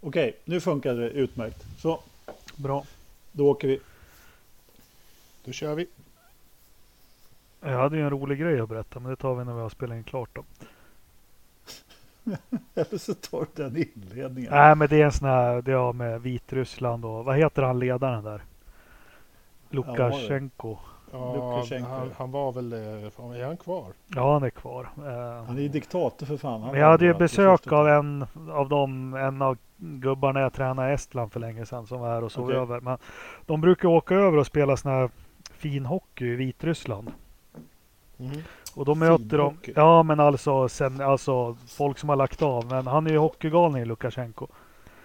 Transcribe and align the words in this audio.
Okej, 0.00 0.36
nu 0.44 0.60
funkar 0.60 0.94
det 0.94 1.10
utmärkt. 1.10 1.66
Så, 1.78 2.00
Bra. 2.56 2.84
då 3.32 3.50
åker 3.50 3.68
vi. 3.68 3.80
Då 5.44 5.52
kör 5.52 5.74
vi. 5.74 5.86
Jag 7.60 7.78
hade 7.78 7.96
ju 7.96 8.02
en 8.02 8.10
rolig 8.10 8.38
grej 8.38 8.60
att 8.60 8.68
berätta, 8.68 9.00
men 9.00 9.10
det 9.10 9.16
tar 9.16 9.34
vi 9.34 9.44
när 9.44 9.52
vi 9.52 9.60
har 9.60 9.68
spelat 9.68 9.96
in 9.96 10.04
klart 10.04 10.30
då. 10.32 10.44
Eller 12.74 12.98
så 12.98 13.14
tar 13.14 13.46
du 13.54 13.62
den 13.62 13.76
inledningen. 13.76 14.50
Nej, 14.52 14.76
men 14.76 14.88
det 14.88 15.00
är 15.00 15.04
en 15.04 15.12
sån 15.12 15.28
här, 15.28 15.62
det 15.62 15.72
har 15.72 15.92
med 15.92 16.22
Vitryssland 16.22 17.04
och 17.04 17.24
vad 17.24 17.36
heter 17.36 17.62
han 17.62 17.78
ledaren 17.78 18.24
där? 18.24 18.42
Lukasjenko. 19.70 20.68
Ja, 20.70 20.78
Lukasjenko. 21.12 21.88
han, 21.90 22.10
han 22.18 22.30
var 22.30 22.52
väl... 22.52 22.72
eh, 22.72 22.78
Är 23.40 23.46
han 23.46 23.56
kvar? 23.56 23.84
Ja, 24.06 24.32
han 24.32 24.42
är 24.42 24.50
kvar. 24.50 24.88
Eh, 24.96 25.44
Han 25.46 25.58
är 25.58 25.62
ju 25.62 25.68
diktator 25.68 26.26
för 26.26 26.36
fan. 26.36 26.62
Han 26.62 26.70
Men 26.72 26.80
jag 26.80 26.88
hade 26.88 27.04
ju 27.04 27.14
besök 27.14 27.72
av 27.72 27.88
en 27.88 28.26
av 28.50 28.68
dem, 28.68 29.14
en 29.14 29.42
av 29.42 29.56
gubbarna 29.76 30.40
jag 30.40 30.52
tränade 30.52 30.90
i 30.90 30.94
Estland 30.94 31.32
för 31.32 31.40
länge 31.40 31.66
sedan 31.66 31.86
som 31.86 32.00
var 32.00 32.08
här 32.08 32.24
och 32.24 32.32
sov 32.32 32.44
Okej. 32.44 32.56
över. 32.56 32.80
Men 32.80 32.98
de 33.46 33.60
brukar 33.60 33.88
åka 33.88 34.14
över 34.14 34.38
och 34.38 34.46
spela 34.46 34.76
sån 34.76 34.92
här 34.92 35.10
fin 35.52 35.86
hockey 35.86 36.24
i 36.26 36.36
Vitryssland. 36.36 37.12
Mhm. 38.16 38.42
Och 38.76 38.84
då 38.84 38.94
möter 38.94 39.38
de, 39.38 39.56
ja 39.76 40.02
men 40.02 40.20
alltså, 40.20 40.68
sen, 40.68 41.00
alltså 41.00 41.56
folk 41.68 41.98
som 41.98 42.08
har 42.08 42.16
lagt 42.16 42.42
av. 42.42 42.66
Men 42.66 42.86
han 42.86 43.06
är 43.06 43.10
ju 43.10 43.18
hockeygalning 43.18 43.84
Lukasjenko. 43.84 44.46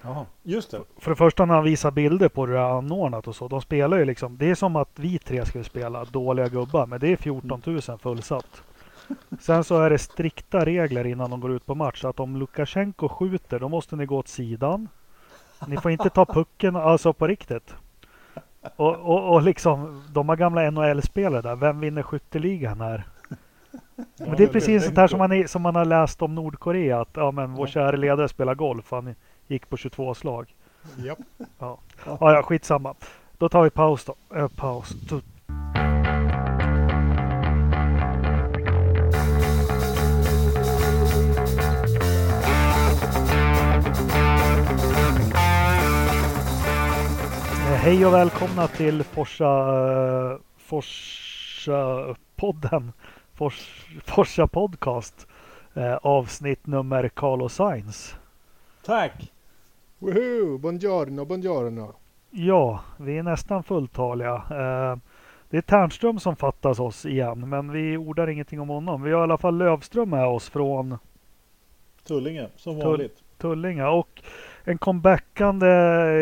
Jaha, 0.06 0.26
just 0.44 0.72
det. 0.72 0.82
För 0.98 1.12
det 1.12 1.16
första 1.16 1.46
när 1.46 1.54
han 1.56 1.64
visar 1.64 1.92
bilder 1.92 2.30
på 2.30 2.46
hur 2.46 2.54
det 2.54 2.60
är 2.60 2.78
anordnat 2.78 3.28
och 3.28 3.36
så. 3.36 3.48
De 3.48 3.62
spelar 3.62 3.98
ju 3.98 4.06
liksom, 4.06 4.38
det 4.38 4.50
är 4.50 4.56
som 4.56 4.76
att 4.76 4.90
vi 4.96 5.20
tre 5.20 5.46
skulle 5.46 5.64
spela 5.64 6.06
dåliga 6.06 6.48
gubbar. 6.48 6.86
Men 6.86 7.00
det 7.00 7.08
är 7.12 7.18
14 7.18 7.62
000 7.66 7.82
fullsatt. 8.00 8.64
Sen 9.40 9.64
så 9.64 9.82
är 9.82 9.90
det 9.90 9.98
strikta 9.98 10.66
regler 10.66 11.06
innan 11.06 11.30
de 11.30 11.40
går 11.40 11.52
ut 11.52 11.66
på 11.66 11.76
match. 11.76 12.06
Att 12.06 12.20
om 12.20 12.38
Lukasjenko 12.38 13.10
skjuter 13.10 13.60
då 13.60 13.70
måste 13.70 13.96
ni 13.96 14.06
gå 14.06 14.18
åt 14.18 14.28
sidan. 14.28 14.90
Ni 15.68 15.78
får 15.78 15.92
inte 15.92 16.10
ta 16.10 16.26
pucken, 16.26 16.76
alltså 16.76 17.14
på 17.14 17.28
riktigt. 17.28 17.76
Och, 18.76 18.96
och, 18.96 19.34
och 19.34 19.42
liksom, 19.42 20.04
de 20.14 20.30
har 20.30 20.36
gamla 20.36 20.72
NHL-spelare 20.72 21.42
där. 21.42 21.56
Vem 21.56 21.80
vinner 21.80 22.04
skytteligan 22.04 22.82
här? 22.82 23.04
Men 24.18 24.36
det 24.38 24.44
är 24.44 24.48
precis 24.48 24.86
sånt 24.86 24.98
här 24.98 25.08
som 25.08 25.20
man, 25.20 25.32
är, 25.32 25.48
som 25.48 25.62
man 25.62 25.76
har 25.76 25.86
läst 25.86 26.22
om 26.22 26.36
Nordkorea. 26.36 27.02
Att 27.02 27.10
ja, 27.14 27.32
men 27.32 27.54
vår 27.54 27.68
Ja. 27.68 27.72
kära 27.72 27.96
ledare 27.96 28.30
spelar 28.30 28.56
golf. 28.56 28.92
Han 28.92 29.16
gick 29.48 29.70
på 29.70 29.78
22 29.78 30.14
slag. 30.14 30.56
Japp. 30.98 31.20
Ja, 31.60 31.78
ja, 32.06 32.44
skitsamma. 32.44 32.96
Då 33.38 33.50
tar 33.50 33.64
vi 33.64 33.70
paus 33.70 34.06
då. 34.06 34.16
Eh, 34.36 34.48
paus. 34.48 34.92
Eh, 35.12 35.20
Hej 47.82 48.06
och 48.06 48.14
välkomna 48.14 48.68
till 48.68 49.04
Forsa, 49.04 49.46
eh, 50.32 50.38
Forsa 50.58 52.16
podden. 52.36 52.92
Fors, 53.34 53.86
Forsa 54.06 54.48
podcast. 54.48 55.28
Avsnitt 56.02 56.68
nummer 56.68 57.10
Carlos 57.10 57.54
Sainz. 57.54 58.16
Tack! 58.86 59.32
Woohoo! 60.00 60.58
Buongiorno, 60.58 61.26
buongiorno. 61.26 61.94
Ja, 62.32 62.80
vi 62.98 63.18
är 63.18 63.24
nästan 63.24 63.64
fulltaliga. 63.64 64.34
Eh, 64.36 64.98
det 65.50 65.58
är 65.58 65.62
Ternström 65.62 66.20
som 66.20 66.36
fattas 66.36 66.80
oss 66.80 67.06
igen, 67.06 67.50
men 67.50 67.72
vi 67.72 67.98
ordar 67.98 68.28
ingenting 68.28 68.60
om 68.60 68.70
honom. 68.70 69.04
Vi 69.04 69.12
har 69.12 69.20
i 69.20 69.24
alla 69.24 69.38
fall 69.38 69.58
Lövström 69.58 70.10
med 70.10 70.26
oss 70.28 70.50
från 70.50 70.98
Tullinge, 72.08 72.48
som 72.56 72.80
vanligt. 72.80 73.24
Tullinge 73.38 73.86
och 73.86 74.22
en 74.64 74.78
comebackande, 74.78 75.68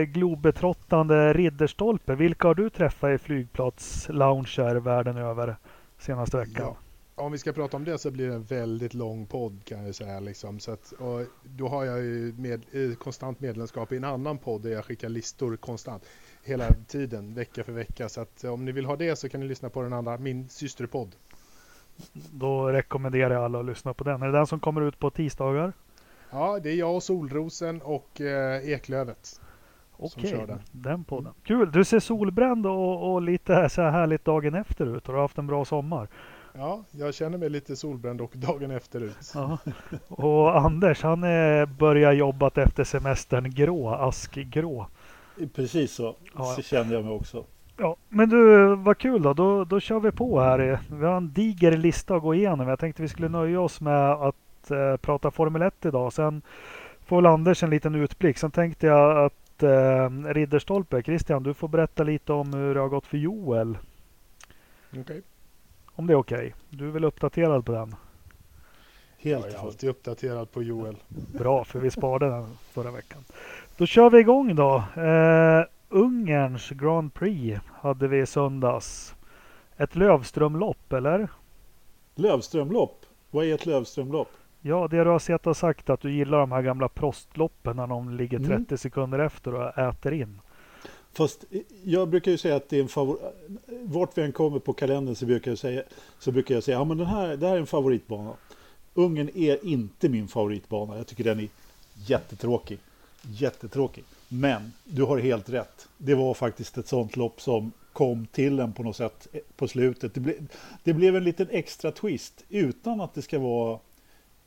globetrottande 0.05 1.33
Ridderstolpe. 1.33 2.15
Vilka 2.15 2.47
har 2.47 2.55
du 2.55 2.69
träffat 2.69 3.09
i 3.09 3.17
flygplatslounger 3.17 4.75
världen 4.75 5.17
över 5.17 5.55
senaste 5.97 6.37
veckan? 6.37 6.65
Ja. 6.65 6.75
Om 7.15 7.31
vi 7.31 7.37
ska 7.37 7.53
prata 7.53 7.77
om 7.77 7.83
det 7.83 7.97
så 7.97 8.11
blir 8.11 8.27
det 8.27 8.33
en 8.33 8.43
väldigt 8.43 8.93
lång 8.93 9.25
podd 9.25 9.65
kan 9.65 9.85
jag 9.85 9.95
säga. 9.95 10.19
Liksom. 10.19 10.59
Så 10.59 10.71
att, 10.71 10.91
och 10.91 11.21
då 11.43 11.67
har 11.67 11.85
jag 11.85 11.99
ju 11.99 12.33
med, 12.37 12.65
eh, 12.71 12.95
konstant 12.95 13.39
medlemskap 13.39 13.91
i 13.91 13.97
en 13.97 14.03
annan 14.03 14.37
podd 14.37 14.61
där 14.61 14.69
jag 14.69 14.85
skickar 14.85 15.09
listor 15.09 15.55
konstant 15.55 16.05
hela 16.43 16.67
tiden, 16.87 17.33
vecka 17.33 17.63
för 17.63 17.71
vecka. 17.71 18.09
Så 18.09 18.21
att 18.21 18.43
om 18.43 18.65
ni 18.65 18.71
vill 18.71 18.85
ha 18.85 18.95
det 18.95 19.15
så 19.15 19.29
kan 19.29 19.39
ni 19.41 19.47
lyssna 19.47 19.69
på 19.69 19.81
den 19.81 19.93
andra, 19.93 20.17
min 20.17 20.49
systerpodd. 20.49 21.15
Då 22.31 22.67
rekommenderar 22.67 23.33
jag 23.33 23.43
alla 23.43 23.59
att 23.59 23.65
lyssna 23.65 23.93
på 23.93 24.03
den. 24.03 24.21
Är 24.21 24.25
det 24.25 24.37
den 24.37 24.47
som 24.47 24.59
kommer 24.59 24.81
ut 24.81 24.99
på 24.99 25.09
tisdagar? 25.09 25.73
Ja, 26.29 26.59
det 26.59 26.69
är 26.69 26.75
jag 26.75 26.95
och 26.95 27.03
Solrosen 27.03 27.81
och 27.81 28.21
eh, 28.21 28.69
Eklövet. 28.69 29.41
Okej, 29.97 30.29
kör 30.29 30.47
den. 30.47 30.59
den 30.71 31.03
podden. 31.03 31.33
Kul! 31.43 31.71
Du 31.71 31.85
ser 31.85 31.99
solbränd 31.99 32.65
och, 32.65 33.13
och 33.13 33.21
lite 33.21 33.69
så 33.69 33.81
här 33.81 33.91
härligt 33.91 34.25
dagen 34.25 34.55
efter 34.55 34.97
ut. 34.97 35.07
Har 35.07 35.13
du 35.13 35.19
haft 35.19 35.37
en 35.37 35.47
bra 35.47 35.65
sommar? 35.65 36.07
Ja, 36.53 36.83
jag 36.91 37.13
känner 37.13 37.37
mig 37.37 37.49
lite 37.49 37.75
solbränd 37.75 38.21
och 38.21 38.31
dagen 38.35 38.71
efter 38.71 39.01
ut. 39.01 39.31
Ja. 39.33 39.57
Och 40.07 40.57
Anders, 40.57 41.03
han 41.03 41.23
är 41.23 41.65
börjar 41.65 42.11
jobbat 42.11 42.57
efter 42.57 42.83
semestern 42.83 43.51
grå, 43.51 43.89
askgrå. 43.89 44.87
Precis 45.55 45.91
så. 45.91 46.15
Ja. 46.35 46.43
Så 46.43 46.61
kände 46.61 46.95
jag 46.95 47.03
mig 47.05 47.13
också. 47.13 47.45
Ja, 47.77 47.95
men 48.09 48.29
du, 48.29 48.75
vad 48.75 48.97
kul 48.97 49.21
då. 49.21 49.33
då. 49.33 49.65
Då 49.65 49.79
kör 49.79 49.99
vi 49.99 50.11
på 50.11 50.39
här. 50.39 50.79
Vi 50.91 51.05
har 51.05 51.17
en 51.17 51.33
diger 51.33 51.77
lista 51.77 52.15
att 52.15 52.21
gå 52.21 52.35
igenom. 52.35 52.67
Jag 52.67 52.79
tänkte 52.79 53.01
vi 53.01 53.07
skulle 53.07 53.29
nöja 53.29 53.61
oss 53.61 53.81
med 53.81 54.11
att 54.11 54.71
eh, 54.71 54.97
prata 54.97 55.31
Formel 55.31 55.61
1 55.61 55.85
idag. 55.85 56.13
Sen 56.13 56.41
får 57.05 57.15
väl 57.15 57.25
Anders 57.25 57.63
en 57.63 57.69
liten 57.69 57.95
utblick. 57.95 58.37
Sen 58.37 58.51
tänkte 58.51 58.87
jag 58.87 59.25
att 59.25 59.63
eh, 59.63 60.09
Ridderstolpe, 60.33 61.03
Christian, 61.03 61.43
du 61.43 61.53
får 61.53 61.67
berätta 61.67 62.03
lite 62.03 62.33
om 62.33 62.53
hur 62.53 62.73
det 62.73 62.81
har 62.81 62.89
gått 62.89 63.07
för 63.07 63.17
Joel. 63.17 63.77
Okej. 64.99 65.21
Om 65.95 66.07
det 66.07 66.13
är 66.13 66.17
okej. 66.17 66.53
Du 66.69 66.87
är 66.87 66.91
väl 66.91 67.03
uppdaterad 67.03 67.65
på 67.65 67.71
den? 67.71 67.95
Jag 69.17 69.31
Helt 69.31 69.45
är 69.45 69.49
fullt. 69.49 69.63
alltid 69.63 69.89
uppdaterad 69.89 70.51
på 70.51 70.63
Joel. 70.63 70.95
Bra, 71.39 71.63
för 71.63 71.79
vi 71.79 71.91
sparade 71.91 72.29
den 72.35 72.47
förra 72.71 72.91
veckan. 72.91 73.23
Då 73.77 73.85
kör 73.85 74.09
vi 74.09 74.19
igång 74.19 74.55
då. 74.55 74.83
Eh, 75.01 75.65
Ungerns 75.89 76.69
Grand 76.69 77.13
Prix 77.13 77.59
hade 77.81 78.07
vi 78.07 78.19
i 78.19 78.25
söndags. 78.25 79.15
Ett 79.77 79.95
Lövströmlopp, 79.95 80.93
eller? 80.93 81.27
Lövströmlopp. 82.15 83.05
Vad 83.31 83.45
är 83.45 83.53
ett 83.53 83.65
Lövströmlopp? 83.65 84.29
Ja, 84.61 84.87
det 84.91 85.03
du 85.03 85.09
har 85.09 85.19
sett 85.19 85.47
och 85.47 85.57
sagt 85.57 85.89
att 85.89 86.01
du 86.01 86.11
gillar 86.11 86.39
de 86.39 86.51
här 86.51 86.61
gamla 86.61 86.87
prostloppen 86.89 87.75
när 87.75 87.87
de 87.87 88.09
ligger 88.17 88.37
30 88.39 88.51
Mm. 88.53 88.77
sekunder 88.77 89.19
efter 89.19 89.53
och 89.55 89.77
äter 89.77 90.13
in. 90.13 90.39
Fast 91.13 91.45
jag 91.83 92.09
brukar 92.09 92.31
ju 92.31 92.37
säga 92.37 92.55
att 92.55 92.69
det 92.69 92.77
är 92.77 92.81
en 92.81 92.87
favorit. 92.87 93.21
Vart 93.67 94.17
vi 94.17 94.21
än 94.21 94.31
kommer 94.31 94.59
på 94.59 94.73
kalendern 94.73 95.15
så 95.15 95.25
brukar 95.25 95.51
jag 95.51 95.57
säga, 95.57 95.83
så 96.19 96.31
brukar 96.31 96.55
jag 96.55 96.63
säga 96.63 96.77
ja, 96.77 96.83
men 96.83 96.97
den 96.97 97.07
här, 97.07 97.37
det 97.37 97.47
här 97.47 97.55
är 97.55 97.59
en 97.59 97.67
favoritbana. 97.67 98.33
Ungern 98.93 99.29
är 99.35 99.65
inte 99.65 100.09
min 100.09 100.27
favoritbana. 100.27 100.97
Jag 100.97 101.07
tycker 101.07 101.23
den 101.23 101.39
är 101.39 101.47
jättetråkig. 102.07 102.79
Jättetråkig. 103.21 104.03
Men 104.27 104.71
du 104.83 105.03
har 105.03 105.17
helt 105.17 105.49
rätt. 105.49 105.87
Det 105.97 106.15
var 106.15 106.33
faktiskt 106.33 106.77
ett 106.77 106.87
sånt 106.87 107.15
lopp 107.15 107.41
som 107.41 107.71
kom 107.93 108.27
till 108.31 108.59
en 108.59 108.73
på 108.73 108.83
något 108.83 108.95
sätt 108.95 109.27
eh, 109.31 109.39
på 109.55 109.67
slutet. 109.67 110.13
Det, 110.13 110.19
ble, 110.19 110.35
det 110.83 110.93
blev 110.93 111.15
en 111.15 111.23
liten 111.23 111.47
extra 111.49 111.91
twist 111.91 112.43
utan 112.49 113.01
att 113.01 113.13
det 113.13 113.21
ska 113.21 113.39
vara 113.39 113.79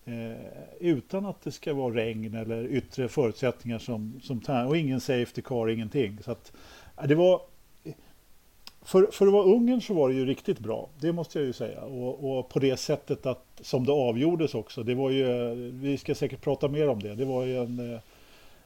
Eh, 0.09 0.37
utan 0.81 1.27
att 1.27 1.43
det 1.43 1.53
ska 1.53 1.75
vara 1.75 1.95
regn 1.95 2.35
eller 2.35 2.67
yttre 2.67 3.09
förutsättningar 3.09 3.79
som, 3.79 4.21
som 4.23 4.41
tar, 4.41 4.67
och 4.67 4.77
ingen 4.77 5.01
safety 5.01 5.43
car, 5.43 5.69
ingenting. 5.69 6.19
Så 6.25 6.31
att, 6.31 6.53
eh, 6.99 7.07
det 7.07 7.15
var, 7.15 7.41
för, 8.83 9.07
för 9.13 9.27
att 9.27 9.33
vara 9.33 9.45
Ungern 9.45 9.81
så 9.81 9.95
var 9.95 10.09
det 10.09 10.15
ju 10.15 10.27
riktigt 10.27 10.59
bra, 10.59 10.89
det 11.01 11.13
måste 11.13 11.39
jag 11.39 11.47
ju 11.47 11.53
säga. 11.53 11.81
Och, 11.81 12.39
och 12.39 12.49
på 12.49 12.59
det 12.59 12.77
sättet 12.77 13.27
att, 13.27 13.45
som 13.61 13.87
det 13.87 13.93
avgjordes 13.93 14.55
också, 14.55 14.83
det 14.83 14.95
var 14.95 15.11
ju, 15.11 15.55
vi 15.71 15.99
ska 15.99 16.15
säkert 16.15 16.41
prata 16.41 16.69
mer 16.69 16.89
om 16.89 17.01
det, 17.03 17.15
det 17.15 17.25
var 17.25 17.45
ju 17.45 17.57
en, 17.63 17.93
eh, 17.95 18.01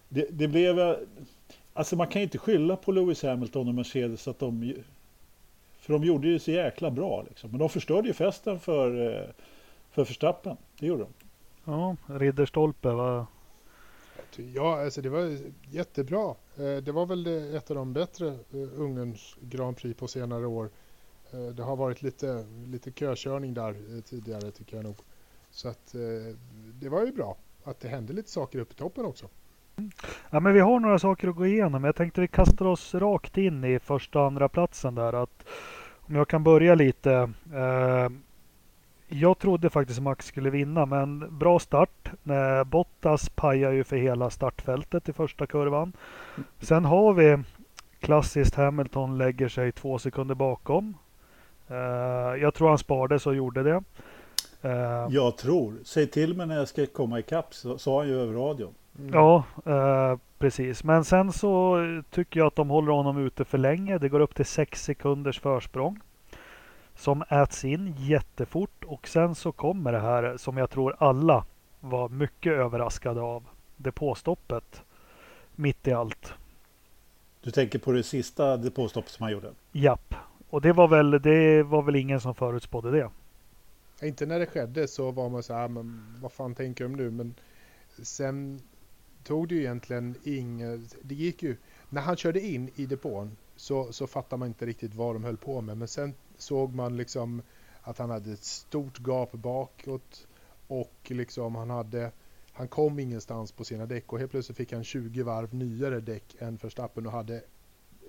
det, 0.09 0.27
det 0.31 0.49
blev, 0.49 0.97
alltså 1.73 1.97
man 1.97 2.07
kan 2.07 2.21
ju 2.21 2.25
inte 2.25 2.39
skylla 2.39 2.77
på 2.77 2.93
Lewis 2.93 3.23
Hamilton 3.23 3.69
och 3.69 3.75
Mercedes 3.75 4.29
att 4.29 4.39
de, 4.39 4.65
ju- 4.65 4.83
för 5.81 5.93
de 5.93 6.05
gjorde 6.05 6.29
ju 6.29 6.39
så 6.39 6.51
jäkla 6.51 6.91
bra 6.91 7.25
liksom. 7.29 7.51
Men 7.51 7.59
de 7.59 7.69
förstörde 7.69 8.09
ju 8.09 8.15
festen 8.15 8.61
för, 8.61 8.91
för 9.91 10.05
Verstappen, 10.05 10.57
det 10.79 10.87
gjorde 10.87 11.03
de. 11.03 11.09
Ja, 11.71 11.97
Ridderstolpe 12.07 12.89
va? 12.89 13.27
Ja, 14.37 14.85
alltså 14.85 15.03
det 15.03 15.09
var 15.09 15.39
jättebra. 15.71 16.35
Eh, 16.57 16.77
Det 16.83 16.93
var 16.93 17.07
väl 17.07 17.27
ett 17.57 17.71
av 17.71 17.77
de 17.77 17.93
bättre 17.93 18.27
eh, 18.29 18.81
Ungerns 18.81 19.37
Grand 19.41 19.77
Prix 19.77 20.01
på 20.01 20.09
senare 20.09 20.47
år. 20.47 20.71
Eh, 21.33 21.41
Det 21.41 21.63
har 21.63 21.77
varit 21.77 22.03
lite, 22.03 22.47
lite 22.67 22.93
kökörning 22.93 23.55
där 23.55 24.01
tidigare 24.03 24.51
tycker 24.51 24.77
jag 24.77 24.85
nog. 24.85 24.97
Så 25.51 25.69
att 25.69 25.95
det 26.81 26.89
var 26.89 27.07
ju 27.07 27.13
bra 27.13 27.37
att 27.65 27.81
det 27.81 27.89
hände 27.89 28.13
lite 28.13 28.31
saker 28.31 28.59
uppe 28.59 28.73
i 28.73 28.77
toppen 28.77 29.05
också. 29.05 29.29
Ja, 30.31 30.41
men 30.41 30.55
vi 30.55 30.61
har 30.61 30.81
några 30.81 30.99
saker 30.99 31.29
att 31.29 31.37
gå 31.37 31.47
igenom. 31.47 31.85
Jag 31.85 31.97
tänkte 31.97 32.21
vi 32.21 32.29
kastar 32.29 32.67
oss 32.67 32.95
rakt 32.95 33.39
in 33.39 33.65
i 33.65 33.79
första 33.79 34.21
och 34.21 34.27
andra 34.27 34.49
platsen 34.49 34.95
där. 34.95 35.23
Att 35.23 35.45
om 36.01 36.15
jag 36.15 36.29
kan 36.29 36.45
börja 36.45 36.75
lite. 36.75 37.13
Eh, 37.55 38.09
jag 39.13 39.39
trodde 39.39 39.71
faktiskt 39.71 40.01
Max 40.01 40.27
skulle 40.27 40.51
vinna, 40.51 40.87
men 40.87 41.39
bra 41.39 41.59
start. 41.59 42.11
Bottas 42.67 43.29
pajar 43.29 43.73
ju 43.73 43.85
för 43.85 43.97
hela 43.97 44.31
startfältet 44.31 45.09
i 45.09 45.13
första 45.13 45.47
kurvan. 45.47 45.93
Sen 46.61 46.85
har 46.85 47.13
vi 47.13 47.39
klassiskt 48.01 48.55
Hamilton 48.55 49.19
lägger 49.19 49.49
sig 49.49 49.73
två 49.73 49.99
sekunder 49.99 50.35
bakom. 50.35 50.97
Uh, 51.71 51.77
jag 52.43 52.55
tror 52.55 52.69
han 52.69 52.79
sparades 52.79 53.27
och 53.27 53.35
gjorde 53.35 53.63
det. 53.63 53.83
Uh, 54.65 55.07
jag 55.11 55.37
tror. 55.37 55.75
Säg 55.85 56.07
till 56.07 56.37
mig 56.37 56.47
när 56.47 56.57
jag 56.57 56.69
ska 56.69 56.87
komma 56.87 57.19
ikapp, 57.19 57.55
sa 57.55 57.99
han 57.99 58.09
ju 58.09 58.21
över 58.21 58.35
radion. 58.35 58.75
Mm. 58.99 59.11
Ja, 59.15 59.45
precis. 60.39 60.85
Men 60.85 61.05
sen 61.05 61.33
så 61.33 61.79
tycker 62.11 62.41
jag 62.41 62.47
att 62.47 62.57
de 62.57 62.71
håller 62.71 62.93
honom 62.93 63.27
ute 63.27 63.45
för 63.45 63.59
länge. 63.59 63.99
Det 63.99 64.09
går 64.09 64.21
upp 64.21 64.35
till 64.35 64.47
sex 64.47 64.85
sekunders 64.85 65.41
försprång 65.41 66.01
som 67.01 67.25
äts 67.29 67.65
in 67.65 67.95
jättefort 67.99 68.85
och 68.85 69.09
sen 69.09 69.35
så 69.35 69.53
kommer 69.53 69.93
det 69.93 70.01
här 70.01 70.37
som 70.37 70.57
jag 70.57 70.71
tror 70.71 70.97
alla 70.99 71.45
var 71.81 72.09
mycket 72.09 72.53
överraskade 72.53 73.21
av. 73.21 73.45
Depåstoppet 73.77 74.83
mitt 75.55 75.89
i 75.89 75.93
allt. 75.93 76.33
Du 77.43 77.51
tänker 77.51 77.79
på 77.79 77.93
det 77.93 78.03
sista 78.03 78.57
depåstoppet 78.57 79.11
som 79.11 79.23
han 79.23 79.33
gjorde? 79.33 79.53
Japp, 79.73 80.15
och 80.51 80.61
det 80.61 80.73
var 80.73 80.89
väl, 80.89 81.11
det 81.11 81.63
var 81.63 81.83
väl 81.83 81.97
ingen 81.97 82.21
som 82.21 82.35
förutspådde 82.35 82.91
det. 82.91 83.11
Inte 84.07 84.27
när 84.27 84.39
det 84.39 84.47
skedde 84.47 84.89
så 84.89 85.11
var 85.11 85.29
man 85.29 85.43
så 85.43 85.55
här, 85.55 85.69
men 85.69 86.17
vad 86.21 86.33
fan 86.33 86.55
tänker 86.55 86.85
de 86.85 86.97
nu? 86.97 87.11
Men 87.11 87.35
sen 88.03 88.61
tog 89.25 89.49
det 89.49 89.55
ju 89.55 89.61
egentligen 89.61 90.15
inget, 90.25 90.97
det 91.03 91.15
gick 91.15 91.43
ju, 91.43 91.57
när 91.89 92.01
han 92.01 92.17
körde 92.17 92.41
in 92.41 92.71
i 92.77 92.87
depån 92.87 93.37
så, 93.57 93.93
så 93.93 94.07
fattar 94.07 94.37
man 94.37 94.49
inte 94.49 94.67
riktigt 94.67 94.95
vad 94.95 95.15
de 95.15 95.25
höll 95.25 95.37
på 95.37 95.61
med. 95.61 95.77
Men 95.77 95.89
sen 95.89 96.15
såg 96.41 96.75
man 96.75 96.97
liksom 96.97 97.43
att 97.83 97.99
han 97.99 98.11
hade 98.11 98.33
ett 98.33 98.45
stort 98.45 98.99
gap 99.07 99.33
bakåt 99.33 100.27
och 100.67 100.97
liksom 101.05 101.55
han 101.55 101.71
hade 101.71 102.13
han 102.53 102.69
kom 102.69 102.99
ingenstans 102.99 103.53
på 103.53 103.65
sina 103.65 103.87
däck 103.87 104.13
och 104.13 104.19
helt 104.19 104.31
plötsligt 104.31 104.57
fick 104.57 104.73
han 104.73 104.85
20 104.85 105.23
varv 105.23 105.55
nyare 105.55 106.01
däck 106.01 106.37
än 106.39 106.57
Verstappen 106.57 107.07
och 107.07 107.13
hade 107.13 107.43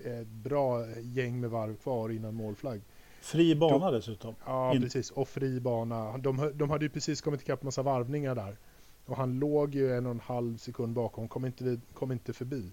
ett 0.06 0.28
bra 0.28 0.86
gäng 1.00 1.40
med 1.40 1.50
varv 1.50 1.76
kvar 1.76 2.10
innan 2.10 2.36
målflagg. 2.36 2.82
Fri 3.22 3.56
bana 3.56 3.92
dessutom. 3.92 4.36
Ja, 4.46 4.76
In... 4.76 4.82
precis. 4.82 5.12
Och 5.12 5.28
fri 5.28 5.60
bana. 5.60 6.18
De, 6.18 6.52
de 6.56 6.70
hade 6.70 6.86
ju 6.86 6.90
precis 6.90 7.22
kommit 7.22 7.42
ikapp 7.42 7.64
massa 7.64 7.82
varvningar 7.82 8.36
där. 8.36 8.58
Och 9.06 9.18
han 9.18 9.40
låg 9.40 9.76
ju 9.76 9.96
en 9.96 10.06
och 10.06 10.12
en 10.12 10.20
halv 10.20 10.58
sekund 10.58 10.94
bakom, 10.94 11.28
kom 11.28 11.46
inte, 11.46 11.80
kom 11.94 12.12
inte 12.12 12.34
förbi 12.34 12.72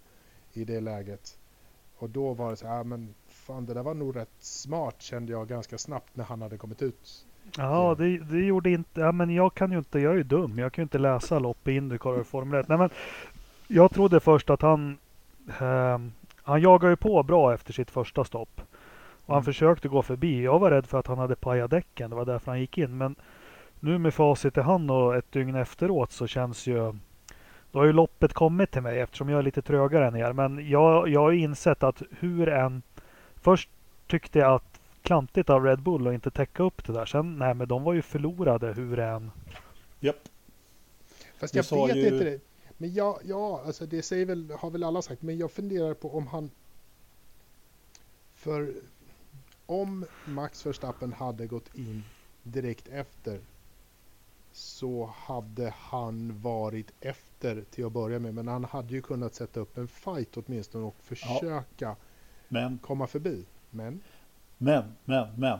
i 0.52 0.64
det 0.64 0.80
läget. 0.80 1.38
Och 1.96 2.10
då 2.10 2.34
var 2.34 2.50
det 2.50 2.56
så 2.56 2.66
här, 2.66 2.84
men 2.84 3.14
fan 3.48 3.66
det 3.66 3.74
där 3.74 3.82
var 3.82 3.94
nog 3.94 4.16
rätt 4.16 4.28
smart 4.38 5.02
kände 5.02 5.32
jag 5.32 5.48
ganska 5.48 5.78
snabbt 5.78 6.16
när 6.16 6.24
han 6.24 6.42
hade 6.42 6.56
kommit 6.56 6.82
ut. 6.82 7.26
Ja, 7.56 7.94
det, 7.98 8.18
det 8.18 8.38
gjorde 8.38 8.70
inte... 8.70 9.00
Ja, 9.00 9.12
men 9.12 9.30
jag 9.30 9.54
kan 9.54 9.72
ju 9.72 9.78
inte... 9.78 10.00
Jag 10.00 10.12
är 10.12 10.16
ju 10.16 10.22
dum. 10.22 10.58
Jag 10.58 10.72
kan 10.72 10.82
ju 10.82 10.84
inte 10.84 10.98
läsa 10.98 11.38
lopp 11.38 11.68
i 11.68 11.72
Indycar 11.72 12.10
och 12.10 12.26
Formel 12.26 12.60
1. 12.60 12.68
Nej, 12.68 12.78
men 12.78 12.90
jag 13.68 13.90
trodde 13.90 14.20
först 14.20 14.50
att 14.50 14.62
han... 14.62 14.98
Eh, 15.60 15.98
han 16.42 16.60
jagade 16.60 16.92
ju 16.92 16.96
på 16.96 17.22
bra 17.22 17.54
efter 17.54 17.72
sitt 17.72 17.90
första 17.90 18.24
stopp. 18.24 18.60
Och 19.26 19.34
han 19.34 19.42
mm. 19.42 19.44
försökte 19.44 19.88
gå 19.88 20.02
förbi. 20.02 20.42
Jag 20.42 20.58
var 20.58 20.70
rädd 20.70 20.86
för 20.86 20.98
att 20.98 21.06
han 21.06 21.18
hade 21.18 21.36
pajat 21.36 21.70
däcken. 21.70 22.10
Det 22.10 22.16
var 22.16 22.24
därför 22.24 22.50
han 22.50 22.60
gick 22.60 22.78
in. 22.78 22.98
Men 22.98 23.16
nu 23.80 23.98
med 23.98 24.14
facit 24.14 24.56
i 24.56 24.60
hand 24.60 24.90
och 24.90 25.16
ett 25.16 25.32
dygn 25.32 25.54
efteråt 25.54 26.12
så 26.12 26.26
känns 26.26 26.66
ju 26.66 26.92
då 27.72 27.78
har 27.78 27.86
ju 27.86 27.92
loppet 27.92 28.32
kommit 28.32 28.70
till 28.70 28.82
mig 28.82 29.00
eftersom 29.00 29.28
jag 29.28 29.38
är 29.38 29.42
lite 29.42 29.62
trögare 29.62 30.06
än 30.06 30.16
er. 30.16 30.32
Men 30.32 30.68
jag, 30.68 31.08
jag 31.08 31.20
har 31.20 31.32
insett 31.32 31.82
att 31.82 32.02
hur 32.20 32.48
en... 32.48 32.82
Först 33.48 33.70
tyckte 34.06 34.38
jag 34.38 34.54
att 34.54 34.80
klantigt 35.02 35.50
av 35.50 35.64
Red 35.64 35.82
Bull 35.82 36.06
att 36.06 36.14
inte 36.14 36.30
täcka 36.30 36.62
upp 36.62 36.86
det 36.86 36.92
där. 36.92 37.06
Sen, 37.06 37.38
nej 37.38 37.54
men 37.54 37.68
de 37.68 37.82
var 37.82 37.92
ju 37.92 38.02
förlorade 38.02 38.72
hur 38.72 38.98
än... 38.98 39.30
Japp. 40.00 40.28
Fast 41.38 41.54
jag 41.54 41.86
vet 41.86 41.96
ju... 41.96 42.04
inte 42.04 42.24
det. 42.24 42.40
Men 42.78 42.94
ja, 42.94 43.20
ja, 43.24 43.62
alltså 43.66 43.86
det 43.86 44.02
säger 44.02 44.26
väl, 44.26 44.50
har 44.58 44.70
väl 44.70 44.84
alla 44.84 45.02
sagt. 45.02 45.22
Men 45.22 45.38
jag 45.38 45.50
funderar 45.50 45.94
på 45.94 46.16
om 46.16 46.26
han... 46.26 46.50
För 48.34 48.74
om 49.66 50.06
Max 50.24 50.66
Verstappen 50.66 51.12
hade 51.12 51.46
gått 51.46 51.74
in 51.74 52.04
direkt 52.42 52.88
efter 52.88 53.40
så 54.52 55.12
hade 55.16 55.74
han 55.76 56.40
varit 56.40 56.90
efter 57.00 57.64
till 57.70 57.86
att 57.86 57.92
börja 57.92 58.18
med. 58.18 58.34
Men 58.34 58.48
han 58.48 58.64
hade 58.64 58.94
ju 58.94 59.02
kunnat 59.02 59.34
sätta 59.34 59.60
upp 59.60 59.78
en 59.78 59.88
fight 59.88 60.36
åtminstone 60.36 60.84
och 60.84 60.96
försöka 61.02 61.64
ja. 61.78 61.96
Men, 62.48 62.78
komma 62.78 63.06
förbi. 63.06 63.44
Men, 63.70 64.00
men, 64.58 64.84
men, 65.04 65.26
men. 65.36 65.58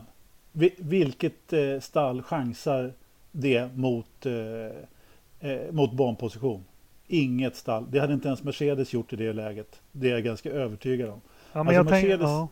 Vilket 0.79 1.53
eh, 1.53 1.81
stall 1.81 2.23
chansar 2.23 2.93
det 3.33 3.77
mot, 3.77 4.27
eh, 4.27 5.51
eh, 5.51 5.73
mot 5.73 5.93
banposition? 5.93 6.65
Inget 7.07 7.57
stall. 7.57 7.87
Det 7.91 7.99
hade 8.01 8.15
inte 8.15 8.29
ens 8.29 8.43
Mercedes 8.43 8.93
gjort 8.93 9.13
i 9.13 9.17
det 9.17 9.33
läget. 9.33 9.81
Det 9.93 10.09
är 10.09 10.13
jag 10.13 10.25
ganska 10.25 10.51
övertygad 10.51 11.11
om. 11.11 11.21
Ja, 11.53 11.63
men 11.63 11.79
alltså 11.79 11.95
Mercedes, 11.95 12.19
tänk, 12.19 12.31
ja. 12.31 12.49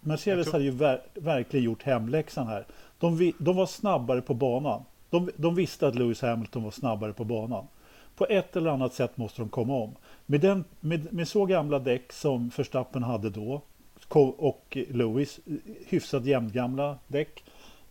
Mercedes 0.00 0.46
tror... 0.46 0.52
hade 0.52 0.64
ju 0.64 0.70
ver 0.70 1.02
verkligen 1.14 1.64
gjort 1.64 1.82
hemläxan 1.82 2.46
här. 2.46 2.66
De, 2.98 3.32
de 3.38 3.56
var 3.56 3.66
snabbare 3.66 4.22
på 4.22 4.34
banan. 4.34 4.82
De, 5.10 5.30
de, 5.36 5.54
visste 5.54 5.86
att 5.88 5.94
Lewis 5.94 6.22
Hamilton 6.22 6.62
var 6.62 6.70
snabbare 6.70 7.12
på 7.12 7.24
banan. 7.24 7.66
På 8.16 8.26
ett 8.26 8.56
eller 8.56 8.70
annat 8.70 8.94
sätt 8.94 9.16
måste 9.16 9.42
de 9.42 9.48
komma 9.48 9.74
om. 9.74 9.94
Med, 10.26 10.40
den, 10.40 10.64
med, 10.80 11.12
med 11.12 11.28
så 11.28 11.46
gamla 11.46 11.78
däck 11.78 12.12
som 12.12 12.50
Verstappen 12.56 13.02
hade 13.02 13.30
då 13.30 13.62
och 14.16 14.78
Lewis, 14.88 15.40
hyfsat 15.86 16.24
jämngamla 16.24 16.98
däck. 17.06 17.44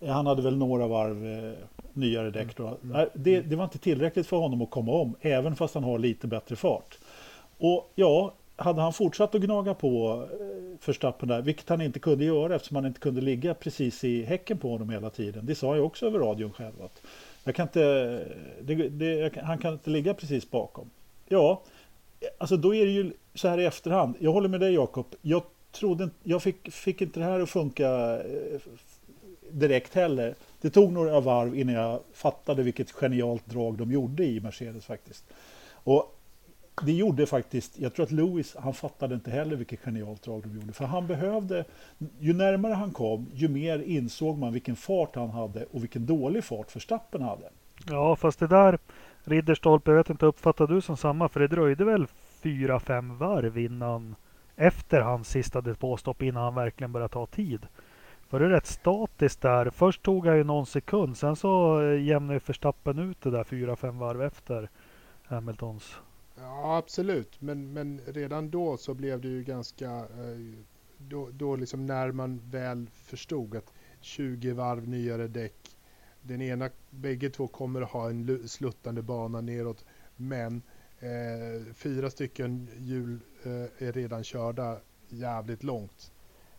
Han 0.07 0.27
hade 0.27 0.41
väl 0.41 0.57
några 0.57 0.87
varv 0.87 1.25
eh, 1.25 1.53
nyare 1.93 2.31
däck 2.31 2.57
då. 2.57 2.77
Mm. 2.83 3.09
Det, 3.13 3.41
det, 3.41 3.55
var 3.55 3.63
inte 3.63 3.77
tillräckligt 3.77 4.27
för 4.27 4.37
honom 4.37 4.61
att 4.61 4.69
komma 4.69 4.91
om, 4.91 5.15
även 5.21 5.55
fast 5.55 5.73
han 5.73 5.83
har 5.83 5.99
lite 5.99 6.27
bättre 6.27 6.55
fart. 6.55 6.97
Och 7.57 7.91
ja, 7.95 8.33
hade 8.55 8.81
han 8.81 8.93
fortsatt 8.93 9.35
att 9.35 9.41
gnaga 9.41 9.73
på 9.73 10.23
eh, 10.31 10.87
Verstappen 10.87 11.29
där, 11.29 11.41
vilket 11.41 11.69
han 11.69 11.81
inte 11.81 11.99
kunde 11.99 12.25
göra 12.25 12.55
eftersom 12.55 12.75
han 12.75 12.85
inte 12.85 12.99
kunde 12.99 13.21
ligga 13.21 13.53
precis 13.53 14.03
i 14.03 14.23
häcken 14.23 14.57
på 14.57 14.69
honom 14.69 14.89
hela 14.89 15.09
tiden. 15.09 15.45
Det 15.45 15.55
sa 15.55 15.75
jag 15.75 15.85
också 15.85 16.05
över 16.05 16.19
radion 16.19 16.51
själv. 16.53 16.73
Jag 17.43 17.55
kan 17.55 17.63
inte, 17.63 17.79
det, 18.61 18.89
det, 18.89 19.37
han 19.43 19.57
kan 19.57 19.73
inte 19.73 19.89
ligga 19.89 20.13
precis 20.13 20.51
bakom. 20.51 20.89
Ja, 21.27 21.61
alltså 22.37 22.57
då 22.57 22.75
är 22.75 22.85
det 22.85 22.91
ju 22.91 23.13
så 23.33 23.47
här 23.47 23.57
i 23.57 23.65
efterhand. 23.65 24.15
Jag 24.19 24.31
håller 24.31 24.49
med 24.49 24.59
dig 24.59 24.73
Jakob. 24.73 25.05
Jag, 25.21 25.41
trodde, 25.79 26.09
jag 26.23 26.43
fick, 26.43 26.73
fick 26.73 27.01
inte 27.01 27.19
det 27.19 27.25
här 27.25 27.39
att 27.39 27.49
funka 27.49 27.89
eh, 28.19 28.59
direkt 29.51 29.93
heller. 29.93 30.35
Det 30.61 30.69
tog 30.69 30.91
några 30.91 31.19
varv 31.19 31.55
innan 31.55 31.75
jag 31.75 31.99
fattade 32.13 32.63
vilket 32.63 32.91
genialt 32.91 33.45
drag 33.45 33.77
de 33.77 33.91
gjorde 33.91 34.25
i 34.25 34.39
Mercedes 34.39 34.85
faktiskt. 34.85 35.25
Och 35.71 36.13
det 36.81 36.91
gjorde 36.91 37.25
faktiskt, 37.25 37.79
jag 37.79 37.93
tror 37.93 38.05
att 38.05 38.11
Lewis, 38.11 38.55
han 38.59 38.73
fattade 38.73 39.15
inte 39.15 39.31
heller 39.31 39.55
vilket 39.55 39.79
genialt 39.79 40.23
drag 40.23 40.41
de 40.43 40.55
gjorde. 40.55 40.73
För 40.73 40.85
han 40.85 41.07
behövde, 41.07 41.65
ju 42.19 42.33
närmare 42.33 42.73
han 42.73 42.91
kom, 42.91 43.27
ju 43.33 43.47
mer 43.47 43.79
insåg 43.79 44.37
man 44.37 44.53
vilken 44.53 44.75
fart 44.75 45.15
han 45.15 45.29
hade 45.29 45.65
och 45.71 45.83
vilken 45.83 46.05
dålig 46.05 46.43
fart 46.43 46.75
Verstappen 46.75 47.21
hade. 47.21 47.49
Ja, 47.89 48.15
fast 48.15 48.39
det 48.39 48.47
där, 48.47 48.79
Ridderstolpe, 49.23 49.91
jag 49.91 49.97
vet 49.97 50.09
inte, 50.09 50.25
uppfattade 50.25 50.73
du 50.73 50.81
som 50.81 50.97
samma? 50.97 51.29
För 51.29 51.39
det 51.39 51.47
dröjde 51.47 51.85
väl 51.85 52.07
fyra, 52.41 52.79
fem 52.79 53.17
varv 53.17 53.57
innan, 53.57 54.15
efter 54.57 55.01
hans 55.01 55.29
sista 55.29 55.61
depåstopp, 55.61 56.21
innan 56.21 56.43
han 56.43 56.55
verkligen 56.55 56.91
börjar 56.91 57.07
ta 57.07 57.25
tid. 57.25 57.67
För 58.29 58.39
det 58.39 58.45
är 58.45 58.49
rätt 58.49 58.65
statiskt 58.65 59.41
där. 59.41 59.69
Först 59.69 60.03
tog 60.03 60.27
han 60.27 60.37
ju 60.37 60.43
någon 60.43 60.65
sekund, 60.65 61.17
sen 61.17 61.35
så 61.35 61.81
eh, 61.81 62.01
jämnade 62.01 62.39
Verstappen 62.45 62.99
ut 62.99 63.21
det 63.21 63.31
där 63.31 63.43
fyra, 63.43 63.75
fem 63.75 63.97
varv 63.97 64.21
efter 64.21 64.69
Hamiltons 65.23 65.97
Ja, 66.39 66.77
absolut. 66.77 67.41
Men, 67.41 67.73
men 67.73 68.01
redan 68.05 68.49
då 68.49 68.77
så 68.77 68.93
blev 68.93 69.21
det 69.21 69.27
ju 69.27 69.43
ganska... 69.43 69.91
Eh, 69.91 70.53
då, 70.97 71.29
då 71.31 71.55
liksom 71.55 71.85
när 71.85 72.11
man 72.11 72.41
väl 72.49 72.89
förstod 72.93 73.55
att 73.55 73.73
20 74.01 74.51
varv 74.51 74.87
nyare 74.87 75.27
däck. 75.27 75.77
Den 76.21 76.41
ena, 76.41 76.69
bägge 76.89 77.29
två 77.29 77.47
kommer 77.47 77.81
att 77.81 77.89
ha 77.89 78.09
en 78.09 78.47
sluttande 78.47 79.01
bana 79.01 79.41
neråt. 79.41 79.85
Men 80.15 80.61
eh, 80.99 81.73
fyra 81.73 82.09
stycken 82.09 82.69
hjul 82.77 83.19
eh, 83.43 83.87
är 83.87 83.91
redan 83.91 84.23
körda 84.23 84.79
jävligt 85.09 85.63
långt. 85.63 86.11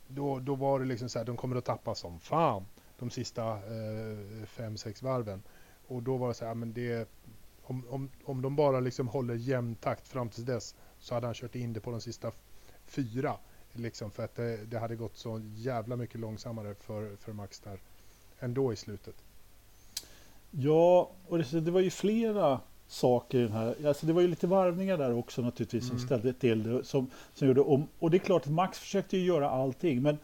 Då, 0.08 0.38
då 0.38 0.54
var 0.54 0.80
det 0.80 0.86
liksom 0.86 1.08
så 1.08 1.18
här, 1.18 1.26
de 1.26 1.36
kommer 1.36 1.56
att 1.56 1.64
tappa 1.64 1.94
som 1.94 2.20
fan 2.20 2.66
de 2.98 3.10
sista 3.10 3.52
eh, 3.52 4.46
fem, 4.46 4.76
sex 4.76 5.02
varven. 5.02 5.42
Och 5.86 6.02
då 6.02 6.16
var 6.16 6.28
det 6.28 6.34
så 6.34 6.44
här, 6.44 6.54
men 6.54 6.72
det, 6.72 7.08
om, 7.62 7.84
om, 7.88 8.10
om 8.24 8.42
de 8.42 8.56
bara 8.56 8.80
liksom 8.80 9.08
håller 9.08 9.34
jämn 9.34 9.74
takt 9.74 10.08
fram 10.08 10.28
till 10.28 10.44
dess 10.44 10.74
så 10.98 11.14
hade 11.14 11.26
han 11.26 11.34
kört 11.34 11.54
in 11.54 11.72
det 11.72 11.80
på 11.80 11.90
de 11.90 12.00
sista 12.00 12.32
fyra. 12.86 13.36
Liksom 13.72 14.10
för 14.10 14.24
att 14.24 14.34
det, 14.34 14.56
det 14.56 14.78
hade 14.78 14.96
gått 14.96 15.16
så 15.16 15.40
jävla 15.54 15.96
mycket 15.96 16.20
långsammare 16.20 16.74
för, 16.74 17.16
för 17.16 17.32
Max 17.32 17.60
där 17.60 17.80
ändå 18.38 18.72
i 18.72 18.76
slutet. 18.76 19.14
Ja, 20.50 21.10
och 21.26 21.38
det, 21.38 21.60
det 21.60 21.70
var 21.70 21.80
ju 21.80 21.90
flera 21.90 22.60
saker 22.88 23.38
i 23.38 23.42
den 23.42 23.52
här. 23.52 23.74
Alltså 23.86 24.06
det 24.06 24.12
var 24.12 24.20
ju 24.20 24.28
lite 24.28 24.46
varvningar 24.46 24.98
där 24.98 25.12
också 25.12 25.42
naturligtvis 25.42 25.86
som 25.86 25.96
mm. 25.96 26.06
ställde 26.06 26.32
till 26.32 26.62
det. 26.62 26.84
Som, 26.84 27.10
som 27.34 27.48
gjorde 27.48 27.60
om, 27.60 27.88
och 27.98 28.10
det 28.10 28.16
är 28.16 28.18
klart 28.18 28.42
att 28.46 28.52
Max 28.52 28.78
försökte 28.78 29.16
ju 29.16 29.24
göra 29.24 29.50
allting. 29.50 30.02
Men 30.02 30.18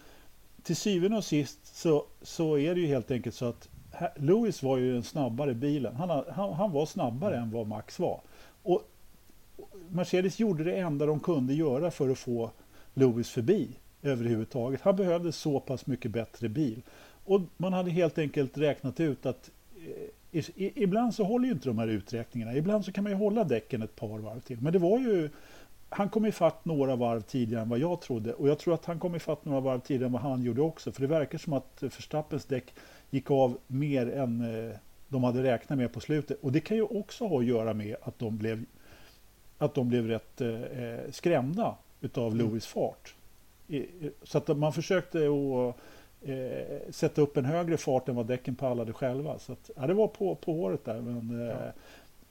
till 0.63 0.77
syvende 0.77 1.17
och 1.17 1.25
sist 1.25 1.77
så, 1.77 2.05
så 2.23 2.59
är 2.59 2.75
det 2.75 2.81
ju 2.81 2.87
helt 2.87 3.11
enkelt 3.11 3.35
så 3.35 3.45
att 3.45 3.69
Lewis 4.17 4.63
var 4.63 4.79
ju 4.79 4.93
den 4.93 5.03
snabbare 5.03 5.55
bilen. 5.55 5.97
Han, 5.97 6.25
han, 6.33 6.53
han 6.53 6.73
var 6.73 6.87
snabbare 6.87 7.37
än 7.37 7.51
vad 7.51 7.67
Max 7.67 7.99
var. 7.99 8.21
Och 8.63 8.83
Mercedes 9.89 10.39
gjorde 10.39 10.65
det 10.65 10.77
enda 10.77 11.07
de 11.07 11.21
kunde 11.21 11.55
göra 11.55 11.91
för 11.91 12.11
att 12.11 12.19
få 12.19 12.51
Lewis 12.95 13.31
förbi 13.31 13.69
överhuvudtaget. 14.03 14.81
Han 14.81 14.97
behövde 14.97 15.33
så 15.33 15.61
pass 15.61 15.87
mycket 15.87 16.11
bättre 16.11 16.49
bil. 16.49 16.83
Och 17.25 17.41
man 17.57 17.73
hade 17.73 17.91
helt 17.91 18.19
enkelt 18.19 18.59
räknat 18.59 19.01
ut 19.01 19.27
att 19.27 19.51
eh, 19.77 20.09
i, 20.35 20.83
ibland 20.83 21.15
så 21.15 21.25
håller 21.25 21.47
ju 21.47 21.53
inte 21.53 21.69
de 21.69 21.79
här 21.79 21.89
uträkningarna. 21.89 22.55
Ibland 22.55 22.85
så 22.85 22.93
kan 22.93 23.05
man 23.05 23.13
ju 23.13 23.19
hålla 23.19 23.45
däcken 23.45 23.83
ett 23.83 23.97
par 23.97 24.19
varv 24.19 24.41
till. 24.41 24.61
Men 24.61 24.73
det 24.73 24.79
var 24.79 24.99
ju 24.99 25.31
han 25.89 26.09
kom 26.09 26.27
ifatt 26.27 26.65
några 26.65 26.97
varv 26.97 27.21
tidigare 27.21 27.63
än 27.63 27.69
vad 27.69 27.79
jag 27.79 28.01
trodde. 28.01 28.35
Och 28.35 28.49
jag 28.49 28.59
tror 28.59 28.75
att 28.75 28.85
han 28.85 28.99
kom 28.99 29.15
ifatt 29.15 29.45
några 29.45 29.61
varv 29.61 29.81
tidigare 29.81 30.07
än 30.07 30.13
vad 30.13 30.23
han 30.23 30.43
gjorde 30.43 30.63
också. 30.63 30.93
För 30.93 31.01
det 31.01 31.07
verkar 31.07 31.39
som 31.39 31.53
att 31.53 31.83
Verstappens 31.83 32.45
däck 32.45 32.75
gick 33.11 33.31
av 33.31 33.59
mer 33.67 34.13
än 34.13 34.41
eh, 34.41 34.77
de 35.09 35.25
hade 35.25 35.43
räknat 35.43 35.79
med 35.79 35.93
på 35.93 36.01
slutet. 36.01 36.41
Och 36.41 36.53
det 36.53 36.61
kan 36.61 36.77
ju 36.77 36.83
också 36.83 37.27
ha 37.27 37.39
att 37.39 37.47
göra 37.47 37.75
med 37.75 37.97
att 38.03 38.19
de 38.19 38.39
blev, 38.39 38.65
att 39.59 39.75
de 39.75 39.89
blev 39.89 40.07
rätt 40.07 40.41
eh, 40.41 40.49
eh 40.49 41.11
skrämda 41.11 41.75
utav 42.01 42.33
mm. 42.33 42.39
Lewis 42.47 42.67
fart. 42.67 43.15
Så 44.23 44.39
att 44.39 44.57
man 44.57 44.73
försökte 44.73 45.19
att 45.19 45.77
eh, 46.25 46.93
sätta 46.93 47.23
upp 47.23 47.37
en 47.37 47.45
högre 47.45 47.77
fart 47.77 48.09
än 48.09 48.17
vad 48.17 48.27
däcken 48.27 48.55
pallade 48.55 48.93
själva. 48.93 49.39
Så 49.39 49.53
att, 49.53 49.71
ja, 49.77 49.87
det 49.87 49.95
var 49.95 50.09
på, 50.09 50.35
på 50.35 50.53
håret 50.53 50.85
där. 50.85 51.01
Men, 51.01 51.41
eh, 51.41 51.47
ja. 51.47 51.73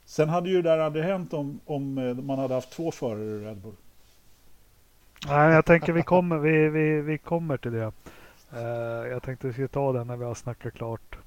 Sen 0.05 0.29
hade 0.29 0.49
ju 0.49 0.61
det 0.61 0.69
där 0.69 0.77
aldrig 0.77 1.05
hänt 1.05 1.33
om, 1.33 1.59
om 1.65 1.97
eh, 1.97 2.13
man 2.13 2.39
hade 2.39 2.53
haft 2.53 2.71
två 2.71 2.91
förare 2.91 3.23
i 3.23 3.45
Red 3.45 3.57
Bull. 3.57 3.75
Nej, 5.27 5.53
jag 5.53 5.65
tänker 5.65 5.93
vi 5.93 6.03
kommer, 6.03 6.37
vi, 6.37 6.69
vi, 6.69 7.01
vi 7.01 7.17
kommer 7.17 7.57
till 7.57 7.71
det. 7.71 7.91
Uh, 8.53 9.07
jag 9.07 9.23
tänkte 9.23 9.47
vi 9.47 9.53
skulle 9.53 9.67
ta 9.67 9.93
den 9.93 10.07
när 10.07 10.17
vi 10.17 10.25
har 10.25 10.35
snackat 10.35 10.73
klart. 10.73 11.17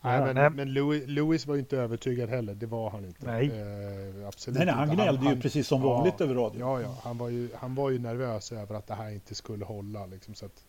Nej, 0.00 0.20
men, 0.20 0.34
nej. 0.34 0.50
men 0.50 0.72
Louis, 0.72 1.04
Louis, 1.06 1.46
var 1.46 1.54
ju 1.54 1.60
inte 1.60 1.76
övertygad 1.78 2.28
heller. 2.28 2.54
Det 2.54 2.66
var 2.66 2.90
han 2.90 3.04
inte. 3.04 3.26
Nej, 3.26 3.50
uh, 3.50 4.28
absolut 4.28 4.58
nej, 4.58 4.66
nej 4.66 4.74
han 4.74 4.94
gnällde 4.94 5.24
han, 5.24 5.34
ju 5.34 5.40
precis 5.40 5.68
som 5.68 5.82
ja, 5.82 5.88
vanligt 5.88 6.20
över 6.20 6.34
radio. 6.34 6.60
Ja, 6.60 6.80
ja. 6.80 6.98
Han 7.02 7.18
var, 7.18 7.28
ju, 7.28 7.48
han 7.54 7.74
var 7.74 7.90
ju 7.90 7.98
nervös 7.98 8.52
över 8.52 8.74
att 8.74 8.86
det 8.86 8.94
här 8.94 9.10
inte 9.10 9.34
skulle 9.34 9.64
hålla. 9.64 10.06
Liksom, 10.06 10.34
så 10.34 10.46
att, 10.46 10.64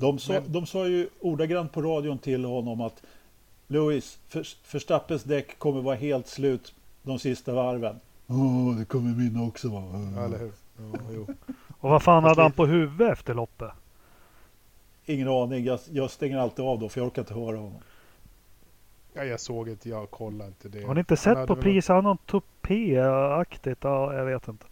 de, 0.00 0.18
sa, 0.18 0.32
men... 0.32 0.52
de 0.52 0.66
sa 0.66 0.86
ju 0.86 1.08
ordagrant 1.20 1.72
på 1.72 1.82
radion 1.82 2.18
till 2.18 2.44
honom 2.44 2.80
att 2.80 3.02
Louis, 3.66 4.18
Förstappens 4.62 5.24
däck 5.24 5.58
kommer 5.58 5.82
vara 5.82 5.96
helt 5.96 6.26
slut 6.26 6.74
de 7.02 7.18
sista 7.18 7.52
varven. 7.52 8.00
Ja, 8.26 8.34
oh, 8.34 8.76
det 8.76 8.84
kommer 8.84 9.10
mina 9.10 9.42
också 9.42 9.68
vara. 9.68 10.12
Ja, 10.16 10.24
eller 10.24 10.38
hur? 10.38 10.52
Jo. 11.12 11.26
Och 11.80 11.90
vad 11.90 12.02
fan 12.02 12.24
hade 12.24 12.42
han 12.42 12.52
på 12.52 12.66
huvudet 12.66 13.12
efter 13.12 13.34
loppet? 13.34 13.70
Ingen 15.06 15.28
aning. 15.28 15.64
Jag, 15.64 15.80
jag 15.90 16.10
stänger 16.10 16.38
alltid 16.38 16.64
av 16.64 16.78
då 16.78 16.88
för 16.88 17.00
jag 17.00 17.06
orkar 17.06 17.22
inte 17.22 17.34
höra 17.34 17.56
honom. 17.56 17.82
Ja, 19.12 19.24
jag 19.24 19.40
såg 19.40 19.68
inte, 19.68 19.88
jag 19.88 20.10
kollade 20.10 20.46
inte 20.46 20.68
det. 20.68 20.86
Har 20.86 20.94
ni 20.94 21.00
inte 21.00 21.16
sett 21.16 21.46
på 21.46 21.56
pris? 21.56 21.88
Han 21.88 21.96
har 21.96 22.02
någon 22.02 22.18
tupé-aktigt? 22.26 23.84
Ja, 23.84 24.14
jag 24.14 24.24
vet 24.24 24.48
inte. 24.48 24.66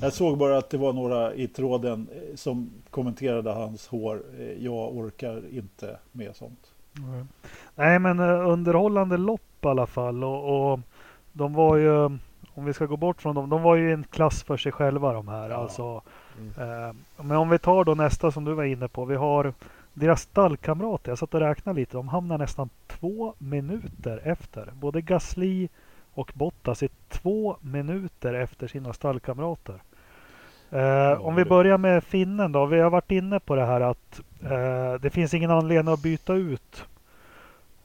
Jag 0.00 0.12
såg 0.12 0.38
bara 0.38 0.58
att 0.58 0.70
det 0.70 0.78
var 0.78 0.92
några 0.92 1.34
i 1.34 1.48
tråden 1.48 2.08
eh, 2.12 2.36
som 2.36 2.70
kommenterade 2.90 3.50
hans 3.50 3.86
hår. 3.86 4.22
Eh, 4.38 4.64
jag 4.64 4.96
orkar 4.96 5.42
inte 5.50 5.96
med 6.12 6.36
sånt. 6.36 6.72
Mm. 6.98 7.28
Nej 7.74 7.98
men 7.98 8.20
uh, 8.20 8.48
underhållande 8.48 9.16
lopp 9.16 9.64
i 9.64 9.66
alla 9.66 9.86
fall 9.86 10.24
och, 10.24 10.72
och, 10.72 10.80
de 11.32 11.54
var 11.54 11.76
ju, 11.76 12.04
om 12.54 12.64
vi 12.64 12.72
ska 12.72 12.86
gå 12.86 12.96
bort 12.96 13.22
från 13.22 13.34
dem, 13.34 13.50
de 13.50 13.62
var 13.62 13.76
ju 13.76 13.92
en 13.92 14.04
klass 14.04 14.42
för 14.42 14.56
sig 14.56 14.72
själva 14.72 15.12
de 15.12 15.28
här. 15.28 15.50
Ja. 15.50 15.56
Alltså, 15.56 16.02
mm. 16.38 16.96
men 17.16 17.36
om 17.36 17.48
vi 17.48 17.58
tar 17.58 17.84
då 17.84 17.94
nästa 17.94 18.30
som 18.30 18.44
du 18.44 18.54
var 18.54 18.64
inne 18.64 18.88
på. 18.88 19.04
Vi 19.04 19.16
har 19.16 19.52
deras 19.94 20.20
stallkamrater. 20.20 21.10
Jag 21.10 21.18
satt 21.18 21.34
och 21.34 21.40
räknade 21.40 21.80
lite. 21.80 21.96
De 21.96 22.08
hamnar 22.08 22.38
nästan 22.38 22.68
två 22.86 23.34
minuter 23.38 24.20
efter. 24.24 24.72
Både 24.72 25.00
Gasly 25.00 25.68
och 26.20 26.32
Bottas 26.34 26.82
är 26.82 26.88
två 27.08 27.56
minuter 27.60 28.34
efter 28.34 28.66
sina 28.68 28.92
stallkamrater. 28.92 29.82
Ja, 30.70 31.18
om 31.18 31.34
vi 31.34 31.44
börjar 31.44 31.78
med 31.78 32.04
finnen 32.04 32.52
då. 32.52 32.66
Vi 32.66 32.80
har 32.80 32.90
varit 32.90 33.10
inne 33.10 33.40
på 33.40 33.56
det 33.56 33.66
här 33.66 33.80
att 33.80 34.20
uh, 34.42 35.00
det 35.00 35.10
finns 35.10 35.34
ingen 35.34 35.50
anledning 35.50 35.94
att 35.94 36.02
byta 36.02 36.34
ut 36.34 36.86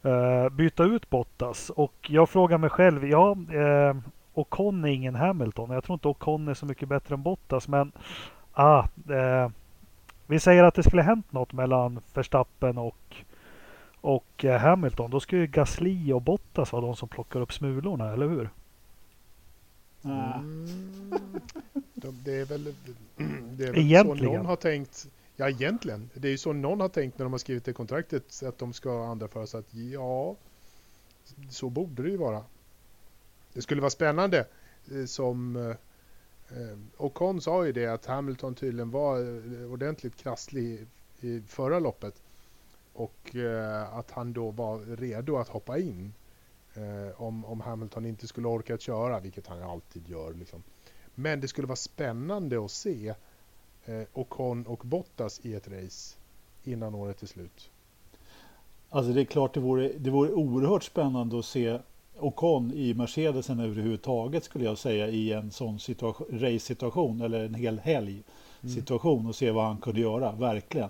uh, 0.06 0.50
byta 0.50 0.84
ut 0.84 1.10
Bottas. 1.10 1.70
Och 1.70 1.94
jag 2.08 2.30
frågar 2.30 2.58
mig 2.58 2.70
själv, 2.70 3.08
ja, 3.08 3.38
uh, 3.54 3.98
Ocon 4.34 4.86
är 4.86 4.90
ingen 4.90 5.16
Hamilton. 5.16 5.70
Jag 5.70 5.84
tror 5.84 5.94
inte 5.94 6.08
Ocon 6.08 6.48
är 6.48 6.54
så 6.54 6.66
mycket 6.66 6.90
bättre 6.90 7.16
än 7.16 7.24
Bottas. 7.24 7.68
Men 7.68 7.92
ah, 8.54 8.84
uh, 9.10 9.50
vi 10.28 10.40
säger 10.40 10.64
att 10.64 10.76
det 10.76 10.84
skulle 10.84 11.02
hänt 11.02 11.32
något 11.32 11.54
mellan 11.54 12.00
Verstappen 12.14 12.78
och, 12.78 13.16
och 14.06 14.44
Hamilton. 14.44 15.12
Då 15.12 15.20
skulle 15.20 15.42
ju 15.42 15.48
Gasly 15.48 16.14
och 16.14 16.22
Bottas 16.22 16.72
vara 16.72 16.86
de 16.86 16.96
som 16.96 17.10
plockar 17.10 17.40
upp 17.40 17.54
smulorna, 17.54 18.14
eller 18.14 18.28
hur? 18.28 18.50
Mm. 20.04 20.68
det 22.24 22.36
är 22.36 22.46
väl, 22.46 22.64
det 23.58 23.64
är 23.64 23.72
väl 23.72 23.82
Egentligen. 23.82 24.18
så 24.18 24.38
någon 24.38 24.46
har 24.46 24.56
tänkt. 24.56 25.08
Ja, 25.36 25.50
egentligen. 25.50 26.10
Det 26.14 26.28
är 26.28 26.32
ju 26.32 26.38
så 26.38 26.54
någon 26.54 26.82
har 26.82 26.90
tänkt 26.90 27.18
när 27.18 27.26
de 27.26 27.34
har 27.34 27.40
skrivit 27.40 27.66
det 27.66 27.74
kontraktet 27.74 28.44
att 28.44 28.58
de 28.58 28.74
ska 28.74 29.06
andra 29.06 29.48
så 29.48 29.58
att 29.58 29.74
ja, 29.74 30.36
så 31.50 31.70
borde 31.70 32.04
det 32.04 32.10
ju 32.10 32.18
vara. 32.18 32.44
Det 33.54 33.62
skulle 33.62 33.82
vara 33.82 33.90
spännande 33.90 34.48
eh, 34.92 35.06
som 35.06 35.56
eh, 35.56 35.70
eh, 36.58 36.78
Ocon 36.98 37.42
sa 37.42 37.66
ju 37.66 37.72
det 37.72 37.86
att 37.86 38.06
Hamilton 38.06 38.56
tydligen 38.56 38.92
var 38.92 39.18
ordentligt 39.72 40.16
krasslig 40.16 40.88
i 41.22 41.42
förra 41.42 41.80
loppet 41.80 42.22
och 42.96 43.36
att 43.92 44.12
han 44.12 44.34
då 44.34 44.52
var 44.52 44.96
redo 44.96 45.38
att 45.38 45.48
hoppa 45.48 45.78
in 45.78 46.14
om, 47.16 47.46
om 47.46 47.62
Hamilton 47.62 48.06
inte 48.06 48.28
skulle 48.28 48.48
orka 48.48 48.74
att 48.74 48.82
köra, 48.82 49.20
vilket 49.20 49.48
han 49.48 49.64
alltid 49.64 50.10
gör. 50.10 50.34
Liksom. 50.34 50.64
Men 51.16 51.42
det 51.42 51.48
skulle 51.48 51.68
vara 51.68 51.76
spännande 51.76 52.66
att 52.66 52.72
se 52.72 53.14
eh, 53.86 54.02
Ocon 54.14 54.66
och 54.66 54.82
Bottas 54.86 55.40
i 55.44 55.54
ett 55.54 55.68
race 55.68 56.16
innan 56.64 56.96
året 56.96 57.24
är 57.24 57.28
slut? 57.28 57.70
Alltså 58.90 59.12
det 59.14 59.22
är 59.22 59.26
klart 59.26 59.54
det 59.54 59.60
vore, 59.60 59.92
det 59.98 60.10
vore 60.10 60.32
oerhört 60.32 60.84
spännande 60.84 61.40
att 61.40 61.46
se 61.46 61.80
Ocon 62.20 62.72
i 62.74 62.94
Mercedesen 62.94 63.60
överhuvudtaget 63.60 64.44
skulle 64.44 64.66
jag 64.66 64.78
säga 64.78 65.08
i 65.08 65.34
en 65.34 65.52
sån 65.52 65.80
race-situation 66.30 67.22
eller 67.22 67.46
en 67.46 67.54
hel 67.54 67.80
helg 67.80 68.24
situation 68.62 69.20
mm. 69.20 69.30
och 69.30 69.36
se 69.36 69.52
vad 69.52 69.66
han 69.66 69.78
kunde 69.78 70.02
göra, 70.02 70.32
verkligen. 70.32 70.90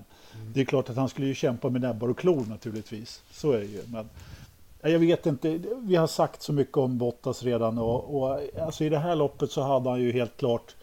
Det 0.54 0.62
är 0.62 0.66
klart 0.66 0.90
att 0.90 0.96
han 0.96 1.10
skulle 1.10 1.28
ju 1.28 1.36
kämpa 1.36 1.70
med 1.70 1.82
näbbar 1.82 2.08
och 2.08 2.18
klor 2.18 2.46
naturligtvis, 2.50 3.24
så 3.32 3.52
är 3.52 3.58
det 3.58 3.66
ju. 3.66 3.82
Men 3.88 4.10
jag 4.82 5.00
vet 5.00 5.26
inte, 5.26 5.60
vi 5.78 5.96
har 5.96 6.08
sagt 6.08 6.42
så 6.42 6.54
mycket 6.54 6.78
om 6.78 6.98
Bottas 6.98 7.44
redan 7.44 7.78
och, 7.78 8.22
och 8.22 8.40
alltså 8.62 8.84
i 8.84 8.90
det 8.90 9.00
här 9.00 9.16
loppet 9.16 9.52
så 9.52 9.62
hade 9.62 9.90
han 9.90 10.02
ju 10.02 10.12
helt 10.12 10.38
klart 10.38 10.76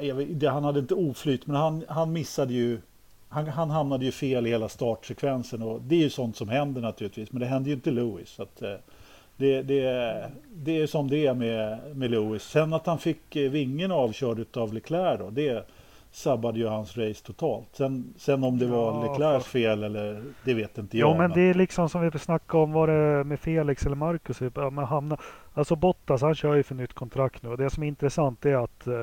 vet, 0.00 0.50
han 0.50 0.64
hade 0.64 0.80
inte 0.80 0.94
oflyt, 0.94 1.46
men 1.46 1.56
han, 1.56 1.84
han 1.88 2.12
missade 2.12 2.54
ju 2.54 2.80
han, 3.28 3.48
han 3.48 3.70
hamnade 3.70 4.04
ju 4.04 4.12
fel 4.12 4.46
i 4.46 4.50
hela 4.50 4.68
startsekvensen 4.68 5.62
och 5.62 5.80
det 5.82 5.94
är 5.94 6.00
ju 6.00 6.10
sånt 6.10 6.36
som 6.36 6.48
händer 6.48 6.80
naturligtvis. 6.80 7.32
Men 7.32 7.40
det 7.40 7.46
hände 7.46 7.68
ju 7.68 7.74
inte 7.74 7.90
Lewis. 7.90 8.28
Så 8.28 8.42
att, 8.42 8.62
eh, 8.62 8.74
det, 9.36 9.62
det, 9.62 10.30
det 10.54 10.80
är 10.80 10.86
som 10.86 11.10
det 11.10 11.26
är 11.26 11.34
med, 11.34 11.78
med 11.96 12.10
Lewis. 12.10 12.42
Sen 12.42 12.72
att 12.72 12.86
han 12.86 12.98
fick 12.98 13.36
eh, 13.36 13.50
vingen 13.50 13.92
avkörd 13.92 14.56
av 14.56 14.74
Leclerc 14.74 15.18
då, 15.18 15.30
det 15.30 15.66
sabbade 16.10 16.58
ju 16.58 16.66
hans 16.66 16.96
race 16.96 17.24
totalt. 17.24 17.68
Sen, 17.72 18.14
sen 18.16 18.44
om 18.44 18.58
det 18.58 18.66
var 18.66 18.92
ja, 18.92 19.12
Leclercs 19.12 19.44
för... 19.44 19.50
fel 19.50 19.84
eller 19.84 20.22
det 20.44 20.54
vet 20.54 20.78
inte 20.78 20.98
jag. 20.98 21.10
Ja 21.10 21.18
men, 21.18 21.30
men 21.30 21.38
det 21.38 21.40
är 21.40 21.54
liksom 21.54 21.88
som 21.88 22.10
vi 22.10 22.18
snackade 22.18 22.62
om, 22.62 22.72
var 22.72 22.86
det 22.86 23.24
med 23.24 23.40
Felix 23.40 23.86
eller 23.86 23.96
Marcus? 23.96 24.40
Ja, 24.54 24.70
hamna, 24.70 25.16
alltså 25.54 25.76
Bottas 25.76 26.22
han 26.22 26.34
kör 26.34 26.54
ju 26.54 26.62
för 26.62 26.74
nytt 26.74 26.92
kontrakt 26.92 27.42
nu 27.42 27.48
och 27.48 27.56
det 27.56 27.70
som 27.70 27.82
är 27.82 27.86
intressant 27.86 28.46
är 28.46 28.64
att 28.64 28.86
eh, 28.86 28.94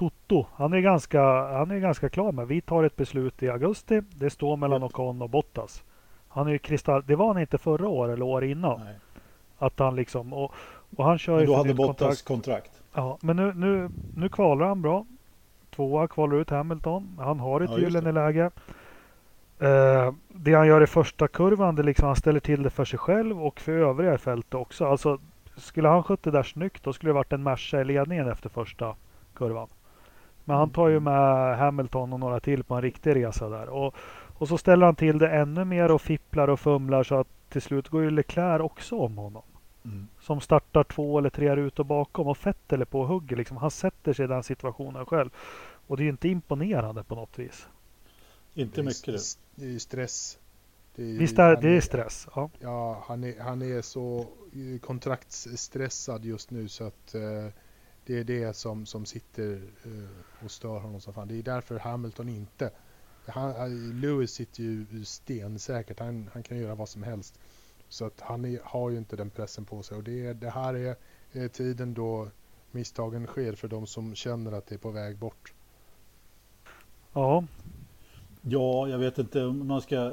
Toto, 0.00 0.46
han 0.54 0.72
är, 0.72 0.80
ganska, 0.80 1.22
han 1.58 1.70
är 1.70 1.78
ganska 1.78 2.08
klar 2.08 2.32
med. 2.32 2.48
Vi 2.48 2.60
tar 2.60 2.84
ett 2.84 2.96
beslut 2.96 3.42
i 3.42 3.48
augusti. 3.48 4.02
Det 4.14 4.30
står 4.30 4.56
mellan 4.56 4.82
Ocon 4.82 5.22
och 5.22 5.30
Bottas. 5.30 5.84
Han 6.28 6.46
är 6.46 6.50
ju 6.50 6.58
kristall... 6.58 7.02
Det 7.06 7.16
var 7.16 7.26
han 7.26 7.38
inte 7.38 7.58
förra 7.58 7.88
året 7.88 8.14
eller 8.14 8.24
år 8.24 8.44
innan. 8.44 8.80
Nej. 8.84 8.94
Att 9.58 9.78
han 9.78 9.96
liksom... 9.96 10.32
Och, 10.32 10.52
och 10.96 11.04
han 11.04 11.18
kör 11.18 11.36
men 11.36 11.46
då 11.46 11.56
hade 11.56 11.74
Bottas 11.74 12.22
kontrakt. 12.22 12.24
kontrakt. 12.24 12.82
Ja, 12.94 13.18
men 13.20 13.36
nu, 13.36 13.52
nu, 13.54 13.90
nu 14.16 14.28
kvalar 14.28 14.66
han 14.66 14.82
bra. 14.82 15.06
Tvåa 15.80 16.08
kvalar 16.08 16.36
ut 16.36 16.50
Hamilton. 16.50 17.16
Han 17.18 17.40
har 17.40 17.60
ett 17.60 17.70
ja, 17.70 17.78
gyllene 17.78 18.12
läge. 18.12 18.50
Uh, 19.62 20.12
det 20.28 20.54
han 20.54 20.66
gör 20.66 20.82
i 20.82 20.86
första 20.86 21.28
kurvan, 21.28 21.74
det 21.74 21.82
liksom 21.82 22.06
han 22.06 22.16
ställer 22.16 22.40
till 22.40 22.62
det 22.62 22.70
för 22.70 22.84
sig 22.84 22.98
själv 22.98 23.42
och 23.42 23.60
för 23.60 23.72
övriga 23.72 24.14
i 24.14 24.18
fältet 24.18 24.54
också. 24.54 24.86
Alltså, 24.86 25.18
skulle 25.56 25.88
han 25.88 26.02
skött 26.02 26.22
det 26.22 26.30
där 26.30 26.42
snyggt, 26.42 26.84
då 26.84 26.92
skulle 26.92 27.10
det 27.10 27.14
varit 27.14 27.32
en 27.32 27.42
Merca 27.42 27.80
i 27.80 27.84
ledningen 27.84 28.28
efter 28.28 28.48
första 28.48 28.94
kurvan. 29.34 29.68
Men 30.44 30.56
han 30.56 30.70
tar 30.70 30.88
ju 30.88 31.00
med 31.00 31.58
Hamilton 31.58 32.12
och 32.12 32.20
några 32.20 32.40
till 32.40 32.64
på 32.64 32.74
en 32.74 32.82
riktig 32.82 33.16
resa 33.16 33.48
där. 33.48 33.68
Och, 33.68 33.94
och 34.38 34.48
så 34.48 34.58
ställer 34.58 34.86
han 34.86 34.94
till 34.94 35.18
det 35.18 35.28
ännu 35.30 35.64
mer 35.64 35.90
och 35.90 36.02
fipplar 36.02 36.48
och 36.48 36.60
fumlar 36.60 37.02
så 37.02 37.14
att 37.14 37.28
till 37.48 37.62
slut 37.62 37.88
går 37.88 38.02
ju 38.02 38.10
Leclerc 38.10 38.62
också 38.62 38.98
om 38.98 39.18
honom. 39.18 39.42
Mm. 39.84 40.08
Som 40.20 40.40
startar 40.40 40.84
två 40.84 41.18
eller 41.18 41.30
tre 41.30 41.56
rutor 41.56 41.84
bakom 41.84 42.26
och 42.26 42.38
Vettel 42.46 42.80
är 42.80 42.84
på 42.84 43.00
och 43.00 43.08
hugger. 43.08 43.36
Liksom. 43.36 43.56
Han 43.56 43.70
sätter 43.70 44.12
sig 44.12 44.24
i 44.24 44.28
den 44.28 44.42
situationen 44.42 45.06
själv. 45.06 45.30
Och 45.90 45.96
det 45.96 46.02
är 46.02 46.04
ju 46.04 46.10
inte 46.10 46.28
imponerande 46.28 47.04
på 47.04 47.14
något 47.14 47.38
vis. 47.38 47.66
Inte 48.54 48.82
mycket 48.82 49.06
det. 49.06 49.20
Det 49.54 49.64
är 49.64 49.70
ju 49.70 49.78
stress. 49.78 50.38
Det 50.94 51.02
Visst 51.02 51.38
är 51.38 51.56
det 51.56 51.68
är 51.68 51.80
stress? 51.80 52.28
Ja. 52.34 52.50
Ja, 52.58 53.04
han 53.06 53.24
är, 53.24 53.40
han 53.40 53.62
är 53.62 53.82
så 53.82 54.26
eh, 54.52 54.80
kontraktsstressad 54.80 56.24
just 56.24 56.50
nu 56.50 56.68
så 56.68 56.84
att 56.84 57.14
eh, 57.14 57.46
det 58.06 58.18
är 58.18 58.24
det 58.24 58.56
som, 58.56 58.86
som 58.86 59.06
sitter 59.06 59.62
eh, 59.84 60.44
och 60.44 60.50
stör 60.50 60.78
honom 60.78 61.00
som 61.00 61.14
fan. 61.14 61.28
Det 61.28 61.38
är 61.38 61.42
därför 61.42 61.78
Hamilton 61.78 62.28
inte... 62.28 62.70
Han, 63.26 64.00
Lewis 64.00 64.30
sitter 64.30 64.62
ju 64.62 65.04
stensäkert. 65.04 66.00
Han, 66.00 66.30
han 66.32 66.42
kan 66.42 66.58
göra 66.58 66.74
vad 66.74 66.88
som 66.88 67.02
helst. 67.02 67.40
Så 67.88 68.04
att 68.04 68.20
han 68.20 68.44
är, 68.44 68.60
har 68.64 68.90
ju 68.90 68.98
inte 68.98 69.16
den 69.16 69.30
pressen 69.30 69.64
på 69.64 69.82
sig. 69.82 69.96
Och 69.96 70.04
det, 70.04 70.32
det 70.32 70.50
här 70.50 70.74
är 70.74 70.96
eh, 71.32 71.50
tiden 71.50 71.94
då 71.94 72.28
misstagen 72.70 73.26
sker 73.26 73.52
för 73.52 73.68
de 73.68 73.86
som 73.86 74.14
känner 74.14 74.52
att 74.52 74.66
det 74.66 74.74
är 74.74 74.78
på 74.78 74.90
väg 74.90 75.18
bort. 75.18 75.54
Ja, 77.12 77.44
Ja, 78.42 78.88
jag 78.88 78.98
vet 78.98 79.18
inte 79.18 79.44
om 79.44 79.68
man 79.68 79.80
ska 79.80 79.96
eh, 79.96 80.12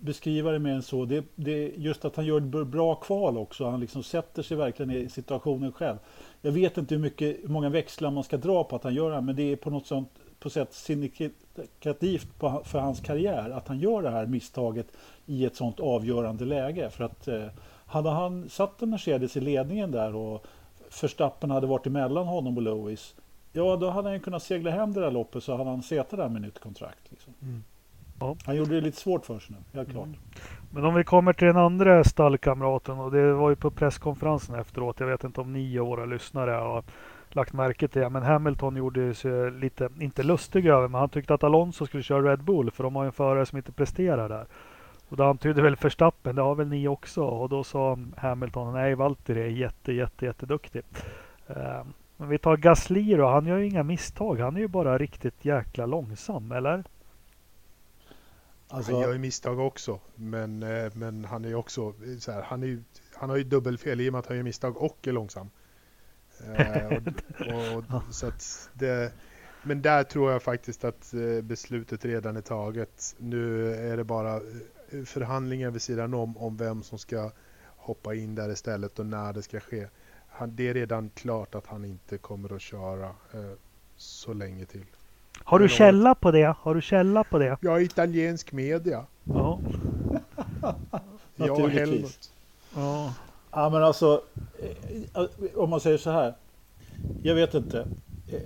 beskriva 0.00 0.50
det 0.50 0.58
mer 0.58 0.72
än 0.72 0.82
så. 0.82 1.04
Det, 1.04 1.24
det, 1.34 1.72
just 1.76 2.04
att 2.04 2.16
han 2.16 2.26
gör 2.26 2.36
ett 2.38 2.66
bra 2.66 2.94
kval 2.94 3.38
också. 3.38 3.64
Han 3.64 3.80
liksom 3.80 4.02
sätter 4.02 4.42
sig 4.42 4.56
verkligen 4.56 4.90
i 4.90 5.08
situationen 5.08 5.72
själv. 5.72 5.96
Jag 6.42 6.52
vet 6.52 6.78
inte 6.78 6.94
hur, 6.94 7.02
mycket, 7.02 7.36
hur 7.42 7.48
många 7.48 7.68
växlar 7.68 8.10
man 8.10 8.24
ska 8.24 8.36
dra 8.36 8.64
på 8.64 8.76
att 8.76 8.84
han 8.84 8.94
gör 8.94 9.08
det 9.08 9.14
här, 9.14 9.22
men 9.22 9.36
det 9.36 9.52
är 9.52 9.56
på 9.56 9.70
något 9.70 9.86
sånt 9.86 10.08
på 10.40 10.50
sätt 10.50 10.74
signifikativt 10.74 12.38
på, 12.38 12.62
för 12.64 12.78
hans 12.78 13.00
karriär 13.00 13.50
att 13.50 13.68
han 13.68 13.78
gör 13.78 14.02
det 14.02 14.10
här 14.10 14.26
misstaget 14.26 14.86
i 15.26 15.44
ett 15.44 15.56
sånt 15.56 15.80
avgörande 15.80 16.44
läge. 16.44 16.90
För 16.90 17.04
att 17.04 17.28
eh, 17.28 17.46
hade 17.86 18.10
han 18.10 18.48
satt 18.48 18.82
en 18.82 18.90
Mercedes 18.90 19.36
i 19.36 19.40
ledningen 19.40 19.90
där 19.90 20.14
och 20.14 20.46
Verstappen 21.02 21.50
hade 21.50 21.66
varit 21.66 21.86
emellan 21.86 22.26
honom 22.26 22.56
och 22.56 22.62
Lewis 22.62 23.14
Ja, 23.52 23.76
då 23.76 23.90
hade 23.90 24.08
han 24.08 24.20
kunnat 24.20 24.42
segla 24.42 24.70
hem 24.70 24.92
det 24.92 25.00
där 25.00 25.10
loppet 25.10 25.42
så 25.42 25.56
hade 25.56 25.70
han 25.70 25.82
suttit 25.82 26.10
där 26.10 26.28
med 26.28 26.42
nytt 26.42 26.58
kontrakt. 26.58 27.10
Liksom. 27.10 27.34
Mm. 27.42 27.62
Ja. 28.20 28.36
Han 28.44 28.56
gjorde 28.56 28.74
det 28.74 28.80
lite 28.80 28.96
svårt 28.96 29.26
för 29.26 29.38
sig 29.38 29.56
nu, 29.58 29.78
helt 29.78 29.90
klart. 29.90 30.06
Mm. 30.06 30.18
Men 30.70 30.84
om 30.84 30.94
vi 30.94 31.04
kommer 31.04 31.32
till 31.32 31.46
den 31.46 31.56
andra 31.56 32.04
stallkamraten 32.04 32.98
och 32.98 33.12
det 33.12 33.32
var 33.32 33.50
ju 33.50 33.56
på 33.56 33.70
presskonferensen 33.70 34.54
efteråt. 34.54 35.00
Jag 35.00 35.06
vet 35.06 35.24
inte 35.24 35.40
om 35.40 35.52
ni 35.52 35.78
och 35.78 35.86
våra 35.86 36.04
lyssnare 36.04 36.50
har 36.50 36.84
lagt 37.28 37.52
märke 37.52 37.88
till 37.88 38.02
det. 38.02 38.10
Men 38.10 38.22
Hamilton 38.22 38.76
gjorde 38.76 39.14
sig 39.14 39.50
lite, 39.50 39.88
inte 40.00 40.22
lustig 40.22 40.66
över, 40.66 40.88
men 40.88 41.00
han 41.00 41.08
tyckte 41.08 41.34
att 41.34 41.44
Alonso 41.44 41.86
skulle 41.86 42.02
köra 42.02 42.32
Red 42.32 42.44
Bull 42.44 42.70
för 42.70 42.84
de 42.84 42.96
har 42.96 43.02
ju 43.02 43.06
en 43.06 43.12
förare 43.12 43.46
som 43.46 43.58
inte 43.58 43.72
presterar 43.72 44.28
där. 44.28 44.46
Och 45.08 45.16
det 45.16 45.26
antydde 45.26 45.62
väl 45.62 45.76
Verstappen, 45.76 46.36
det 46.36 46.42
har 46.42 46.54
väl 46.54 46.68
ni 46.68 46.88
också. 46.88 47.22
Och 47.24 47.48
då 47.48 47.64
sa 47.64 47.98
Hamilton, 48.16 48.72
nej 48.72 48.94
Valtteri 48.94 49.40
är 49.40 49.46
jätte, 49.46 49.92
jätte, 49.92 50.24
jätteduktig. 50.24 50.82
Um, 51.46 51.92
men 52.18 52.28
vi 52.28 52.38
tar 52.38 52.56
Gasly 52.56 53.16
då, 53.16 53.26
han 53.26 53.46
gör 53.46 53.58
ju 53.58 53.66
inga 53.66 53.82
misstag. 53.82 54.40
Han 54.40 54.56
är 54.56 54.60
ju 54.60 54.68
bara 54.68 54.98
riktigt 54.98 55.44
jäkla 55.44 55.86
långsam, 55.86 56.52
eller? 56.52 56.84
Alltså... 58.68 58.92
Han 58.92 59.00
gör 59.00 59.12
ju 59.12 59.18
misstag 59.18 59.58
också, 59.58 60.00
men, 60.14 60.62
eh, 60.62 60.92
men 60.94 61.24
han 61.24 61.44
är 61.44 61.54
också 61.54 61.94
så 62.18 62.32
här, 62.32 62.42
han, 62.42 62.62
är, 62.62 62.82
han 63.14 63.30
har 63.30 63.36
ju 63.36 63.44
dubbelfel 63.44 64.00
i 64.00 64.08
och 64.08 64.12
med 64.12 64.18
att 64.18 64.26
han 64.26 64.36
gör 64.36 64.44
misstag 64.44 64.76
och 64.76 65.08
är 65.08 65.12
långsam. 65.12 65.50
eh, 66.56 66.96
och, 67.54 67.94
och, 67.94 68.02
så 68.14 68.30
det, 68.72 69.12
men 69.62 69.82
där 69.82 70.04
tror 70.04 70.32
jag 70.32 70.42
faktiskt 70.42 70.84
att 70.84 71.14
eh, 71.14 71.42
beslutet 71.42 72.04
redan 72.04 72.36
är 72.36 72.40
taget. 72.40 73.16
Nu 73.18 73.74
är 73.74 73.96
det 73.96 74.04
bara 74.04 74.36
eh, 74.36 75.04
förhandlingar 75.04 75.70
vid 75.70 75.82
sidan 75.82 76.14
om, 76.14 76.36
om 76.36 76.56
vem 76.56 76.82
som 76.82 76.98
ska 76.98 77.30
hoppa 77.76 78.14
in 78.14 78.34
där 78.34 78.50
istället 78.50 78.98
och 78.98 79.06
när 79.06 79.32
det 79.32 79.42
ska 79.42 79.60
ske 79.60 79.88
han, 80.38 80.52
det 80.56 80.68
är 80.68 80.74
redan 80.74 81.10
klart 81.14 81.54
att 81.54 81.66
han 81.66 81.84
inte 81.84 82.18
kommer 82.18 82.56
att 82.56 82.62
köra 82.62 83.06
eh, 83.06 83.52
så 83.96 84.32
länge 84.32 84.64
till. 84.64 84.84
Har 85.44 85.58
du 85.58 85.68
källa 85.68 86.14
på 86.14 86.30
det? 86.30 86.54
Har 86.60 86.74
du 86.74 86.82
källa 86.82 87.24
på 87.24 87.38
det? 87.38 87.56
Ja, 87.60 87.80
italiensk 87.80 88.52
media. 88.52 89.06
Ja. 89.24 89.60
ja, 91.36 91.66
Helmut. 91.66 92.30
Ja. 92.74 93.14
ja, 93.50 93.70
men 93.70 93.82
alltså 93.82 94.22
eh, 95.14 95.24
om 95.54 95.70
man 95.70 95.80
säger 95.80 95.98
så 95.98 96.10
här. 96.10 96.34
Jag 97.22 97.34
vet 97.34 97.54
inte. 97.54 97.86
Eh, 98.28 98.40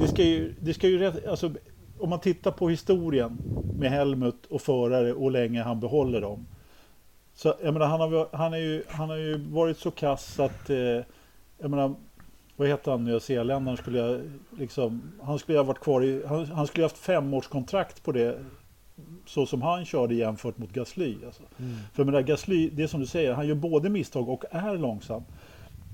det 0.00 0.08
ska 0.08 0.22
ju, 0.22 0.54
det 0.60 0.74
ska 0.74 0.88
ju 0.88 1.12
alltså, 1.28 1.50
om 1.98 2.10
man 2.10 2.20
tittar 2.20 2.50
på 2.50 2.68
historien 2.68 3.38
med 3.78 3.90
Helmut 3.90 4.46
och 4.46 4.60
förare 4.60 5.12
och 5.12 5.30
länge 5.30 5.62
han 5.62 5.80
behåller 5.80 6.20
dem. 6.20 6.46
Så, 7.42 7.54
jag 7.62 7.72
menar, 7.72 7.86
han, 7.86 8.00
har, 8.00 8.36
han, 8.36 8.52
är 8.52 8.58
ju, 8.58 8.82
han 8.88 9.10
har 9.10 9.16
ju 9.16 9.38
varit 9.38 9.78
så 9.78 9.90
kass 9.90 10.40
att, 10.40 10.70
eh, 10.70 10.76
jag 11.58 11.70
menar, 11.70 11.94
vad 12.56 12.68
heter 12.68 12.90
han, 12.90 13.04
nyzeeländaren 13.04 13.76
skulle 13.76 13.98
jag 13.98 14.20
liksom, 14.58 15.12
han 15.22 15.38
skulle 15.38 15.58
ha 15.58 15.64
varit 15.64 15.80
kvar 15.80 16.04
i, 16.04 16.22
han, 16.26 16.46
han 16.46 16.66
skulle 16.66 16.84
ha 16.84 16.88
haft 16.88 16.98
femårskontrakt 16.98 18.02
på 18.02 18.12
det 18.12 18.44
så 19.26 19.46
som 19.46 19.62
han 19.62 19.84
körde 19.84 20.14
jämfört 20.14 20.58
mot 20.58 20.72
Gasly. 20.72 21.16
Alltså. 21.26 21.42
Mm. 21.58 21.76
För 21.92 22.04
med 22.04 22.26
Gasly, 22.26 22.70
det 22.70 22.82
är 22.82 22.86
som 22.86 23.00
du 23.00 23.06
säger, 23.06 23.32
han 23.32 23.46
gör 23.46 23.54
både 23.54 23.90
misstag 23.90 24.28
och 24.28 24.44
är 24.50 24.78
långsam. 24.78 25.22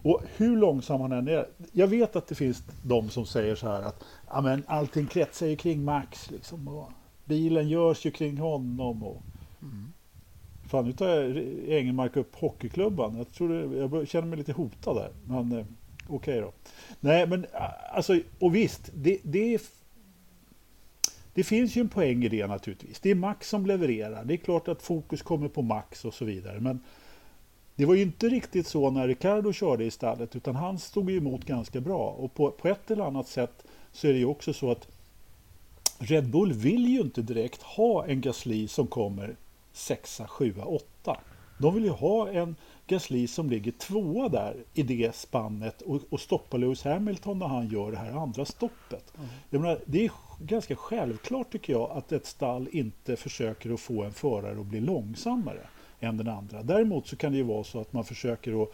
Och 0.02 0.22
hur 0.36 0.56
långsam 0.56 1.00
han 1.00 1.12
än 1.12 1.28
är, 1.28 1.46
jag 1.72 1.86
vet 1.86 2.16
att 2.16 2.26
det 2.26 2.34
finns 2.34 2.62
de 2.82 3.08
som 3.10 3.26
säger 3.26 3.54
så 3.54 3.68
här 3.68 3.82
att 3.82 4.04
ja, 4.30 4.40
men 4.40 4.62
allting 4.66 5.06
kretsar 5.06 5.46
ju 5.46 5.56
kring 5.56 5.84
Max, 5.84 6.30
liksom, 6.30 6.84
bilen 7.24 7.68
görs 7.68 8.06
ju 8.06 8.10
kring 8.10 8.38
honom. 8.38 9.02
Och, 9.02 9.22
mm. 9.62 9.92
Fan, 10.68 10.84
nu 10.84 10.92
tar 10.92 11.38
Engelmark 11.70 12.16
upp 12.16 12.36
hockeyklubban. 12.36 13.16
Jag, 13.16 13.32
tror 13.32 13.48
det, 13.48 13.96
jag 13.96 14.08
känner 14.08 14.28
mig 14.28 14.38
lite 14.38 14.52
hotad 14.52 14.96
där. 14.96 15.10
Men 15.24 15.52
eh, 15.52 15.64
okej 16.08 16.16
okay 16.16 16.40
då. 16.40 16.52
Nej, 17.00 17.26
men 17.26 17.46
alltså, 17.92 18.20
och 18.38 18.54
visst, 18.54 18.90
det, 18.94 19.18
det, 19.22 19.54
är, 19.54 19.60
det 21.34 21.44
finns 21.44 21.76
ju 21.76 21.80
en 21.80 21.88
poäng 21.88 22.24
i 22.24 22.28
det 22.28 22.46
naturligtvis. 22.46 23.00
Det 23.00 23.10
är 23.10 23.14
Max 23.14 23.48
som 23.48 23.66
levererar. 23.66 24.24
Det 24.24 24.34
är 24.34 24.38
klart 24.38 24.68
att 24.68 24.82
fokus 24.82 25.22
kommer 25.22 25.48
på 25.48 25.62
Max 25.62 26.04
och 26.04 26.14
så 26.14 26.24
vidare. 26.24 26.60
Men 26.60 26.80
det 27.74 27.84
var 27.84 27.94
ju 27.94 28.02
inte 28.02 28.28
riktigt 28.28 28.66
så 28.66 28.90
när 28.90 29.08
Ricardo 29.08 29.52
körde 29.52 29.84
i 29.84 29.90
stallet, 29.90 30.36
utan 30.36 30.56
han 30.56 30.78
stod 30.78 31.10
emot 31.10 31.44
ganska 31.44 31.80
bra. 31.80 32.10
Och 32.10 32.34
på, 32.34 32.50
på 32.50 32.68
ett 32.68 32.90
eller 32.90 33.04
annat 33.04 33.28
sätt 33.28 33.64
så 33.92 34.08
är 34.08 34.12
det 34.12 34.18
ju 34.18 34.26
också 34.26 34.52
så 34.52 34.70
att 34.70 34.88
Red 35.98 36.30
Bull 36.30 36.52
vill 36.52 36.88
ju 36.88 37.00
inte 37.00 37.22
direkt 37.22 37.62
ha 37.62 38.06
en 38.06 38.20
Gasly 38.20 38.68
som 38.68 38.86
kommer 38.86 39.36
sexa, 39.78 40.26
sjua, 40.26 40.64
åtta. 40.64 41.20
De 41.58 41.74
vill 41.74 41.84
ju 41.84 41.90
ha 41.90 42.28
en 42.28 42.56
Gasly 42.86 43.26
som 43.26 43.50
ligger 43.50 43.72
tvåa 43.72 44.28
där 44.28 44.56
i 44.74 44.82
det 44.82 45.14
spannet 45.14 45.82
och, 45.82 46.00
och 46.10 46.20
stoppa 46.20 46.56
Lewis 46.56 46.84
Hamilton 46.84 47.38
när 47.38 47.46
han 47.46 47.68
gör 47.68 47.90
det 47.90 47.96
här 47.98 48.12
andra 48.12 48.44
stoppet. 48.44 49.12
Mm. 49.16 49.28
Jag 49.50 49.60
menar, 49.60 49.80
det 49.86 50.04
är 50.04 50.10
ganska 50.40 50.76
självklart 50.76 51.52
tycker 51.52 51.72
jag 51.72 51.90
att 51.90 52.12
ett 52.12 52.26
stall 52.26 52.68
inte 52.72 53.16
försöker 53.16 53.74
att 53.74 53.80
få 53.80 54.02
en 54.04 54.12
förare 54.12 54.60
att 54.60 54.66
bli 54.66 54.80
långsammare 54.80 55.68
än 56.00 56.16
den 56.16 56.28
andra. 56.28 56.62
Däremot 56.62 57.06
så 57.06 57.16
kan 57.16 57.32
det 57.32 57.38
ju 57.38 57.44
vara 57.44 57.64
så 57.64 57.80
att 57.80 57.92
man 57.92 58.04
försöker 58.04 58.62
att 58.62 58.68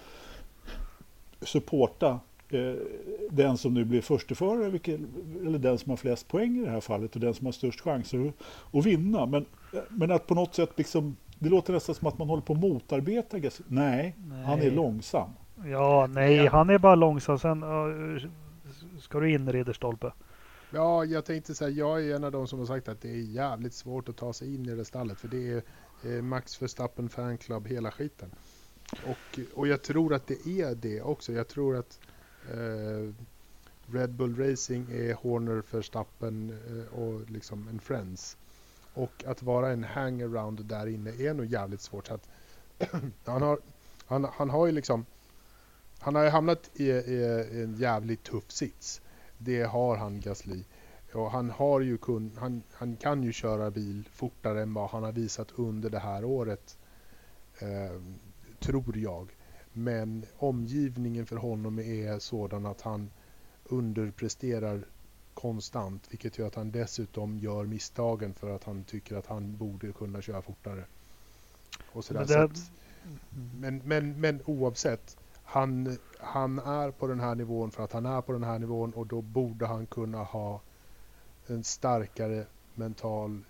supporta 1.41 2.21
den 3.31 3.57
som 3.57 3.75
nu 3.75 3.85
blir 3.85 4.01
försteförare, 4.01 4.71
vilket, 4.71 5.01
eller 5.41 5.59
den 5.59 5.79
som 5.79 5.91
har 5.91 5.97
flest 5.97 6.29
poäng 6.29 6.59
i 6.59 6.65
det 6.65 6.71
här 6.71 6.81
fallet 6.81 7.15
och 7.15 7.21
den 7.21 7.35
som 7.35 7.47
har 7.47 7.53
störst 7.53 7.81
chanser 7.81 8.29
att, 8.29 8.35
att 8.79 8.87
vinna. 8.87 9.27
Men 9.27 9.47
men 9.89 10.11
att 10.11 10.27
på 10.27 10.35
något 10.35 10.55
sätt 10.55 10.71
liksom, 10.77 11.17
det 11.39 11.49
låter 11.49 11.73
nästan 11.73 11.95
som 11.95 12.09
att 12.09 12.19
man 12.19 12.29
håller 12.29 12.43
på 12.43 12.53
att 12.53 12.59
motarbeta. 12.59 13.37
Nej, 13.37 13.51
nej, 13.67 14.17
han 14.45 14.59
är 14.59 14.71
långsam. 14.71 15.31
Ja, 15.67 16.07
nej, 16.11 16.47
han 16.47 16.71
är 16.71 16.79
bara 16.79 16.95
långsam. 16.95 17.39
Sen 17.39 17.63
uh, 17.63 18.23
ska 19.01 19.21
du 19.21 19.33
in 19.33 19.53
Ridderstolpe. 19.53 20.13
Ja, 20.71 21.05
jag 21.05 21.25
tänkte 21.25 21.55
säga, 21.55 21.71
jag 21.71 22.07
är 22.07 22.17
en 22.17 22.25
av 22.25 22.33
de 22.33 22.47
som 22.47 22.59
har 22.59 22.67
sagt 22.67 22.89
att 22.89 23.01
det 23.01 23.11
är 23.11 23.23
jävligt 23.23 23.75
svårt 23.75 24.09
att 24.09 24.17
ta 24.17 24.33
sig 24.33 24.55
in 24.55 24.69
i 24.69 24.75
det 24.75 24.85
stallet. 24.85 25.21
För 25.21 25.29
det 25.29 25.53
är 25.53 25.63
eh, 26.05 26.23
Max 26.23 26.63
Verstappen 26.63 27.09
fanclub 27.09 27.67
hela 27.67 27.91
skiten. 27.91 28.31
Och, 29.07 29.41
och 29.55 29.69
jag 29.69 29.83
tror 29.83 30.15
att 30.15 30.27
det 30.27 30.47
är 30.47 30.75
det 30.75 31.03
också. 31.03 31.33
Jag 31.33 31.49
tror 31.49 31.77
att 31.77 32.01
eh, 32.07 32.14
Eh, 32.53 33.13
Red 33.87 34.11
Bull 34.11 34.37
Racing 34.37 34.91
är 34.93 35.15
Horner, 35.15 35.63
Verstappen 35.71 36.59
eh, 36.69 36.99
och 36.99 37.31
liksom 37.31 37.69
en 37.69 37.81
Friends. 37.81 38.37
Och 38.95 39.25
att 39.27 39.43
vara 39.43 39.73
en 39.73 39.85
hangaround 39.85 40.65
där 40.65 40.87
inne 40.87 41.11
är 41.11 41.35
nog 41.35 41.47
jävligt 41.47 41.81
svårt. 41.81 42.07
Så 42.07 42.15
att 42.15 42.29
han, 43.25 43.43
har, 43.43 43.59
han, 44.07 44.25
han 44.25 44.51
har 44.51 44.67
ju 44.67 44.73
liksom 44.73 45.07
han 46.05 46.15
har 46.15 46.25
ju 46.25 46.31
hamnat 46.31 46.71
i, 46.75 46.85
i, 46.91 47.63
en 47.63 47.75
jävligt 47.75 48.23
tuff 48.23 48.51
sits. 48.51 49.01
Det 49.39 49.63
har 49.63 49.97
han 49.97 50.21
Gasly. 50.21 50.65
Och 51.13 51.31
han, 51.31 51.51
har 51.51 51.81
ju 51.81 51.99
kun, 51.99 52.33
han, 52.39 52.63
han 52.73 52.97
kan 52.97 53.23
ju 53.23 53.33
köra 53.33 53.71
bil 53.71 54.09
fortare 54.13 54.63
än 54.63 54.75
vad 54.75 54.91
han 54.91 55.03
har 55.03 55.13
visat 55.13 55.49
under 55.57 55.91
det 55.91 55.99
här 55.99 56.25
året. 56.25 56.79
Eh, 57.59 58.01
tror 58.61 58.97
jag. 58.97 59.29
Men 59.77 60.27
omgivningen 60.39 61.27
för 61.27 61.37
honom 61.37 61.79
är 61.79 62.19
sådan 62.19 62.67
att 62.67 62.81
han 62.81 63.11
underpresterar 63.65 64.85
konstant, 65.35 66.07
vilket 66.11 66.39
gör 66.39 66.47
att 66.47 66.55
han 66.55 66.71
dessutom 66.71 67.39
gör 67.39 67.65
misstagen 67.65 68.35
för 68.35 68.51
att 68.51 68.65
han 68.65 68.85
tycker 68.85 69.17
att 69.17 69.27
han 69.27 69.57
borde 69.57 69.93
kunna 69.93 70.23
köra 70.23 70.43
fortare. 70.43 70.85
Och 71.93 72.05
sådär. 72.05 72.27
Det... 72.27 72.51
men, 73.59 73.83
men, 73.85 74.21
men 74.21 74.41
oavsett, 74.45 75.17
han, 75.45 75.97
han 76.19 76.59
är 76.59 76.91
på 76.91 77.07
den 77.07 77.21
här 77.21 77.35
nivån 77.35 77.71
för 77.71 77.85
att 77.85 77.93
han 77.93 78.07
är 78.07 78.21
på 78.21 78.33
den 78.33 78.45
här 78.45 78.59
nivån 78.59 78.93
och 78.93 79.07
då 79.07 79.23
borde 79.23 79.67
han 79.67 79.87
kunna 79.87 80.23
ha 80.23 80.61
en 81.47 81.65
starkare 81.65 82.47
mental, 82.75 83.41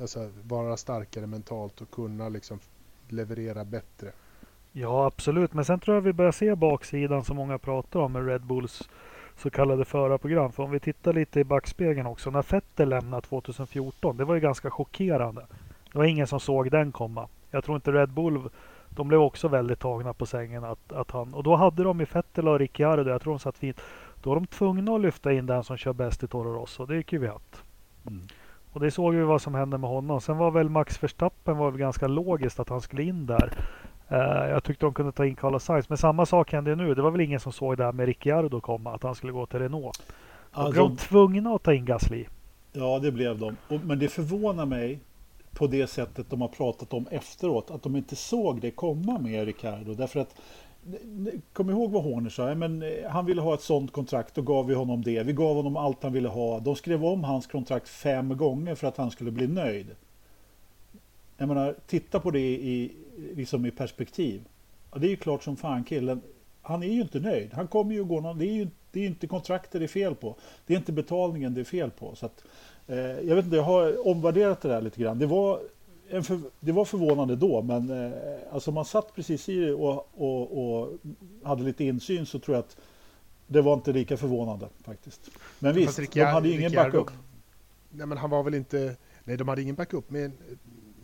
alltså 0.00 0.30
vara 0.42 0.76
starkare 0.76 1.26
mentalt 1.26 1.80
och 1.80 1.90
kunna 1.90 2.28
liksom 2.28 2.60
leverera 3.08 3.64
bättre. 3.64 4.12
Ja, 4.76 5.06
absolut. 5.06 5.54
Men 5.54 5.64
sen 5.64 5.80
tror 5.80 5.94
jag 5.94 6.02
vi 6.02 6.12
börjar 6.12 6.32
se 6.32 6.54
baksidan 6.54 7.24
som 7.24 7.36
många 7.36 7.58
pratar 7.58 8.00
om 8.00 8.12
med 8.12 8.26
Red 8.26 8.42
Bulls 8.42 8.88
så 9.36 9.50
kallade 9.50 9.84
förarprogram. 9.84 10.52
För 10.52 10.62
om 10.62 10.70
vi 10.70 10.80
tittar 10.80 11.12
lite 11.12 11.40
i 11.40 11.44
backspegeln 11.44 12.06
också. 12.06 12.30
När 12.30 12.52
Vettel 12.52 12.88
lämnade 12.88 13.26
2014, 13.26 14.16
det 14.16 14.24
var 14.24 14.34
ju 14.34 14.40
ganska 14.40 14.70
chockerande. 14.70 15.46
Det 15.92 15.98
var 15.98 16.04
ingen 16.04 16.26
som 16.26 16.40
såg 16.40 16.70
den 16.70 16.92
komma. 16.92 17.28
Jag 17.50 17.64
tror 17.64 17.76
inte 17.76 17.92
Red 17.92 18.10
Bull, 18.10 18.40
de 18.88 19.08
blev 19.08 19.20
också 19.20 19.48
väldigt 19.48 19.80
tagna 19.80 20.12
på 20.12 20.26
sängen 20.26 20.64
att, 20.64 20.92
att 20.92 21.10
han... 21.10 21.34
Och 21.34 21.42
då 21.42 21.56
hade 21.56 21.82
de 21.82 22.00
ju 22.00 22.06
Vettel 22.12 22.48
och 22.48 22.58
Ricciardo, 22.58 23.10
jag 23.10 23.22
tror 23.22 23.32
de 23.32 23.38
satt 23.38 23.58
fint. 23.58 23.80
Då 24.22 24.30
var 24.30 24.36
de 24.36 24.46
tvungna 24.46 24.94
att 24.94 25.00
lyfta 25.00 25.32
in 25.32 25.46
den 25.46 25.64
som 25.64 25.76
kör 25.76 25.92
bäst 25.92 26.22
i 26.22 26.28
Toro 26.28 26.54
Rosso. 26.54 26.86
Det 26.86 26.96
gick 26.96 27.12
ju 27.12 27.18
Kvyat. 27.18 27.62
Mm. 28.06 28.22
Och 28.72 28.80
det 28.80 28.90
såg 28.90 29.14
vi 29.14 29.22
vad 29.22 29.42
som 29.42 29.54
hände 29.54 29.78
med 29.78 29.90
honom. 29.90 30.20
Sen 30.20 30.38
var 30.38 30.50
väl 30.50 30.68
Max 30.68 31.02
Verstappen 31.02 31.56
var 31.56 31.70
väl 31.70 31.80
ganska 31.80 32.06
logiskt 32.06 32.60
att 32.60 32.68
han 32.68 32.80
skulle 32.80 33.02
in 33.02 33.26
där. 33.26 33.52
Uh, 34.12 34.18
jag 34.50 34.64
tyckte 34.64 34.86
de 34.86 34.94
kunde 34.94 35.12
ta 35.12 35.26
in 35.26 35.36
Carlos 35.36 35.64
Sainz. 35.64 35.88
Men 35.88 35.98
samma 35.98 36.26
sak 36.26 36.52
hände 36.52 36.76
nu. 36.76 36.94
Det 36.94 37.02
var 37.02 37.10
väl 37.10 37.20
ingen 37.20 37.40
som 37.40 37.52
såg 37.52 37.76
det 37.76 37.84
här 37.84 37.92
med 37.92 38.06
Ricciardo 38.06 38.60
komma, 38.60 38.94
att 38.94 39.02
han 39.02 39.14
skulle 39.14 39.32
gå 39.32 39.46
till 39.46 39.58
Renault. 39.58 40.02
Då 40.54 40.60
alltså, 40.60 40.72
blev 40.72 40.96
de 40.96 40.96
tvungna 40.96 41.54
att 41.54 41.62
ta 41.62 41.74
in 41.74 41.84
Gasly. 41.84 42.24
Ja, 42.72 42.98
det 42.98 43.12
blev 43.12 43.38
de. 43.38 43.56
Men 43.84 43.98
det 43.98 44.08
förvånar 44.08 44.66
mig 44.66 45.00
på 45.54 45.66
det 45.66 45.86
sättet 45.86 46.30
de 46.30 46.40
har 46.40 46.48
pratat 46.48 46.92
om 46.92 47.06
efteråt, 47.10 47.70
att 47.70 47.82
de 47.82 47.96
inte 47.96 48.16
såg 48.16 48.60
det 48.60 48.70
komma 48.70 49.18
med 49.18 49.44
Ricciardo. 49.44 49.94
Därför 49.94 50.20
att 50.20 50.34
Kom 51.52 51.70
ihåg 51.70 51.90
vad 51.90 52.02
Horner 52.02 52.30
sa, 52.30 52.54
men 52.54 52.82
eh, 52.82 53.10
han 53.10 53.26
ville 53.26 53.40
ha 53.40 53.54
ett 53.54 53.60
sånt 53.60 53.92
kontrakt 53.92 54.38
och 54.38 54.46
gav 54.46 54.66
vi 54.66 54.74
honom 54.74 55.02
det. 55.02 55.22
Vi 55.22 55.32
gav 55.32 55.56
honom 55.56 55.76
allt 55.76 56.02
han 56.02 56.12
ville 56.12 56.28
ha. 56.28 56.60
De 56.60 56.76
skrev 56.76 57.04
om 57.04 57.24
hans 57.24 57.46
kontrakt 57.46 57.88
fem 57.88 58.36
gånger 58.36 58.74
för 58.74 58.86
att 58.86 58.96
han 58.96 59.10
skulle 59.10 59.30
bli 59.30 59.46
nöjd. 59.46 59.86
Jag 61.36 61.48
menar, 61.48 61.74
titta 61.86 62.20
på 62.20 62.30
det 62.30 62.38
i, 62.40 62.92
liksom 63.16 63.66
i 63.66 63.70
perspektiv. 63.70 64.44
Ja, 64.92 64.98
det 64.98 65.06
är 65.06 65.10
ju 65.10 65.16
klart 65.16 65.42
som 65.42 65.56
fan 65.56 65.84
killen, 65.84 66.20
han 66.62 66.82
är 66.82 66.86
ju 66.86 67.00
inte 67.00 67.20
nöjd. 67.20 67.52
Han 67.52 67.68
kommer 67.68 67.94
ju 67.94 68.04
gå 68.04 68.20
någon, 68.20 68.38
det 68.38 68.46
är 68.46 68.52
ju 68.52 68.68
det 68.94 69.00
är 69.00 69.06
inte 69.06 69.26
kontraktet 69.26 69.72
det 69.72 69.84
är 69.84 69.88
fel 69.88 70.14
på. 70.14 70.36
Det 70.66 70.74
är 70.74 70.78
inte 70.78 70.92
betalningen 70.92 71.54
det 71.54 71.60
är 71.60 71.64
fel 71.64 71.90
på. 71.90 72.14
Så 72.14 72.26
att, 72.26 72.44
eh, 72.86 72.96
jag 72.98 73.36
vet 73.36 73.44
inte, 73.44 73.56
jag 73.56 73.62
har 73.62 74.08
omvärderat 74.08 74.60
det 74.60 74.68
där 74.68 74.80
lite 74.80 75.00
grann. 75.00 75.18
Det 75.18 75.26
var 75.26 75.60
för, 76.08 76.40
det 76.60 76.72
var 76.72 76.84
förvånande 76.84 77.36
då, 77.36 77.62
men 77.62 77.90
eh, 77.90 78.12
alltså 78.52 78.72
man 78.72 78.84
satt 78.84 79.14
precis 79.14 79.48
i 79.48 79.60
det 79.60 79.74
och, 79.74 80.08
och, 80.14 80.80
och, 80.82 80.98
hade 81.42 81.62
lite 81.62 81.84
insyn 81.84 82.26
så 82.26 82.38
tror 82.38 82.56
jag 82.56 82.62
att 82.62 82.76
det 83.46 83.62
var 83.62 83.74
inte 83.74 83.92
lika 83.92 84.16
förvånande 84.16 84.68
faktiskt. 84.84 85.30
Men 85.58 85.74
visst, 85.74 85.98
Ricciardo, 85.98 86.26
de 86.26 86.34
hade 86.34 86.48
ingen 86.48 86.62
Ricciardo, 86.62 86.98
backup. 86.98 87.18
Nej, 87.90 88.06
men 88.06 88.18
han 88.18 88.30
var 88.30 88.42
väl 88.42 88.54
inte... 88.54 88.96
Nej, 89.24 89.36
de 89.36 89.48
hade 89.48 89.62
ingen 89.62 89.74
backup, 89.74 90.10
men, 90.10 90.32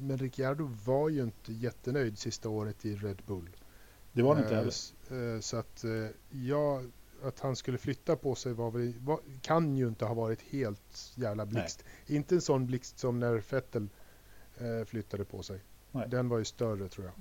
men 0.01 0.19
Ricciardo 0.19 0.71
var 0.85 1.09
ju 1.09 1.23
inte 1.23 1.53
jättenöjd 1.53 2.19
sista 2.19 2.49
året 2.49 2.85
i 2.85 2.97
Red 2.97 3.23
Bull. 3.27 3.51
Det 4.13 4.23
var 4.23 4.35
han 4.35 4.45
inte 4.45 4.55
heller. 4.55 5.35
Eh, 5.35 5.41
så 5.41 5.57
att, 5.57 5.85
eh, 5.85 5.91
ja, 6.31 6.83
att 7.23 7.41
han 7.41 7.57
skulle 7.57 7.79
flytta 7.79 8.17
på 8.17 8.35
sig 8.35 8.53
var 8.53 8.71
väl, 8.71 8.95
var, 9.01 9.21
kan 9.43 9.77
ju 9.77 9.89
inte 9.89 10.05
ha 10.05 10.15
varit 10.15 10.43
helt 10.43 11.13
jävla 11.15 11.47
blixt. 11.47 11.85
Nej. 12.07 12.17
Inte 12.17 12.35
en 12.35 12.41
sån 12.41 12.67
blixt 12.67 12.99
som 12.99 13.21
när 13.21 13.43
Vettel 13.51 13.89
eh, 14.59 14.85
flyttade 14.87 15.25
på 15.25 15.43
sig. 15.43 15.61
Nej. 15.93 16.09
Den 16.09 16.29
var 16.29 16.39
ju 16.39 16.45
större 16.45 16.89
tror 16.89 17.07
jag. 17.07 17.15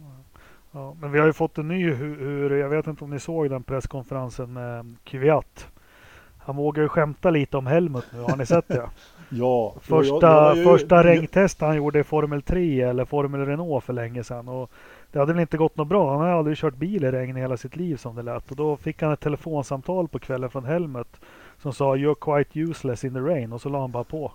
Ja, 0.71 0.97
men 1.01 1.11
vi 1.11 1.19
har 1.19 1.27
ju 1.27 1.33
fått 1.33 1.57
en 1.57 1.67
ny 1.67 1.93
hur, 1.93 2.19
hur 2.19 2.49
jag 2.49 2.69
vet 2.69 2.87
inte 2.87 3.03
om 3.03 3.09
ni 3.09 3.19
såg 3.19 3.49
den 3.49 3.63
presskonferensen 3.63 4.53
med 4.53 4.95
Kvyat. 5.03 5.67
Han 6.49 6.55
vågar 6.55 6.83
ju 6.83 6.89
skämta 6.89 7.29
lite 7.29 7.57
om 7.57 7.67
Helmut 7.67 8.05
nu, 8.13 8.21
har 8.21 8.37
ni 8.37 8.45
sett 8.45 8.67
det? 8.67 8.89
ja. 9.29 9.75
Första, 9.81 10.27
jag, 10.27 10.57
jag, 10.57 10.57
jag, 10.57 10.63
första 10.63 11.03
regntest 11.03 11.61
han 11.61 11.75
gjorde 11.75 11.99
i 11.99 12.03
Formel 12.03 12.41
3 12.41 12.81
eller 12.81 13.05
Formel 13.05 13.45
Renault 13.45 13.83
för 13.83 13.93
länge 13.93 14.23
sedan. 14.23 14.47
Och 14.47 14.71
det 15.11 15.19
hade 15.19 15.33
väl 15.33 15.41
inte 15.41 15.57
gått 15.57 15.77
något 15.77 15.87
bra. 15.87 16.11
Han 16.11 16.21
hade 16.21 16.33
aldrig 16.33 16.57
kört 16.57 16.75
bil 16.75 17.03
i 17.03 17.11
regn 17.11 17.37
i 17.37 17.39
hela 17.39 17.57
sitt 17.57 17.75
liv 17.75 17.95
som 17.95 18.15
det 18.15 18.21
lät. 18.21 18.51
Och 18.51 18.55
då 18.55 18.77
fick 18.77 19.01
han 19.01 19.11
ett 19.11 19.19
telefonsamtal 19.19 20.07
på 20.07 20.19
kvällen 20.19 20.49
från 20.49 20.65
Helmut 20.65 21.19
som 21.61 21.73
sa 21.73 21.95
You're 21.95 22.15
quite 22.43 22.59
useless 22.59 23.03
in 23.03 23.13
the 23.13 23.19
rain 23.19 23.53
och 23.53 23.61
så 23.61 23.69
la 23.69 23.81
han 23.81 23.91
bara 23.91 24.03
på. 24.03 24.31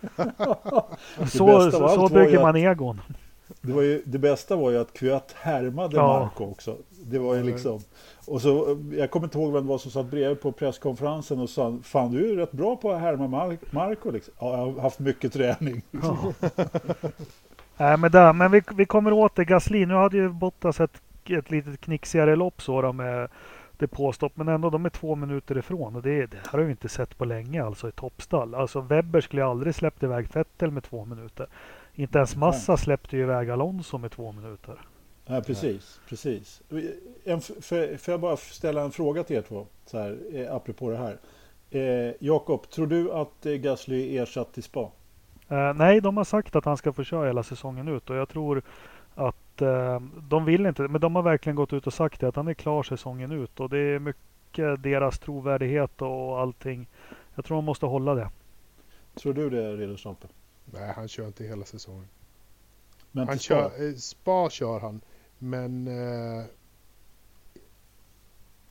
så 1.26 1.70
så 1.70 2.08
bygger 2.12 2.42
man 2.42 2.56
egon. 2.56 3.00
Det, 3.60 3.72
var 3.72 3.82
ju, 3.82 4.02
det 4.04 4.18
bästa 4.18 4.56
var 4.56 4.70
ju 4.70 4.78
att 4.78 4.92
Kvyat 4.92 5.34
härmade 5.38 5.96
ja. 5.96 6.20
Marco 6.20 6.50
också. 6.50 6.76
Det 6.90 7.18
var 7.18 7.34
ju 7.34 7.42
liksom... 7.42 7.80
Och 8.26 8.42
så, 8.42 8.78
jag 8.92 9.10
kommer 9.10 9.26
inte 9.26 9.38
ihåg 9.38 9.52
vem 9.52 9.62
det 9.62 9.68
var 9.68 9.78
som 9.78 9.90
satt 9.90 10.06
bredvid 10.06 10.40
på 10.40 10.52
presskonferensen 10.52 11.40
och 11.40 11.50
sa 11.50 11.78
Fan 11.82 12.12
du 12.12 12.30
är 12.32 12.36
rätt 12.36 12.52
bra 12.52 12.76
på 12.76 12.92
att 12.92 13.00
härma 13.00 13.56
Marco 13.70 14.10
liksom. 14.10 14.34
Ja, 14.38 14.58
jag 14.58 14.72
har 14.72 14.80
haft 14.80 14.98
mycket 14.98 15.32
träning. 15.32 15.82
Ja. 15.90 16.32
Nej, 17.76 17.96
men, 17.96 18.10
där, 18.10 18.32
men 18.32 18.50
vi, 18.50 18.62
vi 18.74 18.84
kommer 18.84 19.12
åt 19.12 19.36
det. 19.36 19.44
Gasly, 19.44 19.86
nu 19.86 19.94
hade 19.94 20.16
ju 20.16 20.28
Bottas 20.28 20.80
ett, 20.80 21.02
ett 21.28 21.50
litet 21.50 21.80
knixigare 21.80 22.36
lopp 22.36 22.62
så 22.62 22.82
då 22.82 22.92
med 22.92 23.28
depåstopp. 23.78 24.32
Men 24.34 24.48
ändå, 24.48 24.70
de 24.70 24.84
är 24.84 24.90
två 24.90 25.14
minuter 25.14 25.58
ifrån. 25.58 25.96
Och 25.96 26.02
det, 26.02 26.26
det 26.26 26.38
har 26.46 26.58
vi 26.58 26.70
inte 26.70 26.88
sett 26.88 27.18
på 27.18 27.24
länge 27.24 27.64
alltså 27.64 27.88
i 27.88 27.92
toppstall. 27.92 28.54
Alltså 28.54 28.80
Webber 28.80 29.20
skulle 29.20 29.44
aldrig 29.44 29.74
släppt 29.74 30.02
iväg 30.02 30.28
Vettel 30.32 30.70
med 30.70 30.82
två 30.82 31.04
minuter. 31.04 31.46
Inte 31.98 32.18
ens 32.18 32.36
Massa 32.36 32.76
släppte 32.76 33.16
ju 33.16 33.22
iväg 33.22 33.50
Alonso 33.50 33.98
med 33.98 34.10
två 34.10 34.32
minuter. 34.32 34.80
Ja, 35.26 35.40
precis, 35.40 36.00
precis. 36.08 36.62
En, 37.24 37.40
för, 37.40 37.96
får 37.96 38.12
jag 38.12 38.20
bara 38.20 38.36
ställa 38.36 38.82
en 38.82 38.90
fråga 38.90 39.22
till 39.24 39.36
er 39.36 39.42
två, 39.42 39.66
så 39.86 39.98
här, 39.98 40.18
eh, 40.32 40.54
apropå 40.54 40.90
det 40.90 40.96
här. 40.96 41.18
Eh, 41.70 42.14
Jakob, 42.18 42.70
tror 42.70 42.86
du 42.86 43.12
att 43.12 43.46
eh, 43.46 43.52
Gasly 43.52 44.16
är 44.16 44.22
ersatt 44.22 44.52
till 44.52 44.62
spa? 44.62 44.90
Eh, 45.48 45.74
nej, 45.74 46.00
de 46.00 46.16
har 46.16 46.24
sagt 46.24 46.56
att 46.56 46.64
han 46.64 46.76
ska 46.76 46.92
få 46.92 47.04
köra 47.04 47.26
hela 47.26 47.42
säsongen 47.42 47.88
ut 47.88 48.10
och 48.10 48.16
jag 48.16 48.28
tror 48.28 48.62
att 49.14 49.62
eh, 49.62 50.00
de 50.28 50.44
vill 50.44 50.66
inte, 50.66 50.82
men 50.82 51.00
de 51.00 51.16
har 51.16 51.22
verkligen 51.22 51.56
gått 51.56 51.72
ut 51.72 51.86
och 51.86 51.94
sagt 51.94 52.20
det, 52.20 52.28
att 52.28 52.36
han 52.36 52.48
är 52.48 52.54
klar 52.54 52.82
säsongen 52.82 53.32
ut 53.32 53.60
och 53.60 53.70
det 53.70 53.78
är 53.78 53.98
mycket 53.98 54.82
deras 54.82 55.18
trovärdighet 55.18 56.02
och 56.02 56.40
allting. 56.40 56.86
Jag 57.34 57.44
tror 57.44 57.56
man 57.56 57.64
måste 57.64 57.86
hålla 57.86 58.14
det. 58.14 58.30
Tror 59.14 59.34
du 59.34 59.50
det, 59.50 59.76
Ridderstolpe? 59.76 60.26
Nej, 60.72 60.92
han 60.96 61.08
kör 61.08 61.26
inte 61.26 61.44
hela 61.44 61.64
säsongen. 61.64 62.08
Men 63.12 63.28
han 63.28 63.38
spa? 63.38 63.44
Kör, 63.44 63.88
eh, 63.88 63.94
spa 63.94 64.50
kör 64.50 64.80
han, 64.80 65.00
men 65.38 65.86
eh, 65.86 66.44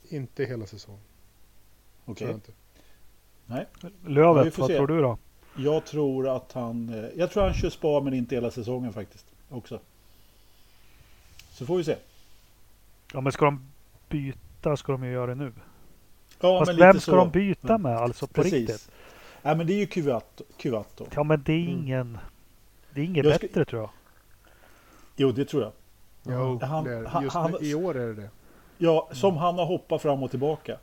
inte 0.08 0.44
hela 0.44 0.66
säsongen. 0.66 1.00
Okej. 2.04 2.34
Okay. 2.34 2.54
Nej. 3.46 3.66
Lövet, 4.06 4.58
vad 4.58 4.70
se. 4.70 4.76
tror 4.76 4.86
du 4.86 5.00
då? 5.00 5.18
Jag 5.56 5.84
tror 5.86 6.36
att 6.36 6.52
han... 6.52 6.88
Eh, 6.88 7.10
jag 7.16 7.30
tror 7.30 7.42
han 7.42 7.54
kör 7.54 7.70
spa 7.70 8.00
men 8.00 8.14
inte 8.14 8.34
hela 8.34 8.50
säsongen 8.50 8.92
faktiskt. 8.92 9.26
Också. 9.48 9.80
Så 11.50 11.66
får 11.66 11.76
vi 11.76 11.84
se. 11.84 11.96
Ja 13.12 13.20
men 13.20 13.32
ska 13.32 13.44
de 13.44 13.70
byta 14.08 14.76
ska 14.76 14.92
de 14.92 15.04
ju 15.04 15.12
göra 15.12 15.26
det 15.26 15.34
nu. 15.34 15.52
Ja, 16.40 16.58
Fast 16.58 16.68
men 16.68 16.76
vem 16.76 17.00
ska 17.00 17.10
så. 17.10 17.16
de 17.16 17.30
byta 17.30 17.78
med 17.78 17.96
alltså 17.96 18.26
på 18.26 18.32
Precis. 18.32 18.52
riktigt? 18.52 18.90
Ja 19.42 19.54
men 19.54 19.66
det 19.66 19.72
är 19.72 19.78
ju. 19.78 19.86
Kuvato. 20.56 21.06
Ja 21.14 21.22
men 21.22 21.42
det 21.42 21.52
är 21.52 21.68
mm. 21.68 21.78
ingen... 21.78 22.00
Mm. 22.00 22.18
Det 22.94 23.00
är 23.00 23.04
inget 23.04 23.26
ska... 23.26 23.46
bättre 23.46 23.64
tror 23.64 23.82
jag. 23.82 23.90
Jo 25.16 25.32
det 25.32 25.44
tror 25.44 25.62
jag. 25.62 25.72
Jo, 26.22 26.58
han, 26.62 26.84
det 26.84 26.92
är, 26.92 27.22
just 27.22 27.36
han, 27.36 27.56
i 27.60 27.74
år 27.74 27.96
är 27.96 28.06
det 28.06 28.14
det. 28.14 28.30
Ja, 28.78 29.08
som 29.12 29.30
mm. 29.30 29.42
han 29.42 29.58
har 29.58 29.66
hoppat 29.66 30.02
fram 30.02 30.22
och 30.22 30.30
tillbaka. 30.30 30.76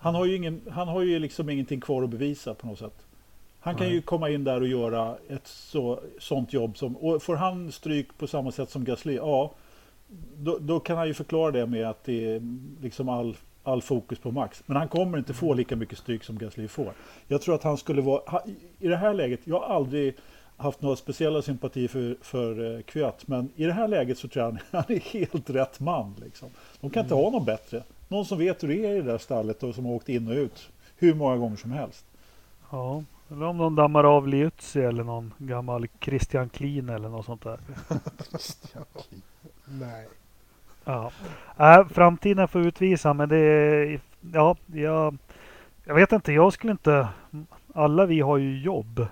Han 0.00 0.14
har 0.14 0.24
ju, 0.24 0.36
ingen, 0.36 0.60
han 0.70 0.88
har 0.88 1.02
ju 1.02 1.18
liksom 1.18 1.50
ingenting 1.50 1.80
kvar 1.80 2.02
att 2.02 2.10
bevisa 2.10 2.54
på 2.54 2.66
något 2.66 2.78
sätt. 2.78 3.06
Han 3.60 3.74
kan 3.74 3.86
Nej. 3.86 3.94
ju 3.94 4.02
komma 4.02 4.30
in 4.30 4.44
där 4.44 4.60
och 4.60 4.68
göra 4.68 5.16
ett 5.28 5.46
så, 5.46 6.00
sånt 6.18 6.52
jobb 6.52 6.78
som, 6.78 6.96
och 6.96 7.22
får 7.22 7.36
han 7.36 7.72
stryk 7.72 8.18
på 8.18 8.26
samma 8.26 8.52
sätt 8.52 8.70
som 8.70 8.84
Gasly, 8.84 9.14
ja, 9.14 9.54
då, 10.36 10.58
då, 10.60 10.80
kan 10.80 10.96
han 10.96 11.06
ju 11.06 11.14
förklara 11.14 11.50
det 11.50 11.66
med 11.66 11.86
att 11.86 12.04
det 12.04 12.34
är 12.34 12.42
liksom 12.82 13.08
all, 13.08 13.36
all 13.64 13.82
fokus 13.82 14.18
på 14.18 14.30
Max. 14.30 14.62
Men 14.66 14.76
han 14.76 14.88
kommer 14.88 15.18
inte 15.18 15.34
få 15.34 15.54
lika 15.54 15.76
mycket 15.76 15.98
stryk 15.98 16.24
som 16.24 16.38
Gasly 16.38 16.68
får. 16.68 16.92
Jag 17.28 17.42
tror 17.42 17.54
att 17.54 17.62
han 17.62 17.76
skulle 17.76 18.02
vara, 18.02 18.42
i 18.78 18.88
det 18.88 18.96
här 18.96 19.14
läget, 19.14 19.40
jag 19.44 19.60
har 19.60 19.74
aldrig 19.74 20.16
haft 20.56 20.82
några 20.82 20.96
speciella 20.96 21.42
sympati 21.42 21.88
för, 21.88 22.16
för 22.20 22.76
eh, 22.76 22.82
Kvyat, 22.82 23.28
men 23.28 23.50
i 23.56 23.64
det 23.64 23.72
här 23.72 23.88
läget 23.88 24.18
så 24.18 24.28
tror 24.28 24.44
jag 24.44 24.52
han, 24.52 24.60
han 24.86 24.96
är 24.96 25.00
helt 25.00 25.50
rätt 25.50 25.80
man. 25.80 26.14
Liksom. 26.24 26.48
De 26.80 26.90
kan 26.90 27.02
inte 27.04 27.14
mm. 27.14 27.24
ha 27.24 27.30
någon 27.30 27.44
bättre. 27.44 27.82
Någon 28.08 28.24
som 28.24 28.38
vet 28.38 28.62
hur 28.62 28.68
det 28.68 28.86
är 28.86 28.94
i 28.94 28.96
det 28.96 29.12
där 29.12 29.18
stallet 29.18 29.62
och 29.62 29.74
som 29.74 29.84
har 29.84 29.92
åkt 29.92 30.08
in 30.08 30.28
och 30.28 30.34
ut 30.34 30.68
hur 30.96 31.14
många 31.14 31.36
gånger 31.36 31.56
som 31.56 31.72
helst. 31.72 32.04
Ja, 32.70 33.04
eller 33.30 33.46
om 33.46 33.58
de 33.58 33.74
dammar 33.74 34.04
av 34.04 34.28
Liuzzi 34.28 34.80
eller 34.80 35.04
någon 35.04 35.34
gammal 35.38 35.86
Christian 36.00 36.48
Klin 36.48 36.88
eller 36.88 37.08
något 37.08 37.26
sånt 37.26 37.42
där. 37.42 37.60
Nej. 39.64 40.08
Ja. 40.84 41.10
Äh, 41.58 41.88
framtiden 41.88 42.48
får 42.48 42.60
utvisa 42.60 43.14
men 43.14 43.28
det 43.28 43.36
är... 43.36 44.00
Ja, 44.32 44.56
jag, 44.66 45.16
jag 45.84 45.94
vet 45.94 46.12
inte. 46.12 46.32
Jag 46.32 46.52
skulle 46.52 46.70
inte... 46.70 47.08
Alla 47.74 48.06
vi 48.06 48.20
har 48.20 48.38
ju 48.38 48.60
jobb. 48.60 49.06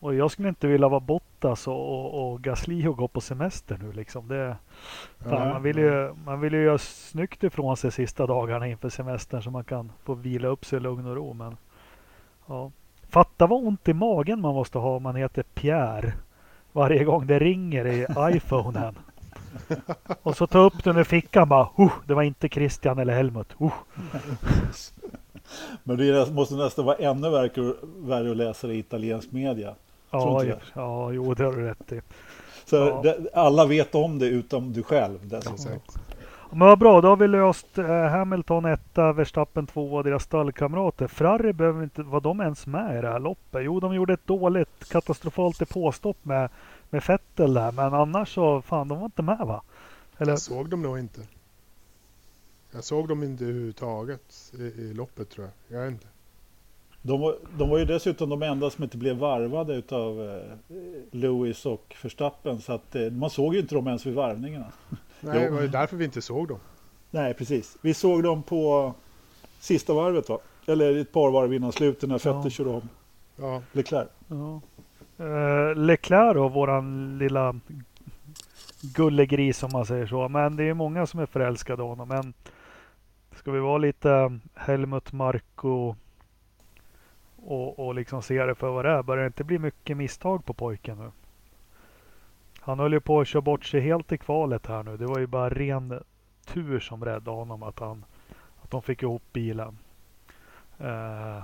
Och 0.00 0.14
jag 0.14 0.30
skulle 0.30 0.48
inte 0.48 0.66
vilja 0.66 0.88
vara 0.88 1.00
Bottas 1.00 1.68
och, 1.68 1.74
och, 1.74 2.32
och 2.32 2.40
Gasly 2.40 2.86
och 2.86 2.96
gå 2.96 3.08
på 3.08 3.20
semester 3.20 3.78
nu 3.82 3.92
liksom. 3.92 4.28
Det, 4.28 4.56
fan, 5.18 5.48
man, 5.48 5.62
vill 5.62 5.78
ju, 5.78 6.14
man 6.24 6.40
vill 6.40 6.52
ju 6.52 6.62
göra 6.62 6.78
snyggt 6.78 7.44
ifrån 7.44 7.76
sig 7.76 7.92
sista 7.92 8.26
dagarna 8.26 8.66
inför 8.66 8.88
semestern 8.88 9.42
så 9.42 9.50
man 9.50 9.64
kan 9.64 9.92
få 10.04 10.14
vila 10.14 10.48
upp 10.48 10.64
sig 10.64 10.76
i 10.76 10.80
lugn 10.80 11.06
och 11.06 11.16
ro. 11.16 11.32
Men 11.32 11.56
ja, 12.46 12.70
Fatta 13.08 13.46
vad 13.46 13.66
ont 13.66 13.88
i 13.88 13.92
magen 13.92 14.40
man 14.40 14.54
måste 14.54 14.78
ha 14.78 14.96
om 14.96 15.02
man 15.02 15.16
heter 15.16 15.42
Pierre 15.42 16.12
varje 16.72 17.04
gång 17.04 17.26
det 17.26 17.38
ringer 17.38 17.86
i 17.86 18.06
iPhonen. 18.36 18.98
Och 20.22 20.36
så 20.36 20.46
ta 20.46 20.58
upp 20.58 20.84
den 20.84 20.96
ur 20.96 21.04
fickan 21.04 21.48
bara. 21.48 21.68
Uh, 21.78 21.92
det 22.06 22.14
var 22.14 22.22
inte 22.22 22.48
Christian 22.48 22.98
eller 22.98 23.14
Helmut. 23.14 23.48
Uh. 23.60 23.72
Men 25.84 25.96
det 25.96 26.32
måste 26.32 26.54
nästan 26.54 26.84
vara 26.84 26.96
ännu 26.96 27.30
värre, 27.30 28.30
att 28.30 28.36
läsa 28.36 28.66
det 28.66 28.74
i 28.74 28.78
italiensk 28.78 29.32
media. 29.32 29.74
Ja, 30.10 30.44
ja, 30.74 31.12
jo, 31.12 31.34
det 31.34 31.44
har 31.44 31.52
du 31.52 31.62
rätt 31.62 31.92
i. 31.92 32.00
Så 32.64 32.76
ja. 32.76 33.00
det, 33.02 33.34
alla 33.34 33.66
vet 33.66 33.94
om 33.94 34.18
det 34.18 34.26
utom 34.26 34.72
du 34.72 34.82
själv. 34.82 35.18
Dessutom. 35.22 35.80
Men 36.50 36.68
vad 36.68 36.78
bra, 36.78 37.00
då 37.00 37.08
har 37.08 37.16
vi 37.16 37.28
löst 37.28 37.78
eh, 37.78 37.86
Hamilton 37.86 38.64
1, 38.64 38.80
Verstappen 38.94 39.66
2 39.66 39.94
och 39.94 40.04
deras 40.04 40.22
stallkamrater. 40.22 41.06
Ferrari 41.06 41.52
behöver 41.52 41.82
inte, 41.82 42.02
var 42.02 42.20
de 42.20 42.40
ens 42.40 42.66
med 42.66 42.98
i 42.98 43.00
det 43.00 43.08
här 43.08 43.18
loppet? 43.18 43.64
Jo, 43.64 43.80
de 43.80 43.94
gjorde 43.94 44.12
ett 44.12 44.26
dåligt, 44.26 44.88
katastrofalt 44.90 45.58
depåstopp 45.58 46.16
med, 46.22 46.48
med 46.90 47.04
Fettel 47.04 47.54
där, 47.54 47.72
men 47.72 47.94
annars 47.94 48.34
så, 48.34 48.62
fan, 48.62 48.88
de 48.88 48.98
var 48.98 49.04
inte 49.04 49.22
med 49.22 49.38
va? 49.38 49.62
Eller? 50.18 50.32
Jag 50.32 50.40
såg 50.40 50.68
dem 50.68 50.82
nog 50.82 50.98
inte. 50.98 51.20
Jag 52.70 52.84
såg 52.84 53.08
dem 53.08 53.22
inte 53.22 53.44
överhuvudtaget 53.44 54.52
i, 54.58 54.62
i 54.62 54.94
loppet 54.94 55.30
tror 55.30 55.46
jag. 55.46 55.78
Jag 55.78 55.86
är 55.86 55.90
inte. 55.90 56.06
De 57.02 57.20
var, 57.20 57.36
de 57.58 57.68
var 57.68 57.78
ju 57.78 57.84
dessutom 57.84 58.28
de 58.28 58.42
enda 58.42 58.70
som 58.70 58.84
inte 58.84 58.96
blev 58.96 59.16
varvade 59.16 59.74
utav 59.74 60.30
eh, 60.30 60.76
Lewis 61.10 61.66
och 61.66 61.96
Verstappen 62.02 62.60
så 62.60 62.72
att 62.72 62.94
eh, 62.94 63.10
man 63.10 63.30
såg 63.30 63.54
ju 63.54 63.60
inte 63.60 63.74
dem 63.74 63.86
ens 63.86 64.06
vid 64.06 64.14
varvningarna. 64.14 64.72
Nej, 65.20 65.40
det 65.40 65.50
var 65.50 65.60
ju 65.60 65.68
därför 65.68 65.96
vi 65.96 66.04
inte 66.04 66.22
såg 66.22 66.48
dem. 66.48 66.58
Nej, 67.10 67.34
precis. 67.34 67.76
Vi 67.82 67.94
såg 67.94 68.22
dem 68.22 68.42
på 68.42 68.94
sista 69.60 69.94
varvet 69.94 70.28
va? 70.28 70.38
Eller 70.66 70.96
ett 70.96 71.12
par 71.12 71.30
varv 71.30 71.54
innan 71.54 71.72
slutet 71.72 72.08
när 72.08 72.18
Fetter 72.18 72.40
ja. 72.44 72.50
körde 72.50 72.70
om 72.70 72.88
ja. 73.36 73.62
Leclerc. 73.72 74.08
Ja. 74.28 74.60
Uh, 75.20 75.74
Leclerc 75.74 76.34
då, 76.34 76.48
våran 76.48 77.18
lilla 77.18 77.54
gullegris 78.80 79.62
om 79.62 79.70
man 79.72 79.86
säger 79.86 80.06
så. 80.06 80.28
Men 80.28 80.56
det 80.56 80.64
är 80.64 80.74
många 80.74 81.06
som 81.06 81.20
är 81.20 81.26
förälskade 81.26 81.82
i 81.82 81.86
honom. 81.86 82.08
Men 82.08 82.34
ska 83.36 83.50
vi 83.50 83.60
vara 83.60 83.78
lite 83.78 84.10
eh, 84.10 84.30
Helmut 84.54 85.12
Marko 85.12 85.94
och, 87.36 87.86
och 87.86 87.94
liksom 87.94 88.22
se 88.22 88.46
det 88.46 88.54
för 88.54 88.70
vad 88.70 88.84
det 88.84 88.90
är. 88.90 89.02
Börjar 89.02 89.22
det 89.22 89.26
inte 89.26 89.44
bli 89.44 89.58
mycket 89.58 89.96
misstag 89.96 90.44
på 90.44 90.52
pojken 90.54 90.98
nu? 90.98 91.10
Han 92.60 92.78
höll 92.78 92.92
ju 92.92 93.00
på 93.00 93.20
att 93.20 93.28
köra 93.28 93.42
bort 93.42 93.64
sig 93.64 93.80
helt 93.80 94.12
i 94.12 94.18
kvalet 94.18 94.66
här 94.66 94.82
nu. 94.82 94.96
Det 94.96 95.06
var 95.06 95.18
ju 95.18 95.26
bara 95.26 95.50
ren 95.50 96.02
tur 96.46 96.80
som 96.80 97.04
räddade 97.04 97.36
honom 97.36 97.62
att, 97.62 97.78
han, 97.78 98.04
att 98.62 98.70
de 98.70 98.82
fick 98.82 99.02
ihop 99.02 99.22
bilen. 99.32 99.78
Uh, 100.80 101.42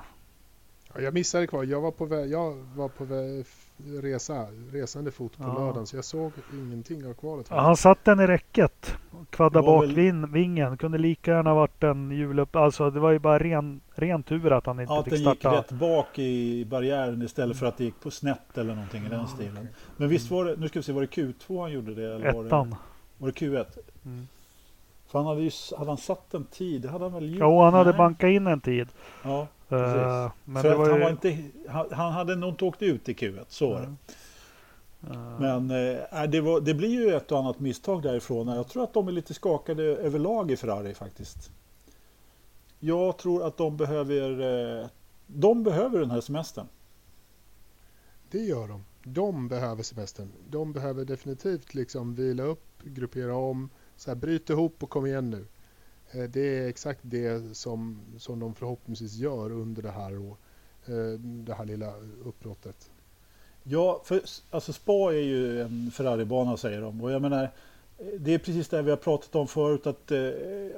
ja, 0.94 1.00
jag 1.00 1.14
missade 1.14 1.46
kvar. 1.46 1.64
Jag 1.64 1.80
var 1.80 1.90
på 1.90 2.04
väg, 2.04 2.30
jag 2.30 2.54
var 2.54 2.88
på 2.88 3.04
väg 3.04 3.46
resa, 3.76 4.46
resande 4.72 5.10
fot 5.10 5.37
på 5.37 5.44
ja. 5.44 5.58
lördagen 5.58 5.87
så 5.87 5.96
jag 5.96 6.04
såg 6.04 6.32
ingenting 6.52 7.06
av 7.06 7.14
kvalet. 7.14 7.46
Ja, 7.50 7.60
han 7.60 7.76
satt 7.76 8.04
den 8.04 8.20
i 8.20 8.26
räcket. 8.26 8.96
Kvadda 9.30 9.62
bak 9.62 9.84
väl... 9.84 10.26
vingen. 10.26 10.76
Kunde 10.76 10.98
lika 10.98 11.30
gärna 11.30 11.54
varit 11.54 11.82
en 11.82 12.10
hjulupp. 12.10 12.56
Alltså 12.56 12.90
det 12.90 13.00
var 13.00 13.10
ju 13.10 13.18
bara 13.18 13.38
ren, 13.38 13.80
ren 13.94 14.22
tur 14.22 14.52
att 14.52 14.66
han 14.66 14.80
inte 14.80 14.92
ja, 14.92 15.04
fick 15.04 15.20
starta. 15.20 15.30
Att 15.30 15.40
den 15.40 15.52
gick 15.52 15.72
rätt 15.72 15.78
bak 15.78 16.18
i 16.18 16.64
barriären 16.64 17.22
istället 17.22 17.58
för 17.58 17.66
att 17.66 17.76
det 17.76 17.84
gick 17.84 18.00
på 18.00 18.10
snett 18.10 18.58
eller 18.58 18.74
någonting 18.74 19.06
i 19.06 19.08
den 19.08 19.28
stilen. 19.28 19.52
Okay. 19.52 19.66
Men 19.96 20.08
visst 20.08 20.30
var 20.30 20.44
det, 20.44 20.56
nu 20.56 20.68
ska 20.68 20.78
vi 20.78 20.82
se, 20.82 20.92
var 20.92 21.00
det 21.00 21.06
Q2 21.06 21.60
han 21.60 21.72
gjorde 21.72 21.94
det? 21.94 22.14
Eller 22.14 22.46
Ettan. 22.46 22.70
Var 22.70 22.76
det, 22.76 22.76
var 23.18 23.28
det 23.28 23.34
Q1? 23.34 23.66
Mm. 24.04 24.26
För 25.06 25.18
han 25.18 25.26
hade 25.28 25.42
ju, 25.42 25.50
hade 25.78 25.90
han 25.90 25.98
satt 25.98 26.34
en 26.34 26.44
tid? 26.44 26.82
Det 26.82 26.88
hade 26.88 27.04
han 27.04 27.12
väl 27.12 27.30
gjort? 27.30 27.40
Jo, 27.40 27.62
han 27.62 27.74
hade 27.74 27.92
bankat 27.92 28.28
in 28.28 28.46
en 28.46 28.60
tid. 28.60 28.88
Ja. 29.22 29.46
Uh, 29.72 30.31
men 30.44 30.62
För 30.62 30.70
det 30.70 30.77
var 30.77 30.90
han, 30.90 30.98
ju... 30.98 31.05
var 31.05 31.11
inte, 31.11 31.38
han, 31.68 31.87
han, 31.92 32.12
hade 32.12 32.37
nog 32.37 32.50
inte 32.50 32.64
åkt 32.64 32.83
ut 32.83 33.09
i 33.09 33.12
Q1, 33.12 33.44
så 33.48 33.70
var 33.70 33.81
det. 33.81 33.87
Uh. 35.11 35.40
Men 35.40 35.70
äh, 35.70 36.31
det, 36.31 36.40
var, 36.40 36.61
det, 36.61 36.74
blir 36.74 36.88
ju 36.88 37.14
ett 37.14 37.33
och 37.33 37.38
annat 37.38 37.61
misstag 37.61 38.03
därifrån. 38.03 38.48
Jag 38.48 38.68
tror 38.68 38.85
att 38.85 38.94
de 38.94 39.09
är 39.09 39.12
lite 39.12 39.35
skakade 39.35 39.83
överlag 39.83 40.50
i 40.50 40.57
Ferrari 40.57 40.94
faktiskt. 40.94 41.50
Jag 42.81 43.16
tror 43.16 43.46
att 43.46 43.57
de 43.57 43.77
behöver, 43.77 44.40
eh, 44.81 44.87
de 45.27 45.62
behöver 45.62 46.00
den 46.00 46.11
här 46.11 46.20
semestern. 46.20 46.66
Det 48.31 48.38
gör 48.38 48.68
de. 48.68 48.85
De 49.03 49.48
behöver 49.48 49.83
semestern. 49.83 50.29
De 50.50 50.72
behöver 50.72 51.05
definitivt 51.05 51.74
liksom 51.74 52.14
vila 52.14 52.42
upp, 52.42 52.83
gruppera 52.83 53.37
om, 53.37 53.70
så 53.96 54.11
här, 54.11 54.16
bryt 54.16 54.50
ihop 54.50 54.83
och 54.83 54.90
kom 54.90 55.07
igen 55.07 55.31
nu. 55.31 55.46
Eh, 56.14 56.22
det 56.22 56.59
är 56.59 56.68
exakt 56.68 57.00
det 57.03 57.57
som, 57.57 58.00
som 58.18 58.40
de 58.40 58.55
förhoppningsvis 58.55 59.14
gör 59.14 59.53
under 59.53 59.83
det 59.83 59.90
här, 59.90 60.12
eh, 60.87 61.18
det 61.18 61.55
här 61.55 61.64
lilla 61.64 61.92
uppbrottet. 62.24 62.90
Ja, 63.62 64.00
för 64.05 64.22
alltså 64.50 64.72
Spa 64.72 65.12
är 65.12 65.22
ju 65.22 65.62
en 65.62 65.90
Ferrari-bana 65.90 66.57
säger 66.57 66.81
de. 66.81 67.00
Och 67.00 67.12
jag 67.12 67.22
menar, 67.22 67.50
det 68.18 68.35
är 68.35 68.38
precis 68.38 68.68
det 68.68 68.83
vi 68.83 68.90
har 68.90 68.96
pratat 68.96 69.35
om 69.35 69.46
förut 69.46 69.87
att 69.87 70.11
eh, 70.11 70.31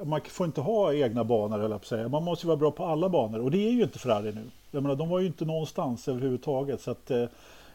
man 0.04 0.20
får 0.20 0.46
inte 0.46 0.60
ha 0.60 0.94
egna 0.94 1.24
banor 1.24 1.64
eller 1.64 1.78
på 1.78 1.84
säga. 1.84 2.08
Man 2.08 2.24
måste 2.24 2.46
vara 2.46 2.56
bra 2.56 2.70
på 2.70 2.84
alla 2.84 3.08
banor 3.08 3.40
och 3.40 3.50
det 3.50 3.68
är 3.68 3.70
ju 3.70 3.82
inte 3.82 3.98
Ferrari 3.98 4.32
nu. 4.32 4.44
Jag 4.70 4.82
menar, 4.82 4.96
de 4.96 5.08
var 5.08 5.20
ju 5.20 5.26
inte 5.26 5.44
någonstans 5.44 6.08
överhuvudtaget. 6.08 6.80
Så 6.80 6.90
att, 6.90 7.10
eh, 7.10 7.24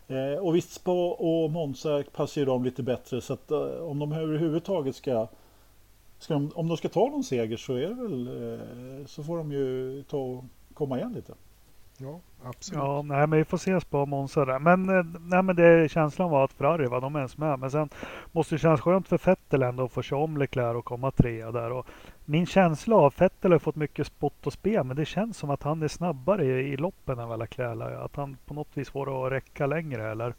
eh 0.08 0.40
och 0.40 0.56
visst, 0.56 0.72
Spa 0.72 1.12
och 1.12 1.52
Monza 1.52 2.04
passar 2.12 2.42
ju 2.42 2.46
dem 2.46 2.64
lite 2.64 2.84
bättre 2.84 3.22
så 3.22 3.34
att 3.34 3.52
eh, 3.52 3.60
om 3.60 4.00
de 4.00 4.12
överhuvudtaget 4.12 4.96
ska 4.96 5.28
Ska 6.22 6.34
de, 6.34 6.52
om 6.56 6.68
de 6.68 6.78
ska 6.78 6.90
ta 6.90 7.10
någon 7.10 7.24
seger 7.24 7.58
så 7.58 7.74
är 7.74 7.88
det 7.88 7.94
väl 7.94 8.28
eh, 8.28 9.06
så 9.06 9.24
får 9.24 9.38
de 9.38 9.52
ju 9.52 10.04
ta 10.04 10.18
och 10.18 10.44
komma 10.74 10.98
igen 10.98 11.14
lite. 11.14 11.34
Ja, 11.98 12.20
absolut. 12.44 12.84
Ja, 12.84 13.02
nej, 13.02 13.28
men 13.28 13.40
vi 13.40 13.46
får 13.46 13.58
ses 13.58 13.86
på 13.86 14.06
Monza 14.06 14.46
där. 14.46 14.60
Men, 14.60 14.90
eh, 14.90 15.06
nej, 15.20 15.44
men 15.44 15.56
det, 15.56 15.92
känslan 15.92 16.30
var 16.30 16.44
att 16.44 16.54
Ferrari 16.54 16.88
var 16.88 17.02
de 17.02 17.16
ens 17.16 17.38
med. 17.38 17.60
Men 17.60 17.72
sen 17.72 17.90
måste 18.32 18.56
det 18.56 18.60
kännas 18.60 18.82
skönt 18.82 19.08
för 19.08 19.20
Vettel 19.26 19.64
ändå 19.64 19.84
att 19.84 19.92
få 19.92 20.02
köra 20.02 20.20
om 20.20 20.38
Leclerc 20.38 20.78
och 20.78 20.86
komma 20.86 21.12
trea 21.12 21.52
där. 21.52 21.72
Och 21.72 21.86
min 22.26 22.46
känsla 22.46 22.96
av 22.96 23.14
Vettel 23.18 23.52
har 23.52 23.60
fått 23.60 23.76
mycket 23.76 24.08
spott 24.08 24.48
och 24.48 24.54
spel, 24.54 24.84
men 24.84 24.96
det 24.96 25.06
känns 25.06 25.38
som 25.38 25.50
att 25.50 25.64
han 25.64 25.84
är 25.84 25.88
snabbare 25.88 26.46
i, 26.46 26.74
i 26.74 26.78
loppen 26.78 27.20
än 27.20 27.30
vad 27.30 27.40
Leclerc 27.40 27.82
är. 27.82 28.06
Att 28.06 28.16
han 28.16 28.38
på 28.46 28.54
något 28.54 28.78
vis 28.78 28.90
får 28.90 29.26
att 29.26 29.32
räcka 29.32 29.68
längre 29.68 30.12
eller? 30.12 30.34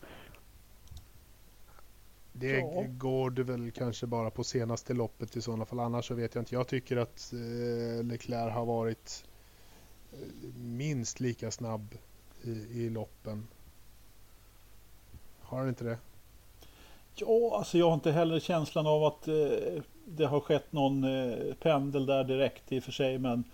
Det 2.33 2.59
ja. 2.59 2.85
går 2.89 3.31
det 3.31 3.43
väl 3.43 3.71
kanske 3.71 4.07
bara 4.07 4.31
på 4.31 4.45
senaste 4.45 4.95
loppet 4.95 5.37
i 5.37 5.43
sådana 5.43 5.65
fall. 5.65 5.81
Annars 5.81 6.09
så 6.09 6.15
vet 6.15 6.35
jag 6.35 6.43
inte. 6.43 6.55
Jag 6.55 6.69
tycker 6.69 6.97
att 6.97 7.33
eh, 7.33 8.05
Leclerc 8.05 8.55
har 8.55 8.65
varit 8.65 9.25
eh, 10.13 10.19
minst 10.57 11.21
lika 11.21 11.51
snabb 11.51 11.95
i, 12.43 12.51
i 12.51 12.91
loppen. 12.91 13.47
Har 15.41 15.59
han 15.59 15.69
inte 15.69 15.85
det? 15.85 15.99
Ja, 17.15 17.57
alltså 17.57 17.79
jag 17.79 17.87
har 17.87 17.95
inte 17.95 18.13
heller 18.13 18.41
känslan 18.41 18.87
av 18.87 19.05
att 19.05 19.29
eh, 19.29 19.83
det 20.05 20.25
har 20.25 20.41
skett 20.41 20.73
någon 20.73 21.05
eh, 21.05 21.55
pendel 21.55 22.07
där 22.07 22.25
direkt 22.25 22.73
i 22.73 22.79
och 22.79 22.85
för 22.85 22.93
sig. 22.93 23.19
Men 23.19 23.45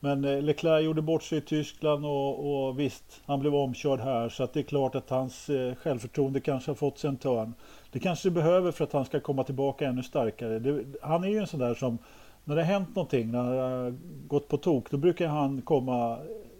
men 0.00 0.24
eh, 0.24 0.42
Leclerc 0.42 0.84
gjorde 0.84 1.02
bort 1.02 1.22
sig 1.22 1.38
i 1.38 1.40
Tyskland 1.40 2.06
och, 2.06 2.66
och, 2.66 2.80
visst, 2.80 3.22
han 3.26 3.40
blev 3.40 3.54
omkörd 3.54 4.00
här 4.00 4.28
så 4.28 4.48
det 4.52 4.60
är 4.60 4.64
klart 4.64 4.94
att 4.94 5.10
hans 5.10 5.50
eh, 5.50 5.74
självförtroende 5.74 6.40
kanske 6.40 6.70
har 6.70 6.76
fått 6.76 6.98
sig 6.98 7.08
en 7.08 7.16
törn. 7.16 7.54
Det 7.92 7.98
kanske 7.98 8.28
det 8.28 8.32
behöver 8.32 8.72
för 8.72 8.84
att 8.84 8.92
han 8.92 9.04
ska 9.04 9.20
komma 9.20 9.44
tillbaka 9.44 9.86
ännu 9.86 10.02
starkare. 10.02 10.58
Det, 10.58 10.84
han 11.02 11.24
är 11.24 11.28
ju 11.28 11.38
en 11.38 11.46
sån 11.46 11.60
där 11.60 11.74
som, 11.74 11.98
när 12.44 12.56
det 12.56 12.62
har 12.62 12.72
hänt 12.72 12.96
någonting, 12.96 13.30
när 13.30 13.54
det 13.54 13.60
har 13.60 13.94
gått 14.26 14.48
på 14.48 14.56
tok, 14.56 14.90
då 14.90 14.96
brukar 14.96 15.28
han 15.28 15.62
komma 15.62 16.18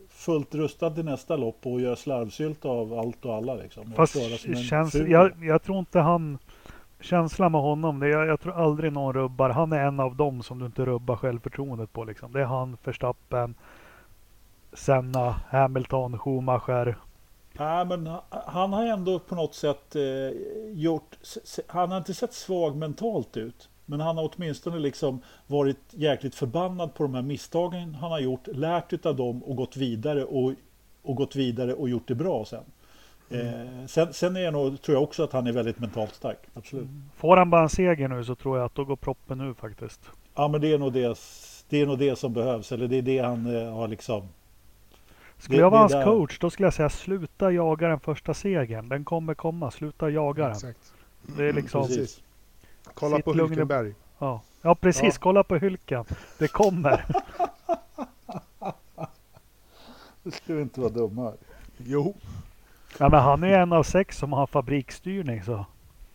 fullt 0.09 0.55
rustad 0.55 0.91
till 0.91 1.05
nästa 1.05 1.37
lopp 1.37 1.67
och 1.67 1.81
göra 1.81 1.97
slarvsylt 1.97 2.65
av 2.65 2.99
allt 2.99 3.25
och 3.25 3.35
alla. 3.35 3.55
Liksom, 3.55 3.93
Fast 3.97 4.17
känns, 4.69 4.95
jag, 4.95 5.33
jag 5.41 5.63
tror 5.63 5.79
inte 5.79 5.99
han 5.99 6.39
känslan 7.01 7.53
med 7.53 7.61
honom, 7.61 8.01
det 8.01 8.07
är, 8.07 8.27
jag 8.27 8.41
tror 8.41 8.53
aldrig 8.53 8.93
någon 8.93 9.13
rubbar. 9.13 9.51
Han 9.51 9.73
är 9.73 9.87
en 9.87 10.01
av 10.01 10.17
dem 10.17 10.43
som 10.43 10.59
du 10.59 10.67
inte 10.67 10.85
rubbar 10.85 11.17
självförtroendet 11.17 11.93
på. 11.93 12.05
Liksom. 12.05 12.33
Det 12.33 12.41
är 12.41 12.45
han, 12.45 12.77
Verstappen, 12.85 13.55
Senna, 14.73 15.41
Hamilton, 15.49 16.19
Schumacher. 16.19 16.99
Nej, 17.53 17.85
men 17.85 18.09
han 18.31 18.73
har 18.73 18.87
ändå 18.87 19.19
på 19.19 19.35
något 19.35 19.55
sätt 19.55 19.97
eh, 19.97 20.03
gjort... 20.73 21.17
Han 21.67 21.91
har 21.91 21.99
inte 21.99 22.15
sett 22.15 22.35
svag 22.35 22.77
mentalt 22.77 23.37
ut. 23.37 23.69
Men 23.91 24.01
han 24.01 24.17
har 24.17 24.31
åtminstone 24.35 24.79
liksom 24.79 25.21
varit 25.47 25.81
jäkligt 25.91 26.35
förbannad 26.35 26.95
på 26.95 27.03
de 27.03 27.15
här 27.15 27.23
misstagen 27.23 27.95
han 27.95 28.11
har 28.11 28.21
gjort, 28.21 28.47
lärt 28.47 29.07
av 29.07 29.17
dem 29.17 29.43
och 29.43 29.57
gått 29.57 29.77
vidare 29.77 30.25
och, 30.25 30.53
och 31.03 31.17
gått 31.17 31.37
vidare 31.37 31.75
och 31.75 31.89
gjort 31.89 32.09
det 32.09 32.15
bra 32.15 32.45
sen. 32.45 32.65
Eh, 33.31 33.87
sen, 33.87 34.13
sen 34.13 34.37
är 34.37 34.41
jag 34.41 34.53
nog, 34.53 34.83
tror 34.83 34.95
jag 34.97 35.03
också 35.03 35.25
att 35.25 35.33
han 35.33 35.47
är 35.47 35.53
väldigt 35.53 35.79
mentalt 35.79 36.15
stark. 36.15 36.39
Absolut. 36.55 36.85
Mm. 36.85 37.03
Får 37.17 37.37
han 37.37 37.51
bara 37.51 37.63
en 37.63 37.69
seger 37.69 38.09
nu 38.09 38.25
så 38.25 38.35
tror 38.35 38.59
jag 38.59 38.67
att 38.67 38.75
då 38.75 38.85
går 38.85 38.97
proppen 38.97 39.39
nu 39.39 39.55
faktiskt. 39.55 40.01
Ja, 40.35 40.49
men 40.49 40.61
det 40.61 40.73
är 40.73 40.79
nog 40.79 40.93
det, 40.93 41.19
det, 41.69 41.81
är 41.81 41.87
nog 41.87 41.99
det 41.99 42.17
som 42.17 42.33
behövs. 42.33 42.73
Eller 42.73 42.89
det 42.89 42.97
är 42.97 43.03
det 43.03 43.19
han 43.19 43.57
eh, 43.57 43.75
har 43.75 43.89
liksom... 43.89 44.29
Skulle 45.39 45.59
det, 45.59 45.61
jag 45.61 45.71
vara 45.71 45.81
hans 45.81 45.93
där... 45.93 46.05
coach 46.05 46.39
då 46.39 46.51
skulle 46.51 46.67
jag 46.67 46.75
säga 46.75 46.91
sluta 46.91 47.51
jaga 47.51 47.89
den 47.89 48.01
första 48.01 48.35
segern. 48.35 48.89
Den 48.89 49.05
kommer 49.05 49.35
komma. 49.35 49.71
Sluta 49.71 50.11
jaga 50.11 50.45
den. 50.45 50.53
Exakt. 50.53 50.93
Det 51.37 51.45
är 51.45 51.53
liksom... 51.53 51.87
Precis. 51.87 52.23
Kolla 52.95 53.19
på 53.19 53.33
Hylkenberg. 53.33 53.95
Ja. 54.19 54.41
ja, 54.63 54.75
precis. 54.75 55.15
Ja. 55.15 55.21
Kolla 55.21 55.45
på 55.45 55.57
Hylken. 55.57 56.05
Det 56.39 56.49
kommer. 56.49 57.05
det 60.23 60.31
skulle 60.31 60.63
inte 60.63 60.81
vara 60.81 60.91
dumma. 60.91 61.33
Jo. 61.77 62.15
Ja, 62.99 63.09
men 63.09 63.21
han 63.21 63.43
är 63.43 63.59
en 63.59 63.73
av 63.73 63.83
sex 63.83 64.19
som 64.19 64.33
har 64.33 64.47
fabriksstyrning 64.47 65.43
så. 65.43 65.67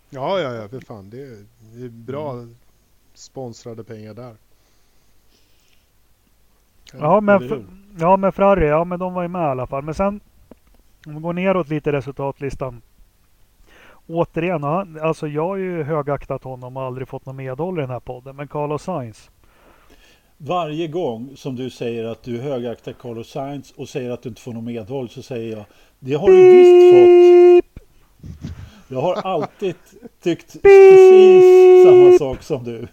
Ja, 0.09 0.39
ja, 0.39 0.53
ja, 0.53 0.67
för 0.69 0.79
fan. 0.79 1.09
Det 1.09 1.21
är, 1.21 1.45
det 1.73 1.85
är 1.85 1.89
bra 1.89 2.47
sponsrade 3.13 3.83
pengar 3.83 4.13
där. 4.13 4.35
Ja 6.93 7.21
men, 7.21 7.35
eller 7.35 7.47
hur? 7.47 7.59
f- 7.59 7.65
ja, 7.99 8.17
men 8.17 8.31
Ferrari, 8.31 8.67
ja 8.67 8.83
men 8.83 8.99
de 8.99 9.13
var 9.13 9.21
ju 9.21 9.27
med 9.27 9.41
i 9.41 9.45
alla 9.51 9.67
fall. 9.67 9.83
Men 9.83 9.93
sen 9.93 10.19
om 11.07 11.15
vi 11.15 11.21
går 11.21 11.33
neråt 11.33 11.69
lite 11.69 11.89
i 11.89 11.93
resultatlistan. 11.93 12.81
Återigen, 14.07 14.63
han, 14.63 14.99
alltså 15.01 15.27
jag 15.27 15.47
har 15.47 15.55
ju 15.55 15.83
högaktat 15.83 16.43
honom 16.43 16.77
och 16.77 16.83
aldrig 16.83 17.07
fått 17.07 17.25
någon 17.25 17.35
medhåll 17.35 17.77
i 17.77 17.81
den 17.81 17.89
här 17.89 17.99
podden. 17.99 18.35
Men 18.35 18.47
Carlos 18.47 18.83
Sainz. 18.83 19.29
Varje 20.37 20.87
gång 20.87 21.29
som 21.35 21.55
du 21.55 21.69
säger 21.69 22.03
att 22.05 22.23
du 22.23 22.41
högaktar 22.41 22.93
Carlos 22.93 23.29
Sainz 23.29 23.71
och 23.71 23.89
säger 23.89 24.09
att 24.11 24.21
du 24.23 24.29
inte 24.29 24.41
får 24.41 24.53
något 24.53 24.63
medhåll 24.63 25.09
så 25.09 25.21
säger 25.21 25.57
jag 25.57 25.65
det 26.05 26.13
har 26.15 26.27
du 26.27 26.51
visst 26.51 26.93
fått. 26.93 27.83
Jag 28.87 29.01
har 29.01 29.13
alltid 29.15 29.75
tyckt 30.23 30.61
precis 30.61 31.83
samma 31.85 32.11
sak 32.17 32.43
som 32.43 32.63
du. 32.63 32.87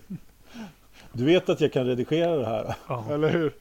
Du 1.12 1.24
vet 1.24 1.48
att 1.48 1.60
jag 1.60 1.72
kan 1.72 1.84
redigera 1.86 2.36
det 2.36 2.46
här. 2.46 2.74
Ja. 2.88 3.04
Eller 3.10 3.28
hur? 3.30 3.52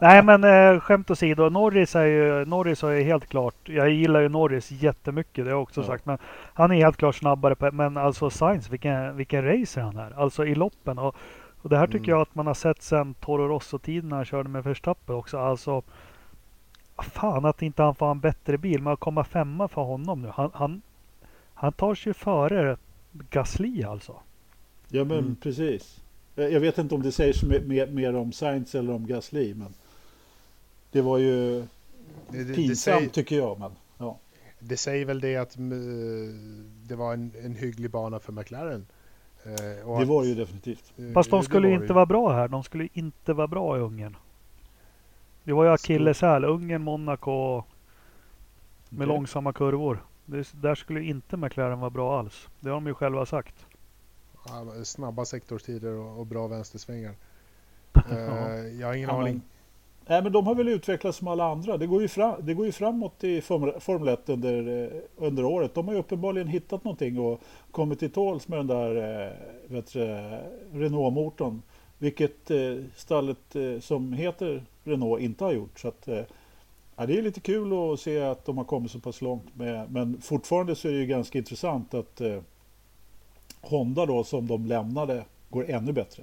Nej 0.00 0.22
men 0.22 0.44
eh, 0.44 0.80
skämt 0.80 1.10
åsido, 1.10 1.48
Norris 1.50 1.96
är 1.96 2.04
ju, 2.04 2.44
Norris 2.44 2.82
har 2.82 2.90
ju 2.90 3.02
helt 3.02 3.26
klart, 3.26 3.54
jag 3.64 3.90
gillar 3.90 4.20
ju 4.20 4.28
Norris 4.28 4.70
jättemycket, 4.70 5.34
det 5.34 5.42
har 5.42 5.50
jag 5.50 5.62
också 5.62 5.80
Ja. 5.80 5.86
sagt. 5.86 6.06
Men 6.06 6.18
han 6.54 6.70
är 6.72 6.76
helt 6.76 6.96
klart 6.96 7.14
snabbare, 7.16 7.54
på, 7.54 7.70
men 7.72 7.96
alltså 7.96 8.30
Sainz, 8.30 8.70
vilken, 8.70 9.16
vilken 9.16 9.44
racer 9.44 9.80
han 9.80 9.96
är. 9.98 10.12
Alltså 10.20 10.46
i 10.46 10.54
loppen. 10.54 10.98
Och, 10.98 11.16
och 11.62 11.70
det 11.70 11.76
här 11.78 11.86
tycker 11.86 11.98
Mm. 11.98 12.10
jag 12.10 12.20
att 12.20 12.34
man 12.34 12.46
har 12.46 12.54
sett 12.54 12.82
sedan 12.82 13.14
Toro 13.14 13.48
Rosso-tiden 13.48 14.08
när 14.08 14.16
han 14.16 14.24
körde 14.24 14.48
med 14.48 14.64
Verstappen 14.64 15.14
också. 15.14 15.38
Alltså, 15.38 15.82
fan 17.02 17.44
att 17.44 17.62
inte 17.62 17.82
han 17.82 17.94
får 17.94 18.10
en 18.10 18.20
bättre 18.20 18.58
bil, 18.58 18.82
men 18.82 18.92
att 18.92 19.00
komma 19.00 19.24
femma 19.24 19.68
för 19.68 19.82
honom 19.82 20.22
nu. 20.22 20.28
Han, 20.28 20.50
han, 20.54 20.82
han 21.54 21.72
tar 21.72 21.94
sig 21.94 22.10
ju 22.10 22.14
före 22.14 22.76
Gasly 23.30 23.82
alltså. 23.84 24.16
Ja 24.88 25.04
men 25.04 25.18
Mm. 25.18 25.36
precis. 25.36 26.00
Jag 26.34 26.60
vet 26.60 26.78
inte 26.78 26.94
om 26.94 27.02
det 27.02 27.12
sägs 27.12 27.42
mer, 27.42 27.60
mer, 27.60 27.86
mer 27.86 28.14
om 28.16 28.32
Sainz 28.32 28.74
eller 28.74 28.92
om 28.92 29.06
Gasly 29.06 29.54
men 29.54 29.74
det 30.92 31.02
var 31.02 31.18
ju 31.18 31.60
Det, 31.60 31.66
det, 32.38 32.44
det, 32.44 32.54
pinsamt 32.54 32.78
säger, 32.98 33.08
tycker 33.08 33.36
jag. 33.36 33.58
Men, 33.60 33.70
ja. 33.98 34.18
det 34.58 34.76
säger 34.76 35.04
väl 35.04 35.20
det 35.20 35.36
att 35.36 35.56
mm, 35.56 36.70
det 36.88 36.94
var 36.96 37.12
en, 37.12 37.32
en 37.44 37.54
hygglig 37.54 37.90
bana 37.90 38.18
för 38.20 38.32
McLaren. 38.32 38.86
Eh, 39.44 39.88
och 39.88 39.96
Det 39.96 40.02
att- 40.02 40.08
var 40.08 40.22
det 40.22 40.28
ju 40.28 40.34
definitivt. 40.34 40.92
eh, 40.96 41.12
Fast 41.12 41.30
de 41.30 41.42
skulle 41.42 41.68
ju 41.68 41.74
var 41.76 41.82
inte 41.82 41.94
vara 41.94 42.06
bra 42.06 42.32
här. 42.32 42.48
De 42.48 42.62
skulle 42.64 42.84
ju 42.84 42.90
inte 42.92 43.32
vara 43.32 43.46
bra 43.46 43.76
i 43.76 43.80
Ungern. 43.80 44.16
Det 45.44 45.52
var 45.52 45.64
ju 45.64 45.70
akilleshäl. 45.70 46.44
Ungern, 46.44 46.82
Monaco 46.82 47.62
med 48.88 49.06
Okej. 49.06 49.06
långsamma 49.16 49.52
kurvor. 49.52 50.04
Det, 50.26 50.52
där 50.62 50.74
skulle 50.74 51.00
ju 51.00 51.10
inte 51.10 51.36
McLaren 51.36 51.80
vara 51.80 51.90
bra 51.90 52.18
alls. 52.18 52.48
Det 52.60 52.68
har 52.68 52.74
de 52.74 52.86
ju 52.86 52.94
själva 52.94 53.26
sagt. 53.26 53.66
Ja, 54.48 54.84
snabba 54.84 55.24
sektorstider 55.24 55.92
och, 55.92 56.18
och 56.20 56.26
bra 56.26 56.46
vänstersvängar. 56.46 57.14
Ja. 57.94 58.02
Eh, 58.10 58.80
jag 58.80 58.86
har 58.86 58.94
ingen 58.94 59.08
Ja, 59.08 59.20
aning. 59.20 59.40
Nej 60.06 60.22
men 60.22 60.32
de 60.32 60.46
har 60.46 60.54
väl 60.54 60.68
utvecklats 60.68 61.18
som 61.18 61.28
alla 61.28 61.44
andra. 61.44 61.76
Det 61.76 61.86
går 61.86 62.02
ju, 62.02 62.08
fram, 62.08 62.34
det 62.40 62.54
går 62.54 62.66
ju 62.66 62.72
framåt 62.72 63.24
i 63.24 63.40
Formel 63.40 63.80
Formel 63.80 64.08
1 64.08 64.28
under, 64.28 64.82
eh, 64.84 65.00
under 65.16 65.44
året. 65.44 65.74
De 65.74 65.86
har 65.86 65.94
ju 65.94 66.00
uppenbarligen 66.00 66.48
hittat 66.48 66.84
någonting 66.84 67.18
och 67.18 67.40
kommit 67.70 67.98
till 67.98 68.10
tåls 68.10 68.48
med 68.48 68.58
den 68.58 68.66
där 68.66 68.96
eh, 69.26 70.38
Renault-motorn. 70.72 71.62
Vilket 71.98 72.50
eh, 72.50 72.76
stallet 72.96 73.56
eh, 73.56 73.80
som 73.80 74.12
heter 74.12 74.62
Renault 74.84 75.22
inte 75.22 75.44
har 75.44 75.52
gjort. 75.52 75.78
Så 75.78 75.88
att, 75.88 76.08
eh, 76.08 76.22
ja, 76.96 77.06
det 77.06 77.18
är 77.18 77.22
lite 77.22 77.40
kul 77.40 77.92
att 77.92 78.00
se 78.00 78.22
att 78.22 78.44
de 78.44 78.58
har 78.58 78.64
kommit 78.64 78.90
så 78.90 79.00
pass 79.00 79.20
långt. 79.20 79.56
Med, 79.56 79.92
men 79.92 80.20
fortfarande 80.20 80.74
så 80.74 80.88
är 80.88 80.92
det 80.92 80.98
ju 80.98 81.06
ganska 81.06 81.38
intressant 81.38 81.94
att 81.94 82.20
eh, 82.20 82.38
Honda 83.60 84.06
då 84.06 84.24
som 84.24 84.46
de 84.46 84.66
lämnade 84.66 85.24
går 85.50 85.70
ännu 85.70 85.92
bättre. 85.92 86.22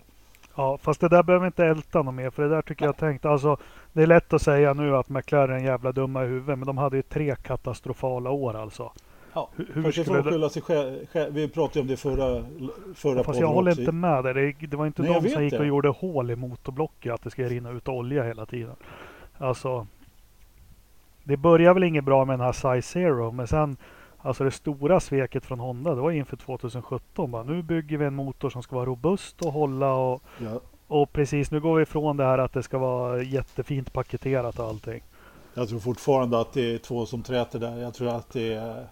Ja, 0.55 0.77
fast 0.77 1.01
det 1.01 1.09
där 1.09 1.23
behöver 1.23 1.43
vi 1.43 1.47
inte 1.47 1.65
älta 1.65 2.01
något 2.01 2.13
mer. 2.13 2.29
För 2.29 2.43
det 2.43 2.49
där 2.49 2.61
tycker 2.61 2.85
jag 2.85 2.97
tänkt. 2.97 3.25
Alltså, 3.25 3.57
det 3.93 4.01
är 4.01 4.07
lätt 4.07 4.33
att 4.33 4.41
säga 4.41 4.73
nu 4.73 4.97
att 4.97 5.09
McLaren 5.09 5.61
är 5.61 5.65
jävla 5.65 5.91
dumma 5.91 6.23
i 6.23 6.27
huvudet. 6.27 6.59
Men 6.59 6.67
de 6.67 6.77
hade 6.77 6.95
ju 6.95 7.01
tre 7.01 7.35
katastrofala 7.35 8.29
år 8.29 8.55
alltså. 8.55 8.91
Ja, 9.33 9.49
Hur, 9.55 9.65
hur 9.73 9.83
det... 10.23 10.23
skylla 10.31 10.49
sig 10.49 10.61
själv. 10.61 11.05
själv. 11.07 11.33
Vi 11.33 11.47
pratade 11.47 11.79
om 11.79 11.87
det 11.87 11.97
förra, 11.97 12.45
förra 12.95 13.23
Fast 13.23 13.39
jag 13.39 13.47
håller 13.47 13.71
också. 13.71 13.81
inte 13.81 13.91
med 13.91 14.23
där. 14.23 14.33
Det, 14.33 14.67
det 14.67 14.77
var 14.77 14.85
inte 14.85 15.01
Nej, 15.01 15.21
de 15.21 15.29
som 15.29 15.43
gick 15.43 15.53
det. 15.53 15.59
och 15.59 15.65
gjorde 15.65 15.89
hål 15.89 16.31
i 16.31 16.35
motorblocket. 16.35 17.13
Att 17.13 17.23
det 17.23 17.29
ska 17.29 17.43
rinna 17.43 17.69
ut 17.71 17.87
olja 17.87 18.23
hela 18.23 18.45
tiden. 18.45 18.75
Alltså. 19.37 19.87
Det 21.23 21.37
börjar 21.37 21.73
väl 21.73 21.83
inget 21.83 22.03
bra 22.03 22.25
med 22.25 22.33
den 22.39 22.45
här 22.45 22.51
Size 22.51 22.81
Zero. 22.81 23.31
Men 23.31 23.47
sen. 23.47 23.77
Alltså 24.23 24.43
det 24.43 24.51
stora 24.51 24.99
sveket 24.99 25.45
från 25.45 25.59
Honda. 25.59 25.95
Det 25.95 26.01
var 26.01 26.11
inför 26.11 26.37
2017. 26.37 27.31
Bara, 27.31 27.43
nu 27.43 27.61
bygger 27.63 27.97
vi 27.97 28.05
en 28.05 28.15
motor 28.15 28.49
som 28.49 28.63
ska 28.63 28.75
vara 28.75 28.85
robust 28.85 29.41
och 29.41 29.53
hålla. 29.53 29.93
Och, 29.93 30.21
Ja, 30.37 30.59
och 30.87 31.13
precis 31.13 31.51
nu 31.51 31.59
går 31.59 31.75
vi 31.75 31.83
ifrån 31.83 32.17
det 32.17 32.23
här 32.23 32.37
att 32.37 32.53
det 32.53 32.63
ska 32.63 32.77
vara 32.77 33.23
jättefint 33.23 33.93
paketerat 33.93 34.59
och 34.59 34.65
allting. 34.65 35.03
jag 35.53 35.69
tror 35.69 35.79
fortfarande 35.79 36.39
att 36.39 36.53
det 36.53 36.73
är 36.73 36.77
två 36.77 37.05
som 37.05 37.23
träter 37.23 37.59
där. 37.59 37.77
Jag 37.77 37.93
tror 37.93 38.07
att 38.09 38.29
det 38.33 38.53
är 38.53 38.85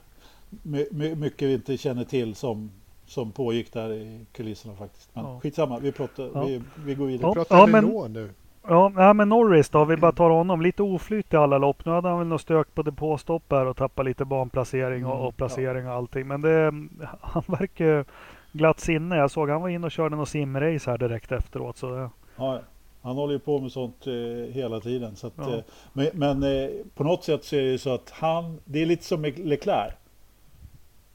my, 0.63 0.85
my, 0.91 1.15
mycket 1.15 1.47
vi 1.49 1.53
inte 1.53 1.77
känner 1.77 2.03
till 2.03 2.35
som, 2.35 2.71
som 3.05 3.31
pågick 3.31 3.73
där 3.73 3.93
i 3.93 4.25
kulisserna 4.31 4.75
faktiskt. 4.75 5.09
Men 5.13 5.25
Ja. 5.25 5.39
skitsamma, 5.43 5.79
vi, 5.79 5.91
pratar, 5.91 6.29
Ja. 6.33 6.43
vi, 6.45 6.61
vi 6.85 6.95
går 6.95 7.05
vidare. 7.05 7.27
Ja. 7.29 7.33
Pratar 7.33 7.67
men- 7.67 7.85
Renault 7.85 8.11
nu? 8.11 8.29
Ja, 8.67 8.91
nej, 8.95 9.13
men 9.13 9.29
Norris 9.29 9.69
då, 9.69 9.85
vi 9.85 9.97
bara 9.97 10.11
tar 10.11 10.29
honom. 10.29 10.61
Lite 10.61 10.83
oflyt 10.83 11.33
i 11.33 11.35
alla 11.35 11.57
lopp. 11.57 11.85
Nu 11.85 11.91
hade 11.91 12.09
han 12.09 12.19
väl 12.19 12.27
något 12.27 12.41
stök 12.41 12.75
på 12.75 12.81
depåstopp 12.81 13.43
här 13.49 13.65
och 13.65 13.77
tappade 13.77 14.09
lite 14.09 14.25
banplacering 14.25 15.05
och, 15.05 15.13
Mm, 15.15 15.25
och 15.25 15.37
placering 15.37 15.87
och 15.87 15.93
allting. 15.93 16.27
Men 16.27 16.41
det, 16.41 16.73
han 17.21 17.43
verkar 17.47 18.05
glatt 18.51 18.79
sinne. 18.79 19.15
Jag 19.17 19.31
såg 19.31 19.49
han 19.49 19.61
var 19.61 19.69
inne 19.69 19.85
och 19.85 19.91
körde 19.91 20.15
någon 20.15 20.25
simrace 20.27 20.91
här 20.91 20.97
direkt 20.97 21.31
efteråt. 21.31 21.77
Så 21.77 21.89
det, 21.95 22.09
Ja, 22.37 22.61
han 23.01 23.15
håller 23.15 23.33
ju 23.33 23.39
på 23.39 23.59
med 23.59 23.71
sånt 23.71 24.07
eh, 24.07 24.53
hela 24.53 24.79
tiden. 24.79 25.15
Så 25.15 25.27
att, 25.27 25.33
Ja. 25.37 25.53
eh, 25.53 25.59
men 25.93 26.07
men 26.13 26.43
eh, 26.43 26.69
på 26.95 27.03
något 27.03 27.23
sätt 27.23 27.43
så 27.43 27.55
är 27.55 27.61
det 27.61 27.71
ju 27.71 27.77
så 27.77 27.93
att 27.93 28.09
han, 28.09 28.59
det 28.65 28.81
är 28.81 28.85
lite 28.85 29.03
som 29.03 29.21
med 29.21 29.39
Leclerc. 29.39 29.93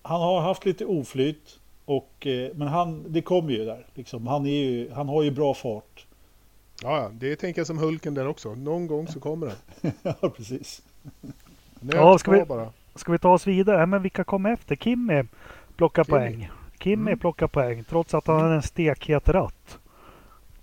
Han 0.06 0.20
har 0.20 0.40
haft 0.40 0.64
lite 0.64 0.84
oflyt, 0.84 1.58
och, 1.84 2.26
eh, 2.26 2.50
men 2.54 2.68
han, 2.68 3.04
det 3.12 3.22
kommer 3.22 3.50
ju 3.50 3.64
där. 3.64 3.86
Liksom. 3.94 4.26
Han, 4.26 4.46
är 4.46 4.50
ju, 4.64 4.90
han 4.92 5.08
har 5.08 5.22
ju 5.22 5.30
bra 5.30 5.54
fart. 5.54 6.06
Ja, 6.82 6.96
ja, 7.00 7.10
det 7.12 7.36
tänker 7.36 7.60
jag 7.60 7.66
som 7.66 7.78
Hulken 7.78 8.14
där 8.14 8.28
också. 8.28 8.54
Någon 8.54 8.86
gång 8.86 9.08
så 9.08 9.20
kommer 9.20 9.46
den. 9.46 9.92
ja, 10.20 10.28
precis. 10.36 10.82
Nöt 11.80 11.94
Ja, 11.94 12.18
ska 12.18 12.30
vi- 12.30 12.44
bara. 12.44 12.68
Ska 12.94 13.12
vi 13.12 13.18
ta 13.18 13.32
oss 13.32 13.46
vidare? 13.46 13.80
Ja, 13.80 13.86
men 13.86 14.02
vilka 14.02 14.24
kom 14.24 14.46
efter? 14.46 14.76
Kimmy 14.76 15.24
plockar 15.76 16.04
Kimi. 16.04 16.18
poäng. 16.18 16.50
Kimmy 16.80 17.10
Mm. 17.10 17.18
plockar 17.18 17.46
poäng 17.46 17.84
trots 17.84 18.14
att 18.14 18.26
han 18.26 18.40
hade 18.40 18.54
en 18.54 18.62
stekhet 18.62 19.28
ratt. 19.28 19.78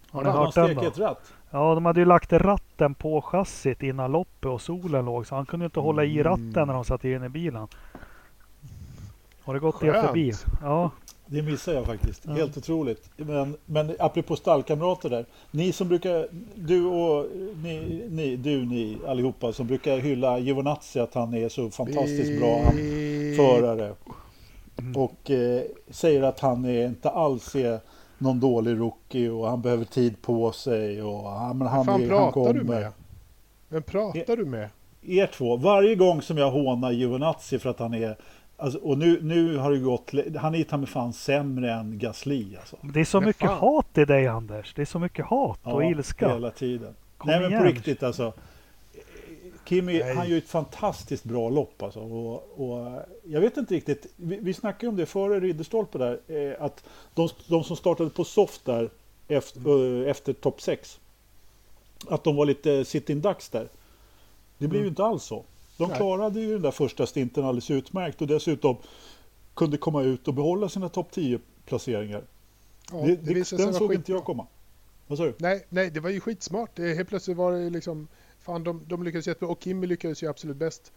Har 0.09 0.21
ni 0.21 0.27
Han 0.29 0.37
har 0.37 0.45
hört 0.45 0.55
den 0.55 0.75
då? 0.75 0.81
ratt. 1.05 1.33
Ja, 1.51 1.73
de 1.75 1.85
hade 1.85 1.99
ju 1.99 2.05
lagt 2.05 2.33
ratten 2.33 2.93
på 2.93 3.21
chassit 3.21 3.83
innan 3.83 4.11
loppet 4.11 4.45
och 4.45 4.61
solen 4.61 5.05
låg. 5.05 5.27
Så 5.27 5.35
han 5.35 5.45
kunde 5.45 5.63
ju 5.63 5.67
inte 5.67 5.79
hålla 5.79 6.03
i 6.03 6.23
ratten 6.23 6.51
Mm. 6.55 6.67
när 6.67 6.73
de 6.73 6.85
satt 6.85 7.05
in 7.05 7.23
i 7.23 7.29
bilen. 7.29 7.67
Har 9.43 9.53
det 9.53 9.59
gått 9.59 9.83
er 9.83 9.91
Skönt. 9.91 10.07
förbi? 10.07 10.33
Ja, 10.61 10.91
Det 11.25 11.41
missar 11.41 11.73
jag 11.73 11.85
faktiskt. 11.85 12.21
Ja. 12.25 12.31
Helt 12.33 12.57
otroligt. 12.57 13.09
Men, 13.17 13.57
men 13.65 13.95
apropå 13.99 14.35
stallkamrater 14.35 15.09
där. 15.09 15.25
Ni 15.51 15.71
som 15.71 15.87
brukar, 15.87 16.27
du 16.55 16.85
och 16.85 17.27
ni, 17.63 18.05
ni, 18.09 18.35
du, 18.35 18.65
ni 18.65 18.97
allihopa 19.07 19.53
som 19.53 19.67
brukar 19.67 19.97
hylla 19.97 20.39
Giovinazzi 20.39 20.99
att 20.99 21.13
han 21.13 21.33
är 21.33 21.49
så 21.49 21.69
fantastiskt 21.69 22.39
bra 22.39 22.61
han, 22.65 22.73
förare. 23.35 23.93
Mm. 24.79 24.95
Och 24.95 25.31
eh, 25.31 25.63
säger 25.89 26.23
att 26.23 26.39
han 26.39 26.65
är, 26.65 26.85
inte 26.85 27.09
alls 27.09 27.55
är 27.55 27.79
någon 28.17 28.39
dålig 28.39 28.79
rookie 28.79 29.29
och 29.29 29.47
han 29.49 29.61
behöver 29.61 29.85
tid 29.85 30.21
på 30.21 30.51
sig. 30.51 31.01
Och, 31.03 31.23
ja, 31.23 31.53
men 31.53 31.67
han, 31.67 31.85
fan 31.85 32.01
är, 32.03 32.09
han 32.09 32.31
pratar 32.33 32.53
du 32.53 32.59
kommer. 32.59 32.79
med? 32.81 32.91
Vem 33.69 33.83
pratar 33.83 34.37
du 34.37 34.45
med? 34.45 34.69
Er 35.01 35.27
två, 35.27 35.57
varje 35.57 35.95
gång 35.95 36.21
som 36.21 36.37
jag 36.37 36.51
hånar 36.51 36.91
Giovinazzi 36.91 37.59
för 37.59 37.69
att 37.69 37.79
han 37.79 37.93
är 37.93 38.17
Alltså, 38.61 38.79
och 38.79 38.97
nu, 38.97 39.19
nu 39.21 39.57
har 39.57 39.71
det 39.71 39.79
gått, 39.79 40.11
han 40.37 40.55
är 40.55 40.63
ta 40.63 40.77
mig 40.77 40.87
fan 40.87 41.13
sämre 41.13 41.73
än 41.73 41.99
Gasly 41.99 42.55
alltså. 42.55 42.77
det 42.81 42.99
är 42.99 43.05
så 43.05 43.19
Men 43.19 43.27
mycket 43.27 43.47
fan. 43.49 43.59
hat 43.59 43.97
i 43.97 44.05
dig 44.05 44.27
Anders. 44.27 44.73
Det 44.73 44.81
är 44.81 44.85
så 44.85 44.99
mycket 44.99 45.25
hat 45.25 45.59
och 45.63 45.83
ilska. 45.85 46.33
hela 46.33 46.51
tiden. 46.51 46.95
Kom 47.17 47.29
Nej 47.29 47.39
men 47.39 47.49
på 47.49 47.55
igen. 47.55 47.75
riktigt 47.75 48.03
alltså. 48.03 48.33
Kimi, 49.65 49.99
Nej. 49.99 50.15
han 50.15 50.29
gör 50.29 50.37
ett 50.37 50.49
fantastiskt 50.49 51.23
bra 51.23 51.49
lopp 51.49 51.83
alltså. 51.83 51.99
Och, 51.99 52.43
och 52.57 53.01
jag 53.23 53.41
vet 53.41 53.57
inte 53.57 53.73
riktigt, 53.73 54.05
vi, 54.15 54.37
vi 54.41 54.53
snackade 54.53 54.87
om 54.89 54.95
det 54.95 55.05
före 55.05 55.39
Ridderstolpe 55.39 55.97
där, 55.97 56.19
eh, 56.27 56.63
att 56.65 56.83
de, 57.13 57.29
de 57.47 57.63
som 57.63 57.75
startade 57.75 58.09
på 58.09 58.23
soft 58.23 58.65
där 58.65 58.89
efter, 59.27 60.01
eh, 60.03 60.09
efter 60.09 60.33
topp 60.33 60.61
6, 60.61 60.99
att 62.09 62.23
de 62.23 62.35
var 62.35 62.45
lite 62.45 62.85
sit-in-dags 62.85 63.49
där. 63.49 63.67
Det 64.57 64.67
blev 64.67 64.81
ju 64.81 64.87
inte 64.87 65.03
alls 65.03 65.23
så. 65.23 65.43
De 65.81 65.89
Nej. 65.89 65.97
klarade 65.97 66.39
ju 66.39 66.53
den 66.53 66.61
där 66.61 66.71
första 66.71 67.05
stinten 67.07 67.45
alldeles 67.45 67.71
utmärkt 67.71 68.21
och 68.21 68.27
dessutom 68.27 68.77
kunde 69.53 69.77
komma 69.77 70.01
ut 70.03 70.27
och 70.27 70.33
behålla 70.33 70.69
sina 70.69 70.89
topp 70.89 71.07
10-placeringar. 71.13 72.21
Ja, 72.91 72.97
det, 72.97 73.15
det 73.15 73.33
det, 73.33 73.57
den 73.57 73.73
såg 73.73 73.89
skit- 73.89 73.97
inte 73.97 74.11
jag 74.11 74.23
komma. 74.23 74.47
Vad 75.07 75.17
sa 75.17 75.23
du? 75.25 75.33
Nej, 75.37 75.65
nej, 75.69 75.89
det 75.91 75.99
var 75.99 76.09
ju 76.09 76.19
skitsmart. 76.19 76.69
Det, 76.75 76.93
helt 76.93 77.09
plötsligt 77.09 77.37
var 77.37 77.51
det 77.51 77.69
liksom... 77.69 78.07
Fan, 78.39 78.63
de, 78.63 78.81
de 78.87 79.03
lyckades 79.03 79.27
jättebra. 79.27 79.49
Och 79.49 79.63
Kimmy 79.63 79.87
lyckades 79.87 80.23
ju 80.23 80.27
absolut 80.29 80.57
bäst. 80.57 80.91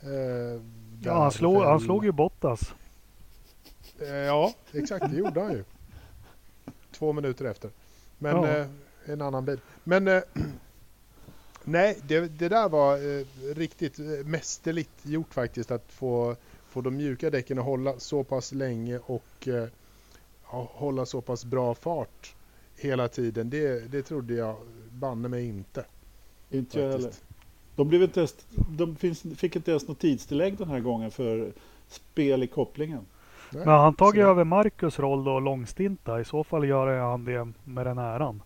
Eh, 0.00 0.08
Ja, 1.04 1.22
han 1.22 1.32
slog, 1.32 1.62
han 1.62 1.80
slog 1.80 2.04
ju 2.04 2.12
Bottas. 2.12 2.74
Eh, 4.00 4.06
Ja, 4.08 4.54
exakt. 4.72 5.10
Det 5.10 5.16
gjorde 5.16 5.40
han 5.40 5.52
ju. 5.52 5.64
Två 6.92 7.12
minuter 7.12 7.44
efter. 7.44 7.70
Men 8.18 8.36
Ja. 8.36 8.48
eh, 8.58 8.66
en 9.06 9.22
annan 9.22 9.44
bil. 9.44 9.60
Men 9.84 10.08
eh, 10.08 10.20
nej, 11.68 11.98
det, 12.08 12.38
det 12.38 12.48
där 12.48 12.68
var 12.68 12.94
eh, 12.94 13.24
riktigt 13.54 13.98
eh, 13.98 14.06
mästerligt 14.24 15.06
gjort 15.06 15.34
faktiskt. 15.34 15.70
Att 15.70 15.92
få, 15.92 16.36
få 16.68 16.80
de 16.80 16.96
mjuka 16.96 17.30
däcken 17.30 17.58
att 17.58 17.64
hålla 17.64 17.98
så 17.98 18.24
pass 18.24 18.52
länge 18.52 18.98
och 18.98 19.48
eh, 19.48 19.68
hålla 20.42 21.06
så 21.06 21.20
pass 21.20 21.44
bra 21.44 21.74
fart 21.74 22.34
hela 22.76 23.08
tiden. 23.08 23.50
Det, 23.50 23.92
det 23.92 24.02
trodde 24.02 24.34
jag 24.34 24.56
banne 24.90 25.28
mig 25.28 25.46
inte. 25.46 25.84
Inte 26.50 26.80
jag 26.80 26.92
heller. 26.92 27.12
De, 27.76 27.88
blev 27.88 28.02
inte 28.02 28.20
ens, 28.20 28.36
de 28.70 28.96
finns, 28.96 29.22
fick 29.36 29.56
inte 29.56 29.70
ens 29.70 29.88
något 29.88 29.98
tidstillägg 29.98 30.58
den 30.58 30.68
här 30.68 30.80
gången 30.80 31.10
för 31.10 31.52
spel 31.88 32.42
i 32.42 32.46
kopplingen. 32.46 33.06
Nej, 33.50 33.66
Men 33.66 33.74
han 33.74 33.94
tagit 33.94 34.24
över 34.24 34.44
Marcus 34.44 34.98
roll 34.98 35.24
då 35.24 35.40
långstinta? 35.40 36.20
I 36.20 36.24
så 36.24 36.44
fall 36.44 36.68
gör 36.68 36.98
han 36.98 37.24
det 37.24 37.52
med 37.64 37.86
den 37.86 37.98
äran. 37.98 38.42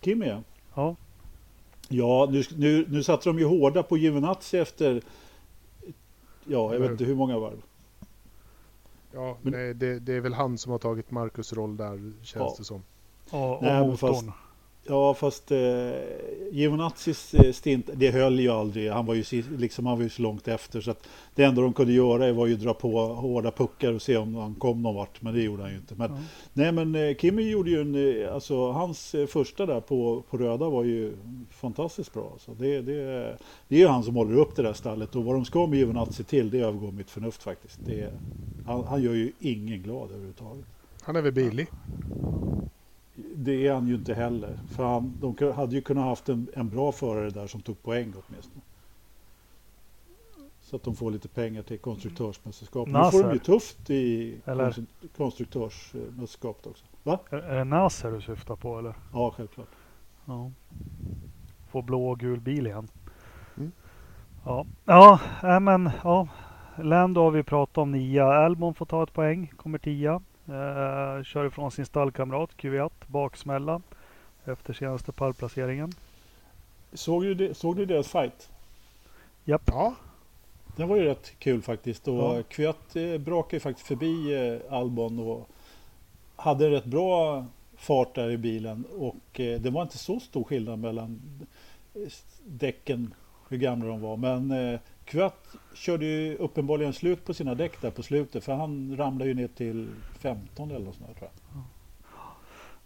Kimi 0.00 0.28
ja. 0.28 0.42
Ja. 0.74 0.96
Ja, 1.88 2.28
nu, 2.30 2.42
nu, 2.56 2.86
nu 2.88 3.02
satte 3.02 3.28
de 3.28 3.38
ju 3.38 3.44
hårda 3.44 3.82
på 3.82 3.96
Giovinazzi 3.96 4.58
efter, 4.58 5.02
ja, 6.44 6.72
jag 6.72 6.80
vet 6.80 6.90
inte 6.90 7.04
hur 7.04 7.14
många 7.14 7.38
varv. 7.38 7.62
Ja, 9.12 9.36
Men- 9.42 9.52
nej, 9.52 9.74
det, 9.74 9.98
det 9.98 10.12
är 10.12 10.20
väl 10.20 10.34
han 10.34 10.58
som 10.58 10.72
har 10.72 10.78
tagit 10.78 11.10
Marcus 11.10 11.52
roll 11.52 11.76
där 11.76 12.12
känns 12.22 12.34
Ja. 12.34 12.54
det 12.58 12.64
som. 12.64 12.82
Och, 13.30 13.56
och 13.56 13.62
men 13.62 13.80
motorn. 13.88 13.96
fast- 14.14 14.26
Ja, 14.86 15.14
fast 15.14 15.50
eh, 15.50 15.58
Giovinazzi's 16.52 17.44
eh, 17.44 17.52
stint, 17.52 17.90
det 17.94 18.10
höll 18.10 18.40
ju 18.40 18.48
aldrig. 18.48 18.90
Han 18.90 19.06
var 19.06 19.14
ju, 19.14 19.42
liksom, 19.58 19.86
han 19.86 19.96
var 19.96 20.02
ju 20.02 20.10
så 20.10 20.22
långt 20.22 20.48
efter. 20.48 20.80
Så 20.80 20.90
att 20.90 21.08
det 21.34 21.44
enda 21.44 21.62
de 21.62 21.72
kunde 21.72 21.92
göra 21.92 22.32
var 22.32 22.46
ju 22.46 22.56
dra 22.56 22.74
på 22.74 23.06
hårda 23.06 23.50
puckar 23.50 23.92
och 23.92 24.02
se 24.02 24.16
om 24.16 24.34
han 24.34 24.54
kom 24.54 24.82
någon 24.82 24.94
vart. 24.94 25.22
Men 25.22 25.34
det 25.34 25.42
gjorde 25.42 25.62
han 25.62 25.70
ju 25.70 25.76
inte. 25.76 25.94
Men, 25.94 26.10
Ja. 26.10 26.18
Nej, 26.52 26.72
men 26.72 26.94
eh, 26.94 27.16
Kimi 27.16 27.50
gjorde 27.50 27.70
ju 27.70 27.80
en, 27.80 28.24
eh, 28.24 28.34
alltså 28.34 28.70
hans 28.70 29.14
eh, 29.14 29.26
första 29.26 29.66
där 29.66 29.80
på, 29.80 30.22
på 30.30 30.38
röda 30.38 30.68
var 30.68 30.84
ju 30.84 31.16
fantastiskt 31.50 32.12
bra. 32.12 32.30
Alltså. 32.32 32.54
Det, 32.54 32.80
det, 32.80 33.02
det 33.68 33.76
är 33.76 33.80
ju 33.80 33.86
han 33.86 34.02
som 34.02 34.16
håller 34.16 34.36
upp 34.36 34.56
det 34.56 34.62
där 34.62 34.72
stallet 34.72 35.16
och 35.16 35.24
vad 35.24 35.34
de 35.34 35.44
ska 35.44 35.66
med 35.66 35.78
Giovinazzi 35.78 36.24
till, 36.24 36.50
det 36.50 36.58
övergår 36.60 36.92
mitt 36.92 37.10
förnuft 37.10 37.42
faktiskt. 37.42 37.78
Det, 37.86 38.10
han, 38.66 38.84
han 38.84 39.02
gör 39.02 39.14
ju 39.14 39.32
ingen 39.40 39.82
glad 39.82 40.10
överhuvudtaget. 40.10 40.64
Han 41.02 41.16
är 41.16 41.22
väl 41.22 41.32
billig? 41.32 41.66
Det 43.16 43.66
är 43.66 43.74
han 43.74 43.88
ju 43.88 43.94
inte 43.94 44.14
heller. 44.14 44.58
För 44.68 44.84
han, 44.84 45.14
de 45.20 45.52
hade 45.52 45.74
ju 45.74 45.80
kunnat 45.80 46.04
haft 46.04 46.28
en, 46.28 46.48
en 46.54 46.68
bra 46.68 46.92
förare 46.92 47.30
där 47.30 47.46
som 47.46 47.60
tog 47.60 47.82
poäng 47.82 48.12
åtminstone. 48.26 48.60
Så 50.60 50.76
att 50.76 50.82
de 50.82 50.96
får 50.96 51.10
lite 51.10 51.28
pengar 51.28 51.62
till 51.62 51.78
konstruktörsmästerskapet. 51.78 52.92
Nu 52.92 53.10
får 53.10 53.22
de 53.22 53.32
ju 53.32 53.38
tufft 53.38 53.90
i 53.90 54.36
Eller? 54.44 54.74
konstruktörsmästerskapet 55.16 56.66
också. 56.66 56.84
Va? 57.02 57.18
Är, 57.30 57.36
är 57.36 57.58
det 57.58 57.64
Nasser 57.64 58.10
du 58.10 58.20
syftar 58.20 58.56
på 58.56 58.78
eller? 58.78 58.94
Ja, 59.12 59.30
självklart. 59.36 59.68
Ja. 60.24 60.50
Få 61.70 61.82
blå 61.82 62.10
och 62.10 62.20
gul 62.20 62.40
bil 62.40 62.66
igen. 62.66 62.88
Mm. 63.56 63.72
Ja, 64.44 64.66
ja 64.84 65.20
äh, 65.42 65.60
men 65.60 65.90
ja. 66.04 66.28
Lando 66.78 67.20
har 67.20 67.30
vi 67.30 67.42
pratat 67.42 67.78
om 67.78 67.90
nia. 67.90 68.24
Albon 68.24 68.74
får 68.74 68.86
ta 68.86 69.02
ett 69.02 69.12
poäng. 69.12 69.52
Kommer 69.56 69.78
tia. 69.78 70.22
Eh, 70.48 71.22
kör 71.22 71.46
ifrån 71.46 71.70
sin 71.70 71.86
stallkamrat 71.86 72.50
Q1. 72.56 72.90
Baksmälla. 73.06 73.80
Efter 74.44 74.72
senaste 74.72 75.12
pallplaceringen. 75.12 75.92
Såg 76.92 77.22
du, 77.22 77.34
det, 77.34 77.54
såg 77.54 77.76
du 77.76 77.86
deras 77.86 78.08
fight? 78.08 78.50
Japp. 79.44 79.62
Ja, 79.66 79.94
Den 80.76 80.88
var 80.88 80.96
ju 80.96 81.04
rätt 81.04 81.32
kul 81.38 81.62
faktiskt. 81.62 82.08
Och 82.08 82.14
Ja. 82.14 82.42
Kvyat 82.48 82.96
eh, 82.96 83.18
brakade 83.18 83.56
ju 83.56 83.60
faktiskt 83.60 83.86
förbi 83.88 84.34
eh, 84.34 84.72
Albon 84.72 85.18
och 85.18 85.48
hade 86.36 86.70
rätt 86.70 86.84
bra 86.84 87.46
fart 87.76 88.14
där 88.14 88.30
i 88.30 88.36
bilen. 88.36 88.84
Och 88.98 89.40
eh, 89.40 89.60
det 89.60 89.70
var 89.70 89.82
inte 89.82 89.98
så 89.98 90.20
stor 90.20 90.44
skillnad 90.44 90.78
mellan 90.78 91.20
däcken, 92.44 93.14
hur 93.48 93.58
gamla 93.58 93.88
de 93.88 94.00
var. 94.00 94.16
Men 94.16 94.78
Kvyat 95.04 95.46
körde 95.74 96.04
ju 96.04 96.36
uppenbarligen 96.36 96.92
slut 96.92 97.24
på 97.24 97.34
sina 97.34 97.54
däck 97.54 97.80
där 97.80 97.90
på 97.90 98.02
slutet. 98.02 98.44
För 98.44 98.52
han 98.54 98.96
ramlade 98.96 99.30
ju 99.30 99.34
ner 99.34 99.48
till 99.48 99.88
15 100.18 100.70
eller 100.70 100.84
något 100.84 100.94
sånt 100.94 101.06
där, 101.08 101.14
tror 101.14 101.30
jag. 101.52 101.62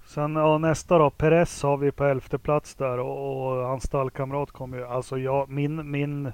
Sen 0.09 0.37
ja, 0.37 0.59
nästa 0.59 0.99
då. 0.99 1.11
Perez 1.11 1.63
har 1.63 1.77
vi 1.77 1.93
på 1.93 2.05
elfte 2.05 2.39
plats 2.39 2.75
där 2.75 2.99
och, 2.99 3.49
och 3.49 3.67
hans 3.69 3.85
stallkamrat 3.85 4.51
kommer 4.51 4.79
ju. 4.79 4.85
Alltså 4.87 5.19
jag, 5.19 5.49
min, 5.51 5.91
min. 5.91 6.33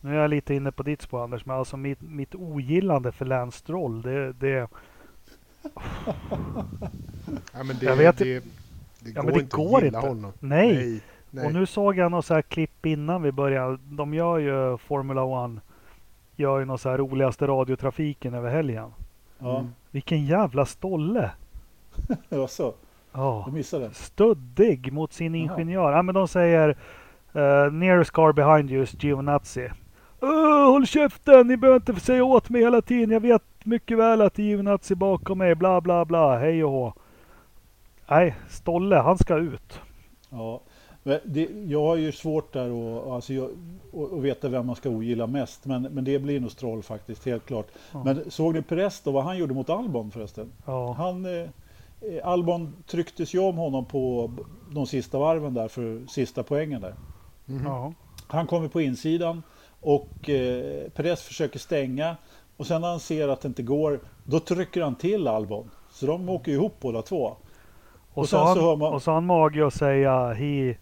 Nu 0.00 0.10
är 0.16 0.20
jag 0.20 0.30
lite 0.30 0.54
inne 0.54 0.72
på 0.72 0.82
ditt 0.82 1.02
spår 1.02 1.24
Anders. 1.24 1.46
Men 1.46 1.56
alltså 1.56 1.76
mitt, 1.76 2.00
mitt 2.02 2.34
ogillande 2.34 3.12
för 3.12 3.24
Lance 3.24 3.58
Stroll. 3.58 4.02
Det, 4.02 4.32
det, 4.32 4.46
ja 7.52 7.62
men 7.64 7.76
det, 7.80 7.86
Jag 7.86 7.96
vet 7.96 8.18
det, 8.18 8.44
det 9.00 9.10
Ja, 9.14 9.22
går 9.22 9.22
men 9.24 9.34
det 9.34 9.40
inte 9.40 9.56
går 9.56 9.76
att 9.78 9.84
gilla 9.84 9.98
inte. 9.98 10.08
honom. 10.08 10.32
nej. 10.40 10.74
Nej, 10.74 11.00
nej. 11.34 11.46
Och 11.46 11.52
nu 11.52 11.66
såg 11.66 11.96
jag 11.96 12.10
något 12.10 12.24
så 12.26 12.34
här 12.34 12.42
klipp 12.42 12.86
innan 12.86 13.22
vi 13.22 13.32
började. 13.32 13.78
De 13.82 14.14
gör 14.14 14.38
ju 14.38 14.76
Formula 14.78 15.44
1. 15.46 15.50
Gör 16.36 16.58
ju 16.58 16.64
något 16.64 16.80
så 16.80 16.90
här 16.90 16.98
roligaste 16.98 17.46
radiotrafiken 17.46 18.34
över 18.34 18.50
helgen. 18.50 18.92
Ja, 19.38 19.58
Mm. 19.58 19.70
Vilken 19.90 20.24
jävla 20.26 20.66
stolle! 20.66 21.30
det 22.28 22.36
var 22.36 22.46
så. 22.46 22.74
Ja. 23.12 23.48
Missade. 23.52 23.90
Stöddig 23.94 24.92
mot 24.92 25.12
sin 25.12 25.34
ingenjör. 25.34 25.92
Ja, 25.92 26.02
men 26.02 26.14
de 26.14 26.28
säger 26.28 26.68
uh, 27.36 27.72
nearest 27.72 28.10
car 28.10 28.32
behind 28.32 28.70
you 28.70 28.82
is 28.82 29.02
Giovinazzi. 29.04 29.70
"Åh, 30.20 30.70
håll 30.70 30.86
käften! 30.86 31.46
Ni 31.46 31.56
behöver 31.56 31.76
inte 31.90 32.00
säga 32.00 32.24
åt 32.24 32.48
mig 32.50 32.60
hela 32.62 32.82
tiden. 32.82 33.10
Jag 33.10 33.20
vet 33.20 33.42
mycket 33.64 33.98
väl 33.98 34.20
att 34.20 34.34
det 34.34 34.42
är 34.42 34.46
Giovinazzi 34.46 34.94
bakom 34.94 35.38
mig. 35.38 35.54
Bla 35.54 35.80
bla 35.80 36.04
bla. 36.04 36.38
Hej 36.38 36.64
och 36.64 36.70
hå. 36.70 36.92
Nej, 38.08 38.34
Stolle, 38.48 38.96
han 38.96 39.18
ska 39.18 39.36
ut. 39.36 39.80
Ja, 40.30 40.60
det, 41.24 41.48
jag 41.66 41.80
har 41.86 41.96
ju 41.96 42.12
svårt 42.12 42.52
där 42.52 42.96
att 42.98 43.06
alltså 43.06 43.32
jag, 43.34 43.44
att- 43.92 44.12
att 44.12 44.22
veta 44.22 44.48
vem 44.48 44.66
man 44.66 44.76
ska 44.76 44.88
ogilla 44.90 45.26
mest. 45.26 45.66
Men, 45.66 45.82
men 45.82 46.04
det 46.04 46.18
blir 46.18 46.40
nog 46.40 46.50
Stroll 46.50 46.82
faktiskt, 46.82 47.26
helt 47.26 47.46
klart. 47.46 47.66
Ja. 47.92 48.04
Men 48.04 48.30
såg 48.30 48.54
ni 48.54 48.62
Perez 48.62 49.00
då, 49.00 49.10
vad 49.10 49.24
han 49.24 49.36
gjorde 49.38 49.54
mot 49.54 49.70
Albon 49.70 50.10
förresten? 50.10 50.52
Ja. 50.66 50.92
Han, 50.92 51.26
eh, 51.40 51.48
Albon 52.24 52.74
trycktes 52.86 53.34
ju 53.34 53.38
om 53.38 53.56
honom 53.56 53.84
på 53.84 54.30
de 54.70 54.86
sista 54.86 55.18
varven 55.18 55.54
där 55.54 55.68
för 55.68 56.02
sista 56.08 56.42
poängen 56.42 56.80
där. 56.80 56.94
Mhm. 57.46 57.66
ja. 57.66 57.92
Han 58.26 58.46
kommer 58.46 58.68
på 58.68 58.80
insidan 58.80 59.42
och 59.80 60.30
eh, 60.30 60.88
Perez 60.90 61.22
försöker 61.22 61.58
stänga. 61.58 62.16
Och 62.56 62.66
sen 62.66 62.80
när 62.80 62.88
han 62.88 63.00
ser 63.00 63.28
att 63.28 63.40
det 63.40 63.48
inte 63.48 63.62
går, 63.62 64.00
då 64.24 64.40
trycker 64.40 64.82
han 64.82 64.94
till 64.94 65.28
Albon. 65.28 65.70
Så 65.92 66.06
de 66.06 66.28
åker 66.28 66.52
ihop 66.52 66.74
båda 66.80 67.02
två. 67.02 67.24
Och, 68.12 68.18
Och 68.18 68.28
så 68.28 68.38
han, 68.38 68.56
så 68.56 68.76
man- 68.76 68.94
och 68.94 69.02
så 69.02 69.10
har 69.10 69.14
han 69.14 69.26
mage 69.26 69.66
att 69.66 69.74
säga 69.74 70.32
he 70.32 70.74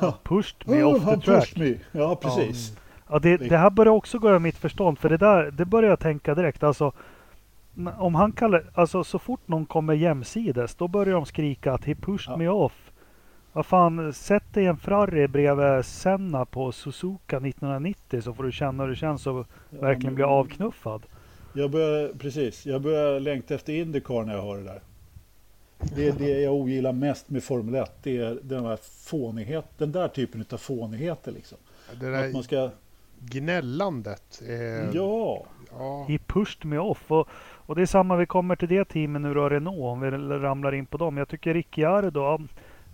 Ja. 0.00 0.18
pushed 0.22 0.68
me 0.68 0.82
Oh, 0.82 0.94
off 0.96 1.04
the 1.14 1.20
track. 1.20 1.56
me. 1.56 1.74
Ja, 1.92 2.16
precis. 2.16 2.76
Ja, 3.10 3.18
det, 3.18 3.36
det 3.36 3.56
här 3.56 3.70
börjar 3.70 3.92
också 3.92 4.18
gå 4.18 4.28
över 4.28 4.38
mitt 4.38 4.56
förstånd. 4.56 4.98
För 4.98 5.08
det 5.08 5.16
där, 5.16 5.50
det 5.50 5.64
börjar 5.64 5.90
jag 5.90 6.00
tänka 6.00 6.34
direkt. 6.34 6.62
Alltså, 6.62 6.92
om 7.98 8.14
han 8.14 8.32
kallar, 8.32 8.64
alltså 8.74 9.04
så 9.04 9.18
fort 9.18 9.48
någon 9.48 9.66
kommer 9.66 9.94
jämsides, 9.94 10.74
då 10.74 10.88
börjar 10.88 11.14
de 11.14 11.26
skrika 11.26 11.72
att 11.72 11.84
he 11.84 11.94
pushed 11.94 12.32
Ja. 12.32 12.36
me 12.36 12.48
off. 12.48 12.90
Vad 13.52 13.66
fan, 13.66 14.12
sätt 14.12 14.54
dig 14.54 14.66
en 14.66 14.76
Ferrari 14.76 15.28
bredvid 15.28 15.84
Senna 15.84 16.44
på 16.44 16.72
Suzuka 16.72 17.36
1990 17.36 18.20
så 18.20 18.34
får 18.34 18.44
du 18.44 18.52
känna 18.52 18.82
hur 18.82 18.90
det 18.90 18.96
känns 18.96 19.26
att 19.26 19.46
Ja, 19.70 19.80
verkligen 19.80 20.04
men- 20.06 20.14
bli 20.14 20.24
avknuffad. 20.24 21.02
Jag 21.52 21.70
börjar, 21.70 22.08
precis, 22.18 22.66
jag 22.66 22.82
börjar 22.82 23.20
längta 23.20 23.54
efter 23.54 23.72
Indycar 23.72 24.24
när 24.24 24.34
jag 24.34 24.42
hör 24.42 24.56
det 24.56 24.64
där. 24.64 24.80
Det 25.96 26.08
är 26.08 26.12
det 26.12 26.40
jag 26.40 26.54
ogillar 26.54 26.92
mest 26.92 27.30
med 27.30 27.44
Formel 27.44 27.74
1. 27.74 27.92
Det 28.02 28.16
är 28.18 28.38
den 28.42 28.64
där 28.64 28.76
fånighet, 29.06 29.64
den 29.78 29.92
där 29.92 30.08
typen 30.08 30.44
av 30.52 30.56
fånigheter 30.56 31.32
liksom. 31.32 31.58
Det 32.00 32.06
Att 32.06 32.24
man 32.24 32.32
där 32.32 32.42
ska, 32.42 32.70
gnällandet. 33.20 34.42
Är, 34.48 34.90
ja, 34.94 35.44
ja. 35.78 36.04
He 36.08 36.18
pushed 36.26 36.64
me 36.64 36.78
off. 36.78 37.10
Och, 37.10 37.28
och 37.66 37.74
det 37.76 37.82
är 37.82 37.86
samma, 37.86 38.16
vi 38.16 38.26
kommer 38.26 38.56
till 38.56 38.68
det 38.68 38.84
teamet 38.84 39.22
nu 39.22 39.34
då, 39.34 39.48
Renault, 39.48 39.78
om 39.80 40.00
vi 40.00 40.10
ramlar 40.38 40.74
in 40.74 40.86
på 40.86 40.96
dem. 40.96 41.16
Jag 41.16 41.28
tycker 41.28 41.54
Ricciardo, 41.54 42.38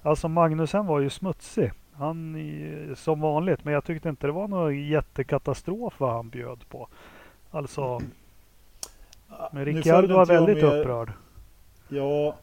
alltså 0.03 0.28
Magnusen 0.28 0.86
var 0.86 1.01
ju 1.01 1.11
smutsig. 1.11 1.72
Han 1.95 2.36
i- 2.36 2.95
som 2.97 3.20
vanligt, 3.20 3.64
men 3.64 3.74
jag 3.74 3.84
tyckte 3.84 4.09
inte 4.09 4.26
det 4.26 4.32
var 4.32 4.49
någon 4.49 4.88
jättekatastrof 4.88 5.95
vad 6.01 6.12
han 6.12 6.28
bjöd 6.28 6.68
på. 6.68 6.88
Alltså, 7.51 8.01
men 9.53 9.64
Ricciardo 9.64 10.14
var 10.14 10.26
väldigt 10.26 10.64
med- 10.64 10.80
upprörd. 10.80 11.12
Ja, 11.88 12.36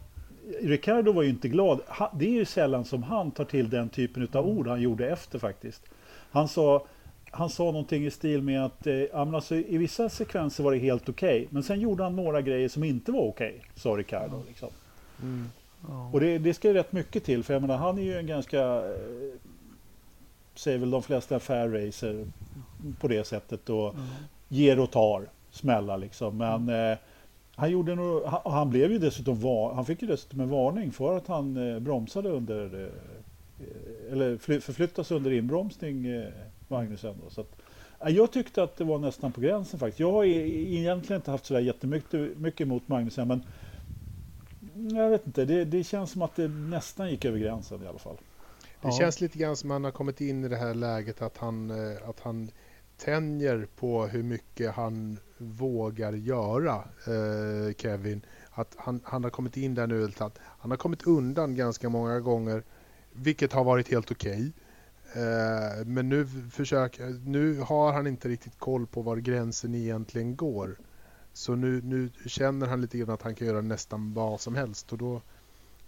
Ricardo 0.62 1.12
var 1.12 1.24
ju 1.24 1.30
inte 1.30 1.48
glad. 1.48 1.82
Det 2.14 2.26
är 2.26 2.32
ju 2.32 2.46
sällan 2.46 2.86
som 2.86 3.04
han 3.04 3.32
tar 3.32 3.46
till 3.46 3.70
den 3.70 3.90
typen 3.90 4.28
av 4.34 4.48
ord 4.48 4.68
han 4.68 4.82
gjorde 4.82 5.10
efter 5.10 5.40
faktiskt. 5.40 5.82
Han 6.32 6.48
sa, 6.48 6.86
han 7.32 7.50
sa 7.50 7.64
någonting 7.64 8.06
i 8.06 8.12
stil 8.12 8.42
med 8.42 8.66
att 8.66 8.88
eh, 8.88 9.04
alltså, 9.12 9.56
i 9.56 9.78
vissa 9.78 10.10
sekvenser 10.10 10.64
var 10.64 10.72
det 10.72 10.78
helt 10.78 11.10
okej. 11.10 11.48
men 11.50 11.64
sen 11.64 11.80
gjorde 11.80 12.04
han 12.04 12.16
några 12.16 12.42
grejer 12.42 12.70
som 12.70 12.84
inte 12.84 13.12
var 13.12 13.22
okej, 13.22 13.62
sa 13.76 13.90
Ricardo. 13.90 14.44
Liksom. 14.48 14.70
Mm. 15.22 15.50
Ja. 15.88 16.10
Och 16.14 16.20
det, 16.20 16.38
det 16.38 16.54
ska 16.54 16.68
ju 16.68 16.74
rätt 16.74 16.92
mycket 16.92 17.24
till, 17.24 17.44
för 17.44 17.54
jag 17.54 17.62
menar, 17.62 17.78
han 17.78 17.98
är 17.98 18.02
ju 18.02 18.18
en 18.18 18.28
ganska 18.28 18.62
eh, 18.62 19.40
säger 20.56 20.78
väl 20.78 20.92
de 20.92 21.04
flesta 21.04 21.40
fair 21.40 21.68
racer 21.68 22.28
på 23.00 23.08
det 23.08 23.28
sättet 23.28 23.70
och 23.70 23.94
mm. 23.94 24.06
ger 24.48 24.80
och 24.80 24.92
tar 24.92 25.30
smällar 25.52 25.98
liksom. 25.98 26.38
Men 26.38 26.70
eh, 26.70 26.98
han, 27.58 27.72
gjorde 27.72 27.96
nog, 27.96 28.24
han, 28.24 28.42
han, 28.46 28.70
blev 28.70 28.92
ju 28.92 29.00
dessutom 29.00 29.40
var, 29.40 29.74
han 29.74 29.86
fick 29.86 30.02
ju 30.02 30.08
dessutom 30.08 30.40
en 30.40 30.50
varning 30.50 30.92
för 30.92 31.18
att 31.18 31.28
han 31.28 31.72
eh, 31.72 31.80
bromsade 31.80 32.30
under 32.30 32.84
eh, 32.84 34.12
eller 34.12 34.38
förflyttade 34.60 35.08
sig 35.08 35.18
under 35.18 35.32
inbromsning 35.32 36.06
eh, 36.06 36.30
Magnusen. 36.68 37.16
Då, 37.24 37.30
så 37.30 37.42
att, 37.42 37.56
jag 38.08 38.32
tyckte 38.32 38.64
att 38.64 38.78
det 38.78 38.84
var 38.84 39.00
nästan 39.00 39.32
på 39.32 39.42
gränsen 39.42 39.80
faktiskt. 39.80 40.00
Jag 40.00 40.12
har 40.12 40.24
egentligen 40.24 41.20
inte 41.20 41.32
haft 41.32 41.46
sådär 41.46 41.62
jättemycket 41.62 42.38
mycket 42.38 42.62
emot 42.62 42.88
Magnusen 42.88 43.28
men 43.28 43.44
jag 44.98 45.10
vet 45.10 45.28
inte, 45.28 45.46
det, 45.46 45.66
det 45.66 45.84
känns 45.84 46.12
som 46.12 46.22
att 46.22 46.36
det 46.36 46.48
nästan 46.48 47.10
gick 47.10 47.26
över 47.26 47.40
gränsen 47.40 47.84
i 47.84 47.88
alla 47.88 48.00
fall. 48.00 48.18
Det 48.82 48.88
ja. 48.88 48.92
känns 48.92 49.22
lite 49.22 49.38
grann 49.38 49.56
som 49.56 49.72
att 49.72 49.76
han 49.76 49.84
har 49.84 49.92
kommit 49.92 50.22
in 50.22 50.46
i 50.46 50.48
det 50.48 50.56
här 50.56 50.74
läget 50.74 51.22
att 51.22 51.38
han, 51.38 51.70
eh, 51.70 52.10
att 52.10 52.20
han 52.20 52.50
tänjer 52.98 53.68
på 53.76 54.08
hur 54.08 54.24
mycket 54.24 54.72
han 54.72 55.20
vågar 55.38 56.14
göra, 56.14 56.76
eh, 56.76 57.74
Kevin. 57.78 58.22
Att 58.52 58.76
han, 58.78 59.02
han 59.04 59.24
har 59.24 59.32
kommit 59.32 59.58
in 59.58 59.76
där 59.76 59.88
nu, 59.88 60.12
att 60.18 60.40
han 60.60 60.72
har 60.72 60.78
kommit 60.78 61.08
undan 61.08 61.56
ganska 61.56 61.90
många 61.90 62.20
gånger, 62.20 62.64
vilket 63.14 63.54
har 63.54 63.64
varit 63.64 63.92
helt 63.92 64.12
okej. 64.12 64.34
Okay. 64.34 64.52
Eh, 65.24 65.86
men 65.86 66.10
nu, 66.10 66.28
försök, 66.52 67.00
nu 67.26 67.60
har 67.60 67.94
han 67.94 68.08
inte 68.08 68.30
riktigt 68.30 68.60
koll 68.60 68.88
på 68.88 69.02
var 69.02 69.18
gränsen 69.18 69.76
egentligen 69.76 70.36
går. 70.36 70.76
Så 71.34 71.56
nu, 71.56 71.82
nu 71.82 72.10
känner 72.26 72.68
han 72.68 72.82
lite 72.82 72.98
grann 72.98 73.10
att 73.10 73.22
han 73.22 73.36
kan 73.36 73.48
göra 73.48 73.62
nästan 73.62 74.14
vad 74.14 74.42
som 74.42 74.56
helst 74.56 74.92
och 74.92 74.98
då 74.98 75.22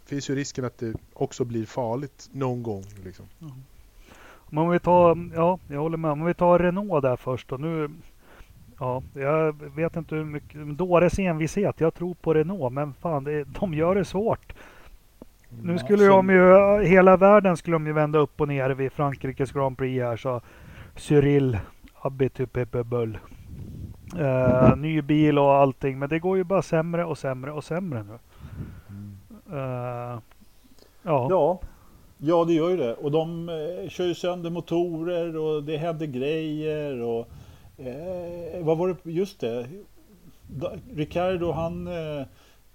finns 0.05 0.29
ju 0.29 0.35
risken 0.35 0.65
att 0.65 0.77
det 0.77 0.93
också 1.13 1.45
blir 1.45 1.65
farligt 1.65 2.29
någon 2.31 2.63
gång. 2.63 2.83
Liksom. 3.03 3.25
Mm. 3.41 4.59
om 4.59 4.69
vi 4.69 4.79
tar, 4.79 5.29
ja, 5.35 5.59
jag 5.67 5.79
håller 5.79 5.97
med. 5.97 6.11
Om 6.11 6.25
vi 6.25 6.33
tar 6.33 6.59
Renault 6.59 7.01
där 7.01 7.15
först 7.15 7.51
och 7.51 7.59
nu 7.59 7.89
Ja, 8.79 9.03
jag 9.13 9.55
vet 9.75 9.95
inte 9.95 10.15
hur 10.15 10.25
mycket. 10.25 10.77
Dåres 10.77 11.19
envishet. 11.19 11.79
Jag 11.79 11.93
tror 11.93 12.13
på 12.13 12.33
Renault, 12.33 12.73
men 12.73 12.93
fan, 12.93 13.23
det, 13.23 13.43
de 13.43 13.73
gör 13.73 13.95
det 13.95 14.05
svart. 14.05 14.53
Nu 15.63 15.77
skulle 15.77 16.03
ja, 16.03 16.15
de 16.15 16.29
ju, 16.29 16.83
hela 16.87 17.17
världen 17.17 17.57
skulle 17.57 17.75
de 17.75 17.87
ju 17.87 17.93
vända 17.93 18.19
upp 18.19 18.41
och 18.41 18.47
ner 18.47 18.69
vid 18.69 18.91
Frankrikes 18.91 19.51
Grand 19.51 19.77
Prix 19.77 20.03
här, 20.03 20.17
så 20.17 20.41
Cyril 20.95 21.57
Abitupepeböll. 22.01 23.17
Uh, 24.19 24.75
ny 24.75 25.01
bil 25.01 25.39
och 25.39 25.53
allting, 25.53 25.99
men 25.99 26.09
det 26.09 26.19
går 26.19 26.37
ju 26.37 26.43
bara 26.43 26.61
sämre 26.61 27.05
och 27.05 27.17
sämre 27.17 27.51
och 27.51 27.63
sämre 27.63 28.03
nu. 28.03 28.13
Uh, 29.55 30.19
ja. 31.03 31.27
ja. 31.29 31.59
Ja, 32.21 32.45
det 32.45 32.53
gör 32.53 32.69
ju 32.69 32.77
det. 32.77 32.93
Och 32.93 33.11
de 33.11 33.49
eh, 33.49 33.89
kör 33.89 34.05
ju 34.05 34.15
sönder 34.15 34.49
motorer 34.49 35.37
och 35.37 35.63
det 35.63 35.77
händer 35.77 36.05
grejer. 36.05 37.01
Och, 37.01 37.27
eh, 37.79 38.63
vad 38.63 38.77
var 38.77 38.87
det? 38.87 39.11
Just 39.11 39.39
det. 39.39 39.67
Ricardo 40.93 41.51
han 41.51 41.87
eh, 41.87 42.25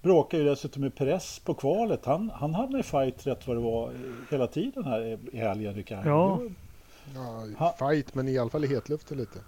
bråkade 0.03 0.43
ju 0.43 0.49
dessutom 0.49 0.83
med 0.83 0.95
Perez 0.95 1.39
på 1.39 1.55
kvalet. 1.55 2.05
Han, 2.05 2.31
han 2.31 2.55
hade 2.55 2.79
i 2.79 2.83
fight 2.83 3.27
rätt 3.27 3.47
vad 3.47 3.57
det 3.57 3.63
var 3.63 3.93
hela 4.31 4.47
tiden 4.47 4.85
här 4.85 5.19
i 5.33 5.39
helgen, 5.39 5.75
Ricardo. 5.75 6.09
Ja. 7.15 7.45
ja, 7.59 7.75
fight, 7.79 8.15
men 8.15 8.29
i 8.29 8.39
alla 8.39 8.51
fall 8.51 8.65
i 8.65 8.69
hetluften 8.69 9.19
lite. 9.19 9.39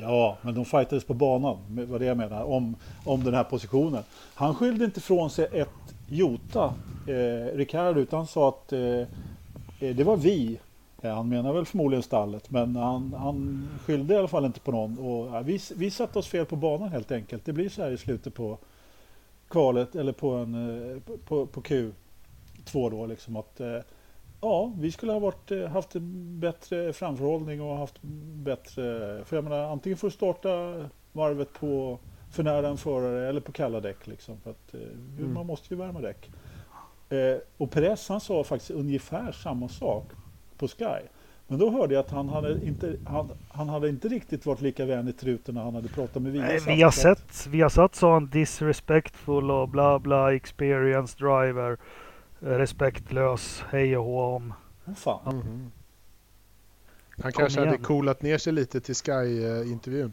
Ja, 0.00 0.36
men 0.42 0.54
de 0.54 0.64
fightades 0.64 1.04
på 1.04 1.14
banan, 1.14 1.56
vad 1.68 2.00
det 2.00 2.06
jag 2.06 2.16
menar, 2.16 2.44
om, 2.44 2.76
om 3.04 3.24
den 3.24 3.34
här 3.34 3.44
positionen. 3.44 4.02
Han 4.34 4.54
skyllde 4.54 4.84
inte 4.84 5.00
från 5.00 5.30
sig 5.30 5.48
ett 5.52 5.94
jota, 6.08 6.74
eh, 7.06 7.56
Ricardo, 7.56 8.00
utan 8.00 8.26
sa 8.26 8.48
att 8.48 8.72
eh, 8.72 8.80
eh 8.80 9.06
det 9.96 10.04
var 10.04 10.16
vi. 10.16 10.58
Ja, 11.00 11.14
han 11.14 11.28
menar 11.28 11.52
väl 11.52 11.64
förmodligen 11.66 12.02
stallet, 12.02 12.50
men 12.50 12.76
han, 12.76 13.14
han 13.18 13.68
skyllde 13.84 14.14
i 14.14 14.16
alla 14.16 14.28
fall 14.28 14.44
inte 14.44 14.60
på 14.60 14.72
någon. 14.72 14.98
Och, 14.98 15.48
vi, 15.48 15.60
vi 15.76 15.90
satte 15.90 16.18
oss 16.18 16.28
fel 16.28 16.46
på 16.46 16.56
banan 16.56 16.88
helt 16.88 17.12
enkelt. 17.12 17.44
Det 17.44 17.52
blir 17.52 17.68
så 17.68 17.82
här 17.82 17.90
i 17.90 17.98
slutet 17.98 18.34
på 18.34 18.58
kvalet, 19.48 19.94
eller 19.94 20.12
på, 20.12 20.30
en, 20.30 20.54
eh, 20.54 21.16
på, 21.26 21.46
på 21.46 21.60
Q2 21.60 21.92
då, 22.90 23.06
liksom 23.06 23.36
att 23.36 23.60
eh, 23.60 23.80
Ja, 24.40 24.72
vi 24.78 24.92
skulle 24.92 25.12
ha 25.12 25.18
varit, 25.18 25.50
eh, 25.50 25.66
haft 25.66 25.92
bättre 26.40 26.92
framförhållning 26.92 27.62
och 27.62 27.76
haft 27.76 28.02
bättre... 28.42 28.82
För 29.24 29.36
jag 29.36 29.44
menar, 29.44 29.72
antingen 29.72 29.96
får 29.96 30.08
du 30.08 30.12
starta 30.12 30.84
varvet 31.12 31.52
på 31.52 31.98
för 32.30 32.42
nära 32.42 32.68
en 32.68 32.76
förare 32.76 33.28
eller 33.28 33.40
på 33.40 33.52
kalla 33.52 33.80
däck. 33.80 34.06
Liksom, 34.06 34.40
för 34.40 34.50
att, 34.50 34.74
eh, 34.74 34.80
mm. 35.18 35.34
Man 35.34 35.46
måste 35.46 35.74
ju 35.74 35.80
värma 35.80 36.00
däck. 36.00 36.30
Eh, 37.08 37.36
och 37.56 37.70
Perez 37.70 38.08
han 38.08 38.20
sa 38.20 38.44
faktiskt 38.44 38.70
ungefär 38.70 39.32
samma 39.32 39.68
sak 39.68 40.04
på 40.58 40.68
Sky. 40.68 41.08
Men 41.46 41.58
då 41.58 41.70
hörde 41.70 41.94
jag 41.94 42.00
att 42.00 42.10
han 42.10 42.28
hade 42.28 42.66
inte, 42.66 42.96
han, 43.06 43.30
han 43.48 43.68
hade 43.68 43.88
inte 43.88 44.08
riktigt 44.08 44.46
varit 44.46 44.60
lika 44.60 44.84
vän 44.84 45.08
i 45.08 45.12
truten 45.12 45.54
när 45.54 45.62
han 45.62 45.74
hade 45.74 45.88
pratat 45.88 46.22
med 46.22 46.32
Viasat. 46.32 46.68
Vi 46.68 46.82
har 46.82 46.90
sett, 46.90 47.46
vi 47.46 47.60
har 47.60 47.68
sett 47.68 47.94
sån 47.94 48.30
disrespectful 48.30 49.50
och 49.50 49.68
bla 49.68 49.98
bla 49.98 50.34
experienced 50.34 51.18
driver 51.18 51.78
respektlös, 52.40 53.64
hej 53.70 53.96
och 53.96 54.04
hå 54.04 54.36
om. 54.36 54.54
Oh, 54.86 54.94
fan. 54.94 55.42
Mm. 55.42 55.70
Han 57.22 57.32
kanske 57.32 57.60
hade 57.60 57.78
coolat 57.78 58.22
ner 58.22 58.38
sig 58.38 58.52
lite 58.52 58.80
till 58.80 58.94
Sky-intervjun. 58.94 60.12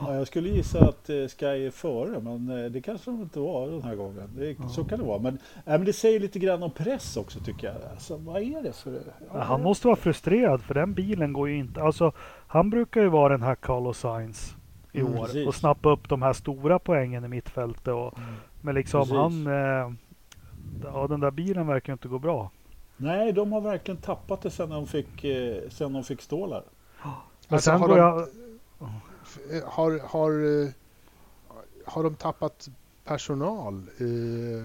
Ja, 0.00 0.14
jag 0.14 0.26
skulle 0.26 0.48
gissa 0.48 0.88
att 0.88 1.10
eh, 1.10 1.26
Sky 1.38 1.46
är 1.46 1.70
före, 1.70 2.20
men 2.20 2.64
eh, 2.64 2.70
det 2.70 2.80
kanske 2.80 3.10
de 3.10 3.20
inte 3.20 3.40
var 3.40 3.66
den 3.70 3.82
här 3.82 3.94
gången. 3.94 4.30
Det, 4.36 4.50
ja. 4.50 4.68
Så 4.68 4.84
kan 4.84 4.98
det 4.98 5.04
vara. 5.04 5.18
Men, 5.18 5.34
äh, 5.34 5.40
men 5.64 5.84
det 5.84 5.92
säger 5.92 6.20
lite 6.20 6.38
grann 6.38 6.62
om 6.62 6.70
press 6.70 7.16
också 7.16 7.40
tycker 7.40 7.66
jag. 7.66 7.76
Alltså, 7.92 8.16
vad 8.16 8.42
är 8.42 8.62
det 8.62 8.72
för... 8.72 9.02
Ja, 9.32 9.40
han 9.40 9.62
måste 9.62 9.86
vara 9.86 9.96
frustrerad 9.96 10.62
för 10.62 10.74
den 10.74 10.94
bilen 10.94 11.32
går 11.32 11.48
ju 11.48 11.56
inte... 11.56 11.82
Alltså, 11.82 12.12
han 12.46 12.70
brukar 12.70 13.00
ju 13.00 13.08
vara 13.08 13.32
den 13.32 13.42
här 13.42 13.54
Carlos 13.54 13.98
Sainz 13.98 14.56
i 14.92 15.00
mm, 15.00 15.18
år 15.18 15.24
precis. 15.24 15.46
och 15.46 15.54
snappa 15.54 15.90
upp 15.90 16.08
de 16.08 16.22
här 16.22 16.32
stora 16.32 16.78
poängen 16.78 17.24
i 17.24 17.28
mittfältet. 17.28 17.88
Och, 17.88 18.18
mm. 18.18 18.30
Men 18.60 18.74
liksom 18.74 19.00
precis. 19.00 19.16
han... 19.16 19.46
Eh, 19.46 19.92
ja, 20.84 21.06
den 21.06 21.20
där 21.20 21.30
bilen 21.30 21.66
verkar 21.66 21.92
inte 21.92 22.08
gå 22.08 22.18
bra. 22.18 22.50
Nej, 22.96 23.32
de 23.32 23.52
har 23.52 23.60
verkligen 23.60 24.00
tappat 24.00 24.42
det 24.42 24.50
sen 24.50 24.70
de 24.70 24.86
fick, 24.86 25.24
eh, 25.24 25.68
sen 25.68 25.92
de 25.92 26.04
fick 26.04 26.22
stålar. 26.22 26.62
Men 27.02 27.12
alltså, 27.48 27.70
sen 27.70 27.80
har, 27.80 27.88
de, 27.88 27.96
jag... 27.98 28.26
har, 29.64 30.00
har, 30.08 30.62
eh, 30.64 30.70
har 31.84 32.02
de 32.02 32.14
tappat 32.14 32.68
personal 33.04 33.82
i, 33.98 34.04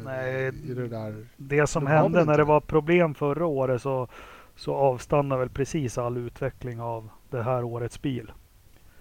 Nej, 0.05 0.47
i 0.47 0.73
det 0.73 0.87
där? 0.87 1.27
Det 1.37 1.67
som 1.67 1.85
de 1.85 1.91
hände 1.91 2.25
när 2.25 2.37
det 2.37 2.43
var 2.43 2.59
problem 2.59 3.15
förra 3.15 3.45
året 3.45 3.81
så, 3.81 4.07
så 4.55 4.75
avstannade 4.75 5.39
väl 5.39 5.49
precis 5.49 5.97
all 5.97 6.17
utveckling 6.17 6.81
av 6.81 7.09
det 7.29 7.41
här 7.41 7.63
årets 7.63 8.01
bil. 8.01 8.31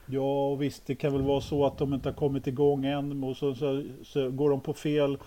Ja 0.07 0.55
visst, 0.55 0.87
det 0.87 0.95
kan 0.95 1.13
väl 1.13 1.23
vara 1.23 1.41
så 1.41 1.67
att 1.67 1.79
de 1.79 1.95
inte 1.95 2.09
har 2.09 2.15
kommit 2.15 2.47
igång 2.47 2.85
än 2.85 3.25
och 3.25 3.37
så, 3.37 3.55
så, 3.55 3.85
så 4.03 4.31
går 4.31 4.51
de 4.51 4.61
på 4.61 4.73
fel 4.73 5.19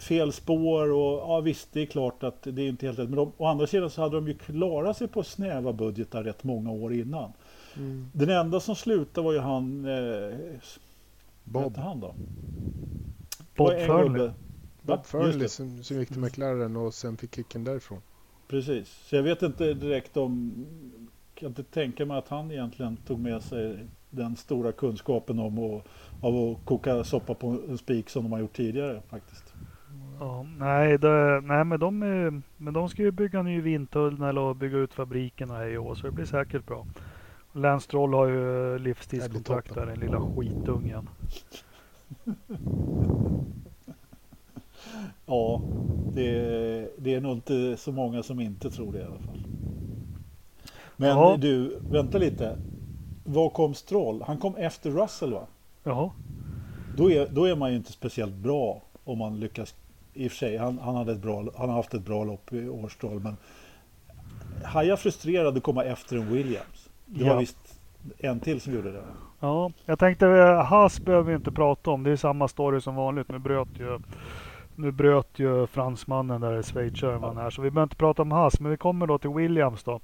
fel 0.00 0.32
spår 0.32 0.92
och 0.92 1.18
ja 1.18 1.40
visst 1.40 1.68
det 1.72 1.82
är 1.82 1.86
klart 1.86 2.22
att 2.22 2.42
det 2.42 2.62
är 2.62 2.68
inte 2.68 2.86
helt 2.86 2.98
rätt. 2.98 3.08
Men 3.08 3.16
de, 3.16 3.32
å 3.36 3.46
andra 3.46 3.66
sidan 3.66 3.90
så 3.90 4.02
hade 4.02 4.16
de 4.16 4.28
ju 4.28 4.34
klarat 4.34 4.96
sig 4.96 5.08
på 5.08 5.22
snäva 5.22 5.72
budgetar 5.72 6.22
rätt 6.22 6.44
många 6.44 6.70
år 6.70 6.92
innan. 6.92 7.32
Mm. 7.76 8.10
Den 8.12 8.30
enda 8.30 8.60
som 8.60 8.76
slutade 8.76 9.24
var 9.24 9.32
ju 9.32 9.38
han... 9.38 9.84
Eh, 9.84 10.38
Bob. 11.44 11.76
Han 11.76 12.00
då? 12.00 12.14
Bob 13.56 13.72
Furley. 13.86 14.30
Bob 14.82 15.06
Furley 15.06 15.48
som, 15.48 15.82
som 15.82 15.98
gick 15.98 16.08
till 16.08 16.20
McLaren 16.20 16.76
och 16.76 16.94
sen 16.94 17.16
fick 17.16 17.34
kicken 17.34 17.64
därifrån. 17.64 18.00
Precis, 18.48 18.88
så 18.88 19.16
jag 19.16 19.22
vet 19.22 19.42
inte 19.42 19.74
direkt 19.74 20.16
om... 20.16 20.66
Kan 21.34 21.48
inte 21.48 21.62
tänka 21.62 22.06
mig 22.06 22.18
att 22.18 22.28
han 22.28 22.50
egentligen 22.50 22.96
tog 22.96 23.18
med 23.18 23.42
sig 23.42 23.86
den 24.10 24.36
stora 24.36 24.72
kunskapen 24.72 25.38
om 25.38 25.58
att, 25.58 25.86
av 26.20 26.34
att 26.36 26.64
koka 26.64 27.04
soppa 27.04 27.34
på 27.34 27.46
en 27.68 27.78
spik 27.78 28.10
som 28.10 28.22
de 28.22 28.32
har 28.32 28.38
gjort 28.38 28.56
tidigare 28.56 29.02
faktiskt. 29.08 29.54
Ja, 30.20 30.46
nej, 30.58 30.98
det, 30.98 31.40
nej 31.40 31.64
men, 31.64 31.80
de, 31.80 31.98
men 32.56 32.74
de 32.74 32.88
ska 32.88 33.02
ju 33.02 33.10
bygga 33.10 33.42
ny 33.42 33.60
vindtunnel 33.60 34.38
och 34.38 34.56
bygga 34.56 34.78
ut 34.78 34.94
fabriken 34.94 35.50
och 35.50 35.56
hej 35.56 35.78
och 35.78 35.96
så 35.96 36.06
det 36.06 36.12
blir 36.12 36.24
säkert 36.24 36.66
bra. 36.66 36.86
Lance 37.52 37.84
Stroll 37.84 38.14
har 38.14 38.26
ju 38.26 38.78
livstidskontrakt 38.78 39.74
där, 39.74 39.86
den 39.86 40.00
lilla 40.00 40.20
skitungen. 40.20 41.08
ja, 45.26 45.62
det, 46.12 46.90
det 46.98 47.14
är 47.14 47.20
nog 47.20 47.32
inte 47.32 47.76
så 47.76 47.92
många 47.92 48.22
som 48.22 48.40
inte 48.40 48.70
tror 48.70 48.92
det 48.92 48.98
i 48.98 49.04
alla 49.04 49.18
fall. 49.18 49.44
Men 50.96 51.08
ja. 51.08 51.36
du, 51.36 51.78
vänta 51.90 52.18
lite. 52.18 52.58
Var 53.24 53.50
kom 53.50 53.74
Stroll? 53.74 54.22
Han 54.26 54.38
kom 54.38 54.56
efter 54.56 54.90
Russell 54.90 55.32
va? 55.32 55.46
Ja. 55.82 56.12
Då 56.96 57.10
är, 57.10 57.28
då 57.30 57.44
är 57.44 57.56
man 57.56 57.70
ju 57.70 57.76
inte 57.76 57.92
speciellt 57.92 58.34
bra 58.34 58.82
om 59.04 59.18
man 59.18 59.40
lyckas 59.40 59.74
i 60.14 60.26
och 60.26 60.30
för 60.30 60.38
sig, 60.38 60.56
han, 60.56 60.78
han, 60.78 60.96
hade 60.96 61.12
ett 61.12 61.22
bra, 61.22 61.44
han 61.56 61.68
har 61.68 61.76
haft 61.76 61.94
ett 61.94 62.04
bra 62.04 62.24
lopp 62.24 62.52
i 62.52 62.68
Årstrål, 62.68 63.20
men 63.20 63.36
Haja 64.64 64.96
frustrerad 64.96 65.56
att 65.56 65.62
komma 65.62 65.84
efter 65.84 66.16
en 66.16 66.32
Williams. 66.32 66.79
Det 67.12 67.28
var 67.28 67.38
visst 67.38 67.80
en 68.18 68.40
till 68.40 68.60
som 68.60 68.74
gjorde 68.74 68.92
det. 68.92 69.02
Ja, 69.40 69.72
jag 69.84 69.98
tänkte 69.98 70.26
eh, 70.26 70.64
Haas 70.64 71.00
behöver 71.00 71.30
vi 71.30 71.36
inte 71.36 71.52
prata 71.52 71.90
om. 71.90 72.02
Det 72.02 72.10
är 72.10 72.16
samma 72.16 72.48
story 72.48 72.80
som 72.80 72.94
vanligt. 72.94 73.28
Nu 73.28 73.38
bröt 73.38 73.68
ju, 73.78 73.98
nu 74.74 74.90
bröt 74.90 75.38
ju 75.38 75.66
fransmannen 75.66 76.40
där, 76.40 76.62
schweizaren 76.62 77.20
ja. 77.22 77.32
här. 77.32 77.50
Så 77.50 77.62
vi 77.62 77.70
behöver 77.70 77.86
inte 77.86 77.96
prata 77.96 78.22
om 78.22 78.32
Haas. 78.32 78.60
Men 78.60 78.70
vi 78.70 78.76
kommer 78.76 79.06
då 79.06 79.18
till 79.18 79.30
Williams 79.30 79.84
då. 79.84 80.00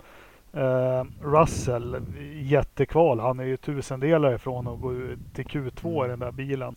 Eh, 0.53 1.05
Russell, 1.21 1.97
jättekval. 2.35 3.21
Han 3.21 3.41
är 3.41 3.45
ju 3.45 3.57
tusendelare 3.57 4.35
ifrån 4.35 4.67
att 4.69 4.81
gå 4.81 4.93
till 5.35 5.47
Q2 5.47 6.05
i 6.05 6.09
den 6.09 6.19
där 6.19 6.33
bilen. 6.33 6.77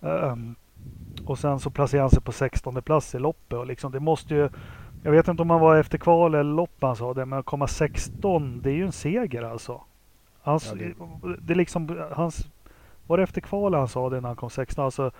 Eh, 0.00 0.36
och 1.26 1.38
sen 1.38 1.58
så 1.58 1.70
placerar 1.70 2.00
han 2.00 2.10
sig 2.10 2.22
på 2.22 2.32
16 2.32 2.82
plats 2.82 3.14
i 3.14 3.18
loppet. 3.18 3.58
Och 3.58 3.66
liksom, 3.66 3.92
det 3.92 4.00
måste 4.00 4.34
ju, 4.34 4.48
jag 5.02 5.12
vet 5.12 5.28
inte 5.28 5.42
om 5.42 5.50
han 5.50 5.60
var 5.60 5.76
efter 5.76 5.98
kval 5.98 6.34
eller 6.34 6.54
lopp 6.54 6.76
han 6.80 6.96
sa 6.96 7.14
det, 7.14 7.26
men 7.26 7.38
att 7.38 7.44
komma 7.44 7.66
16, 7.66 8.60
det 8.62 8.70
är 8.70 8.74
ju 8.74 8.84
en 8.84 8.92
seger 8.92 9.42
alltså. 9.42 9.80
Hans, 10.42 10.72
Ja, 10.72 10.74
det... 10.74 11.36
det- 11.40 11.54
liksom, 11.54 12.02
hans, 12.12 12.46
var 13.06 13.16
det 13.16 13.22
efter 13.22 13.40
kval 13.40 13.74
han 13.74 13.88
sa 13.88 14.10
det 14.10 14.20
när 14.20 14.28
han 14.28 14.36
kom 14.36 14.50
16? 14.50 14.84
Alltså, 14.84 15.10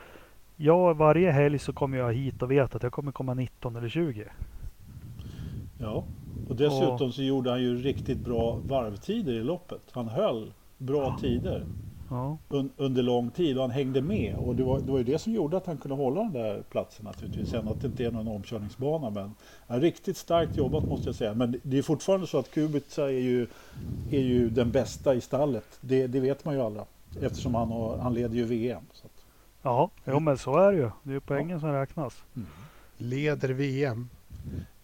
jag 0.57 0.97
varje 0.97 1.31
helg 1.31 1.59
så 1.59 1.73
kommer 1.73 1.99
jag 1.99 2.13
hit 2.13 2.43
och 2.43 2.51
vet 2.51 2.75
att 2.75 2.83
jag 2.83 2.93
kommer 2.93 3.13
komma 3.13 3.35
19 3.35 3.77
eller 3.77 3.89
20. 3.89 4.25
Ja, 5.79 6.05
och 6.49 6.57
dessutom 6.57 7.13
så 7.13 7.23
gjorde 7.23 7.51
han 7.51 7.63
ju 7.63 7.77
riktigt 7.83 8.19
bra 8.19 8.59
varvtider 8.69 9.33
i 9.33 9.43
loppet. 9.45 9.83
Han 9.93 10.09
höll 10.09 10.53
bra 10.79 11.19
tider 11.21 11.65
Ja. 12.13 12.39
un, 12.49 12.71
under 12.77 13.03
lång 13.03 13.31
tid 13.31 13.57
och 13.57 13.63
han 13.63 13.71
hängde 13.71 14.03
med. 14.03 14.37
Och 14.37 14.57
det 14.57 14.63
var, 14.63 14.81
det 14.81 14.91
var 14.91 14.99
ju 14.99 15.05
det 15.05 15.19
som 15.19 15.33
gjorde 15.33 15.57
att 15.57 15.67
han 15.67 15.77
kunde 15.79 15.97
hålla 15.97 16.23
den 16.23 16.33
där 16.33 16.63
platsen 16.71 17.05
naturligtvis. 17.05 17.49
Sen 17.49 17.69
att 17.69 17.81
det 17.81 17.87
inte 17.87 18.05
är 18.05 18.11
någon 18.11 18.29
omkörningsbana. 18.29 19.11
Men 19.11 19.35
ja, 19.67 19.79
riktigt 19.79 20.17
starkt 20.17 20.57
jobbat 20.57 20.87
måste 20.87 21.09
jag 21.09 21.17
säga. 21.17 21.35
Men 21.35 21.61
det 21.63 21.79
är 21.79 21.83
fortfarande 21.83 22.27
så 22.27 22.39
att 22.39 22.51
Kubica 22.51 23.03
är 23.05 23.09
ju, 23.09 23.47
är 24.11 24.21
ju 24.21 24.51
den 24.51 24.71
bästa 24.71 25.15
i 25.15 25.21
stallet. 25.21 25.79
Det, 25.81 26.07
det 26.07 26.21
vet 26.21 26.45
man 26.45 26.55
ju 26.55 26.61
alla. 26.61 26.85
Eftersom 27.23 27.55
han, 27.55 27.69
har, 27.69 27.99
han 27.99 28.15
leder 28.15 28.35
ju 28.35 28.45
VM. 28.45 28.83
Så 28.93 29.07
att, 29.07 29.13
Ja, 29.63 29.91
jo, 30.05 30.21
men 30.21 30.39
så 30.39 30.57
är 30.59 30.73
det 30.73 30.79
ju. 30.79 30.91
Det 31.03 31.11
är 31.11 31.15
ju 31.15 31.21
poängen 31.21 31.61
som 31.61 31.73
räknas. 31.73 32.23
Leder 32.97 33.49
VM. 33.49 34.09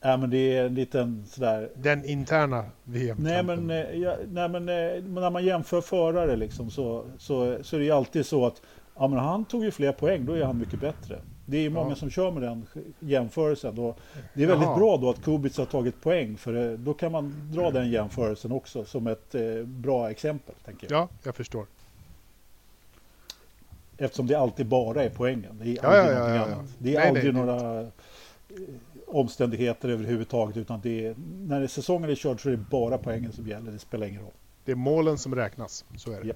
Ja, 0.01 0.17
men 0.17 0.31
det 0.31 0.57
är 0.57 0.67
en 0.67 0.75
liten 0.75 1.27
sådär 1.27 1.71
Den 1.77 2.05
interna 2.05 2.65
VM. 2.85 3.17
Nej 3.21 3.43
men, 3.43 3.71
eh, 3.71 3.77
ja, 3.77 4.17
nej, 4.31 4.49
men 4.49 4.69
eh, 4.69 5.03
men 5.03 5.15
när 5.15 5.31
man 5.31 5.45
jämför 5.45 5.81
förare 5.81 6.37
liksom, 6.37 6.71
så, 6.71 7.05
så, 7.19 7.59
så 7.63 7.77
är 7.77 7.81
det 7.81 7.85
ju 7.87 7.93
alltid 7.93 8.27
så 8.27 8.47
att 8.47 8.63
ja, 8.97 9.09
men 9.09 9.19
han 9.19 9.45
tog 9.45 9.65
ju 9.65 9.71
fler 9.71 9.93
poäng, 9.93 10.27
då 10.27 10.33
är 10.33 10.45
han 10.45 10.59
mycket 10.59 10.81
bättre. 10.81 11.19
Det 11.47 11.57
är 11.57 11.61
ju 11.63 11.71
många 11.71 11.89
Ja. 11.91 11.95
som 11.97 12.11
kör 12.11 12.31
med 12.31 12.43
den 12.43 12.67
jämförelsen. 13.01 13.79
Och 13.79 13.99
det 14.35 14.43
är 14.43 14.47
väldigt 14.47 14.67
Jaha. 14.69 14.79
bra 14.79 14.97
då 14.97 15.11
att 15.11 15.23
Kubica 15.25 15.63
har 15.63 15.67
tagit 15.67 16.01
poäng 16.03 16.37
för 16.37 16.71
eh, 16.73 16.79
då 16.79 16.95
kan 16.95 17.13
man 17.13 17.51
dra 17.53 17.71
den 17.71 17.91
jämförelsen 17.91 18.53
också 18.53 18.85
som 18.85 19.07
ett 19.07 19.35
eh, 19.35 19.63
bra 19.65 20.11
exempel. 20.11 20.55
Tänker 20.65 20.87
jag. 20.93 21.01
Ja, 21.01 21.09
jag 21.23 21.35
förstår. 21.37 21.67
Eftersom 23.99 24.27
det 24.27 24.35
alltid 24.35 24.67
bara 24.67 25.03
är 25.05 25.11
poängen. 25.11 25.61
Det 25.63 25.79
är 25.79 25.85
aldrig 25.85 26.17
ja, 26.17 26.29
ja, 26.29 26.29
ja, 26.29 26.35
ja. 26.37 26.45
annat. 26.45 26.67
Det 26.79 26.95
är 26.95 26.99
Nej, 26.99 27.09
aldrig 27.09 27.35
nej, 27.35 27.45
några 27.47 27.81
eh, 27.81 27.87
omständigheter 29.09 29.89
överhuvudtaget 29.89 30.57
utan 30.57 30.81
det 30.83 31.07
är, 31.07 31.15
när 31.47 31.67
säsongen 31.67 32.11
är 32.11 32.15
körd 32.15 32.43
så 32.43 32.49
är 32.49 32.51
det 32.51 32.65
bara 32.71 32.99
poängen 32.99 33.33
som 33.33 33.47
gäller. 33.47 33.73
Det 33.73 33.79
spelar 33.79 34.07
ingen 34.07 34.23
roll. 34.23 34.33
Det 34.65 34.73
är 34.73 34.77
målen 34.77 35.19
som 35.19 35.35
räknas. 35.35 35.85
Så 35.97 36.13
är 36.13 36.21
det. 36.21 36.27
Ja. 36.27 36.35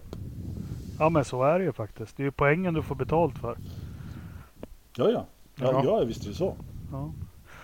Ja, 0.98 1.08
men 1.08 1.24
så 1.24 1.42
är 1.42 1.58
det 1.58 1.64
ju 1.64 1.72
faktiskt. 1.72 2.16
Det 2.16 2.22
är 2.22 2.24
ju 2.24 2.30
poängen 2.30 2.74
du 2.74 2.82
får 2.82 2.94
betalt 2.94 3.38
för. 3.38 3.56
Ja, 4.96 5.10
ja. 5.10 5.26
Ja, 5.56 5.72
Ja. 5.72 5.82
ja. 5.84 6.04
visst 6.04 6.24
är 6.24 6.28
det 6.28 6.34
så. 6.34 6.54
Ja. 6.92 7.12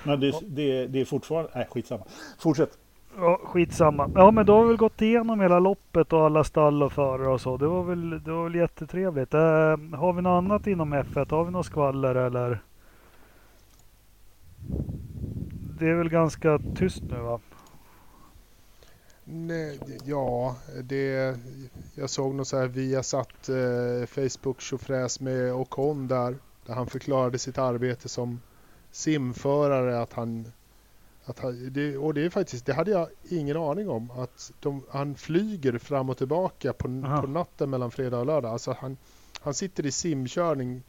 Men 0.05 0.21
det, 0.21 0.35
det, 0.47 0.87
det 0.87 1.01
är 1.01 1.05
fortfarande... 1.05 1.51
Nej, 1.55 1.67
skitsamma. 1.71 2.05
Fortsätt. 2.39 2.79
Ja, 3.17 3.41
skitsamma. 3.45 4.11
Ja, 4.15 4.31
men 4.31 4.47
då 4.47 4.55
har 4.55 4.63
vi 4.63 4.69
väl 4.69 4.77
gått 4.77 5.03
igenom 5.03 5.41
hela 5.41 5.59
loppet 5.59 6.13
och 6.13 6.25
alla 6.25 6.45
stall 6.45 6.83
och 6.83 6.93
förare 6.93 7.29
och 7.29 7.41
så. 7.41 7.57
Det 7.57 7.67
var 7.67 7.83
väl, 7.83 8.11
det 8.25 8.33
var 8.33 8.45
väl 8.45 8.55
jättetrevligt. 8.55 9.35
Eh, 9.35 9.41
har 9.99 10.13
vi 10.13 10.23
något 10.23 10.39
annat 10.45 10.67
inom 10.67 10.95
F1? 10.95 11.31
Har 11.31 11.45
vi 11.45 11.51
något 11.51 11.67
skvaller 11.67 12.15
eller? 12.15 12.61
Det 15.79 15.87
är 15.87 15.95
väl 15.95 16.09
ganska 16.09 16.61
tyst 16.75 17.03
nu 17.07 17.21
va? 17.21 17.41
Nej, 19.25 19.81
ja, 20.05 20.57
det, 20.83 21.37
jag 21.95 22.11
såg 22.11 22.35
något 22.35 22.49
så 22.49 22.59
här 22.59 22.67
via 22.67 23.03
satt 23.03 23.49
eh, 23.49 24.07
Facebook 24.07 24.61
tjofräs 24.61 25.21
med 25.21 25.53
Ocon 25.53 26.09
där. 26.09 26.37
Där 26.67 26.75
han 26.75 26.87
förklarade 26.87 27.39
sitt 27.39 27.59
arbete 27.59 28.09
som 28.09 28.41
simförare. 28.91 30.01
Att 30.01 30.13
han, 30.13 30.53
att 31.25 31.39
han, 31.39 31.73
det, 31.73 31.97
och 31.97 32.15
det 32.15 32.25
är 32.25 32.31
faktiskt, 32.31 32.67
det 32.67 32.75
hade 32.75 32.91
jag 32.91 33.09
ingen 33.29 33.57
aning 33.57 33.89
om. 33.89 34.11
Att 34.11 34.53
de, 34.61 34.83
han 34.91 35.15
flyger 35.15 35.79
fram 35.79 36.11
och 36.11 36.19
tillbaka 36.19 36.73
på, 36.73 37.03
Aha. 37.05 37.21
på 37.21 37.27
natten 37.27 37.71
mellan 37.71 37.91
fredag 37.91 38.19
och 38.19 38.27
lördag. 38.27 38.53
Alltså 38.53 38.77
han, 38.81 38.97
han 39.41 39.55
sitter 39.55 39.87
i 39.87 39.93
simkörning 39.93 40.83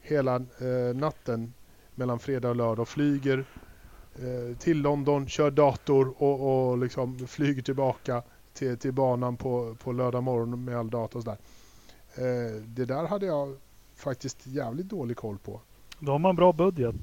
hela 0.00 0.36
eh, 0.36 0.94
natten 0.94 1.52
mellan 1.94 2.18
fredag 2.18 2.48
och 2.50 2.56
lördag 2.56 2.82
och 2.82 2.88
flyger 2.88 3.44
eh, 4.14 4.56
till 4.58 4.78
London, 4.82 5.28
kör 5.28 5.50
dator 5.50 6.14
och, 6.22 6.68
och 6.70 6.78
liksom 6.78 7.18
flyger 7.26 7.62
tillbaka 7.62 8.22
till, 8.52 8.78
till 8.78 8.92
banan 8.92 9.36
på, 9.36 9.76
på 9.82 9.92
lördag 9.92 10.22
morgon 10.22 10.64
med 10.64 10.76
all 10.76 10.90
data 10.90 11.18
och 11.18 11.24
sådär. 11.24 11.38
Eh, 12.14 12.52
det 12.66 12.84
där 12.84 13.06
hade 13.06 13.26
jag 13.26 13.56
faktiskt 13.96 14.46
jävligt 14.46 14.88
dålig 14.88 15.16
koll 15.16 15.38
på. 15.38 15.60
Då 15.98 16.12
har 16.12 16.18
man 16.18 16.36
bra 16.36 16.52
budget. 16.52 16.96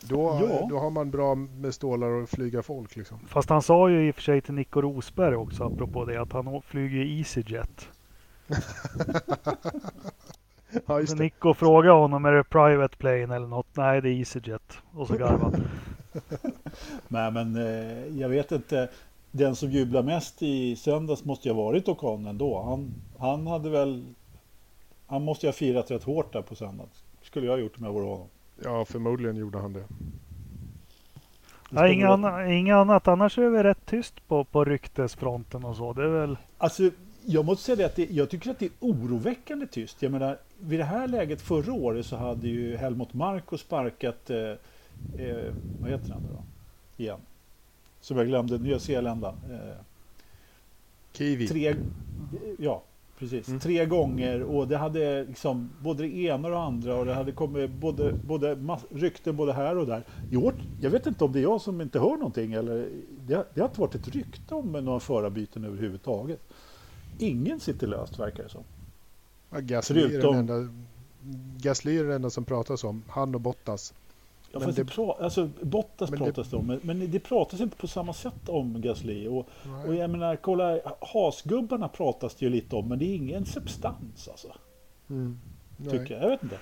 Då, 0.00 0.38
Ja. 0.50 0.66
då 0.70 0.78
har 0.78 0.90
man 0.90 1.10
bra 1.10 1.34
med 1.34 1.74
stålar 1.74 2.08
och 2.08 2.28
flyga 2.28 2.62
folk 2.62 2.96
liksom. 2.96 3.18
Fast 3.28 3.48
han 3.48 3.62
sa 3.62 3.90
ju 3.90 4.08
i 4.08 4.10
och 4.10 4.14
för 4.14 4.22
sig 4.22 4.40
till 4.40 4.54
Nico 4.54 4.80
Rosberg 4.80 5.36
också 5.36 5.64
apropå 5.64 6.04
det 6.04 6.20
att 6.22 6.32
han 6.32 6.62
flyger 6.62 7.18
EasyJet. 7.18 7.88
Ja, 10.86 11.00
just 11.00 11.10
Så 11.12 11.16
det. 11.16 11.22
Nico 11.22 11.54
frågade 11.54 11.94
honom 11.94 12.24
är 12.24 12.32
det 12.32 12.44
private 12.44 12.96
plane 12.96 13.36
eller 13.36 13.46
något. 13.46 13.66
Nej 13.76 14.00
det 14.00 14.08
är 14.08 14.12
EasyJet. 14.12 14.78
Och 14.94 15.06
så 15.06 15.14
garvade 15.16 15.56
han. 15.56 15.68
Nej, 17.08 17.30
men 17.30 17.56
eh, 17.56 18.18
jag 18.20 18.28
vet 18.28 18.52
inte. 18.52 18.88
Den 19.30 19.56
som 19.56 19.70
jublar 19.70 20.02
mest 20.02 20.42
i 20.42 20.76
söndags 20.76 21.24
måste 21.24 21.48
ju 21.48 21.54
ha 21.54 21.62
varit 21.62 21.88
Ocon 21.88 22.26
ändå. 22.26 22.62
Han, 22.62 22.94
han 23.18 23.46
hade 23.46 23.70
väl... 23.70 24.04
Han 25.06 25.22
måste 25.24 25.46
ju 25.46 25.48
ha 25.48 25.52
firat 25.52 25.90
rätt 25.90 26.04
hårt 26.04 26.32
där 26.32 26.42
på 26.42 26.54
söndagen. 26.54 26.90
Skulle 27.22 27.46
jag 27.46 27.52
ha 27.52 27.58
gjort 27.58 27.78
om 27.78 27.84
jag 27.84 27.92
vore 27.92 28.04
honom. 28.06 28.26
Ja, 28.64 28.84
förmodligen 28.84 29.36
gjorde 29.36 29.58
han 29.58 29.72
det. 29.72 29.84
Ska 31.66 31.88
inget, 31.88 32.04
väl- 32.04 32.12
anna, 32.12 32.52
inget 32.52 32.74
annat. 32.74 33.08
Annars 33.08 33.38
är 33.38 33.48
väl 33.48 33.62
rätt 33.62 33.86
tyst 33.86 34.28
på, 34.28 34.44
på 34.44 34.64
ryktesfronten 34.64 35.64
och 35.64 35.76
så. 35.76 35.92
Det 35.92 36.02
är 36.02 36.08
väl... 36.08 36.36
Alltså, 36.58 36.90
jag 37.24 37.44
måste 37.44 37.64
säga 37.64 37.76
det 37.76 37.84
att 37.84 37.96
det, 37.96 38.10
jag 38.10 38.30
tycker 38.30 38.50
att 38.50 38.58
det 38.58 38.64
är 38.66 38.72
oroväckande 38.80 39.66
tyst. 39.66 40.02
Jag 40.02 40.12
menar, 40.12 40.38
vid 40.60 40.80
det 40.80 40.84
här 40.84 41.08
läget 41.08 41.40
förra 41.40 41.72
året 41.72 42.06
så 42.06 42.16
hade 42.16 42.48
ju 42.48 42.76
Helmut 42.76 43.14
Marko 43.14 43.58
sparkat, 43.58 44.30
eh, 44.30 44.38
eh, 45.18 45.52
vad 45.80 45.90
heter 45.90 46.12
han 46.12 46.22
då? 46.22 46.42
Igen. 46.96 47.18
Som 48.00 48.16
jag 48.16 48.26
glömde, 48.26 48.58
Nya 48.58 48.78
Zeeländaren. 48.78 49.36
Eh, 49.50 49.84
Kiwi. 51.12 51.48
tre, 51.48 51.74
ja, 52.58 52.82
precis. 53.18 53.48
Mm. 53.48 53.60
Tre 53.60 53.86
gånger 53.86 54.42
och 54.42 54.68
det 54.68 54.76
hade 54.76 55.24
liksom 55.24 55.70
både 55.80 56.02
det 56.02 56.16
ena 56.16 56.48
och 56.48 56.54
det 56.54 56.60
andra 56.60 56.96
och 56.96 57.06
det 57.06 57.14
hade 57.14 57.32
kommit 57.32 57.70
både, 57.70 58.12
både 58.12 58.58
rykten 58.90 59.36
både 59.36 59.52
här 59.52 59.76
och 59.76 59.86
där. 59.86 60.02
I 60.30 60.36
år, 60.36 60.54
jag 60.80 60.90
vet 60.90 61.06
inte 61.06 61.24
om 61.24 61.32
det 61.32 61.38
är 61.38 61.42
jag 61.42 61.60
som 61.60 61.80
inte 61.80 61.98
hör 61.98 62.16
någonting 62.16 62.52
eller 62.52 62.88
det, 63.26 63.44
det 63.54 63.60
har 63.60 63.68
inte 63.68 63.80
varit 63.80 63.94
ett 63.94 64.08
rykte 64.08 64.54
om 64.54 64.72
några 64.72 65.00
förarbyten 65.00 65.64
överhuvudtaget. 65.64 66.40
Ingen 67.18 67.60
sitter 67.60 67.86
löst 67.86 68.18
verkar 68.18 68.42
det 68.42 68.48
som. 68.48 68.64
Ja, 69.50 69.58
Gasly, 69.60 70.02
är 70.02 70.08
Förutom- 70.08 70.46
den 70.46 70.58
enda, 70.58 70.72
Gasly 71.62 71.98
är 71.98 72.04
den 72.04 72.12
enda 72.12 72.30
som 72.30 72.44
pratas 72.44 72.84
om. 72.84 73.02
Han 73.08 73.34
och 73.34 73.40
Bottas. 73.40 73.94
Ja, 74.52 74.58
Men 74.58 74.68
det- 74.68 74.74
det, 74.74 74.84
pra, 74.84 75.12
alltså, 75.20 75.48
Bottas 75.62 76.10
Men 76.10 76.18
pratas 76.18 76.50
det 76.50 76.56
om, 76.56 76.66
men, 76.66 76.80
men 76.82 77.10
det 77.10 77.20
pratas 77.20 77.60
inte 77.60 77.76
på 77.76 77.86
samma 77.86 78.12
sätt 78.12 78.48
om 78.48 78.80
Gasly. 78.80 79.28
Och, 79.28 79.48
Nej. 79.66 79.88
och 79.88 79.94
jag 79.94 80.10
menar, 80.10 80.36
kolla, 80.36 80.78
hasgubbarna 81.00 81.88
pratas 81.88 82.34
det 82.34 82.44
ju 82.46 82.50
lite 82.50 82.76
om, 82.76 82.88
men 82.88 82.98
det 82.98 83.04
är 83.04 83.14
ingen 83.16 83.44
substans 83.44 84.28
alltså. 84.30 84.48
Mm. 85.10 85.38
Tycker 85.90 86.14
jag. 86.14 86.22
Jag 86.24 86.28
vet 86.30 86.42
inte. 86.42 86.58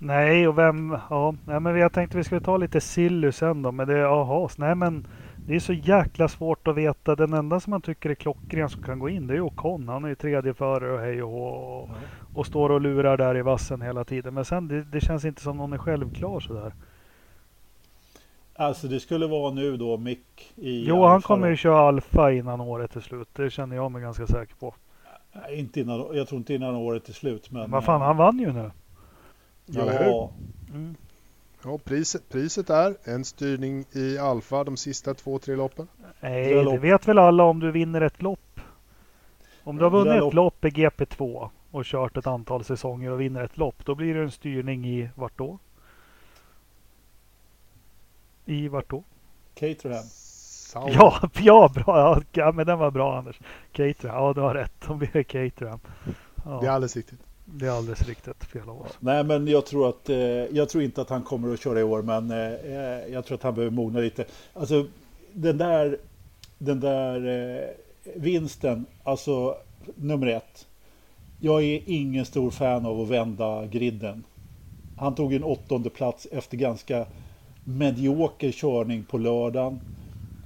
Nej, 0.00 0.48
och 0.48 0.58
vem... 0.58 0.98
Ja, 1.10 1.34
nej, 1.46 1.60
men 1.60 1.76
jag 1.76 1.92
tänkte 1.92 2.16
vi 2.16 2.24
skulle 2.24 2.40
ta 2.40 2.56
lite 2.56 2.80
silly 2.80 3.32
sen 3.32 3.62
då. 3.62 3.72
Men 3.72 3.88
det 3.88 3.94
är 3.94 3.98
jaha. 3.98 4.48
Nej, 4.56 4.74
men 4.74 5.06
det 5.46 5.54
är 5.54 5.60
så 5.60 5.72
jäkla 5.72 6.28
svårt 6.28 6.68
att 6.68 6.76
veta. 6.76 7.16
Den 7.16 7.32
enda 7.34 7.60
som 7.60 7.70
man 7.70 7.80
tycker 7.80 8.10
är 8.10 8.14
klockren 8.14 8.68
som 8.68 8.82
kan 8.82 8.98
gå 8.98 9.08
in 9.08 9.26
det 9.26 9.32
är 9.34 9.36
ju 9.36 9.42
Ocon. 9.42 9.88
Han 9.88 10.04
är 10.04 10.08
ju 10.08 10.14
tredje 10.14 10.54
förare 10.54 10.92
och 10.92 11.00
hej 11.00 11.22
och 11.22 11.30
hå. 11.30 11.44
Och, 11.46 11.90
och 12.34 12.46
står 12.46 12.70
och 12.70 12.80
lurar 12.80 13.16
där 13.16 13.36
i 13.36 13.42
vassen 13.42 13.80
hela 13.82 14.04
tiden. 14.04 14.34
Men 14.34 14.44
sen 14.44 14.68
det, 14.68 14.82
det 14.84 15.00
känns 15.00 15.24
inte 15.24 15.42
som 15.42 15.56
någon 15.56 15.72
är 15.72 15.78
självklar 15.78 16.40
sådär. 16.40 16.72
Alltså 18.54 18.88
det 18.88 19.00
skulle 19.00 19.26
vara 19.26 19.50
nu 19.54 19.76
då 19.76 19.96
Mick 19.96 20.52
i 20.56 20.84
Jo, 20.88 21.02
han 21.04 21.12
Alfa 21.14 21.26
kommer 21.26 21.46
då. 21.46 21.50
ju 21.50 21.56
köra 21.56 21.80
Alfa 21.80 22.32
innan 22.32 22.60
året 22.60 22.96
är 22.96 23.00
slut. 23.00 23.28
Det 23.32 23.50
känner 23.50 23.76
jag 23.76 23.92
mig 23.92 24.02
ganska 24.02 24.26
säker 24.26 24.54
på. 24.54 24.74
Nej, 25.32 25.58
inte 25.58 25.80
innan, 25.80 26.06
jag 26.16 26.28
tror 26.28 26.38
inte 26.38 26.54
innan 26.54 26.74
året 26.74 27.08
är 27.08 27.12
slut. 27.12 27.50
Men, 27.50 27.70
Vad 27.70 27.84
fan, 27.84 28.00
han 28.00 28.16
vann 28.16 28.38
ju 28.38 28.52
nu. 28.52 28.70
Ja, 29.66 30.30
Mm. 30.74 30.94
Ja, 31.64 31.78
priset, 31.84 32.28
priset 32.28 32.70
är 32.70 32.96
en 33.04 33.24
styrning 33.24 33.84
i 33.92 34.18
Alfa 34.18 34.64
de 34.64 34.76
sista 34.76 35.14
två, 35.14 35.38
tre 35.38 35.56
loppen. 35.56 35.88
Nej, 36.20 36.44
Det 36.48 36.54
det 36.54 36.62
lopp- 36.62 36.80
vet 36.80 37.08
väl 37.08 37.18
alla 37.18 37.44
om 37.44 37.60
du 37.60 37.70
vinner 37.70 38.00
ett 38.00 38.22
lopp. 38.22 38.60
Om 39.64 39.76
du 39.76 39.84
har 39.84 39.90
Det 39.90 39.96
vunnit 39.96 40.20
lopp- 40.20 40.28
ett 40.28 40.34
lopp 40.34 40.64
i 40.64 40.68
GP2 40.68 41.50
och 41.70 41.84
kört 41.84 42.16
ett 42.16 42.26
antal 42.26 42.64
säsonger 42.64 43.10
och 43.10 43.20
vinner 43.20 43.44
ett 43.44 43.56
lopp, 43.56 43.84
då 43.84 43.94
blir 43.94 44.14
det 44.14 44.20
en 44.22 44.30
styrning 44.30 44.86
i 44.86 45.08
vart 45.14 45.38
då? 45.38 45.58
I 48.44 48.68
vart 48.68 48.90
då? 48.90 49.04
Caterham. 49.54 50.04
Ja, 50.92 51.20
ja, 51.40 51.70
bra. 51.74 51.84
Ja, 51.86 52.22
Ja, 52.32 52.52
men 52.52 52.66
den 52.66 52.78
var 52.78 52.90
bra 52.90 53.18
Anders. 53.18 53.40
Caterham. 53.72 54.16
Ja, 54.24 54.32
du 54.32 54.40
har 54.40 54.54
rätt. 54.54 54.72
De 54.86 54.98
blir 54.98 55.22
Caterham. 55.22 55.80
Ja, 56.44 56.58
Det 56.60 56.66
är 56.66 56.70
alldeles 56.70 56.96
riktigt 56.96 57.20
det 57.44 57.66
är 57.66 57.70
alldeles 57.70 58.08
riktigt 58.08 58.44
fel 58.44 58.68
av 58.68 58.82
oss. 58.82 58.98
Nej, 59.00 59.24
men 59.24 59.46
jag 59.46 59.66
tror, 59.66 59.88
att, 59.88 60.08
eh, 60.08 60.16
jag 60.16 60.68
tror 60.68 60.84
inte 60.84 61.02
att 61.02 61.10
han 61.10 61.22
kommer 61.22 61.54
att 61.54 61.60
köra 61.60 61.80
i 61.80 61.82
år, 61.82 62.02
men 62.02 62.30
eh, 62.30 62.52
eh, 62.52 63.12
jag 63.12 63.24
tror 63.24 63.36
att 63.36 63.42
han 63.42 63.54
behöver 63.54 63.76
mogna 63.76 64.00
lite. 64.00 64.24
Alltså, 64.52 64.86
den 65.32 65.58
där, 65.58 65.98
den 66.58 66.80
där 66.80 67.26
eh, 67.26 67.68
vinsten, 68.14 68.86
alltså 69.04 69.56
nummer 69.94 70.26
ett. 70.26 70.66
Jag 71.40 71.62
är 71.62 71.82
ingen 71.86 72.24
stor 72.24 72.50
fan 72.50 72.86
av 72.86 73.00
att 73.00 73.08
vända 73.08 73.66
griden. 73.66 74.24
Han 74.96 75.14
tog 75.14 75.34
en 75.34 75.44
åttonde 75.44 75.90
plats 75.90 76.26
efter 76.30 76.56
ganska 76.56 77.06
medioker 77.64 78.52
körning 78.52 79.04
på 79.04 79.18
lördagen. 79.18 79.80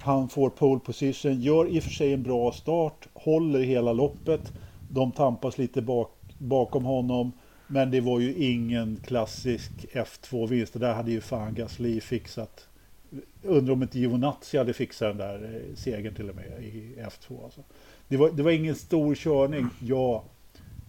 Han 0.01 0.29
får 0.29 0.51
pole 0.51 0.81
position, 0.81 1.41
gör 1.41 1.69
i 1.69 1.79
och 1.79 1.83
för 1.83 1.91
sig 1.91 2.13
en 2.13 2.23
bra 2.23 2.53
start, 2.53 3.09
håller 3.15 3.61
hela 3.61 3.93
loppet. 3.93 4.53
De 4.91 5.13
tampas 5.13 5.59
lite 5.59 5.83
bak, 5.83 6.16
bakom 6.39 6.84
honom. 6.84 7.32
Men 7.66 7.91
det 7.91 8.01
var 8.01 8.20
ju 8.20 8.34
ingen 8.34 9.01
klassisk 9.07 9.70
F2-vinst. 9.93 10.72
Det 10.72 10.78
där 10.78 10.95
hade 10.95 11.11
ju 11.11 11.20
fan 11.20 11.55
Gasly 11.55 12.01
fixat. 12.01 12.68
Undrar 13.43 13.72
om 13.72 13.82
inte 13.82 13.99
Giovinazzi 13.99 14.59
hade 14.59 14.72
fixat 14.72 15.09
den 15.09 15.28
där 15.28 15.55
eh, 15.55 15.74
segern 15.74 16.14
till 16.14 16.30
och 16.30 16.37
med 16.37 16.62
i 16.62 16.95
F2. 16.99 17.45
Alltså. 17.45 17.61
Det, 18.09 18.16
var, 18.16 18.30
det 18.30 18.43
var 18.43 18.51
ingen 18.51 18.74
stor 18.74 19.14
körning. 19.14 19.68
Ja, 19.80 20.24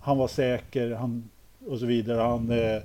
han 0.01 0.17
var 0.17 0.27
säker 0.27 0.91
han, 0.91 1.29
och 1.67 1.79
så 1.79 1.85
vidare. 1.85 2.21
Han, 2.21 2.51
eh, 2.51 2.81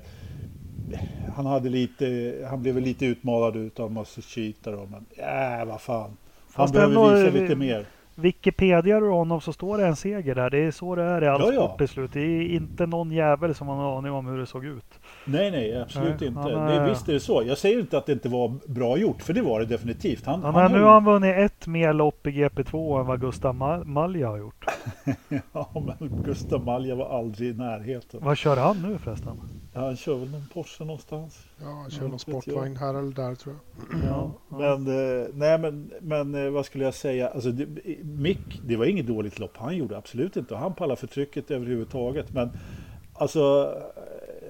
han, 1.34 1.46
hade 1.46 1.68
lite, 1.68 2.34
han 2.50 2.62
blev 2.62 2.80
lite 2.80 3.06
utmanad 3.06 3.56
utav 3.56 3.92
Masushita 3.92 4.70
då. 4.70 4.88
Men 4.90 5.06
äh, 5.16 5.64
vad 5.64 5.80
fan. 5.80 6.00
Han 6.00 6.16
Fast 6.48 6.72
behöver 6.74 6.94
ändå, 6.94 7.14
visa 7.14 7.38
lite 7.38 7.56
mer. 7.56 7.86
Wikipedia 8.14 9.00
du 9.00 9.08
honom 9.10 9.40
så 9.40 9.52
står 9.52 9.78
det 9.78 9.86
en 9.86 9.96
seger 9.96 10.34
där. 10.34 10.50
Det 10.50 10.58
är 10.58 10.70
så 10.70 10.94
det 10.94 11.02
är 11.02 11.24
i 11.24 11.28
all 11.28 11.54
Ja, 11.54 11.66
sport 11.66 11.78
till 11.78 11.88
slut. 11.88 12.12
Det 12.12 12.20
är 12.20 12.42
inte 12.42 12.86
någon 12.86 13.10
jävel 13.12 13.54
som 13.54 13.68
har 13.68 13.74
en 13.90 13.96
aning 13.98 14.12
om 14.12 14.26
hur 14.26 14.38
det 14.38 14.46
såg 14.46 14.64
ut. 14.64 14.84
Nej, 15.24 15.50
nej, 15.50 15.80
absolut 15.82 16.20
Nej, 16.20 16.28
inte. 16.28 16.40
han 16.40 16.50
Det, 16.50 16.74
är- 16.74 16.88
visst 16.88 17.08
är 17.08 17.12
det 17.12 17.20
så. 17.20 17.42
Jag 17.46 17.58
säger 17.58 17.80
inte 17.80 17.98
att 17.98 18.06
det 18.06 18.12
inte 18.12 18.28
var 18.28 18.52
bra 18.66 18.96
gjort, 18.98 19.22
för 19.22 19.32
det 19.32 19.42
var 19.42 19.60
det 19.60 19.66
definitivt. 19.66 20.26
Han, 20.26 20.42
Han, 20.42 20.54
han 20.54 20.72
nu 20.72 20.82
har 20.82 20.92
han 20.92 21.04
vunnit 21.04 21.36
ett 21.36 21.66
mer 21.66 21.92
lopp 21.92 22.26
i 22.26 22.30
GP2 22.30 23.00
än 23.00 23.06
vad 23.06 23.20
Gustav 23.20 23.54
Ma- 23.54 23.84
Malja 23.84 24.28
har 24.28 24.38
gjort. 24.38 24.64
Ja, 25.52 25.70
men 25.98 26.22
Gustav 26.24 26.64
Malja 26.64 26.94
var 26.94 27.18
aldrig 27.18 27.50
i 27.50 27.58
närheten. 27.58 28.20
Vad 28.22 28.36
kör 28.36 28.56
han 28.56 28.82
nu 28.82 28.98
förresten? 28.98 29.32
Ja, 29.75 29.81
han 29.81 29.97
kör 29.97 30.14
väl 30.18 30.31
någon 30.31 30.47
Porsche 30.55 30.85
någonstans. 30.85 31.39
Ja, 31.61 31.66
han 31.66 31.85
Ja, 31.85 31.91
kör 31.91 32.09
någon 32.09 32.18
sportvagn 32.18 32.77
här 32.77 32.95
eller 32.95 33.12
där 33.12 33.35
tror 33.35 33.55
jag. 33.55 34.01
Ja. 34.07 34.33
Men, 34.49 34.87
eh, 34.87 35.27
nej, 35.35 35.59
men, 35.59 35.93
men 36.01 36.35
eh, 36.35 36.51
vad 36.51 36.66
skulle 36.66 36.85
jag 36.85 36.95
säga? 36.95 37.29
Alltså, 37.29 37.51
det, 37.53 37.66
Mick, 38.05 38.61
det 38.66 38.77
var 38.77 38.85
inget 38.85 39.07
dåligt 39.07 39.39
lopp 39.39 39.57
han 39.57 39.77
gjorde, 39.77 39.97
absolut 39.97 40.37
inte. 40.37 40.55
Och 40.55 40.61
han 40.61 40.75
pallar 40.75 40.97
för 40.97 41.07
trycket 41.07 41.51
överhuvudtaget. 41.51 42.33
Men 42.33 42.51
alltså, 43.12 43.75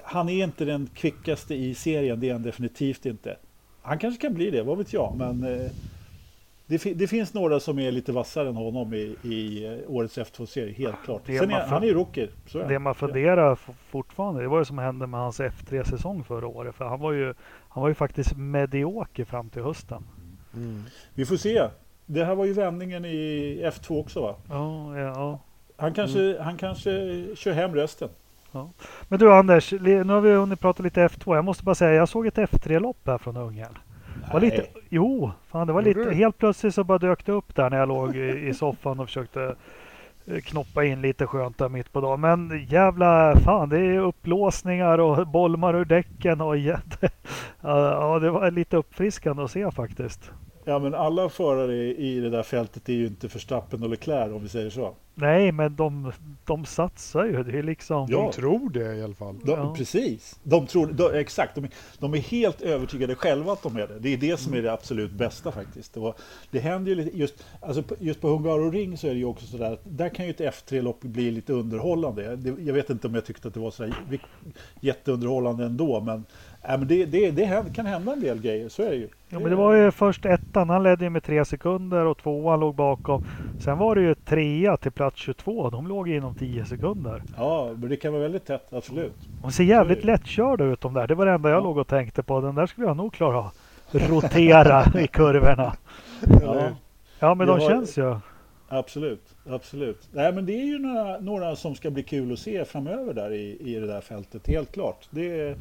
han 0.02 0.28
är 0.28 0.44
inte 0.44 0.64
den 0.64 0.88
kvickaste 0.94 1.54
i 1.54 1.74
serien, 1.74 2.20
det 2.20 2.28
är 2.28 2.32
han 2.32 2.42
definitivt 2.42 3.06
inte. 3.06 3.36
Han 3.82 3.98
kanske 3.98 4.20
kan 4.20 4.34
bli 4.34 4.50
det, 4.50 4.62
vad 4.62 4.78
vet 4.78 4.92
jag. 4.92 5.14
Men 5.16 5.42
eh, 5.44 5.70
det, 6.72 6.78
fi- 6.78 6.94
det 6.94 7.06
finns 7.06 7.34
några 7.34 7.60
som 7.60 7.78
är 7.78 7.92
lite 7.92 8.12
vassare 8.12 8.48
än 8.48 8.56
honom 8.56 8.94
i, 8.94 9.16
i 9.22 9.66
eh, 9.66 9.90
årets 9.90 10.18
F2-serie, 10.18 10.74
helt 10.74 10.96
klart. 11.04 11.22
det 11.26 11.38
Sen 11.38 11.50
är, 11.50 11.60
han 11.66 11.82
är 11.82 11.86
ju 11.86 11.94
rookie. 11.94 12.28
Så 12.46 12.58
är 12.58 12.68
Det 12.68 12.74
han. 12.74 12.82
man 12.82 12.94
funderar 12.94 13.52
f- 13.52 13.68
fortfarande, 13.90 14.40
det 14.42 14.48
var 14.48 14.58
ju 14.58 14.64
som 14.64 14.78
hände 14.78 15.06
med 15.06 15.20
hans 15.20 15.40
F3-säsong 15.40 16.24
förra 16.24 16.46
året. 16.46 16.74
För 16.74 16.84
han 16.84 17.00
var 17.00 17.12
ju, 17.12 17.34
han 17.68 17.80
var 17.82 17.88
ju 17.88 17.94
faktiskt 17.94 18.36
medioker 18.36 19.24
fram 19.24 19.48
till 19.50 19.62
hösten. 19.62 20.04
Mm. 20.54 20.82
Vi 21.14 21.26
får 21.26 21.36
se. 21.36 21.68
Det 22.06 22.24
här 22.24 22.34
var 22.34 22.44
ju 22.44 22.52
vändningen 22.52 23.04
i 23.04 23.60
F2 23.64 24.00
också 24.00 24.20
va? 24.22 24.34
Ja, 24.48 24.98
ja, 24.98 25.04
ja. 25.06 25.38
Han 25.76 25.94
kanske, 25.94 26.36
han 26.42 26.56
kanske 26.56 26.90
kör 27.36 27.52
hem 27.52 27.74
resten. 27.74 28.08
Men 29.08 29.18
du 29.18 29.32
Anders, 29.32 29.72
nu 29.72 30.04
har 30.04 30.20
vi 30.20 30.34
hunnit 30.34 30.60
prata 30.60 30.82
lite 30.82 31.00
F2. 31.08 31.34
Jag 31.34 31.44
måste 31.44 31.64
bara 31.64 31.74
säga, 31.74 31.92
jag 31.94 32.08
såg 32.08 32.26
ett 32.26 32.36
F3-lopp 32.36 32.96
här 33.06 33.18
från 33.18 33.36
Ungern. 33.36 33.78
Var 34.32 34.40
lite, 34.40 34.66
jo, 34.88 35.30
fan 35.48 35.66
det 35.66 35.72
var 35.72 35.82
lite, 35.82 36.14
helt 36.14 36.38
plötsligt 36.38 36.74
så 36.74 36.84
bara 36.84 36.98
dök 36.98 37.26
det 37.26 37.32
upp 37.32 37.54
där 37.54 37.70
när 37.70 37.78
jag 37.78 37.88
låg 37.88 38.16
i, 38.16 38.48
i 38.48 38.54
soffan 38.54 39.00
och 39.00 39.06
försökte 39.06 39.56
eh, 40.26 40.40
knoppa 40.40 40.84
in 40.84 41.02
lite 41.02 41.26
skönt 41.26 41.58
där 41.58 41.68
mitt 41.68 41.92
på 41.92 42.00
dagen. 42.00 42.20
Men 42.20 42.66
jävla 42.68 43.36
fan, 43.36 43.68
det 43.68 43.78
är 43.78 43.98
upplåsningar 43.98 44.98
och 44.98 45.26
bolmar 45.26 45.74
ur 45.74 45.84
däcken 45.84 46.40
och 46.40 46.56
jätte, 46.58 47.10
ja, 47.60 48.18
det 48.18 48.30
var 48.30 48.50
lite 48.50 48.76
uppfriskande 48.76 49.42
att 49.42 49.50
se 49.50 49.70
faktiskt. 49.70 50.32
Ja 50.64 50.78
men 50.78 50.94
alla 50.94 51.28
förare 51.28 51.74
i 51.94 52.20
det 52.20 52.30
där 52.30 52.42
fältet 52.42 52.88
är 52.88 52.92
ju 52.92 53.06
inte 53.06 53.26
Verstappen 53.26 53.82
och 53.82 53.88
Leclerc 53.90 54.32
om 54.32 54.42
vi 54.42 54.48
säger 54.48 54.70
så. 54.70 54.94
Nej, 55.14 55.52
men 55.52 55.76
de, 55.76 56.12
de 56.44 56.64
satsar 56.64 57.24
ju. 57.24 57.42
Det 57.42 57.58
är 57.58 57.62
liksom... 57.62 58.06
Ja. 58.10 58.18
De 58.22 58.32
tror 58.32 58.70
det 58.70 58.94
i 58.96 59.02
alla 59.02 59.14
fall. 59.14 59.38
De, 59.44 59.50
Ja. 59.50 59.74
Precis, 59.76 60.40
de 60.42 60.66
tror, 60.66 60.86
de, 60.86 61.14
exakt, 61.18 61.54
de, 61.54 61.64
är- 61.64 61.70
de 61.98 62.14
är 62.14 62.18
helt 62.18 62.60
övertygade 62.62 63.14
själva 63.14 63.52
att 63.52 63.62
de 63.62 63.76
är 63.76 63.86
det. 63.86 63.98
Det 63.98 64.08
är 64.08 64.16
det 64.16 64.36
som 64.36 64.54
är 64.54 64.62
det 64.62 64.72
absolut 64.72 65.10
bästa 65.12 65.52
faktiskt. 65.52 65.96
Och 65.96 66.18
det 66.50 66.58
händer 66.58 66.90
ju 66.90 66.94
lite, 66.94 67.18
just, 67.18 67.44
alltså 67.60 67.82
på- 67.82 67.94
just 68.00 68.20
på 68.20 68.28
Hungaroring 68.28 68.96
så 68.98 69.06
är 69.06 69.10
det 69.10 69.18
ju 69.18 69.24
också 69.24 69.46
sådär 69.46 69.72
att 69.72 69.80
där 69.84 70.08
kan 70.08 70.24
ju 70.24 70.30
ett 70.30 70.40
F3-lopp 70.40 71.00
bli 71.00 71.30
lite 71.30 71.52
underhållande. 71.52 72.36
Det, 72.36 72.62
jag 72.62 72.74
vet 72.74 72.90
inte 72.90 73.06
om 73.06 73.14
jag 73.14 73.24
tyckte 73.24 73.48
att 73.48 73.54
det 73.54 73.60
var 73.60 73.70
så 73.70 73.88
jätteunderhållande 74.80 75.64
ändå, 75.64 76.00
men, 76.00 76.24
äh, 76.62 76.78
men 76.78 76.88
det, 76.88 77.04
det, 77.06 77.30
det 77.30 77.64
kan 77.74 77.86
hända 77.86 78.12
en 78.12 78.20
del 78.20 78.40
grejer, 78.40 78.68
så 78.68 78.82
är 78.82 78.90
det 78.90 78.96
ju. 78.96 79.08
Ja, 79.28 79.38
men 79.38 79.50
det 79.50 79.56
var 79.56 79.74
ju 79.74 79.90
först 79.90 80.24
ettan, 80.26 80.70
han 80.70 80.82
ledde 80.82 81.10
med 81.10 81.22
tre 81.22 81.44
sekunder 81.44 82.04
och 82.06 82.18
tvåan 82.18 82.60
låg 82.60 82.74
bakom. 82.74 83.24
Sen 83.60 83.78
var 83.78 83.94
det 83.94 84.00
ju 84.02 84.14
trea 84.14 84.76
till 84.76 84.92
plats 84.92 85.16
22. 85.20 85.70
De 85.70 85.86
låg 85.86 86.08
inom 86.08 86.34
10 86.34 86.64
sekunder. 86.64 87.22
Ja, 87.36 87.70
men 87.76 87.88
det 87.88 87.96
kan 87.96 88.12
vara 88.12 88.22
väldigt 88.22 88.46
tätt, 88.46 88.72
absolut. 88.72 89.12
De 89.42 89.52
ser 89.52 89.64
jävligt 89.64 89.98
är 90.02 90.06
lättkörda 90.06 90.64
ut 90.64 90.80
de 90.80 90.94
där. 90.94 91.06
Det 91.06 91.14
var 91.14 91.26
det 91.26 91.32
enda 91.32 91.48
jag 91.50 91.58
Ja. 91.58 91.64
låg 91.64 91.78
och 91.78 91.88
tänkte 91.88 92.22
på. 92.22 92.40
Den 92.40 92.54
där 92.54 92.66
skulle 92.66 92.86
jag 92.86 92.96
nog 92.96 93.12
klara 93.14 93.38
av. 93.38 93.50
Rotera 93.92 94.84
i 95.00 95.06
kurvorna. 95.06 95.72
Ja. 96.42 96.62
Ja, 97.18 97.34
men 97.34 97.46
de 97.46 97.60
har- 97.60 97.68
känns 97.68 97.98
ju. 97.98 98.16
Absolut, 98.68 99.34
absolut. 99.50 100.08
Nej, 100.12 100.32
men 100.32 100.46
det 100.46 100.52
är 100.52 100.64
ju 100.64 100.78
några, 100.78 101.18
några 101.18 101.56
som 101.56 101.74
ska 101.74 101.90
bli 101.90 102.02
kul 102.02 102.32
att 102.32 102.38
se 102.38 102.64
framöver 102.64 103.14
där 103.14 103.32
i, 103.32 103.56
i 103.60 103.74
det 103.80 103.86
där 103.86 104.00
fältet, 104.00 104.46
helt 104.48 104.72
klart. 104.72 105.08
Det, 105.10 105.56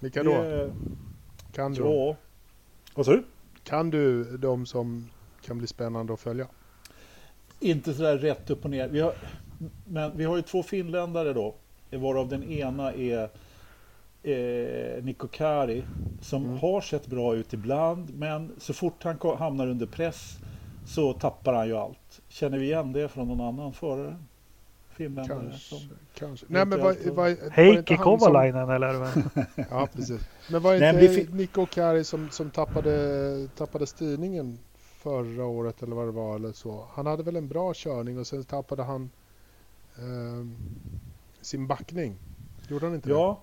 Vilka 0.00 0.22
då? 0.22 0.70
Kan 1.52 1.72
du? 1.72 1.82
Ja. 1.82 2.16
Vad 2.94 3.06
sa 3.06 3.12
du? 3.12 3.24
Kan 3.64 3.90
du 3.90 4.36
de 4.36 4.66
som 4.66 5.08
kan 5.46 5.58
bli 5.58 5.66
spännande 5.66 6.12
att 6.12 6.20
följa? 6.20 6.46
Inte 7.60 7.94
sådär 7.94 8.18
rätt 8.18 8.50
upp 8.50 8.64
och 8.64 8.70
ner. 8.70 8.88
Vi 8.88 9.00
har, 9.00 9.14
men 9.84 10.16
vi 10.16 10.24
har 10.24 10.36
ju 10.36 10.42
två 10.42 10.62
finländare 10.62 11.32
då, 11.32 11.54
varav 11.90 12.28
den 12.28 12.44
ena 12.44 12.92
är 12.92 13.30
eh, 14.22 15.04
Niko 15.04 15.28
Kari, 15.28 15.84
som 16.20 16.44
Mm. 16.44 16.58
har 16.58 16.80
sett 16.80 17.06
bra 17.06 17.34
ut 17.34 17.52
ibland, 17.52 18.14
men 18.14 18.52
så 18.58 18.72
fort 18.74 19.02
han 19.02 19.18
hamnar 19.38 19.66
under 19.66 19.86
press 19.86 20.38
så 20.86 21.12
tappar 21.12 21.52
han 21.54 21.66
ju 21.68 21.76
allt. 21.76 22.20
Känner 22.28 22.58
vi 22.58 22.64
igen 22.64 22.92
det 22.92 23.08
från 23.08 23.28
någon 23.28 23.40
annan 23.40 23.72
förare? 23.72 24.16
Finländare? 24.96 25.38
Kanske. 25.40 25.68
Som, 25.68 25.78
kanske. 26.14 26.46
Nej, 26.48 26.64
men 26.66 26.80
var 26.80 26.92
det 27.28 27.52
Heikki 27.52 27.94
han 27.94 28.04
som- 28.04 28.18
Kovalainen 28.18 28.70
eller? 28.70 28.94
vad? 28.94 29.10
Ja, 29.70 29.88
precis. 29.92 30.20
Men 30.50 30.62
var 30.62 30.72
det 30.74 30.78
Nej, 30.80 30.88
inte 30.88 31.00
vi 31.00 31.14
fick- 31.14 31.32
Nico 31.34 31.66
Kari 31.66 32.04
som, 32.04 32.30
som 32.30 32.50
tappade, 32.50 33.48
tappade 33.56 33.86
styrningen 33.86 34.58
förra 34.78 35.44
året 35.44 35.82
eller 35.82 35.96
vad 35.96 36.06
det 36.08 36.12
var 36.12 36.34
eller 36.36 36.52
så? 36.52 36.86
Han 36.94 37.06
hade 37.06 37.22
väl 37.22 37.36
en 37.36 37.48
bra 37.48 37.72
körning 37.74 38.18
och 38.18 38.26
sen 38.26 38.44
tappade 38.44 38.82
han 38.82 39.10
ehm, 39.98 40.56
sin 41.40 41.66
backning. 41.66 42.16
Gjorde 42.68 42.86
han 42.86 42.94
inte 42.94 43.08
det? 43.08 43.12
Ja, 43.14 43.38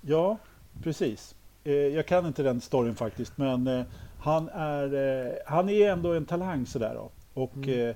ja 0.00 0.36
precis. 0.82 1.34
Eh, 1.64 1.72
jag 1.72 2.06
kan 2.06 2.26
inte 2.26 2.42
den 2.42 2.60
storyn 2.60 2.94
faktiskt, 2.94 3.38
men 3.38 3.66
eh, 3.66 3.84
han, 4.18 4.48
är, 4.48 4.94
eh, 5.26 5.32
han 5.46 5.68
är 5.68 5.90
ändå 5.90 6.12
en 6.12 6.26
talang 6.26 6.66
sådär 6.66 6.94
då. 6.94 7.10
Och 7.42 7.56
Mm. 7.56 7.88
eh, 7.88 7.94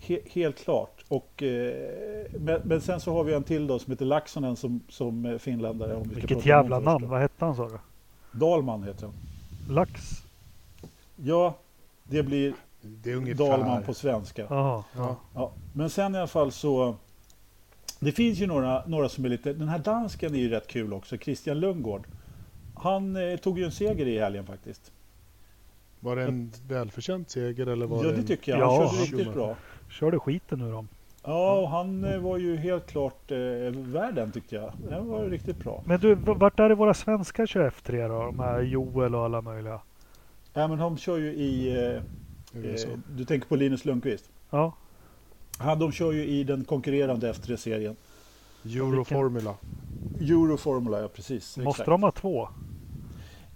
he, 0.00 0.20
helt 0.30 0.56
klart. 0.58 1.01
Och, 1.12 1.42
eh, 1.42 2.26
men, 2.38 2.60
men 2.64 2.80
sen 2.80 3.00
så 3.00 3.12
har 3.12 3.24
vi 3.24 3.34
en 3.34 3.42
till 3.42 3.66
då 3.66 3.78
som 3.78 3.90
heter 3.90 4.04
Laxonen 4.04 4.56
som, 4.56 4.80
som 4.88 5.26
eh, 5.26 5.38
finländare. 5.38 5.94
Om 5.96 6.02
vi 6.08 6.14
Vilket 6.14 6.46
jävla 6.46 6.80
namn. 6.80 7.00
först. 7.00 7.10
Vad 7.10 7.20
hette 7.20 7.44
han 7.44 7.56
sa 7.56 7.68
du? 7.68 7.78
Dalman 8.38 8.82
heter 8.82 9.06
han. 9.06 9.14
Lax? 9.74 10.22
Ja, 11.16 11.56
det 12.04 12.22
blir 12.22 12.54
Det 12.82 13.12
är 13.12 13.16
ungefär. 13.16 13.44
Dalman 13.48 13.82
på 13.82 13.94
svenska. 13.94 14.46
Jaha. 14.50 14.84
Ja. 14.96 15.16
Ja, 15.34 15.52
men 15.72 15.90
sen 15.90 16.14
i 16.14 16.18
alla 16.18 16.26
fall 16.26 16.52
så 16.52 16.96
Det 18.00 18.12
finns 18.12 18.38
ju 18.38 18.46
några, 18.46 18.86
några 18.86 19.08
som 19.08 19.24
är 19.24 19.28
lite 19.28 19.52
Den 19.52 19.68
här 19.68 19.78
dansken 19.78 20.34
är 20.34 20.38
ju 20.38 20.48
rätt 20.48 20.66
kul 20.66 20.92
också 20.92 21.16
Christian 21.18 21.60
Lundgård 21.60 22.06
Han 22.74 23.16
eh, 23.16 23.36
tog 23.36 23.58
ju 23.58 23.64
en 23.64 23.72
seger 23.72 24.06
i 24.06 24.18
helgen 24.18 24.46
faktiskt 24.46 24.92
Var 26.00 26.16
det 26.16 26.22
en 26.22 26.52
välförtjänt 26.68 27.30
seger 27.30 27.66
eller 27.66 27.86
var 27.86 27.96
Ja 27.96 28.02
det 28.02 28.12
det 28.12 28.18
en... 28.20 28.26
tycker 28.26 28.52
jag, 28.52 28.66
han 28.66 28.74
Ja. 28.74 28.90
körde 28.90 29.02
riktigt 29.02 29.34
bra 29.34 29.56
Körde 29.90 30.18
skiten 30.18 30.60
ur 30.60 30.72
dem. 30.72 30.88
Ja 31.24 31.52
och 31.60 31.68
han 31.68 32.04
eh, 32.04 32.20
var 32.20 32.38
ju 32.38 32.56
helt 32.56 32.86
klart 32.86 33.30
eh, 33.30 33.38
värd 33.72 34.14
den 34.14 34.32
tyckte 34.32 34.54
jag 34.54 34.72
Den 34.88 35.08
var 35.08 35.24
riktigt 35.24 35.56
bra 35.56 35.82
Men 35.86 36.00
du, 36.00 36.14
vart 36.14 36.60
är 36.60 36.68
det 36.68 36.74
våra 36.74 36.94
svenskar 36.94 37.46
kör 37.46 37.70
F3 37.70 38.08
då? 38.08 38.24
De 38.24 38.40
här 38.40 38.60
Joel 38.60 39.14
och 39.14 39.24
alla 39.24 39.40
möjliga. 39.40 39.80
Ja 40.52 40.68
men 40.68 40.78
de 40.78 40.96
kör 40.96 41.18
ju 41.18 41.32
i 41.32 41.76
eh? 41.86 42.02
Eh, 42.54 42.98
du 43.08 43.24
tänker 43.24 43.48
på 43.48 43.56
Linus 43.56 43.84
Lundqvist? 43.84 44.30
Ja, 44.50 44.74
Han, 45.58 45.78
de 45.78 45.92
kör 45.92 46.12
ju 46.12 46.26
i 46.26 46.44
den 46.44 46.64
konkurrerande 46.64 47.32
F3-serien. 47.32 47.96
Euroformula. 48.64 49.54
Euroformula, 50.20 51.00
ja 51.00 51.08
precis. 51.08 51.56
måste 51.56 51.70
exakt. 51.70 51.86
de 51.86 52.02
ha 52.02 52.10
två? 52.10 52.48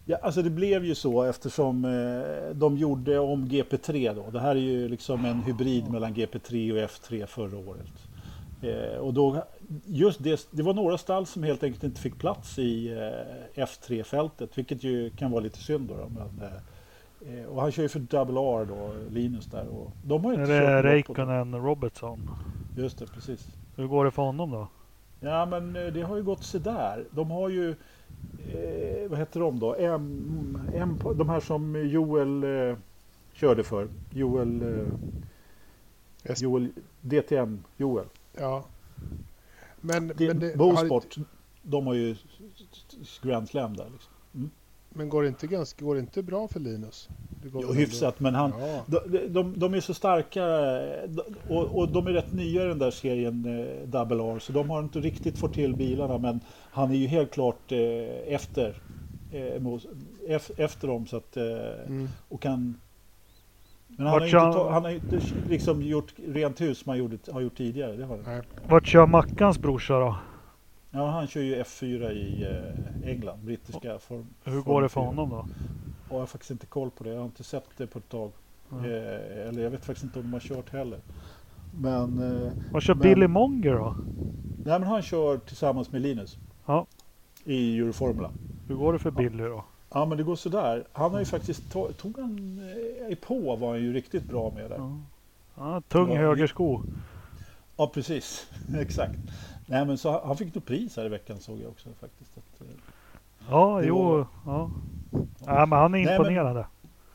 Ja, 0.09 0.19
alltså 0.23 0.43
det 0.43 0.51
blev 0.51 0.85
ju 0.85 0.95
så 0.95 1.23
eftersom 1.23 1.85
eh, 1.85 2.55
de 2.57 2.77
gjorde 2.77 3.19
om 3.19 3.49
GP3 3.49 4.15
då. 4.15 4.31
Det 4.31 4.41
här 4.41 4.51
är 4.51 4.61
ju 4.61 4.89
liksom 4.89 5.25
en 5.25 5.43
hybrid 5.43 5.91
mellan 5.91 6.15
GP3 6.15 6.73
och 6.73 6.91
F3 6.91 7.27
förra 7.27 7.59
året. 7.59 7.93
Eh, 8.63 8.99
och 8.99 9.15
då, 9.15 9.43
just 9.87 10.23
det, 10.25 10.49
det 10.51 10.63
var 10.63 10.75
några 10.75 10.99
stall 10.99 11.27
som 11.27 11.43
helt 11.43 11.63
enkelt 11.63 11.85
inte 11.85 12.01
fick 12.01 12.19
plats 12.19 12.59
i 12.59 12.93
eh, 13.57 13.65
F3-fältet, 13.65 14.59
vilket 14.59 14.85
ju 14.85 15.11
kan 15.11 15.31
vara 15.31 15.41
lite 15.41 15.59
synd 15.59 15.89
då. 15.89 15.95
då 15.95 16.09
men, 16.09 16.51
eh, 17.39 17.45
och 17.45 17.63
han 17.63 17.73
kör 17.73 17.83
ju 17.83 17.89
för 17.89 18.01
Double 18.01 18.41
R 18.41 18.67
då, 18.69 18.93
Linus 19.11 19.47
där. 19.47 19.67
Och 19.69 19.91
de 20.05 20.25
har 20.25 20.33
ju 20.33 20.39
Är 20.39 20.41
inte 20.41 20.53
det 20.53 20.67
det. 20.67 20.83
Räikkönen 20.83 21.55
Robertson? 21.55 22.31
Just 22.77 22.99
det, 22.99 23.07
precis. 23.07 23.47
Hur 23.77 23.87
går 23.87 24.05
det 24.05 24.11
för 24.11 24.23
honom 24.23 24.51
då? 24.51 24.69
Ja, 25.21 25.47
men 25.47 25.77
eh, 25.77 25.93
det 25.93 26.03
har 26.03 26.17
ju 26.17 26.23
gått 26.23 26.45
så 26.45 26.59
där. 26.59 27.05
De 27.11 27.31
har 27.31 27.49
ju, 27.49 27.75
eh, 28.49 29.09
vad 29.11 29.19
heter 29.19 29.41
de 29.41 29.59
då? 29.59 29.75
M, 29.75 30.59
M, 30.75 30.99
de 31.15 31.29
här 31.29 31.41
som 31.41 31.89
Joel 31.89 32.45
eh, 32.45 32.77
körde 33.33 33.65
för. 33.65 33.89
Joel, 34.11 34.63
eh, 34.63 36.35
Joel, 36.37 36.69
DTM 37.01 37.65
Joel. 37.77 38.07
Ja. 38.33 38.65
Men, 39.81 40.09
Det, 40.17 40.27
men, 40.27 40.39
det, 40.39 40.47
har, 40.47 40.57
Bosport, 40.57 41.17
de 41.63 41.87
har 41.87 41.95
ju 41.95 42.17
Grand 43.23 43.49
Slam 43.49 43.77
där. 43.77 43.91
Liksom. 43.93 44.13
men 44.89 45.09
går 45.09 45.23
det 45.23 45.29
inte, 45.29 45.47
ganska, 45.47 45.85
går 45.85 45.95
det 45.95 46.01
inte 46.01 46.23
bra 46.23 46.49
för 46.49 46.61
Linus? 46.61 47.09
Jo, 47.53 47.73
hyfsat, 47.73 48.21
men 48.21 48.35
han, 48.35 48.53
Ja. 48.61 48.85
de, 48.87 49.19
de, 49.29 49.59
de 49.59 49.75
är 49.75 49.81
så 49.81 49.95
starka 49.95 50.45
och, 51.47 51.79
och 51.79 51.89
de 51.89 52.07
är 52.07 52.13
rätt 52.13 52.33
nya 52.33 52.65
i 52.65 52.69
den 52.69 52.79
där 52.79 52.91
serien 52.91 53.45
eh, 53.45 53.89
Double 53.89 54.23
R, 54.23 54.39
så 54.39 54.53
de 54.53 54.71
har 54.71 54.79
inte 54.81 55.01
riktigt 55.01 55.39
fått 55.39 55.53
till 55.55 55.75
bilarna, 55.75 56.19
men 56.19 56.41
han 56.71 56.91
är 56.91 56.95
ju 56.95 57.07
helt 57.07 57.31
klart 57.31 57.73
eh, 57.73 57.79
efter, 58.35 58.75
eh, 59.31 59.61
mot- 59.61 59.87
ef, 60.29 60.51
efter 60.57 60.89
dem 60.89 61.07
så 61.07 61.17
att, 61.17 61.37
eh, 61.37 61.45
Mm. 61.87 62.09
och 62.29 62.43
kan 62.43 62.81
men 63.89 64.07
han 64.07 64.13
har, 64.13 64.21
Vart 64.21 64.23
inte, 64.23 64.31
kör- 64.33 64.53
ta, 64.53 64.71
han 64.71 64.83
har 64.85 64.91
ju 64.91 64.97
inte 64.97 65.21
liksom 65.49 65.83
gjort 65.83 66.13
rent 66.29 66.61
hus 66.61 66.79
som 66.79 66.91
han 66.91 66.99
gjorde, 66.99 67.19
har 67.33 67.41
gjort 67.41 67.57
tidigare. 67.57 67.97
Det 67.97 68.05
har 68.05 68.19
han. 68.25 68.43
Vart 68.67 68.87
kör 68.87 69.07
Mackans 69.07 69.59
brorsa 69.59 69.99
då? 70.01 70.17
Ja, 70.91 71.07
han 71.11 71.27
kör 71.27 71.41
ju 71.41 71.63
F4 71.63 72.11
i 72.13 72.43
eh, 73.03 73.09
England, 73.11 73.39
brittiska 73.45 73.99
form. 73.99 74.27
Hur 74.45 74.53
Form 74.53 74.63
går 74.63 74.83
det 74.83 74.89
för 74.89 75.01
4. 75.01 75.07
honom 75.07 75.31
då? 75.31 75.47
Och 76.09 76.15
jag 76.15 76.19
har 76.19 76.27
faktiskt 76.27 76.51
inte 76.51 76.67
koll 76.67 76.91
på 76.91 77.05
det. 77.05 77.11
Jag 77.11 77.19
har 77.19 77.25
inte 77.25 77.45
sett 77.45 77.65
det 77.77 77.87
på 77.87 77.99
ett 77.99 78.09
tag. 78.09 78.31
Mm. 78.73 78.85
Eh, 78.85 79.49
eller 79.49 79.63
jag 79.63 79.71
vet 79.71 79.85
faktiskt 79.85 80.05
inte 80.05 80.19
om 80.19 80.25
de 80.25 80.33
har 80.33 80.41
kört 80.41 80.71
heller. 80.73 80.99
Men, 81.81 82.23
eh, 82.43 82.53
Vad 82.73 82.83
kör 82.83 82.95
Men- 82.95 83.03
Billy 83.03 83.27
Monger 83.27 83.73
då? 83.75 83.97
nej, 84.65 84.79
men 84.79 84.83
han 84.83 85.03
kör 85.03 85.39
tillsammans 85.39 85.93
med 85.93 86.03
Linus. 86.03 86.37
Ja. 86.67 86.87
I 87.45 87.79
Euroformula. 87.79 88.31
Hur 88.69 88.75
går 88.75 88.93
det 88.93 88.99
för 88.99 89.11
Billy 89.11 89.45
då? 89.45 89.65
Ja 89.91 90.05
men 90.07 90.19
det 90.19 90.25
går 90.25 90.37
sådär. 90.37 90.85
Han 90.93 91.11
har 91.11 91.19
ju 91.19 91.25
faktiskt, 91.25 91.75
to- 91.75 91.93
tog 91.93 92.19
han 92.19 92.59
eh, 93.07 93.13
i 93.13 93.17
på 93.17 93.57
var 93.57 93.69
han 93.69 93.81
ju 93.83 93.93
riktigt 93.93 94.25
bra 94.25 94.51
med 94.55 94.71
där. 94.71 94.77
Ja. 94.77 94.99
Ja, 95.57 95.81
tung 95.89 96.11
Ja, 96.13 96.17
högersko. 96.19 96.83
Ja 97.77 97.91
precis, 97.95 98.47
exakt. 98.79 99.19
Nej 99.67 99.85
men 99.87 99.99
så 99.99 100.21
han- 100.27 100.37
fick 100.37 100.55
nog 100.55 100.65
pris 100.65 100.97
här 100.97 101.05
i 101.07 101.09
veckan 101.09 101.37
såg 101.41 101.59
jag 101.61 101.69
också 101.71 101.89
faktiskt. 102.01 102.37
Att, 102.39 102.61
eh, 102.61 102.67
Ja, 103.51 103.81
Det 103.81 103.87
jo. 103.87 103.99
var- 104.03 104.27
Ja. 104.47 104.71
Ja, 105.47 105.67
men 105.67 105.79
han 105.79 105.95
är 105.95 105.99
Nej, 105.99 106.05
men- 106.05 106.13
imponerande. 106.15 106.67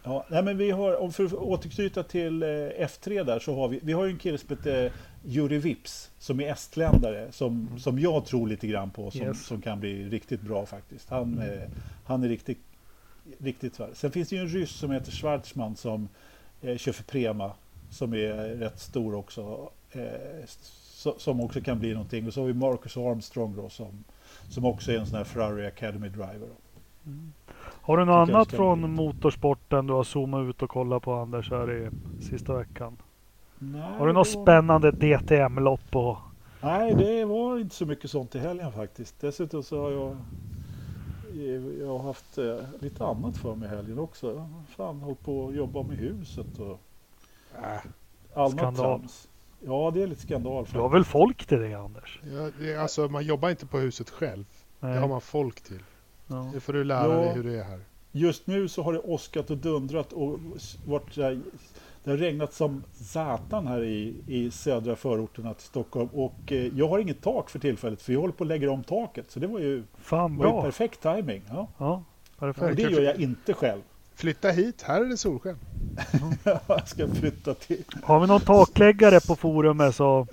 Ja, 0.03 0.25
nej 0.29 0.43
men 0.43 0.57
vi 0.57 0.71
har, 0.71 1.09
för 1.11 1.25
att 1.25 1.33
återknyta 1.33 2.03
till 2.03 2.43
eh, 2.43 2.47
F3 2.47 3.23
där 3.23 3.39
så 3.39 3.55
har 3.55 3.67
vi, 3.67 3.79
vi 3.83 3.93
har 3.93 4.05
ju 4.05 4.11
en 4.11 4.17
kille 4.17 4.37
som 4.37 4.49
heter 4.49 4.91
Juri 5.23 5.57
Vips 5.57 6.11
som 6.19 6.39
är 6.39 6.51
estländare 6.51 7.31
som, 7.31 7.79
som 7.79 7.99
jag 7.99 8.25
tror 8.25 8.47
lite 8.47 8.67
grann 8.67 8.89
på 8.91 9.11
som, 9.11 9.21
Yes. 9.21 9.45
som 9.45 9.61
kan 9.61 9.79
bli 9.79 10.09
riktigt 10.09 10.41
bra 10.41 10.65
faktiskt. 10.65 11.09
Han, 11.09 11.39
eh, 11.39 11.69
han 12.05 12.23
är 12.23 12.27
riktigt, 12.27 12.57
riktigt 13.37 13.75
svär. 13.75 13.89
Sen 13.93 14.11
finns 14.11 14.29
det 14.29 14.35
ju 14.35 14.41
en 14.41 14.47
ryss 14.47 14.71
som 14.71 14.91
heter 14.91 15.11
Schwarzman 15.11 15.75
som 15.75 16.09
eh, 16.61 16.77
kör 16.77 16.91
för 16.91 17.03
Prema 17.03 17.51
som 17.89 18.13
är 18.13 18.33
rätt 18.55 18.79
stor 18.79 19.15
också. 19.15 19.69
Eh, 19.91 20.01
so, 20.47 21.13
som 21.19 21.41
också 21.41 21.61
kan 21.61 21.79
bli 21.79 21.93
någonting. 21.93 22.27
Och 22.27 22.33
så 22.33 22.39
har 22.41 22.47
vi 22.47 22.53
Marcus 22.53 22.97
Armstrong 22.97 23.55
då 23.55 23.69
som, 23.69 24.03
som 24.49 24.65
också 24.65 24.91
är 24.91 24.97
en 24.97 25.05
sån 25.07 25.17
här 25.17 25.23
Ferrari 25.23 25.67
Academy 25.67 26.09
driver. 26.09 26.47
Då. 26.47 27.11
Har 27.81 27.97
du 27.97 28.05
något 28.05 28.29
annat 28.29 28.47
ska 28.47 28.57
från 28.57 28.91
motorsporten 28.93 29.87
du 29.87 29.93
har 29.93 30.03
zoomat 30.03 30.49
ut 30.49 30.61
och 30.61 30.69
kollat 30.69 31.03
på 31.03 31.13
Anders 31.13 31.49
här 31.51 31.71
i 31.71 31.89
sista 32.19 32.53
veckan? 32.57 32.97
Nej, 33.59 33.81
Har 33.81 34.07
du 34.07 34.13
något 34.13 34.31
det 34.31 34.37
var- 34.37 34.43
spännande 34.45 34.91
DTM-lopp 34.91 35.95
och 35.95 36.17
Nej, 36.61 36.93
det 36.95 37.25
var 37.25 37.59
inte 37.59 37.75
så 37.75 37.85
mycket 37.85 38.11
sånt 38.11 38.35
i 38.35 38.39
helgen 38.39 38.71
faktiskt. 38.71 39.15
Dessutom 39.21 39.63
så 39.63 39.81
har 39.81 39.91
jag, 39.91 40.17
jag 41.79 41.87
har 41.87 41.99
haft 41.99 42.37
eh, 42.37 42.57
lite 42.79 43.05
annat 43.05 43.37
för 43.37 43.55
mig 43.55 43.67
i 43.67 43.75
helgen 43.75 43.99
också. 43.99 44.27
Jag 44.27 44.39
har 44.39 44.49
Fan, 44.75 44.99
hållit 44.99 45.21
på 45.25 45.47
att 45.47 45.55
jobba 45.55 45.83
med 45.83 45.97
huset 45.97 46.59
och 46.59 46.79
Äh, 47.63 47.79
annat 48.33 48.51
Skandal. 48.51 48.75
trams. 48.99 49.27
Ja, 49.65 49.91
det 49.93 50.03
är 50.03 50.07
lite 50.07 50.21
skandal. 50.21 50.65
du 50.71 50.79
har 50.79 50.89
väl 50.89 51.03
folk 51.05 51.45
till 51.45 51.59
det 51.59 51.73
Anders? 51.73 52.19
ja, 52.23 52.49
det, 52.59 52.75
alltså, 52.75 53.07
man 53.07 53.23
jobbar 53.25 53.49
inte 53.49 53.65
på 53.65 53.77
huset 53.77 54.09
själv. 54.09 54.45
Det 54.79 54.87
Nej. 54.87 54.97
har 54.99 55.07
man 55.07 55.21
folk 55.21 55.61
till. 55.61 55.79
Ja. 56.31 56.49
Det 56.53 56.59
får 56.59 56.73
du 56.73 56.83
lära 56.83 57.13
Ja. 57.13 57.19
dig 57.21 57.33
hur 57.33 57.43
det 57.43 57.59
är 57.59 57.63
här. 57.63 57.79
Just 58.11 58.47
nu 58.47 58.67
så 58.67 58.83
har 58.83 58.93
det 58.93 58.99
åskat 58.99 59.49
och 59.49 59.57
dundrat 59.57 60.13
och 60.13 60.39
varit 60.85 61.13
så 61.13 61.21
här, 61.21 61.41
det 62.03 62.09
har 62.09 62.17
regnat 62.17 62.53
som 62.53 62.83
satan 62.93 63.67
här 63.67 63.83
i, 63.83 64.15
i 64.27 64.51
södra 64.51 64.95
förorterna 64.95 65.53
till 65.53 65.65
Stockholm 65.65 66.09
och 66.13 66.51
eh, 66.51 66.77
jag 66.77 66.87
har 66.87 66.99
inget 66.99 67.21
tak 67.21 67.49
för 67.49 67.59
tillfället 67.59 68.01
för 68.01 68.13
jag 68.13 68.19
håller 68.21 68.33
på 68.33 68.43
att 68.43 68.47
lägga 68.47 68.71
om 68.71 68.83
taket 68.83 69.31
så 69.31 69.39
det 69.39 69.47
var 69.47 69.59
ju, 69.59 69.83
Fan 70.01 70.37
var 70.37 70.55
ju 70.55 70.61
perfekt 70.61 71.01
timing. 71.01 71.41
Ja. 71.49 71.67
Ja, 71.77 72.03
Och 72.33 72.39
perfekt. 72.39 72.75
det 72.77 72.81
gör 72.83 73.01
jag 73.01 73.15
inte 73.19 73.53
själv. 73.53 73.81
Flytta 74.15 74.49
hit, 74.49 74.81
här 74.81 75.01
är 75.01 75.05
det 75.05 75.17
solsken. 75.17 75.57
jag 76.67 76.87
ska 76.87 77.07
flytta 77.07 77.53
till 77.53 77.83
Har 78.03 78.19
vi 78.19 78.27
någon 78.27 78.41
takläggare 78.41 79.19
på 79.27 79.35
forumet 79.35 79.95
så 79.95 80.27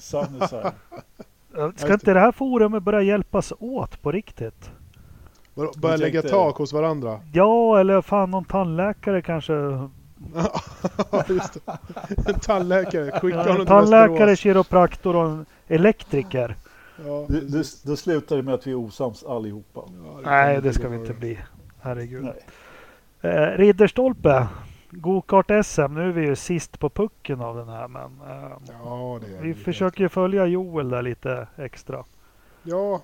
ska 1.76 1.92
inte 1.92 2.14
det 2.14 2.20
här 2.20 2.32
forumet 2.32 2.82
börja 2.82 3.02
hjälpas 3.02 3.52
åt 3.58 4.02
på 4.02 4.12
riktigt? 4.12 4.70
Vadå, 5.58 5.72
Börja 5.76 5.96
lägga 5.96 6.22
tak 6.22 6.56
hos 6.56 6.72
varandra. 6.72 7.20
Ja, 7.32 7.80
eller 7.80 8.02
fan 8.02 8.30
någon 8.30 8.44
tandläkare 8.44 9.22
kanske. 9.22 9.52
Ja, 11.12 11.24
just 11.28 11.52
det. 11.54 11.60
En 12.30 12.40
tandläkare, 12.40 13.20
skicka 13.20 13.36
Ja, 13.38 13.52
honom 13.52 13.66
tandläkare, 13.66 14.36
kiropraktor 14.36 15.16
och 15.16 15.24
en 15.24 15.46
elektriker. 15.68 16.56
Ja, 17.06 17.24
Det, 17.28 17.40
det, 17.40 17.64
då 17.84 17.96
slutar 17.96 18.36
det 18.36 18.42
med 18.42 18.54
att 18.54 18.66
vi 18.66 18.70
är 18.70 18.74
osams 18.74 19.24
allihopa. 19.24 19.80
Ja, 19.86 20.20
Nej, 20.24 20.54
kan 20.54 20.64
det 20.64 20.72
ska 20.72 20.88
vi 20.88 20.96
inte 20.96 21.12
bli. 21.14 21.38
Herregud. 21.80 22.24
Nej. 22.24 23.32
Eh, 23.32 23.58
Ridderstolpe. 23.58 24.46
Gokart-SM. 24.90 25.94
Nu 25.94 26.08
är 26.08 26.12
vi 26.12 26.26
ju 26.26 26.36
sist 26.36 26.78
på 26.78 26.90
pucken 26.90 27.40
av 27.40 27.56
den 27.56 27.68
här, 27.68 27.88
men 27.88 28.02
eh, 28.30 28.52
Ja, 28.84 29.20
det 29.26 29.36
är 29.38 29.42
vi 29.42 29.48
det. 29.48 29.54
försöker 29.54 30.00
ju 30.00 30.08
följa 30.08 30.46
Joel 30.46 30.88
där 30.90 31.02
lite 31.02 31.46
extra. 31.56 32.04
Ja, 32.62 33.00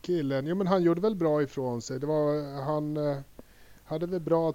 killen. 0.00 0.46
Jo, 0.46 0.56
men 0.56 0.66
han 0.66 0.82
gjorde 0.82 1.00
väl 1.00 1.14
bra 1.16 1.42
ifrån 1.42 1.82
sig. 1.82 2.00
Det 2.00 2.06
var, 2.06 2.62
han 2.64 2.96
eh, 2.96 3.16
hade 3.84 4.06
väl 4.06 4.20
bra 4.20 4.52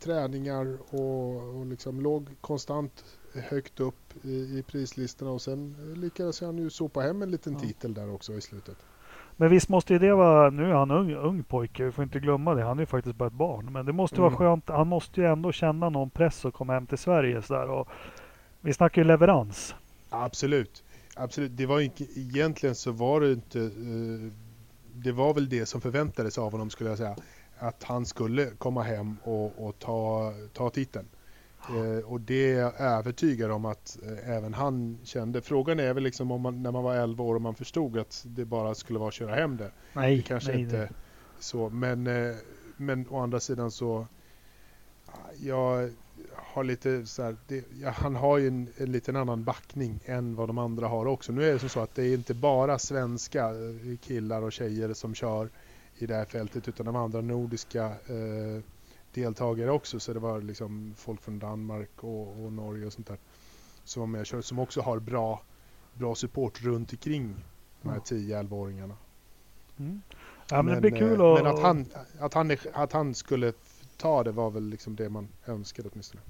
träningar 0.00 0.78
och, 0.90 1.58
och 1.58 1.66
liksom 1.66 2.00
låg 2.00 2.28
konstant 2.40 3.04
högt 3.34 3.80
upp 3.80 4.24
i, 4.24 4.58
i 4.58 4.64
prislistorna 4.66 5.30
och 5.30 5.42
sen 5.42 5.76
lyckades 5.96 6.40
han 6.40 6.58
ju 6.58 6.70
sopa 6.70 7.00
hem 7.00 7.22
en 7.22 7.30
liten 7.30 7.52
Ja. 7.52 7.58
titel 7.58 7.94
där 7.94 8.14
också 8.14 8.32
i 8.32 8.40
slutet. 8.40 8.76
Men 9.36 9.50
visst 9.50 9.68
måste 9.68 9.92
ju 9.92 9.98
det 9.98 10.14
vara, 10.14 10.50
nu 10.50 10.64
är 10.70 10.74
han 10.74 10.90
ung, 10.90 11.14
ung 11.14 11.42
pojke, 11.44 11.84
vi 11.84 11.92
får 11.92 12.04
inte 12.04 12.20
glömma 12.20 12.54
det. 12.54 12.62
Han 12.64 12.78
är 12.78 12.82
ju 12.82 12.86
faktiskt 12.86 13.16
bara 13.16 13.26
ett 13.26 13.32
barn. 13.32 13.72
Men 13.72 13.86
det 13.86 13.92
måste 13.92 14.20
vara 14.20 14.28
Mm. 14.28 14.38
skönt, 14.38 14.68
han 14.68 14.88
måste 14.88 15.20
ju 15.20 15.26
ändå 15.26 15.52
känna 15.52 15.88
någon 15.90 16.10
press 16.10 16.44
att 16.44 16.54
komma 16.54 16.72
hem 16.72 16.86
till 16.86 16.98
Sverige 16.98 17.42
sådär. 17.42 17.70
Och 17.70 17.88
vi 18.60 18.72
snackar 18.72 19.02
ju 19.02 19.08
leverans. 19.08 19.74
Absolut. 20.10 20.84
Absolut. 21.16 21.56
Det 21.56 21.66
var 21.66 21.80
inte, 21.80 22.04
egentligen 22.20 22.74
så 22.74 22.92
var 22.92 23.20
det 23.20 23.32
inte, 23.32 23.60
eh, 23.60 24.32
det 25.02 25.12
var 25.12 25.34
väl 25.34 25.48
det 25.48 25.66
som 25.66 25.80
förväntades 25.80 26.38
av 26.38 26.52
honom 26.52 26.70
skulle 26.70 26.90
jag 26.90 26.98
säga. 26.98 27.16
Att 27.58 27.82
han 27.82 28.06
skulle 28.06 28.50
komma 28.50 28.82
hem 28.82 29.16
och, 29.24 29.68
och 29.68 29.78
ta, 29.78 30.32
ta 30.52 30.70
titeln. 30.70 31.08
Eh, 31.68 32.04
och 32.04 32.20
det 32.20 32.52
är 32.52 32.60
jag 32.60 32.80
övertygad 32.80 33.50
om 33.50 33.64
att 33.64 33.98
eh, 34.02 34.30
även 34.36 34.54
han 34.54 34.98
kände. 35.04 35.40
Frågan 35.42 35.80
är 35.80 35.94
väl 35.94 36.02
liksom 36.02 36.30
om 36.30 36.40
man, 36.40 36.62
när 36.62 36.72
man 36.72 36.84
var 36.84 36.96
11 36.96 37.24
år 37.24 37.34
och 37.34 37.42
man 37.42 37.54
förstod 37.54 37.98
att 37.98 38.24
det 38.26 38.44
bara 38.44 38.74
skulle 38.74 38.98
vara 38.98 39.08
att 39.08 39.14
köra 39.14 39.34
hem 39.34 39.56
det. 39.56 39.70
Nej, 39.92 40.16
Det 40.16 40.22
kanske 40.22 40.52
nej, 40.52 40.60
inte 40.60 40.78
nej. 40.78 40.90
så. 41.38 41.68
Men, 41.68 42.06
eh, 42.06 42.34
men 42.76 43.08
å 43.08 43.18
andra 43.18 43.40
sidan 43.40 43.70
så 43.70 44.06
jag 45.40 45.90
har 46.52 46.64
lite 46.64 47.06
så 47.06 47.22
här, 47.22 47.36
det, 47.46 47.64
ja, 47.80 47.90
han 47.90 48.16
har 48.16 48.38
ju 48.38 48.48
en, 48.48 48.68
en 48.76 48.92
liten 48.92 49.16
annan 49.16 49.44
backning 49.44 50.00
än 50.04 50.34
vad 50.34 50.48
de 50.48 50.58
andra 50.58 50.88
har 50.88 51.06
också. 51.06 51.32
Nu 51.32 51.48
är 51.48 51.52
det 51.52 51.58
som 51.58 51.68
så 51.68 51.80
att 51.80 51.94
det 51.94 52.04
är 52.04 52.14
inte 52.14 52.34
bara 52.34 52.78
svenska 52.78 53.48
eh, 53.48 53.98
killar 54.00 54.42
och 54.42 54.52
tjejer 54.52 54.94
som 54.94 55.14
kör 55.14 55.48
i 55.98 56.06
det 56.06 56.14
här 56.14 56.24
fältet 56.24 56.68
utan 56.68 56.86
de 56.86 56.96
andra 56.96 57.20
nordiska 57.20 57.84
eh, 57.86 58.62
deltagare 59.14 59.70
också 59.70 60.00
så 60.00 60.12
det 60.12 60.18
var 60.18 60.40
liksom 60.40 60.94
folk 60.96 61.22
från 61.22 61.38
Danmark 61.38 61.90
och, 62.04 62.44
och 62.44 62.52
Norge 62.52 62.86
och 62.86 62.92
sånt 62.92 63.06
där 63.06 63.18
som 63.84 64.00
var 64.00 64.06
med 64.06 64.20
och 64.20 64.26
körde 64.26 64.42
som 64.42 64.58
också 64.58 64.80
har 64.80 64.98
bra, 64.98 65.42
bra 65.94 66.14
support 66.14 66.62
runt 66.62 66.92
omkring 66.92 67.36
de 67.82 67.88
här 67.88 67.98
10-11-åringarna. 67.98 68.94
Mm. 69.78 70.02
Ja, 70.50 70.62
men, 70.62 70.80
blir 70.80 70.90
kul 70.90 71.20
att... 71.20 71.42
Men 71.42 71.46
att 71.54 71.62
han, 71.62 71.86
att, 72.18 72.34
han, 72.34 72.56
att 72.72 72.92
han 72.92 73.14
skulle 73.14 73.52
ta 73.96 74.24
det 74.24 74.32
var 74.32 74.50
väl 74.50 74.64
liksom 74.64 74.96
det 74.96 75.08
man 75.08 75.28
önskade 75.46 75.88
åtminstone. 75.92 76.22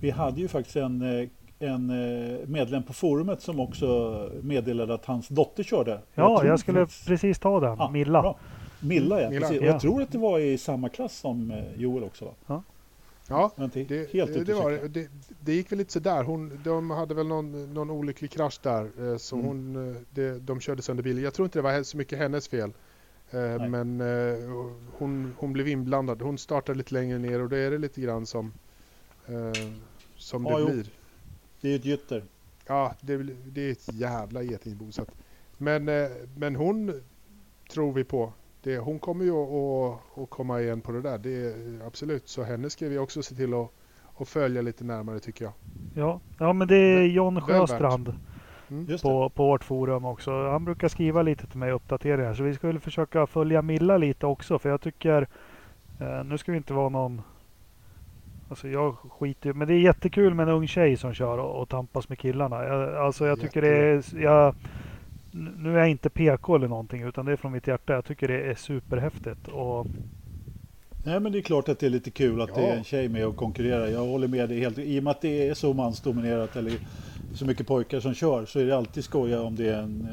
Vi 0.00 0.10
hade 0.10 0.40
ju 0.40 0.48
faktiskt 0.48 0.76
en, 0.76 1.20
eh, 1.20 1.28
en 1.58 1.90
eh, 1.90 2.48
medlem 2.48 2.82
på 2.82 2.92
forumet 2.92 3.42
som 3.42 3.60
också 3.60 4.30
meddelade 4.42 4.94
att 4.94 5.04
hans 5.04 5.28
dotter 5.28 5.62
körde. 5.62 5.90
Ja, 5.90 6.00
jag, 6.14 6.46
jag 6.46 6.60
skulle 6.60 6.80
faktiskt... 6.80 7.06
precis 7.06 7.38
ta 7.38 7.60
den. 7.60 7.76
Ja, 7.78 7.90
Milla. 7.90 8.22
Bra. 8.22 8.38
Milla, 8.80 9.22
ja. 9.22 9.30
Milla. 9.30 9.54
Jag 9.54 9.80
tror 9.80 10.02
att 10.02 10.12
det 10.12 10.18
var 10.18 10.38
i 10.38 10.58
samma 10.58 10.88
klass 10.88 11.16
som 11.18 11.50
eh, 11.50 11.64
Joel 11.76 12.04
också. 12.04 12.24
Va? 12.24 12.32
Ja. 12.46 12.62
Ja, 13.28 13.50
det, 13.72 14.12
helt 14.12 14.46
det, 14.46 14.54
var, 14.54 14.88
det, 14.88 15.08
det 15.40 15.52
gick 15.52 15.72
väl 15.72 15.78
lite 15.78 15.92
sådär. 15.92 16.22
Hon, 16.24 16.60
de 16.64 16.90
hade 16.90 17.14
väl 17.14 17.26
någon, 17.26 17.74
någon 17.74 17.90
olycklig 17.90 18.30
krasch 18.30 18.60
där. 18.62 19.18
Så 19.18 19.36
mm. 19.36 19.46
hon, 19.46 19.96
det, 20.10 20.38
de 20.38 20.60
körde 20.60 20.82
sönder 20.82 21.02
bilen. 21.02 21.22
Jag 21.22 21.34
tror 21.34 21.46
inte 21.46 21.58
det 21.58 21.62
var 21.62 21.82
så 21.82 21.96
mycket 21.96 22.18
hennes 22.18 22.48
fel. 22.48 22.72
Nej. 23.30 23.68
Men 23.68 24.00
hon, 24.98 25.34
hon 25.38 25.52
blev 25.52 25.68
inblandad. 25.68 26.22
Hon 26.22 26.38
startade 26.38 26.78
lite 26.78 26.94
längre 26.94 27.18
ner 27.18 27.42
och 27.42 27.48
då 27.48 27.56
är 27.56 27.70
det 27.70 27.78
lite 27.78 28.00
grann 28.00 28.26
som 28.26 28.52
eh, 29.28 29.52
som 30.16 30.46
ja, 30.46 30.56
det 30.56 30.60
jo. 30.60 30.66
blir. 30.66 30.86
Det 31.60 31.68
är 31.68 31.76
ett 31.76 31.84
gytter. 31.84 32.22
Ja, 32.66 32.94
det, 33.00 33.16
det 33.44 33.60
är 33.60 33.72
ett 33.72 33.92
jävla 33.92 34.42
getingbo. 34.42 34.92
Så 34.92 35.02
att, 35.02 35.10
men, 35.58 35.88
eh, 35.88 36.08
men 36.36 36.56
hon 36.56 37.02
tror 37.70 37.92
vi 37.92 38.04
på. 38.04 38.32
Det, 38.62 38.78
hon 38.78 38.98
kommer 38.98 39.24
ju 39.24 39.32
att, 39.32 40.18
att 40.18 40.30
komma 40.30 40.60
igen 40.60 40.80
på 40.80 40.92
det 40.92 41.00
där. 41.00 41.18
Det 41.18 41.30
är, 41.30 41.86
absolut. 41.86 42.28
Så 42.28 42.42
henne 42.42 42.70
ska 42.70 42.88
vi 42.88 42.98
också 42.98 43.22
se 43.22 43.34
till 43.34 43.54
att, 43.54 43.70
att 44.16 44.28
följa 44.28 44.62
lite 44.62 44.84
närmare 44.84 45.20
tycker 45.20 45.44
jag. 45.44 45.54
Ja, 45.94 46.20
ja 46.38 46.52
men 46.52 46.68
det 46.68 46.76
är 46.76 47.02
John 47.02 47.40
Sjöstrand. 47.40 48.14
Mm. 48.70 48.98
På, 49.02 49.30
på 49.30 49.46
vårt 49.46 49.64
forum 49.64 50.04
också. 50.04 50.48
Han 50.50 50.64
brukar 50.64 50.88
skriva 50.88 51.22
lite 51.22 51.46
till 51.46 51.58
mig 51.58 51.72
uppdateringar. 51.72 52.34
Så 52.34 52.42
vi 52.42 52.54
skulle 52.54 52.80
försöka 52.80 53.26
följa 53.26 53.62
Milla 53.62 53.96
lite 53.98 54.26
också. 54.26 54.58
För 54.58 54.68
jag 54.68 54.80
tycker, 54.80 55.28
eh, 56.00 56.24
nu 56.24 56.38
ska 56.38 56.52
vi 56.52 56.58
inte 56.58 56.74
vara 56.74 56.88
någon 56.88 57.22
Alltså 58.48 58.68
jag 58.68 58.96
skiter 58.96 59.52
Men 59.52 59.68
det 59.68 59.74
är 59.74 59.78
jättekul 59.78 60.34
med 60.34 60.48
en 60.48 60.54
ung 60.54 60.68
tjej 60.68 60.96
som 60.96 61.14
kör 61.14 61.38
och, 61.38 61.62
och 61.62 61.68
tampas 61.68 62.08
med 62.08 62.18
killarna. 62.18 62.64
Jag, 62.64 62.94
alltså 62.94 63.26
jag 63.26 63.40
tycker 63.40 63.62
det 63.62 63.76
är... 63.76 64.22
Jag, 64.22 64.54
nu 65.58 65.74
är 65.74 65.78
jag 65.78 65.90
inte 65.90 66.10
PK 66.10 66.56
eller 66.56 66.68
någonting 66.68 67.02
utan 67.02 67.26
det 67.26 67.32
är 67.32 67.36
från 67.36 67.52
mitt 67.52 67.66
hjärta. 67.66 67.92
Jag 67.92 68.04
tycker 68.04 68.28
det 68.28 68.42
är 68.42 68.54
superhäftigt. 68.54 69.48
Och... 69.48 69.86
Nej 71.04 71.20
men 71.20 71.32
det 71.32 71.38
är 71.38 71.42
klart 71.42 71.68
att 71.68 71.78
det 71.78 71.86
är 71.86 71.90
lite 71.90 72.10
kul 72.10 72.40
att 72.40 72.50
ja. 72.54 72.56
det 72.56 72.66
är 72.66 72.76
en 72.76 72.84
tjej 72.84 73.08
med 73.08 73.26
och 73.26 73.36
konkurrerar. 73.36 73.86
Jag 73.86 74.06
håller 74.06 74.28
med 74.28 74.48
dig 74.48 74.60
helt. 74.60 74.78
I 74.78 74.98
och 74.98 75.04
med 75.04 75.10
att 75.10 75.20
det 75.20 75.48
är 75.48 75.54
så 75.54 75.72
mansdominerat 75.72 76.56
eller 76.56 76.72
så 77.34 77.44
mycket 77.44 77.66
pojkar 77.66 78.00
som 78.00 78.14
kör 78.14 78.46
så 78.46 78.58
är 78.58 78.66
det 78.66 78.76
alltid 78.76 79.04
skoja 79.04 79.42
om 79.42 79.56
det 79.56 79.68
är 79.68 79.78
en, 79.78 80.08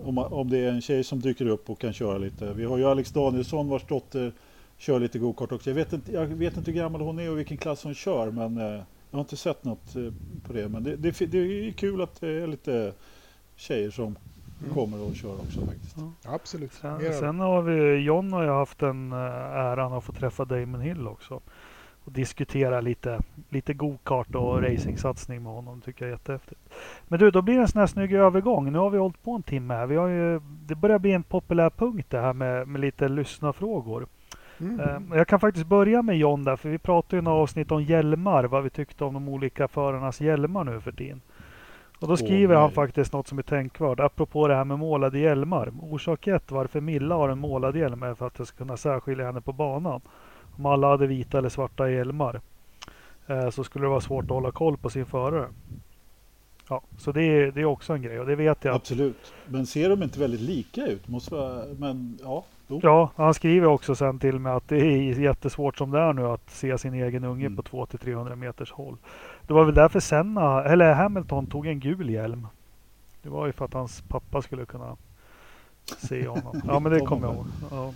eh, 0.00 0.08
om, 0.08 0.18
om 0.18 0.50
det 0.50 0.58
är 0.58 0.68
en 0.68 0.80
tjej 0.80 1.04
som 1.04 1.20
dyker 1.20 1.46
upp 1.46 1.70
och 1.70 1.78
kan 1.78 1.92
köra 1.92 2.18
lite. 2.18 2.52
Vi 2.52 2.64
har 2.64 2.78
ju 2.78 2.84
Alex 2.84 3.10
Danielsson 3.10 3.68
vars 3.68 3.84
dotter 3.84 4.32
kör 4.76 5.00
lite 5.00 5.18
gokart 5.18 5.52
också. 5.52 5.70
Jag 5.70 5.74
vet, 5.74 5.92
inte, 5.92 6.12
jag 6.12 6.26
vet 6.26 6.56
inte 6.56 6.70
hur 6.70 6.78
gammal 6.78 7.00
hon 7.00 7.18
är 7.18 7.30
och 7.30 7.38
vilken 7.38 7.56
klass 7.56 7.84
hon 7.84 7.94
kör 7.94 8.30
men 8.30 8.58
eh, 8.58 8.82
jag 9.10 9.18
har 9.18 9.20
inte 9.20 9.36
sett 9.36 9.64
något 9.64 9.96
eh, 9.96 10.12
på 10.46 10.52
det. 10.52 10.68
Men 10.68 10.84
det, 10.84 10.96
det, 10.96 11.26
det 11.26 11.38
är 11.38 11.72
kul 11.72 12.02
att 12.02 12.20
det 12.20 12.28
är 12.28 12.46
lite 12.46 12.92
tjejer 13.56 13.90
som 13.90 14.16
mm. 14.62 14.74
kommer 14.74 15.02
och 15.02 15.14
kör 15.14 15.34
också 15.34 15.60
faktiskt. 15.60 15.96
Ja. 15.96 16.34
Absolut. 16.34 16.72
Sen, 16.72 17.14
sen, 17.14 17.40
har 17.40 17.62
vi, 17.62 17.96
John 17.96 18.32
har 18.32 18.42
ju 18.42 18.48
haft 18.48 18.82
en 18.82 19.12
eh, 19.12 19.18
äran 19.18 19.92
att 19.92 20.04
få 20.04 20.12
träffa 20.12 20.44
Damon 20.44 20.80
Hill 20.80 21.08
också. 21.08 21.40
Och 22.04 22.12
diskutera 22.12 22.80
lite, 22.80 23.20
lite 23.48 23.74
gokart 23.74 24.34
och 24.34 24.62
racingsatsning 24.62 25.42
med 25.42 25.52
honom. 25.52 25.80
tycker 25.80 26.04
jag 26.04 26.08
är 26.08 26.14
jättehäftigt. 26.14 26.60
Men 27.08 27.18
du, 27.18 27.30
då 27.30 27.42
blir 27.42 27.54
det 27.54 27.60
en 27.60 27.68
sån 27.68 27.80
här 27.80 27.86
snygg 27.86 28.12
övergång. 28.12 28.72
Nu 28.72 28.78
har 28.78 28.90
vi 28.90 28.98
hållit 28.98 29.22
på 29.22 29.32
en 29.32 29.42
timme 29.42 29.74
här. 29.74 29.86
Vi 29.86 29.96
har 29.96 30.08
ju, 30.08 30.40
det 30.66 30.74
börjar 30.74 30.98
bli 30.98 31.12
en 31.12 31.22
populär 31.22 31.70
punkt 31.70 32.06
det 32.10 32.20
här 32.20 32.32
med, 32.32 32.68
med 32.68 32.80
lite 32.80 33.08
lyssnarfrågor. 33.08 34.06
Mm. 34.60 35.12
Jag 35.14 35.28
kan 35.28 35.40
faktiskt 35.40 35.66
börja 35.66 36.02
med 36.02 36.18
John 36.18 36.44
där, 36.44 36.56
för 36.56 36.68
vi 36.68 36.78
pratade 36.78 37.18
i 37.18 37.22
några 37.22 37.38
avsnitt 37.38 37.70
om 37.70 37.82
hjälmar, 37.82 38.44
vad 38.44 38.62
vi 38.62 38.70
tyckte 38.70 39.04
om 39.04 39.14
de 39.14 39.28
olika 39.28 39.68
förarnas 39.68 40.20
hjälmar 40.20 40.64
nu 40.64 40.80
för 40.80 40.92
tiden. 40.92 41.20
Och 42.00 42.08
då 42.08 42.16
skriver 42.16 42.54
oh, 42.54 42.60
han 42.60 42.70
faktiskt 42.70 43.12
något 43.12 43.28
som 43.28 43.38
är 43.38 43.42
tänkvärt, 43.42 44.00
apropå 44.00 44.48
det 44.48 44.54
här 44.54 44.64
med 44.64 44.78
målade 44.78 45.18
hjälmar. 45.18 45.72
Orsak 45.80 46.26
ett 46.26 46.50
varför 46.50 46.80
Milla 46.80 47.14
har 47.14 47.28
en 47.28 47.38
målad 47.38 47.76
hjälm 47.76 48.02
är 48.02 48.14
för 48.14 48.26
att 48.26 48.34
det 48.34 48.46
ska 48.46 48.56
kunna 48.56 48.76
särskilja 48.76 49.26
henne 49.26 49.40
på 49.40 49.52
banan. 49.52 50.00
Om 50.56 50.66
alla 50.66 50.88
hade 50.88 51.06
vita 51.06 51.38
eller 51.38 51.48
svarta 51.48 51.90
hjälmar 51.90 52.40
eh, 53.26 53.50
så 53.50 53.64
skulle 53.64 53.84
det 53.84 53.88
vara 53.88 54.00
svårt 54.00 54.24
att 54.24 54.30
hålla 54.30 54.50
koll 54.50 54.76
på 54.76 54.90
sin 54.90 55.06
förare. 55.06 55.48
Ja, 56.68 56.82
så 56.98 57.12
det 57.12 57.22
är, 57.22 57.52
det 57.52 57.60
är 57.60 57.64
också 57.64 57.92
en 57.92 58.02
grej 58.02 58.20
och 58.20 58.26
det 58.26 58.36
vet 58.36 58.64
jag. 58.64 58.74
Absolut, 58.74 59.32
men 59.46 59.66
ser 59.66 59.88
de 59.88 60.02
inte 60.02 60.20
väldigt 60.20 60.40
lika 60.40 60.86
ut? 60.86 61.08
Måste 61.08 61.34
vara, 61.34 61.64
men 61.78 62.18
ja, 62.22 62.44
Jo. 62.68 62.80
Ja, 62.82 63.10
han 63.16 63.34
skriver 63.34 63.66
också 63.66 63.94
sen 63.94 64.18
till 64.18 64.38
mig 64.38 64.52
att 64.52 64.68
det 64.68 64.76
är 64.76 65.20
jättesvårt 65.20 65.78
som 65.78 65.90
det 65.90 65.98
är 65.98 66.12
nu 66.12 66.26
att 66.26 66.50
se 66.50 66.78
sin 66.78 66.94
egen 66.94 67.24
unge 67.24 67.46
mm. 67.46 67.56
på 67.56 67.62
200-300 67.62 68.36
meters 68.36 68.72
håll. 68.72 68.96
Det 69.46 69.52
var 69.52 69.64
väl 69.64 69.74
därför 69.74 70.00
Senna, 70.00 70.64
eller 70.64 70.94
Hamilton 70.94 71.46
tog 71.46 71.66
en 71.66 71.80
gul 71.80 72.10
hjälm. 72.10 72.46
Det 73.22 73.28
var 73.28 73.46
ju 73.46 73.52
för 73.52 73.64
att 73.64 73.74
hans 73.74 74.00
pappa 74.08 74.42
skulle 74.42 74.64
kunna 74.64 74.96
se 75.98 76.28
honom. 76.28 76.62
Ja, 76.66 76.80
men 76.80 76.92
det 76.92 77.00
kommer 77.00 77.26
jag 77.26 77.34
ihåg. 77.36 77.46
Ja. 77.70 77.92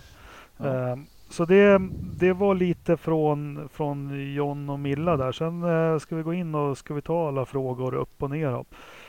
Ja. 0.57 0.91
Um, 0.91 1.05
så 1.29 1.45
det, 1.45 1.81
det 2.19 2.33
var 2.33 2.55
lite 2.55 2.97
från, 2.97 3.69
från 3.73 4.33
John 4.33 4.69
och 4.69 4.79
Milla 4.79 5.17
där. 5.17 5.31
Sen 5.31 5.63
uh, 5.63 5.99
ska 5.99 6.15
vi 6.15 6.23
gå 6.23 6.33
in 6.33 6.55
och 6.55 6.77
ska 6.77 6.93
vi 6.93 7.01
ta 7.01 7.27
alla 7.27 7.45
frågor 7.45 7.93
upp 7.93 8.23
och 8.23 8.29
ner. 8.29 8.65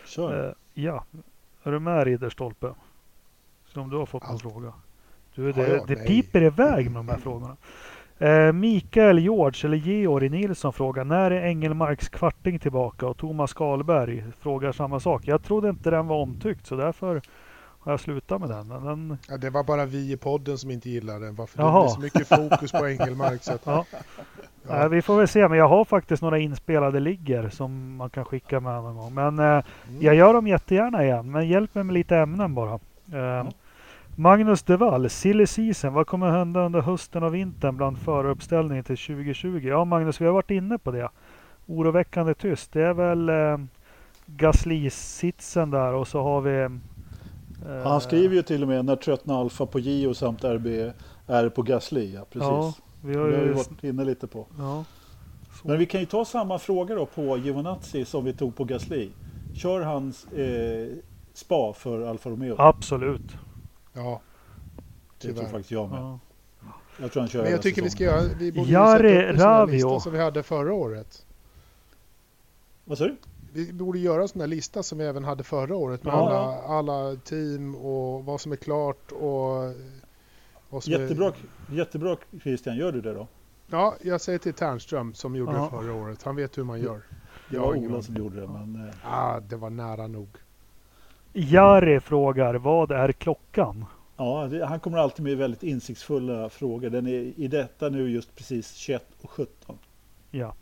Kör. 0.06 0.46
Uh, 0.46 0.52
ja. 0.74 1.04
Är 1.62 1.72
du 1.72 1.78
med 1.78 2.04
Ridderstolpe? 2.04 2.74
Så 3.66 3.80
om 3.80 3.90
du 3.90 3.96
har 3.96 4.06
fått 4.06 4.22
Allt. 4.22 4.32
en 4.32 4.50
fråga. 4.50 4.72
Du, 5.34 5.52
det, 5.52 5.68
ja, 5.68 5.84
det 5.86 5.96
piper 5.96 6.42
iväg 6.42 6.90
med 6.90 6.94
de 6.94 7.08
här 7.08 7.18
frågorna. 7.18 7.56
Eh, 8.18 8.52
Mikael 8.52 9.18
George, 9.18 9.68
eller 9.68 9.76
Georg 9.76 10.28
Nilsson 10.28 10.72
frågar 10.72 11.04
när 11.04 11.30
är 11.30 11.46
Engelmarks 11.46 12.08
kvarting 12.08 12.58
tillbaka? 12.58 13.06
Och 13.06 13.16
Thomas 13.16 13.52
Karlberg 13.52 14.24
frågar 14.40 14.72
samma 14.72 15.00
sak. 15.00 15.22
Jag 15.24 15.44
trodde 15.44 15.68
inte 15.68 15.90
den 15.90 16.06
var 16.06 16.16
omtyckt 16.16 16.66
så 16.66 16.76
därför 16.76 17.22
har 17.78 17.92
jag 17.92 18.00
slutat 18.00 18.40
med 18.40 18.50
den. 18.50 18.68
Men 18.68 18.84
den... 18.84 19.18
Ja, 19.28 19.36
det 19.36 19.50
var 19.50 19.64
bara 19.64 19.84
vi 19.84 20.12
i 20.12 20.16
podden 20.16 20.58
som 20.58 20.70
inte 20.70 20.90
gillade 20.90 21.24
den. 21.24 21.34
Varför 21.34 21.62
Jaha. 21.62 21.82
det 21.82 21.86
blir 21.86 21.94
så 21.94 22.00
mycket 22.00 22.28
fokus 22.28 22.72
på 22.72 22.88
Engelmark. 22.88 23.42
Så 23.42 23.52
att... 23.52 23.62
ja. 23.66 23.84
Ja. 24.68 24.88
vi 24.88 25.02
får 25.02 25.16
väl 25.16 25.28
se, 25.28 25.48
men 25.48 25.58
jag 25.58 25.68
har 25.68 25.84
faktiskt 25.84 26.22
några 26.22 26.38
inspelade 26.38 27.00
ligger 27.00 27.48
som 27.48 27.96
man 27.96 28.10
kan 28.10 28.24
skicka 28.24 28.60
med 28.60 28.82
någon 28.82 28.96
gång. 28.96 29.14
Men 29.14 29.38
eh, 29.38 29.44
mm. 29.44 29.62
jag 30.00 30.14
gör 30.14 30.34
dem 30.34 30.46
jättegärna 30.46 31.04
igen. 31.04 31.30
Men 31.30 31.48
hjälp 31.48 31.74
mig 31.74 31.84
med 31.84 31.94
lite 31.94 32.16
ämnen 32.16 32.54
bara. 32.54 32.72
Eh, 33.12 33.48
Magnus 34.16 34.62
Devall, 34.62 35.10
Silly 35.10 35.46
Season, 35.46 35.94
vad 35.94 36.06
kommer 36.06 36.30
hända 36.30 36.66
under 36.66 36.80
hösten 36.80 37.22
och 37.22 37.34
vintern 37.34 37.76
bland 37.76 37.98
föruppställningen 37.98 38.84
till 38.84 38.96
2020? 38.96 39.60
Ja 39.64 39.84
Magnus, 39.84 40.20
vi 40.20 40.26
har 40.26 40.32
varit 40.32 40.50
inne 40.50 40.78
på 40.78 40.90
det. 40.90 41.08
Oroväckande 41.66 42.34
tyst. 42.34 42.72
Det 42.72 42.82
är 42.82 42.94
väl 42.94 43.28
eh, 43.28 43.58
Gasly-sitsen 44.26 45.70
där 45.70 45.92
och 45.94 46.08
så 46.08 46.22
har 46.22 46.40
vi... 46.40 46.62
Eh, 46.62 47.82
Han 47.84 48.00
skriver 48.00 48.34
ju 48.34 48.42
till 48.42 48.62
och 48.62 48.68
med 48.68 48.84
när 48.84 48.96
tröttnar 48.96 49.40
Alfa 49.40 49.66
på 49.66 49.78
Gio 49.78 50.14
samt 50.14 50.44
RB 50.44 50.66
är 51.26 51.48
på 51.48 51.62
Gasly. 51.62 52.14
Ja, 52.14 52.20
precis. 52.30 52.48
Ja, 52.48 52.74
vi 53.04 53.16
har 53.16 53.26
ju, 53.26 53.36
har 53.36 53.42
ju 53.44 53.52
varit 53.52 53.84
inne 53.84 54.04
lite 54.04 54.26
på. 54.26 54.46
Ja, 54.58 54.84
Men 55.64 55.78
vi 55.78 55.86
kan 55.86 56.00
ju 56.00 56.06
ta 56.06 56.24
samma 56.24 56.58
fråga 56.58 56.94
då 56.94 57.06
på 57.06 57.36
Giovinazzi 57.38 58.04
som 58.04 58.24
vi 58.24 58.32
tog 58.32 58.56
på 58.56 58.64
Gasly. 58.64 59.08
Kör 59.54 59.80
hans 59.80 60.24
eh, 60.32 60.88
spa 61.34 61.72
för 61.72 62.06
Alfa 62.10 62.30
Romeo? 62.30 62.54
Absolut. 62.58 63.36
Ja. 63.92 64.20
Det 65.20 65.32
tror 65.32 65.46
faktiskt 65.46 65.70
jag 65.70 65.90
med. 65.90 65.98
Ja. 65.98 66.18
Jag 67.00 67.12
tror 67.12 67.20
han 67.20 67.28
kör 67.28 67.42
Men 67.42 67.52
jag 67.52 67.62
tycker 67.62 67.82
säsongen. 67.82 68.28
vi 68.28 68.28
ska 68.28 68.44
vi 68.44 68.52
borde 68.52 68.70
Jari 68.70 69.36
sätta 69.36 69.62
upp 69.62 69.68
en 69.68 69.74
lista 69.74 70.00
som 70.00 70.12
vi 70.12 70.18
hade 70.18 70.42
förra 70.42 70.72
året. 70.72 71.26
Vad 72.84 72.98
sa 72.98 73.04
du? 73.04 73.16
Vi 73.52 73.72
borde 73.72 73.98
göra 73.98 74.22
en 74.22 74.28
sån 74.28 74.40
här 74.40 74.48
lista 74.48 74.82
som 74.82 74.98
vi 74.98 75.04
även 75.04 75.24
hade 75.24 75.44
förra 75.44 75.76
året 75.76 76.04
med 76.04 76.12
ja. 76.12 76.28
alla, 76.28 76.62
alla 76.62 77.16
team 77.16 77.74
och 77.74 78.24
vad 78.24 78.40
som 78.40 78.52
är 78.52 78.56
klart 78.56 79.12
och... 79.12 79.74
Vad 80.70 80.84
som 80.84 80.92
jättebra, 80.92 81.26
är... 81.26 81.74
jättebra 81.76 82.16
Christian, 82.42 82.76
gör 82.76 82.92
du 82.92 83.00
det 83.00 83.14
då? 83.14 83.28
Ja, 83.66 83.96
jag 84.02 84.20
säger 84.20 84.38
till 84.38 84.54
Ternström 84.54 85.14
som 85.14 85.36
gjorde 85.36 85.52
ja. 85.52 85.62
det 85.62 85.70
förra 85.70 85.94
året. 85.94 86.22
Han 86.22 86.36
vet 86.36 86.58
hur 86.58 86.64
man 86.64 86.80
gör. 86.80 87.02
Det 87.50 87.58
var 87.58 87.76
Ola 87.76 88.02
som 88.02 88.14
gjorde 88.14 88.40
det 88.40 88.46
men... 88.48 88.90
Ja, 89.02 89.10
ah, 89.10 89.40
det 89.40 89.56
var 89.56 89.70
nära 89.70 90.06
nog. 90.06 90.28
Jari 91.32 92.00
frågar, 92.00 92.54
vad 92.54 92.90
är 92.90 93.12
klockan? 93.12 93.84
Ja, 94.16 94.48
det, 94.50 94.66
han 94.66 94.80
kommer 94.80 94.98
alltid 94.98 95.24
med 95.24 95.36
väldigt 95.36 95.62
insiktsfulla 95.62 96.48
frågor. 96.48 96.90
Den 96.90 97.06
är 97.06 97.32
i 97.40 97.48
detta 97.48 97.88
nu 97.88 98.10
just 98.10 98.36
precis 98.36 98.74
21 98.74 99.04
och 99.22 99.30
17. 99.30 99.78
Ja. 100.30 100.54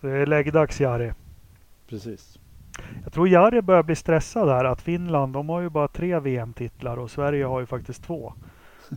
Det 0.00 0.10
är 0.10 0.26
läggdags 0.26 0.80
Jari. 0.80 1.12
Precis. 1.88 2.38
Jag 3.04 3.12
tror 3.12 3.28
Jari 3.28 3.62
börjar 3.62 3.82
bli 3.82 3.96
stressad 3.96 4.48
här 4.48 4.64
att 4.64 4.82
Finland, 4.82 5.32
de 5.32 5.48
har 5.48 5.60
ju 5.60 5.68
bara 5.68 5.88
tre 5.88 6.18
VM-titlar 6.18 6.96
och 6.96 7.10
Sverige 7.10 7.44
har 7.44 7.60
ju 7.60 7.66
faktiskt 7.66 8.04
två. 8.04 8.32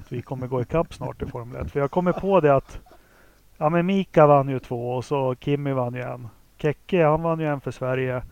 vi 0.10 0.22
kommer 0.22 0.48
gå 0.48 0.62
ikapp 0.62 0.94
snart 0.94 1.22
i 1.22 1.26
Formel 1.26 1.62
1. 1.66 1.72
För 1.72 1.80
jag 1.80 1.92
kommer 1.92 2.12
på 2.12 2.40
det 2.40 2.56
att 2.56 2.80
ja, 3.58 3.70
men 3.70 3.86
Mika 3.86 4.28
vann 4.28 4.50
ju 4.50 4.60
två 4.60 4.92
och 4.92 5.06
så 5.06 5.36
Kimmy 5.36 5.74
vann 5.74 5.94
ju 5.94 6.02
en. 6.02 6.28
Kekke 6.58 7.06
han 7.06 7.22
vann 7.22 7.40
ju 7.40 7.48
en 7.48 7.62
för 7.62 7.72
Sverige. 7.72 8.24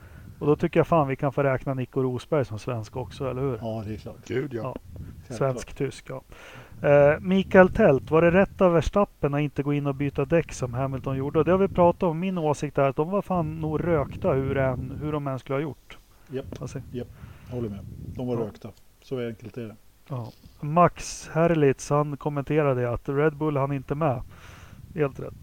Och 0.41 0.47
då 0.47 0.55
tycker 0.55 0.79
jag 0.79 0.87
fan 0.87 1.07
vi 1.07 1.15
kan 1.15 1.31
få 1.33 1.43
räkna 1.43 1.73
Nico 1.73 2.01
Rosberg 2.01 2.45
som 2.45 2.59
svensk 2.59 2.95
också, 2.95 3.29
eller 3.29 3.41
hur? 3.41 3.57
Ja, 3.61 3.83
det 3.87 3.93
är 3.93 3.97
klart. 3.97 4.15
Gud 4.27 4.53
ja. 4.53 4.75
Ja. 5.27 5.35
Svensk-tysk, 5.35 6.09
ja. 6.09 6.21
Eh, 6.89 7.19
Mikael 7.19 7.69
Tält, 7.69 8.11
var 8.11 8.21
det 8.21 8.31
rätt 8.31 8.61
av 8.61 8.73
Verstappen 8.73 9.33
att 9.33 9.41
inte 9.41 9.63
gå 9.63 9.73
in 9.73 9.87
och 9.87 9.95
byta 9.95 10.25
däck 10.25 10.53
som 10.53 10.73
Hamilton 10.73 11.17
gjorde? 11.17 11.39
Och 11.39 11.45
det 11.45 11.51
har 11.51 11.57
vi 11.57 11.67
pratat 11.67 12.03
om. 12.03 12.19
Min 12.19 12.37
åsikt 12.37 12.77
är 12.77 12.89
att 12.89 12.95
de 12.95 13.09
var 13.09 13.21
fan 13.21 13.59
nog 13.59 13.87
rökta 13.87 14.33
hur, 14.33 14.57
än, 14.57 14.93
hur 15.01 15.11
de 15.11 15.27
än 15.27 15.39
skulle 15.39 15.55
ha 15.55 15.61
gjort. 15.61 15.97
Japp, 16.29 16.45
Alltså, 16.61 16.81
jag 16.91 17.05
håller 17.51 17.69
med. 17.69 17.79
De 18.15 18.27
var 18.27 18.35
Ja. 18.37 18.41
rökta. 18.41 18.69
Så 19.03 19.27
enkelt 19.27 19.57
är 19.57 19.61
det. 19.67 19.75
ja. 20.09 20.31
Max 20.61 21.29
Herlitz, 21.33 21.89
han 21.89 22.17
kommenterade 22.17 22.89
att 22.93 23.09
Red 23.09 23.35
Bull 23.37 23.57
han 23.57 23.71
inte 23.71 23.95
med. 23.95 24.21
Helt 24.95 25.19
rätt. 25.19 25.33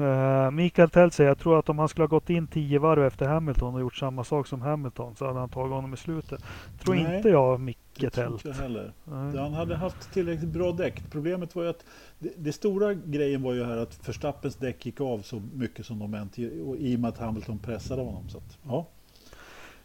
Uh, 0.00 0.50
Mikael 0.50 0.90
Tält 0.90 1.14
säger, 1.14 1.30
jag 1.30 1.38
tror 1.38 1.58
att 1.58 1.68
om 1.68 1.78
han 1.78 1.88
skulle 1.88 2.02
ha 2.02 2.08
gått 2.08 2.30
in 2.30 2.46
tio 2.46 2.78
varv 2.78 3.04
efter 3.04 3.28
Hamilton 3.28 3.74
och 3.74 3.80
gjort 3.80 3.96
samma 3.96 4.24
sak 4.24 4.46
som 4.46 4.60
Hamilton 4.60 5.16
så 5.16 5.26
hade 5.26 5.38
han 5.38 5.48
tagit 5.48 5.72
honom 5.72 5.94
i 5.94 5.96
slutet. 5.96 6.44
Tror 6.84 6.94
Nej, 6.94 7.16
inte 7.16 7.28
jag, 7.28 7.60
Micke 7.60 8.12
Tält. 8.12 8.32
inte 8.32 8.48
jag 8.48 8.54
heller. 8.54 8.92
Nej. 9.04 9.38
Han 9.38 9.52
hade 9.52 9.76
haft 9.76 10.12
tillräckligt 10.12 10.50
bra 10.50 10.72
däck. 10.72 11.02
Problemet 11.10 11.56
var 11.56 11.62
ju 11.62 11.68
att 11.68 11.84
det, 12.18 12.30
det 12.36 12.52
stora 12.52 12.94
grejen 12.94 13.42
var 13.42 13.52
ju 13.52 13.64
här 13.64 13.76
att 13.76 14.08
Verstappens 14.08 14.56
däck 14.56 14.86
gick 14.86 15.00
av 15.00 15.18
så 15.18 15.42
mycket 15.54 15.86
som 15.86 15.98
de 15.98 16.28
och 16.66 16.76
i 16.76 16.96
och 16.96 17.00
med 17.00 17.08
att 17.08 17.18
Hamilton 17.18 17.58
pressade 17.58 18.02
honom. 18.02 18.28
Så 18.28 18.38
att, 18.38 18.58
ja. 18.68 18.86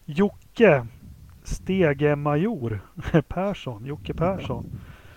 Jocke 0.06 0.88
Stegemajor 1.44 2.80
Persson, 3.28 3.86
Jocke 3.86 4.14
Persson. 4.14 4.66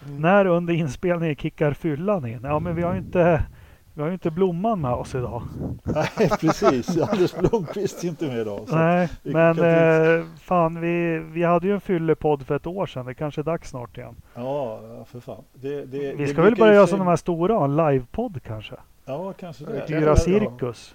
Mm. 0.06 0.20
När 0.20 0.46
under 0.46 0.74
inspelningen 0.74 1.36
kickar 1.36 1.72
fyllan 1.72 2.26
in? 2.26 2.40
Ja, 2.42 2.58
men 2.58 2.76
vi 2.76 2.82
har 2.82 2.96
inte, 2.96 3.44
vi 3.94 4.00
har 4.02 4.08
ju 4.08 4.12
inte 4.14 4.30
Blomman 4.30 4.80
med 4.80 4.92
oss 4.92 5.14
idag. 5.14 5.42
Nej, 5.82 6.30
precis. 6.40 6.98
Anders 6.98 7.34
Blomqvist 7.34 8.04
är 8.04 8.08
inte 8.08 8.26
med 8.26 8.38
idag. 8.40 8.68
Så. 8.68 8.76
Nej, 8.76 9.08
vi 9.22 9.32
men 9.32 9.58
eh, 9.58 10.24
fan, 10.40 10.80
vi, 10.80 11.18
vi 11.18 11.42
hade 11.44 11.66
ju 11.66 11.74
en 11.74 11.80
fyllepodd 11.80 12.46
för 12.46 12.56
ett 12.56 12.66
år 12.66 12.86
sedan. 12.86 13.06
Det 13.06 13.14
kanske 13.14 13.40
är 13.40 13.42
dags 13.42 13.70
snart 13.70 13.98
igen. 13.98 14.14
Ja, 14.34 14.80
för 15.06 15.20
fan. 15.20 15.44
Det, 15.54 15.84
det, 15.84 15.98
Vi 15.98 16.14
det 16.14 16.26
ska 16.26 16.42
väl 16.42 16.56
börja 16.56 16.74
göra 16.74 16.86
som 16.86 16.98
de 16.98 17.08
här 17.08 17.16
stora, 17.16 17.64
en 17.64 17.76
livepodd 17.76 18.40
kanske? 18.46 18.74
Ja, 19.04 19.32
kanske 19.32 19.64
det. 19.64 19.84
Hyra 19.88 20.16
cirkus. 20.16 20.94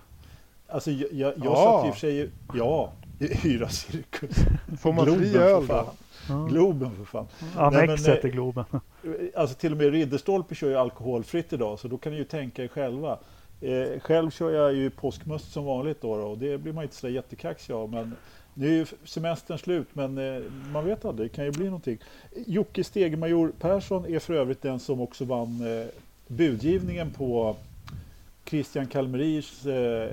Alltså, 0.67 0.91
jag, 0.91 1.13
jag, 1.13 1.33
jag 1.35 1.45
Ja. 1.45 1.55
satt 1.81 1.87
i 1.87 1.89
och 1.89 1.93
för 1.93 1.99
sig... 1.99 2.29
Ja, 2.53 2.91
hyra 3.19 3.67
cirkus. 3.69 4.35
Får 4.81 4.93
man 4.93 5.05
fri 5.05 5.37
öl 5.37 5.67
då? 5.67 5.85
Ja. 6.29 6.47
Globen 6.49 6.95
för 6.95 7.05
fan. 7.05 7.27
Annexet 7.57 8.07
men, 8.07 8.21
till 8.21 8.31
Globen. 8.31 8.65
Alltså 9.35 9.55
till 9.55 9.71
och 9.71 9.77
med 9.77 9.91
Ridderstolpe 9.91 10.55
kör 10.55 10.69
ju 10.69 10.75
alkoholfritt 10.75 11.53
idag 11.53 11.79
så 11.79 11.87
då 11.87 11.97
kan 11.97 12.11
ni 12.11 12.17
ju 12.17 12.23
tänka 12.23 12.63
er 12.63 12.67
själva. 12.67 13.17
Eh, 13.61 13.99
själv 13.99 14.31
kör 14.31 14.51
jag 14.51 14.73
ju 14.73 14.89
påskmust 14.89 15.51
som 15.51 15.65
vanligt 15.65 16.01
då, 16.01 16.17
då 16.17 16.23
och 16.23 16.37
det 16.37 16.57
blir 16.57 16.73
man 16.73 16.83
inte 16.83 16.95
så 16.95 17.09
jättekaxig 17.09 17.73
av. 17.73 17.91
Men 17.91 18.15
nu 18.53 18.67
är 18.67 18.71
ju 18.71 18.85
semestern 19.03 19.57
slut 19.57 19.87
men 19.93 20.17
eh, 20.17 20.41
man 20.71 20.85
vet 20.85 21.05
aldrig, 21.05 21.29
det 21.29 21.35
kan 21.35 21.45
ju 21.45 21.51
bli 21.51 21.65
någonting. 21.65 21.97
Jocke 22.45 22.83
Stegemajor 22.83 23.51
Persson 23.59 24.05
är 24.05 24.19
för 24.19 24.33
övrigt 24.33 24.61
den 24.61 24.79
som 24.79 25.01
också 25.01 25.25
vann 25.25 25.79
eh, 25.79 25.87
budgivningen 26.27 27.11
på 27.11 27.55
Christian 28.45 28.87
Kalmerirs 28.87 29.65
eh, 29.65 30.09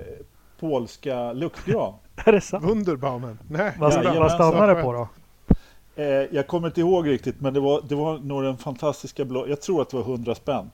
polska 0.61 1.33
luktgran. 1.33 1.95
Är 2.25 2.33
det 2.33 2.41
sant? 2.41 2.65
Wunderbaumen? 2.65 3.39
Nej. 3.49 3.73
Vad 3.79 3.93
stannar 4.33 4.75
det 4.75 4.83
på 4.83 4.93
då? 4.93 5.09
Eh, 5.97 6.05
jag 6.07 6.47
kommer 6.47 6.69
inte 6.69 6.81
ihåg 6.81 7.09
riktigt 7.09 7.41
men 7.41 7.55
det 7.55 7.61
var, 7.61 7.83
det 7.89 7.95
var 7.95 8.19
nog 8.19 8.43
den 8.43 8.57
fantastiska 8.57 9.25
blå, 9.25 9.49
jag 9.49 9.61
tror 9.61 9.83
att 9.83 9.91
det 9.91 9.97
var 9.97 10.05
100 10.05 10.35
spänn. 10.35 10.71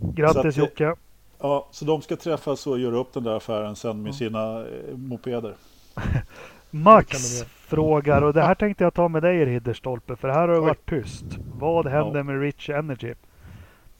Grattis 0.00 0.42
Så 0.42 0.48
att 0.48 0.56
Jocke. 0.56 0.94
Ja, 1.40 1.68
så 1.70 1.84
de 1.84 2.02
ska 2.02 2.16
träffas 2.16 2.66
och 2.66 2.78
göra 2.78 2.96
upp 2.96 3.12
den 3.12 3.22
där 3.24 3.36
affären 3.36 3.76
sen 3.76 4.02
med 4.02 4.14
sina 4.14 4.60
eh, 4.60 4.96
mopeder. 4.96 5.54
Max 6.70 7.42
frågar, 7.44 8.22
och 8.22 8.32
det 8.32 8.42
här 8.42 8.54
tänkte 8.54 8.84
jag 8.84 8.94
ta 8.94 9.08
med 9.08 9.22
dig 9.22 9.44
Ridderstolpe, 9.44 10.16
för 10.16 10.28
här 10.28 10.48
har 10.48 10.54
det 10.54 10.60
varit 10.60 10.90
tyst. 10.90 11.24
Vad 11.54 11.86
händer 11.86 12.18
Ja. 12.18 12.22
med 12.22 12.40
Rich 12.40 12.70
Energy? 12.70 13.14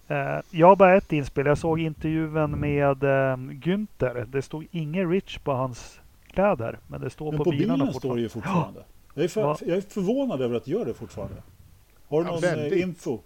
Eh, 0.09 0.41
jag 0.51 0.67
har 0.67 0.77
bara 0.77 0.97
ett 0.97 1.13
inspel. 1.13 1.47
Jag 1.47 1.59
såg 1.59 1.81
intervjun 1.81 2.51
med 2.51 3.05
eh, 3.05 3.37
Günther. 3.37 4.27
Det 4.27 4.43
stod 4.43 4.67
ingen 4.71 5.11
Rich 5.11 5.39
på 5.39 5.53
hans 5.53 6.01
kläder, 6.27 6.79
men 6.87 7.01
det 7.01 7.11
står 7.11 7.31
Men 7.31 7.39
på, 7.39 7.45
på 7.45 7.51
bilarna 7.51 7.85
bilen 7.85 7.95
står 7.95 8.15
det 8.17 8.21
ju 8.23 8.29
fortfarande. 8.29 8.81
Jag 9.19 9.25
är, 9.25 9.29
för, 9.29 9.43
Va? 9.43 9.57
jag 9.67 9.77
är 9.77 9.81
förvånad 9.81 10.43
över 10.43 10.57
att 10.57 10.65
det 10.65 10.71
gör 10.71 10.85
det 10.85 10.95
fortfarande. 10.95 11.43
Har 12.09 12.21
du 12.21 12.27
Ja, 12.27 12.33
någon 12.33 12.41
väldigt. 12.41 12.73
eh, 12.73 12.81
info? 12.81 13.19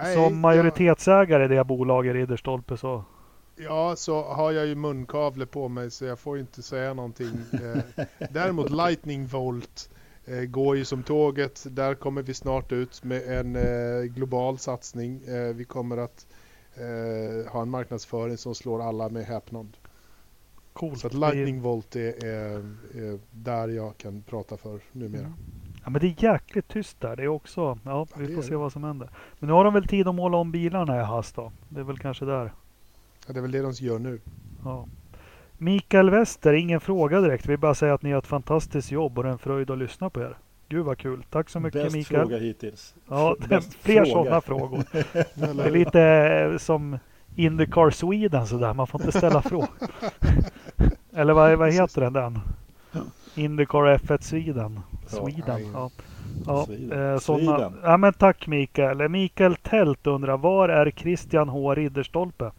Nej, 0.00 0.14
Som 0.14 0.40
majoritetsägare 0.40 1.44
i 1.44 1.48
det 1.48 1.64
bolaget 1.64 2.14
Ridderstolpe 2.14 2.76
så... 2.76 3.04
Ja, 3.56 3.96
så 3.96 4.22
har 4.22 4.52
jag 4.52 4.66
ju 4.66 4.74
munkavle 4.74 5.46
på 5.46 5.68
mig 5.68 5.90
så 5.90 6.04
jag 6.04 6.18
får 6.18 6.38
inte 6.38 6.62
säga 6.62 6.94
någonting. 6.94 7.30
Eh, 7.52 8.04
Däremot 8.30 8.70
Lightning 8.70 9.26
Volt 9.26 9.90
eh, 10.26 10.40
går 10.40 10.76
ju 10.76 10.84
som 10.84 11.02
tåget. 11.02 11.66
Där 11.70 11.94
kommer 11.94 12.22
vi 12.22 12.34
snart 12.34 12.72
ut 12.72 13.04
med 13.04 13.22
en 13.38 13.58
global 14.14 14.58
satsning. 14.58 15.20
Vi 15.54 15.64
kommer 15.64 15.96
att 15.96 16.26
ha 17.50 17.62
en 17.62 17.70
marknadsföring 17.70 18.36
som 18.36 18.54
slår 18.54 18.82
alla 18.88 19.08
med 19.08 19.24
häpnad. 19.24 19.76
Coolt. 20.78 20.98
Så 21.00 21.06
att 21.06 21.14
Lightning 21.14 21.60
Volt 21.62 21.96
är, 21.96 22.24
är, 22.26 22.56
är 22.94 23.18
där 23.30 23.68
jag 23.68 23.96
kan 23.96 24.22
prata 24.22 24.56
för 24.56 24.80
numera. 24.92 25.32
Ja, 25.84 25.90
men 25.90 26.00
det 26.00 26.06
är 26.06 26.24
jäkligt 26.32 26.68
tyst 26.68 27.00
där. 27.00 27.16
Det 27.16 27.22
är 27.22 27.28
också... 27.28 27.60
Ja, 27.60 27.78
Ja, 27.84 28.06
vi 28.18 28.34
får 28.34 28.42
se 28.42 28.50
det. 28.50 28.56
vad 28.56 28.72
som 28.72 28.84
händer. 28.84 29.08
Men 29.38 29.46
nu 29.46 29.52
har 29.52 29.64
de 29.64 29.74
väl 29.74 29.86
tid 29.86 30.08
att 30.08 30.14
måla 30.14 30.36
om 30.36 30.52
bilarna 30.52 31.00
i 31.00 31.04
hast 31.04 31.36
då. 31.36 31.52
Det 31.68 31.80
är 31.80 31.84
väl 31.84 31.98
kanske 31.98 32.24
där. 32.24 32.52
Ja, 33.26 33.32
det 33.32 33.38
är 33.38 33.42
väl 33.42 33.50
det 33.52 33.62
de 33.62 33.72
gör 33.72 33.98
nu. 33.98 34.20
Ja. 34.64 34.86
Mikael 35.58 36.10
Wester, 36.10 36.52
ingen 36.52 36.80
fråga 36.80 37.20
direkt. 37.20 37.46
Vi 37.46 37.56
bara 37.56 37.74
säger 37.74 37.92
att 37.92 38.02
ni 38.02 38.10
gör 38.10 38.18
ett 38.18 38.26
fantastiskt 38.26 38.90
jobb 38.90 39.18
och 39.18 39.24
det 39.24 39.30
är 39.30 39.32
en 39.32 39.38
fröjd 39.38 39.70
att 39.70 39.78
lyssna 39.78 40.10
på 40.10 40.20
er. 40.20 40.38
Gud 40.68 40.84
vad 40.84 40.98
kul. 40.98 41.24
Tack 41.30 41.48
så 41.50 41.60
mycket 41.60 41.82
Bäst 41.82 41.96
Mikael. 41.96 42.20
fråga 42.22 42.38
hittills. 42.38 42.94
Ja, 43.08 43.36
det 43.38 43.44
är 43.44 43.48
Bäst 43.48 43.74
fler 43.80 44.04
fråga. 44.04 44.24
sådana 44.24 44.40
frågor. 44.40 44.84
Det 45.56 45.62
är 45.64 45.70
lite 45.70 46.02
eh, 46.52 46.58
som 46.58 46.98
Indycar 47.36 47.90
Sweden 47.90 48.46
sådär. 48.46 48.74
Man 48.74 48.86
får 48.86 49.00
inte 49.00 49.18
ställa 49.18 49.42
frågor. 49.42 49.68
Eller 51.18 51.32
vad, 51.32 51.58
vad 51.58 51.72
heter 51.72 52.00
den? 52.00 52.12
den? 52.12 52.38
Indycar 53.34 53.98
F1 53.98 54.22
Sweden. 54.22 54.80
Sweden. 55.06 55.60
Ja. 55.72 55.90
Ja, 56.46 56.64
Sweden. 56.66 57.12
eh, 57.12 57.18
såna. 57.18 57.38
Sweden. 57.56 57.78
ja, 57.82 57.96
men 57.96 58.12
tack 58.12 58.46
Mikael. 58.46 59.08
Mikael 59.08 59.56
Tält 59.56 60.06
undrar, 60.06 60.36
var 60.36 60.68
är 60.68 60.90
Christian 60.90 61.48
H 61.48 61.74
Ridderstolpe? 61.74 62.50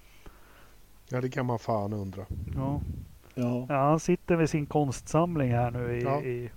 ja, 1.10 1.22
det 1.22 1.30
kan 1.30 1.46
man 1.46 1.60
fan 1.60 1.94
undra. 1.94 2.22
Ja. 2.56 2.82
Ja. 3.36 3.66
Ja, 3.70 3.76
han 3.76 4.00
sitter 4.00 4.38
med 4.38 4.50
sin 4.50 4.66
konstsamling 4.66 5.52
här 5.52 5.72
nu 5.72 5.98
i, 5.98 6.04
Ja. 6.04 6.22
i, 6.22 6.50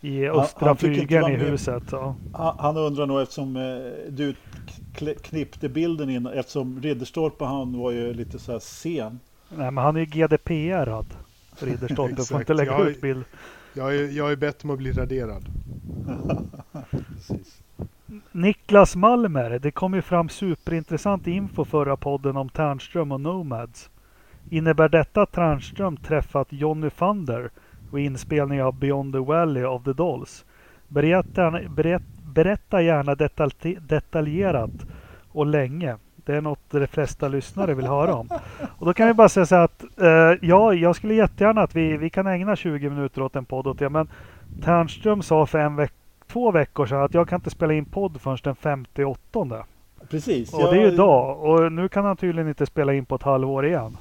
i 0.00 0.28
östra 0.28 0.66
han 0.66 0.76
flygeln 0.76 1.32
i 1.32 1.36
huset. 1.36 1.82
Ja. 1.92 2.16
Han 2.32 2.56
han 2.58 2.76
undrar 2.76 3.06
nog 3.06 3.20
eftersom 3.20 3.56
eh, 3.56 4.12
du 4.12 4.34
knippte 5.22 5.68
bilden 5.68 6.10
in 6.10 6.26
eftersom 6.26 6.80
Ridderstolpe 6.82 7.44
han 7.44 7.78
var 7.78 7.90
ju 7.90 8.14
lite 8.14 8.38
så 8.38 8.52
här 8.52 8.58
sen. 8.58 9.20
Nej, 9.48 9.70
men 9.70 9.84
han 9.84 9.96
är 9.96 10.00
ju 10.00 10.06
GDPR-ad. 10.06 11.06
Ridderstolpe 11.58 12.22
får 12.22 12.40
inte 12.40 12.54
lägga 12.54 12.72
Jag 12.72 12.80
är- 12.86 12.90
ut 12.90 13.00
bild. 13.00 13.24
Jag 13.72 13.96
är, 13.96 14.08
jag 14.08 14.32
är 14.32 14.36
bett 14.36 14.64
om 14.64 14.70
att 14.70 14.78
bli 14.78 14.92
raderad. 14.92 15.44
Niklas 18.32 18.96
Malmer, 18.96 19.58
det 19.58 19.70
kom 19.70 19.94
ju 19.94 20.02
fram 20.02 20.28
superintressant 20.28 21.26
info 21.26 21.64
förra 21.64 21.96
podden 21.96 22.36
om 22.36 22.48
Ternström 22.48 23.12
och 23.12 23.20
Nomads. 23.20 23.90
Innebär 24.50 24.88
detta 24.88 25.22
att 25.22 25.32
Ternström 25.32 25.96
träffat 25.96 26.46
Johnny 26.50 26.90
Thunder 26.90 27.50
vid 27.92 28.04
inspelning 28.04 28.62
av 28.62 28.78
Beyond 28.78 29.12
the 29.14 29.18
Valley 29.18 29.64
of 29.64 29.84
the 29.84 29.92
Dolls? 29.92 30.44
Berätta, 30.88 31.60
berätt, 31.68 32.02
berätta 32.22 32.82
gärna 32.82 33.14
detalj, 33.14 33.78
detaljerat 33.80 34.86
och 35.32 35.46
länge. 35.46 35.96
Det 36.24 36.34
är 36.36 36.40
något 36.40 36.60
de 36.70 36.86
flesta 36.86 37.28
lyssnare 37.28 37.74
vill 37.74 37.86
höra 37.86 38.14
om. 38.14 38.28
Och 38.78 38.86
då 38.86 38.94
kan 38.94 39.06
jag 39.06 39.16
bara 39.16 39.28
säga 39.28 39.46
så 39.46 39.56
att 39.56 39.84
eh, 40.00 40.08
ja, 40.48 40.74
jag 40.74 40.96
skulle 40.96 41.14
jättegärna 41.14 41.62
att 41.62 41.76
vi, 41.76 41.96
vi 41.96 42.10
kan 42.10 42.26
ägna 42.26 42.56
20 42.56 42.90
minuter 42.90 43.22
åt 43.22 43.36
en 43.36 43.44
podd 43.44 43.66
åt 43.66 43.78
det. 43.78 43.88
Men 43.88 44.08
Ternström 44.62 45.22
sa 45.22 45.46
för 45.46 45.58
en 45.58 45.76
veck, 45.76 45.92
två 46.32 46.50
veckor 46.50 46.86
sedan 46.86 47.02
att 47.02 47.14
jag 47.14 47.28
kan 47.28 47.36
inte 47.36 47.50
spela 47.50 47.72
in 47.72 47.84
podd 47.84 48.20
förrän 48.20 48.38
den 48.42 48.54
58. 48.56 49.64
Precis. 50.10 50.54
Och 50.54 50.60
det 50.60 50.68
är 50.68 50.74
ju 50.74 50.80
jag- 50.84 50.92
idag. 50.92 51.40
Och 51.44 51.72
nu 51.72 51.88
kan 51.88 52.04
han 52.04 52.16
tydligen 52.16 52.48
inte 52.48 52.66
spela 52.66 52.94
in 52.94 53.04
på 53.04 53.14
ett 53.14 53.22
halvår 53.22 53.66
igen. 53.66 53.96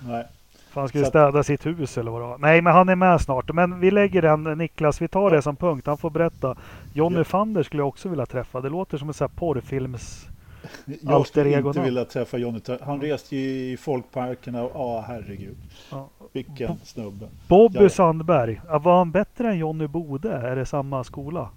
Nej. 0.00 0.24
För 0.70 0.80
han 0.80 0.88
skulle 0.88 1.04
Så 1.04 1.08
städa 1.10 1.42
sitt 1.42 1.66
hus 1.66 1.98
eller 1.98 2.10
vad 2.10 2.20
det 2.20 2.26
var. 2.26 2.38
Nej, 2.38 2.62
men 2.62 2.72
han 2.72 2.88
är 2.88 2.96
med 2.96 3.20
snart. 3.20 3.52
Men 3.52 3.80
vi 3.80 3.90
lägger 3.90 4.22
den, 4.22 4.42
Niklas, 4.44 5.02
vi 5.02 5.08
tar 5.08 5.30
det 5.30 5.42
som 5.42 5.56
punkt. 5.56 5.86
Han 5.86 5.98
får 5.98 6.10
berätta. 6.10 6.56
Johnny 6.92 7.16
Ja. 7.18 7.24
Fander 7.24 7.62
skulle 7.62 7.80
jag 7.80 7.88
också 7.88 8.08
vilja 8.08 8.26
träffa. 8.26 8.60
Det 8.60 8.68
låter 8.68 8.98
som 8.98 9.08
en 9.08 9.14
sån 9.14 9.28
här 9.30 9.38
porrfilms... 9.38 10.28
Jag 10.84 11.12
Alter 11.12 11.30
skulle 11.30 11.58
inte 11.68 11.80
vilja 11.80 12.04
träffa 12.04 12.38
Johnny 12.38 12.58
Ter- 12.60 12.78
Han 12.84 13.00
reste 13.00 13.36
ju 13.36 13.72
i 13.72 13.76
folkparkerna 13.76 14.62
och 14.62 14.70
ja, 14.74 15.04
herregud. 15.08 15.56
Ja. 15.90 16.08
Vilken 16.32 16.76
snubbe. 16.84 17.28
Bobby 17.48 17.76
Ja, 17.76 17.82
ja. 17.82 17.88
Sandberg. 17.88 18.60
Var 18.82 18.98
han 18.98 19.10
bättre 19.10 19.48
än 19.50 19.58
Johnny 19.58 19.86
Bode? 19.86 20.32
Är 20.32 20.56
det 20.56 20.66
samma 20.66 21.04
skola? 21.04 21.50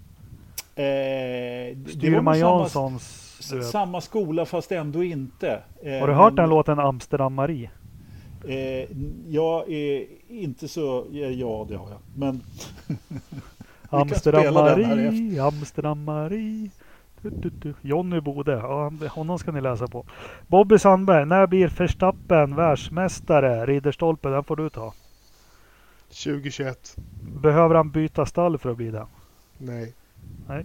Eh, 0.74 1.76
Styrman 1.88 2.34
samma- 2.34 2.36
Janssons 2.36 3.52
vet. 3.52 3.66
samma 3.66 4.00
skola 4.00 4.44
fast 4.46 4.72
ändå 4.72 5.04
inte. 5.04 5.62
Eh, 5.82 5.92
Har 6.00 6.06
du 6.08 6.14
hört 6.14 6.32
men, 6.32 6.36
den 6.42 6.50
låten 6.50 6.78
Amsterdam 6.78 7.34
Marie? 7.34 7.70
Eh, 8.48 8.88
jag 9.28 9.70
är 9.72 10.06
inte 10.28 10.68
så... 10.68 11.06
Ja, 11.10 11.66
det 11.68 11.76
har 11.76 11.90
jag. 11.90 11.98
Men 12.16 12.40
Amsterdam 13.88 14.54
Marie, 14.54 15.42
Amsterdam 15.42 16.04
Marie. 16.04 16.70
Jonny 17.80 18.20
Bode, 18.20 18.52
ja, 18.52 18.92
honom 19.10 19.38
ska 19.38 19.52
ni 19.52 19.60
läsa 19.60 19.86
på. 19.86 20.06
Bobby 20.46 20.78
Sandberg, 20.78 21.26
när 21.26 21.46
blir 21.46 21.68
Verstappen 21.68 22.56
världsmästare? 22.56 23.66
Ridderstolpe, 23.66 24.28
den 24.28 24.44
får 24.44 24.56
du 24.56 24.70
ta. 24.70 24.94
2021. 26.08 26.96
Behöver 27.42 27.74
han 27.74 27.90
byta 27.90 28.26
stall 28.26 28.58
för 28.58 28.70
att 28.70 28.76
bli 28.76 28.90
det? 28.90 29.06
Nej. 29.58 30.64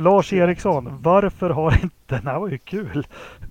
Lars 0.00 0.32
Eriksson, 0.32 0.98
varför 1.02 1.50
har 1.50 1.72
inte, 1.72 1.94
den 2.06 2.26
här 2.26 2.38
var 2.38 2.48
ju 2.48 2.58
kul. 2.58 3.06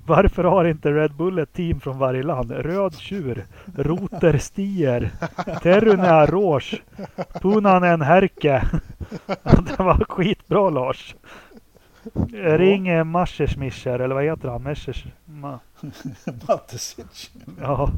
Varför 0.06 0.44
har 0.44 0.66
inte 0.66 0.92
Red 0.92 1.14
Bull 1.14 1.40
ett 1.40 1.54
team 1.54 1.80
från 1.80 1.98
varje 2.00 2.24
land? 2.24 2.52
Röd 2.52 2.98
tjur, 2.98 3.46
Roter 3.76 4.38
Stier, 4.38 5.12
Teruna 5.64 6.26
Rouge, 6.26 6.82
Punanen 7.42 8.02
Härke. 8.02 8.64
Det 9.44 9.80
var 9.80 10.06
skitbra 10.10 10.70
Lars. 10.70 11.16
Ring 12.34 13.12
Messerschmischer, 13.12 14.00
eller 14.00 14.16
vad 14.16 14.24
heter 14.24 14.50
han? 14.50 14.64
Meschers... 14.64 15.06
Ma- 15.26 15.60
Matesic. 16.48 17.32
Ja. 17.62 17.90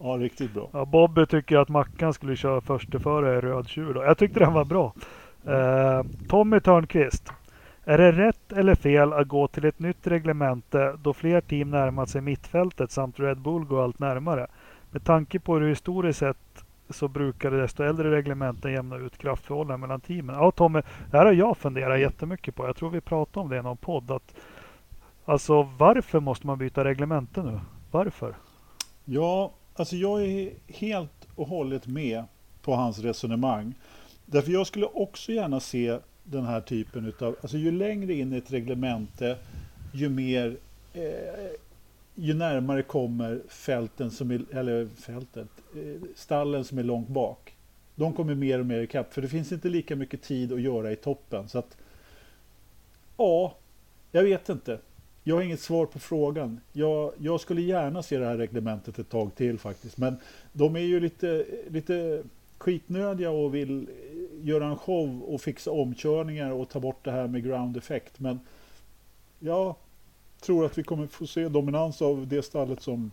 Ja, 0.00 0.06
riktigt 0.06 0.54
bra. 0.54 0.68
Ja, 0.72 0.84
Bobby 0.84 1.26
tycker 1.26 1.56
att 1.56 1.68
Mackan 1.68 2.14
skulle 2.14 2.36
köra 2.36 2.60
försteföre 2.60 3.40
röd 3.40 3.68
tjur 3.68 3.94
då. 3.94 4.04
Jag 4.04 4.18
tyckte 4.18 4.40
den 4.40 4.52
var 4.52 4.64
bra. 4.64 4.92
Eh, 5.48 6.02
Tommy 6.28 6.60
Törnqvist. 6.60 7.32
Är 7.84 7.98
det 7.98 8.12
rätt 8.12 8.52
eller 8.52 8.74
fel 8.74 9.12
att 9.12 9.28
gå 9.28 9.48
till 9.48 9.64
ett 9.64 9.78
nytt 9.78 10.06
reglemente 10.06 10.96
då 11.02 11.12
fler 11.12 11.40
team 11.40 11.70
närmat 11.70 12.08
sig 12.08 12.20
mittfältet 12.20 12.90
samt 12.90 13.20
Red 13.20 13.38
Bull 13.38 13.64
går 13.64 13.84
allt 13.84 13.98
närmare? 13.98 14.46
Med 14.90 15.04
tanke 15.04 15.38
på 15.38 15.54
hur 15.54 15.68
historiskt 15.68 16.18
sett 16.18 16.64
så 16.90 17.08
brukar 17.08 17.50
det 17.50 17.60
desto 17.60 17.82
äldre 17.82 18.10
reglementen 18.10 18.72
jämna 18.72 18.96
ut 18.96 19.18
kraftförhållanden 19.18 19.80
mellan 19.80 20.00
teamen. 20.00 20.36
Ja 20.36 20.50
Tommy, 20.50 20.82
det 21.10 21.18
här 21.18 21.26
har 21.26 21.32
jag 21.32 21.56
funderat 21.56 22.00
jättemycket 22.00 22.54
på. 22.54 22.66
Jag 22.66 22.76
tror 22.76 22.90
vi 22.90 23.00
pratade 23.00 23.44
om 23.44 23.50
det 23.50 23.56
i 23.56 23.62
någon 23.62 23.76
podd. 23.76 24.10
Att, 24.10 24.34
alltså 25.24 25.62
varför 25.62 26.20
måste 26.20 26.46
man 26.46 26.58
byta 26.58 26.84
reglemente 26.84 27.42
nu? 27.42 27.60
Varför? 27.90 28.34
Ja, 29.04 29.52
alltså 29.76 29.96
jag 29.96 30.24
är 30.24 30.52
helt 30.66 31.28
och 31.34 31.48
hållet 31.48 31.86
med 31.86 32.24
på 32.62 32.74
hans 32.74 32.98
resonemang. 32.98 33.74
Därför 34.30 34.52
jag 34.52 34.66
skulle 34.66 34.86
också 34.86 35.32
gärna 35.32 35.60
se 35.60 35.98
den 36.24 36.44
här 36.44 36.60
typen 36.60 37.06
utav, 37.06 37.36
alltså 37.40 37.56
ju 37.56 37.70
längre 37.70 38.14
in 38.14 38.32
i 38.32 38.36
ett 38.36 38.52
reglemente, 38.52 39.36
ju 39.92 40.08
mer, 40.08 40.56
eh, 40.94 41.50
ju 42.14 42.34
närmare 42.34 42.82
kommer 42.82 43.40
fälten 43.48 44.10
som 44.10 44.30
är, 44.30 44.56
eller 44.56 44.86
fältet, 44.86 45.48
eh, 45.74 46.02
stallen 46.14 46.64
som 46.64 46.78
är 46.78 46.82
långt 46.82 47.08
bak. 47.08 47.54
De 47.94 48.12
kommer 48.12 48.34
mer 48.34 48.58
och 48.58 48.66
mer 48.66 48.80
ikapp, 48.80 49.14
för 49.14 49.22
det 49.22 49.28
finns 49.28 49.52
inte 49.52 49.68
lika 49.68 49.96
mycket 49.96 50.22
tid 50.22 50.52
att 50.52 50.60
göra 50.60 50.92
i 50.92 50.96
toppen. 50.96 51.48
Så 51.48 51.58
att, 51.58 51.76
ja, 53.16 53.54
jag 54.12 54.22
vet 54.22 54.48
inte. 54.48 54.78
Jag 55.24 55.34
har 55.34 55.42
inget 55.42 55.60
svar 55.60 55.86
på 55.86 55.98
frågan. 55.98 56.60
Jag, 56.72 57.12
jag 57.18 57.40
skulle 57.40 57.60
gärna 57.60 58.02
se 58.02 58.18
det 58.18 58.26
här 58.26 58.36
reglementet 58.36 58.98
ett 58.98 59.08
tag 59.08 59.34
till 59.34 59.58
faktiskt. 59.58 59.98
Men 59.98 60.16
de 60.52 60.76
är 60.76 60.80
ju 60.80 61.00
lite, 61.00 61.44
lite 61.68 62.22
skitnödiga 62.58 63.30
och 63.30 63.54
vill 63.54 63.88
göra 64.42 64.66
en 64.66 64.76
show 64.76 65.22
och 65.22 65.40
fixa 65.40 65.70
omkörningar 65.70 66.50
och 66.50 66.68
ta 66.68 66.80
bort 66.80 67.04
det 67.04 67.10
här 67.10 67.28
med 67.28 67.44
ground 67.44 67.76
effect. 67.76 68.20
Men 68.20 68.40
jag 69.38 69.74
tror 70.40 70.66
att 70.66 70.78
vi 70.78 70.82
kommer 70.82 71.06
få 71.06 71.26
se 71.26 71.48
dominans 71.48 72.02
av 72.02 72.26
det 72.28 72.42
stallet 72.42 72.82
som 72.82 73.10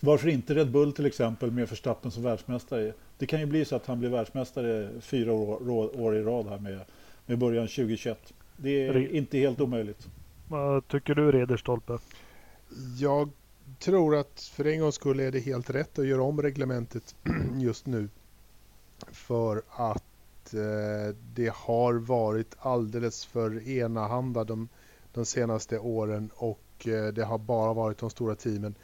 varför 0.00 0.28
inte 0.28 0.54
Red 0.54 0.70
Bull 0.70 0.92
till 0.92 1.06
exempel 1.06 1.50
med 1.50 1.68
Verstappen 1.68 2.10
som 2.10 2.22
världsmästare. 2.22 2.92
Det 3.18 3.26
kan 3.26 3.40
ju 3.40 3.46
bli 3.46 3.64
så 3.64 3.76
att 3.76 3.86
han 3.86 3.98
blir 3.98 4.08
världsmästare 4.08 4.90
fyra 5.00 5.32
år, 5.32 5.70
år, 5.70 6.00
år 6.00 6.16
i 6.16 6.22
rad 6.22 6.46
här 6.46 6.58
med, 6.58 6.80
med 7.26 7.38
början 7.38 7.66
2021. 7.68 8.32
Det 8.56 8.86
är 8.86 8.92
Re- 8.92 9.10
inte 9.10 9.38
helt 9.38 9.60
omöjligt. 9.60 10.08
Vad 10.48 10.88
tycker 10.88 11.14
du 11.14 11.32
Ridderstolpe? 11.32 11.98
Jag 12.98 13.30
tror 13.78 14.16
att 14.16 14.40
för 14.54 14.66
en 14.66 14.80
gångs 14.80 14.94
skull 14.94 15.20
är 15.20 15.32
det 15.32 15.40
helt 15.40 15.70
rätt 15.70 15.98
att 15.98 16.06
göra 16.06 16.22
om 16.22 16.42
reglementet 16.42 17.14
just 17.60 17.86
nu. 17.86 18.08
För 19.10 19.62
att 19.68 20.54
eh, 20.54 21.14
det 21.34 21.52
har 21.54 21.94
varit 21.94 22.56
alldeles 22.58 23.26
för 23.26 23.68
enahanda 23.68 24.44
de, 24.44 24.68
de 25.12 25.24
senaste 25.24 25.78
åren 25.78 26.30
och 26.36 26.86
eh, 26.86 27.06
det 27.06 27.24
har 27.24 27.38
bara 27.38 27.72
varit 27.72 27.98
de 27.98 28.10
stora 28.10 28.34
teamen. 28.34 28.74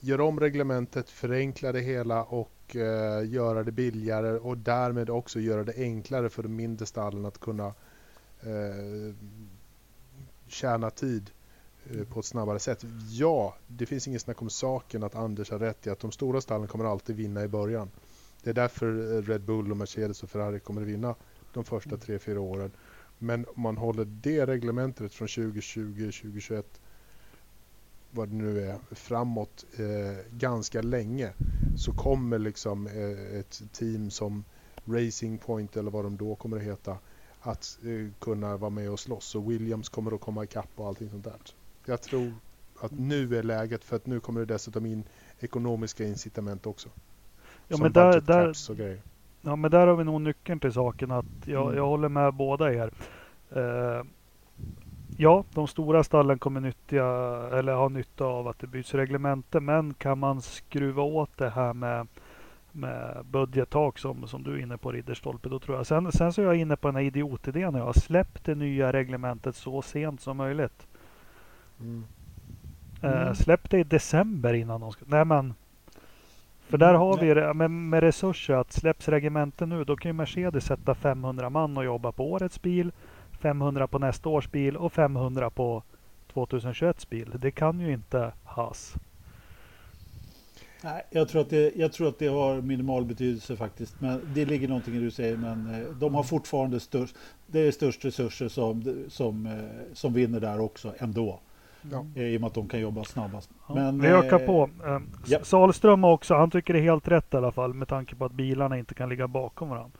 Gör 0.00 0.20
om 0.20 0.40
reglementet, 0.40 1.10
förenkla 1.10 1.72
det 1.72 1.80
hela 1.80 2.24
och 2.24 2.76
eh, 2.76 3.28
göra 3.28 3.62
det 3.62 3.72
billigare 3.72 4.38
och 4.38 4.58
därmed 4.58 5.10
också 5.10 5.40
göra 5.40 5.64
det 5.64 5.74
enklare 5.76 6.28
för 6.28 6.42
de 6.42 6.56
mindre 6.56 6.86
stallen 6.86 7.26
att 7.26 7.40
kunna 7.40 7.66
eh, 8.40 9.14
tjäna 10.46 10.90
tid 10.90 11.30
eh, 11.90 12.04
på 12.04 12.20
ett 12.20 12.26
snabbare 12.26 12.58
sätt. 12.58 12.84
Ja, 13.10 13.56
det 13.66 13.86
finns 13.86 14.08
ingen 14.08 14.20
snack 14.20 14.42
om 14.42 14.50
saken 14.50 15.02
att 15.02 15.14
Anders 15.14 15.50
har 15.50 15.58
rätt 15.58 15.86
i 15.86 15.90
att 15.90 16.00
de 16.00 16.12
stora 16.12 16.40
stallen 16.40 16.68
kommer 16.68 16.84
alltid 16.84 17.16
vinna 17.16 17.44
i 17.44 17.48
början. 17.48 17.90
Det 18.44 18.50
är 18.50 18.54
därför 18.54 19.16
eh, 19.16 19.22
Red 19.22 19.40
Bull 19.40 19.70
och 19.70 19.76
Mercedes 19.76 20.22
och 20.22 20.30
Ferrari 20.30 20.60
kommer 20.60 20.80
att 20.82 20.88
vinna 20.88 21.14
de 21.52 21.64
första 21.64 21.96
tre 21.96 22.18
fyra 22.18 22.40
åren. 22.40 22.70
Men 23.18 23.46
om 23.56 23.62
man 23.62 23.76
håller 23.76 24.04
det 24.04 24.46
reglementet 24.46 25.14
från 25.14 25.28
2020, 25.28 25.94
2021, 25.94 26.80
vad 28.10 28.28
det 28.28 28.34
nu 28.34 28.60
är, 28.60 28.78
framåt 28.90 29.64
eh, 29.76 30.26
ganska 30.30 30.82
länge 30.82 31.32
så 31.76 31.92
kommer 31.92 32.38
liksom 32.38 32.86
eh, 32.86 33.38
ett 33.38 33.62
team 33.72 34.10
som 34.10 34.44
Racing 34.84 35.38
Point 35.38 35.76
eller 35.76 35.90
vad 35.90 36.04
de 36.04 36.16
då 36.16 36.34
kommer 36.34 36.56
att 36.56 36.62
heta 36.62 36.98
att 37.40 37.78
eh, 37.82 38.12
kunna 38.20 38.56
vara 38.56 38.70
med 38.70 38.90
och 38.90 39.00
slåss 39.00 39.34
och 39.34 39.50
Williams 39.50 39.88
kommer 39.88 40.14
att 40.14 40.20
komma 40.20 40.44
ikapp 40.44 40.70
och 40.74 40.86
allting 40.86 41.10
sånt 41.10 41.24
där. 41.24 41.40
Jag 41.84 42.02
tror 42.02 42.34
att 42.80 42.92
nu 42.92 43.36
är 43.36 43.42
läget 43.42 43.84
för 43.84 43.96
att 43.96 44.06
nu 44.06 44.20
kommer 44.20 44.40
det 44.40 44.46
dessutom 44.46 44.86
in 44.86 45.04
ekonomiska 45.40 46.04
incitament 46.04 46.66
också. 46.66 46.88
Ja, 47.68 47.76
men 47.80 47.92
där, 47.92 48.20
där, 48.20 48.52
ja, 49.42 49.56
men 49.56 49.70
där 49.70 49.86
har 49.86 49.96
vi 49.96 50.04
nog 50.04 50.20
nyckeln 50.20 50.60
till 50.60 50.72
saken. 50.72 51.10
att 51.10 51.24
Jag, 51.44 51.62
Mm. 51.64 51.76
jag 51.76 51.86
håller 51.86 52.08
med 52.08 52.34
båda 52.34 52.72
er. 52.74 52.90
Eh, 53.50 54.02
ja, 55.16 55.44
de 55.54 55.66
stora 55.68 56.04
stallen 56.04 56.38
kommer 56.38 56.60
nyttja, 56.60 57.04
eller 57.52 57.74
ha 57.74 57.88
nytta 57.88 58.24
av 58.24 58.48
att 58.48 58.58
det 58.58 58.66
byts 58.66 58.94
reglemente. 58.94 59.60
Men 59.60 59.94
kan 59.94 60.18
man 60.18 60.42
skruva 60.42 61.02
åt 61.02 61.38
det 61.38 61.50
här 61.50 61.72
med, 61.72 62.06
med 62.72 63.24
budgettak 63.30 63.98
som, 63.98 64.26
som 64.28 64.42
du 64.42 64.52
är 64.54 64.58
inne 64.62 64.76
på 64.78 64.92
Ridderstolpe, 64.92 65.48
då 65.48 65.58
tror 65.58 65.76
jag. 65.76 65.86
Sen, 65.86 66.12
sen 66.12 66.32
så 66.32 66.42
är 66.42 66.46
jag 66.46 66.56
inne 66.56 66.76
på 66.76 66.88
den 66.88 66.94
här 66.96 67.02
idiotidén. 67.02 67.74
Jag 67.74 67.84
har 67.84 67.92
släppt 67.92 68.44
det 68.44 68.54
nya 68.54 68.92
reglementet 68.92 69.56
så 69.56 69.82
sent 69.82 70.20
som 70.20 70.36
möjligt. 70.36 70.86
Mm. 71.80 72.04
Eh, 73.02 73.22
Mm. 73.22 73.34
släpp 73.34 73.70
det 73.70 73.78
i 73.78 73.84
december 73.84 74.54
innan 74.54 74.80
de 74.80 74.92
ska... 74.92 75.04
Nej 75.08 75.24
men... 75.24 75.54
För 76.68 76.78
där 76.78 76.94
har 76.94 77.18
vi 77.18 77.34
det 77.34 77.54
med, 77.54 77.70
med 77.70 78.02
resurser 78.02 78.54
att 78.54 78.72
släpps 78.72 79.08
regementen 79.08 79.68
nu 79.68 79.84
då 79.84 79.96
kan 79.96 80.08
ju 80.08 80.12
Mercedes 80.12 80.64
sätta 80.64 80.94
500 80.94 81.50
man 81.50 81.76
och 81.76 81.84
jobba 81.84 82.12
på 82.12 82.32
årets 82.32 82.62
bil, 82.62 82.92
500 83.40 83.86
på 83.86 83.98
nästa 83.98 84.28
års 84.28 84.50
bil 84.50 84.76
och 84.76 84.92
500 84.92 85.50
på 85.50 85.82
2021 86.32 87.10
bil. 87.10 87.30
Det 87.34 87.50
kan 87.50 87.80
ju 87.80 87.92
inte 87.92 88.32
Haas. 88.44 88.94
Nej, 90.84 91.02
jag 91.10 91.28
tror, 91.28 91.40
att 91.40 91.50
det, 91.50 91.72
jag 91.76 91.92
tror 91.92 92.08
att 92.08 92.18
det 92.18 92.26
har 92.26 92.60
minimal 92.60 93.04
betydelse 93.04 93.56
faktiskt. 93.56 94.00
Men 94.00 94.20
det 94.34 94.44
ligger 94.44 94.68
någonting 94.68 94.94
i 94.94 94.98
det 94.98 95.04
du 95.04 95.10
säger. 95.10 95.36
Men 95.36 95.74
eh, 95.74 95.88
de 95.88 96.14
har 96.14 96.22
fortfarande 96.22 96.80
störst, 96.80 97.16
det 97.46 97.60
är 97.60 97.70
störst 97.70 98.04
resurser 98.04 98.48
som, 98.48 99.04
som, 99.08 99.46
eh, 99.46 99.94
som 99.94 100.12
vinner 100.12 100.40
där 100.40 100.60
också 100.60 100.94
ändå. 100.98 101.40
Ja. 101.90 102.06
Eh, 102.14 102.22
I 102.22 102.36
och 102.36 102.40
med 102.40 102.48
att 102.48 102.54
de 102.54 102.68
kan 102.68 102.80
jobba 102.80 103.04
snabbast. 103.04 103.50
Ja, 103.68 103.74
Men, 103.74 104.00
vi 104.00 104.08
ökar 104.08 104.40
eh, 104.40 104.46
på. 104.46 104.70
Eh, 104.86 104.98
ja. 105.26 105.38
Salström 105.42 106.04
också, 106.04 106.34
han 106.34 106.50
tycker 106.50 106.74
det 106.74 106.80
är 106.80 106.82
helt 106.82 107.08
rätt 107.08 107.34
i 107.34 107.36
alla 107.36 107.52
fall 107.52 107.74
med 107.74 107.88
tanke 107.88 108.16
på 108.16 108.24
att 108.24 108.32
bilarna 108.32 108.78
inte 108.78 108.94
kan 108.94 109.08
ligga 109.08 109.28
bakom 109.28 109.68
varandra. 109.68 109.98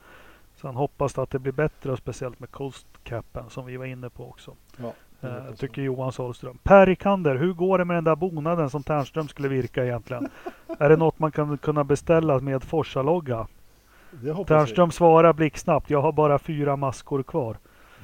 Så 0.55 0.67
han 0.67 0.75
hoppas 0.75 1.17
att 1.17 1.29
det 1.29 1.39
blir 1.39 1.53
bättre 1.53 1.91
och 1.91 1.97
speciellt 1.97 2.39
med 2.39 2.51
Coast 2.51 2.87
Capen 3.03 3.49
som 3.49 3.65
vi 3.65 3.77
var 3.77 3.85
inne 3.85 4.09
på 4.09 4.29
också. 4.29 4.55
Ja, 4.77 4.93
Eh, 5.25 5.55
tycker 5.57 5.81
Johan 5.81 6.11
Sahlström. 6.11 6.57
Per 6.63 6.85
Rikander, 6.85 7.35
hur 7.35 7.53
går 7.53 7.77
det 7.77 7.85
med 7.85 7.97
den 7.97 8.03
där 8.03 8.15
bonaden 8.15 8.69
som 8.69 8.83
Ternström 8.83 9.27
skulle 9.27 9.47
virka 9.47 9.85
egentligen? 9.85 10.29
är 10.79 10.89
det 10.89 10.97
något 10.97 11.19
man 11.19 11.31
kan 11.31 11.57
kunna 11.57 11.83
beställa 11.83 12.39
med 12.39 12.63
Forsa-logga? 12.63 13.47
Ternström 14.47 14.91
svarar 14.91 15.33
blixtsnabbt. 15.33 15.89
Jag 15.89 16.01
har 16.01 16.11
bara 16.11 16.39
fyra 16.39 16.75
maskor 16.75 17.23
kvar. 17.23 17.57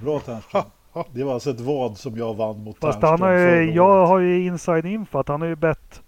Bra 0.03 0.20
Ternström. 0.20 0.64
Det 1.13 1.23
var 1.23 1.34
alltså 1.34 1.49
ett 1.49 1.59
vad 1.59 1.97
som 1.97 2.18
jag 2.18 2.34
vann 2.34 2.63
mot 2.63 2.77
Fast 2.80 3.01
han 3.01 3.22
har 3.22 3.31
ju, 3.31 3.72
jag 3.72 4.07
har 4.07 4.19
ju 4.19 4.45
inside 4.45 4.85
info 4.85 5.19
att 5.19 5.27
han 5.27 5.41
har 5.41 5.47
ju 5.47 5.55
bett 5.55 6.01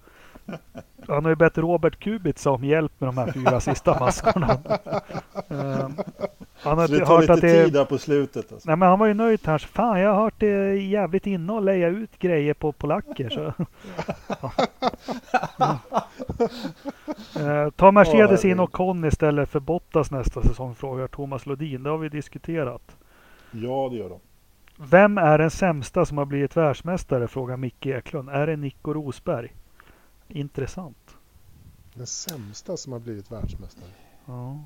Han 1.07 1.23
har 1.23 1.29
ju 1.29 1.35
bett 1.35 1.57
Robert 1.57 1.99
Kubica 1.99 2.49
om 2.51 2.63
hjälp 2.63 2.91
med 2.97 3.07
de 3.07 3.17
här 3.17 3.31
fyra 3.31 3.59
sista 3.59 3.99
maskorna. 3.99 4.57
Eh, 5.49 5.89
han 6.53 6.77
har 6.77 6.87
Så 6.87 6.93
det 6.93 6.99
hört 6.99 7.07
tar 7.07 7.21
lite 7.21 7.33
att 7.33 7.41
det 7.41 7.63
tid 7.63 7.73
där 7.73 7.85
på 7.85 7.97
slutet. 7.97 8.51
Alltså. 8.51 8.69
Nej 8.69 8.77
men 8.77 8.89
han 8.89 8.99
var 8.99 9.07
ju 9.07 9.13
nöjd 9.13 9.39
här. 9.45 9.57
Fan 9.57 9.99
jag 9.99 10.13
har 10.13 10.23
hört 10.23 10.33
det 10.37 10.75
jävligt 10.75 11.27
inne 11.27 11.53
och 11.53 11.61
leja 11.61 11.87
ut 11.87 12.19
grejer 12.19 12.53
på 12.53 12.71
polacker. 12.71 13.29
Så. 13.29 13.53
Ja. 15.57 15.79
Eh, 17.39 17.69
Ta 17.69 17.91
Mercedes 17.91 18.45
in 18.45 18.59
och 18.59 18.71
Con 18.71 19.05
istället 19.05 19.49
för 19.49 19.59
Bottas 19.59 20.11
nästa 20.11 20.41
säsong 20.41 20.75
frågar 20.75 21.07
Thomas 21.07 21.45
Lodin. 21.45 21.83
Det 21.83 21.89
har 21.89 21.97
vi 21.97 22.09
diskuterat. 22.09 22.97
Ja, 23.51 23.89
det 23.91 23.97
gör 23.97 24.09
de. 24.09 24.19
Vem 24.77 25.17
är 25.17 25.37
den 25.37 25.51
sämsta 25.51 26.05
som 26.05 26.17
har 26.17 26.25
blivit 26.25 26.57
världsmästare? 26.57 27.27
Frågar 27.27 27.57
Micke 27.57 27.85
Eklund. 27.85 28.29
Är 28.29 28.47
det 28.47 28.55
Nico 28.55 28.93
Rosberg? 28.93 29.53
Intressant. 30.27 31.17
Den 31.93 32.07
sämsta 32.07 32.77
som 32.77 32.93
har 32.93 32.99
blivit 32.99 33.31
världsmästare. 33.31 33.89
Ja. 34.25 34.59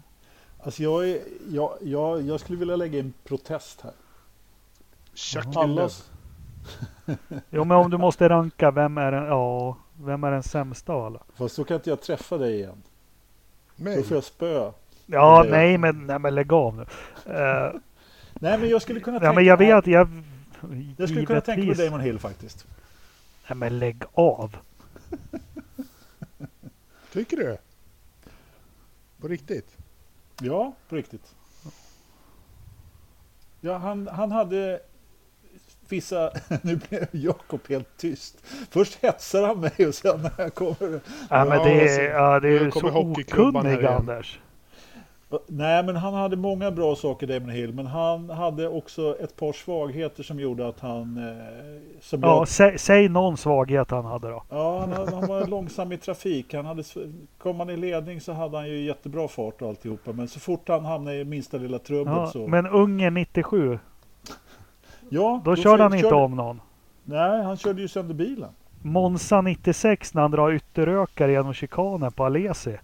Alltså 0.59 0.83
jag, 0.83 1.09
är, 1.09 1.19
jag, 1.49 1.77
jag, 1.81 2.21
jag 2.21 2.39
skulle 2.39 2.59
vilja 2.59 2.75
lägga 2.75 2.99
in 2.99 3.13
protest 3.23 3.81
här. 3.81 3.93
Chuck 5.13 5.45
Villeneuve. 5.45 5.81
Allas, 5.81 6.11
Jo 7.49 7.63
men 7.63 7.77
om 7.77 7.89
du 7.89 7.97
måste 7.97 8.29
ranka, 8.29 8.71
vem 8.71 8.97
är 8.97 9.11
den, 9.11 9.25
ja, 9.25 9.77
vem 10.01 10.23
är 10.23 10.31
den 10.31 10.43
sämsta 10.43 10.93
av 10.93 11.05
alla? 11.05 11.19
fast 11.33 11.55
då 11.55 11.63
kan 11.63 11.75
inte 11.75 11.89
jag 11.89 12.01
träffa 12.01 12.37
dig 12.37 12.53
igen. 12.53 12.83
Mig? 13.75 13.97
Då 13.97 14.03
får 14.03 14.17
jag 14.17 14.23
spö. 14.23 14.71
Ja, 15.05 15.45
nej 15.49 15.77
men, 15.77 16.07
nej, 16.07 16.19
men 16.19 16.35
lägg 16.35 16.53
av 16.53 16.75
nu. 16.75 16.85
Eh, 17.33 17.71
Nej, 18.39 18.57
men 18.57 18.69
jag 18.69 18.81
skulle 18.81 18.99
kunna 18.99 19.15
ja 19.17 19.19
tänka 19.21 19.33
men 19.35 19.45
jag 19.45 19.57
vet, 19.57 19.87
jag... 19.87 20.09
Jag 20.97 21.09
skulle 21.09 21.25
kunna 21.25 21.41
tänka 21.41 21.65
mig 21.65 21.75
Damon 21.87 22.01
Hill 22.01 22.19
faktiskt. 22.19 22.67
Nej 23.49 23.57
men 23.57 23.79
lägg 23.79 24.03
av. 24.13 24.57
Tycker 27.13 27.37
du? 27.37 27.57
På 29.21 29.27
riktigt? 29.27 29.77
Ja, 30.41 30.73
på 30.89 30.95
riktigt. 30.95 31.35
Ja, 33.61 33.77
han, 33.77 34.07
han 34.07 34.31
hade 34.31 34.79
vissa... 35.89 36.31
Nu 36.61 36.75
blev 36.75 37.07
Jakob 37.11 37.61
helt 37.69 37.97
tyst. 37.97 38.37
Först 38.69 38.95
hetsar 39.03 39.47
han 39.47 39.59
mig 39.59 39.87
och 39.87 39.95
sen 39.95 40.21
när 40.21 40.31
jag 40.37 40.53
kommer... 40.55 40.75
Ja, 40.79 40.99
Ja, 41.29 41.45
men 41.45 41.63
det, 41.63 41.89
är- 41.99 42.09
ja, 42.09 42.39
det 42.39 42.49
är 42.49 42.71
så 42.71 42.87
okunnig 42.97 43.79
igen. 43.79 43.93
Anders. 43.93 44.39
Nej, 45.47 45.83
men 45.83 45.95
han 45.95 46.13
hade 46.13 46.35
många 46.35 46.71
bra 46.71 46.95
saker, 46.95 47.27
Damon 47.27 47.49
Hill. 47.49 47.73
Men 47.73 47.85
han 47.87 48.29
hade 48.29 48.67
också 48.67 49.15
ett 49.19 49.35
par 49.35 49.53
svagheter 49.53 50.23
som 50.23 50.39
gjorde 50.39 50.67
att 50.67 50.79
han... 50.79 51.17
Eh, 51.17 51.77
Ja, 52.11 52.17
jag, 52.21 52.47
sä, 52.47 52.77
säg 52.77 53.09
någon 53.09 53.37
svaghet 53.37 53.91
han 53.91 54.05
hade 54.05 54.29
då. 54.29 54.43
ja 54.49 54.79
han, 54.79 54.91
hade- 54.91 55.15
han 55.15 55.27
var 55.27 55.47
långsam 55.47 55.91
i 55.91 55.97
trafik. 55.97 56.53
Han 56.53 56.65
hade, 56.65 56.83
kom 57.37 57.59
han 57.59 57.69
i 57.69 57.77
ledning 57.77 58.21
så 58.21 58.33
hade 58.33 58.57
han 58.57 58.67
ju 58.67 58.81
jättebra 58.85 59.27
fart 59.27 59.61
och 59.61 59.69
alltihopa. 59.69 60.11
Men 60.11 60.27
så 60.27 60.39
fort 60.39 60.69
han 60.69 60.85
hamnade 60.85 61.17
i 61.17 61.25
minsta 61.25 61.57
lilla 61.57 61.79
trubbel 61.79 62.13
Ja, 62.13 62.27
så... 62.27 62.47
men 62.47 62.67
Ungern 62.67 63.13
97, 63.13 63.79
ja, 65.09 65.41
då 65.45 65.55
körde 65.55 65.83
han 65.83 65.93
inte 65.93 66.03
körde- 66.09 66.15
om 66.15 66.35
någon. 66.35 66.61
Nej, 67.03 67.43
han 67.43 67.57
körde 67.57 67.81
ju 67.81 67.87
sönder 67.87 68.13
bilen. 68.13 68.49
Monza 68.81 69.41
96 69.41 70.13
när 70.13 70.21
han 70.21 70.31
drar 70.31 70.51
ytterökar 70.53 71.27
genom 71.29 71.53
chikanen 71.53 72.11
på 72.11 72.25
Alesi. 72.25 72.77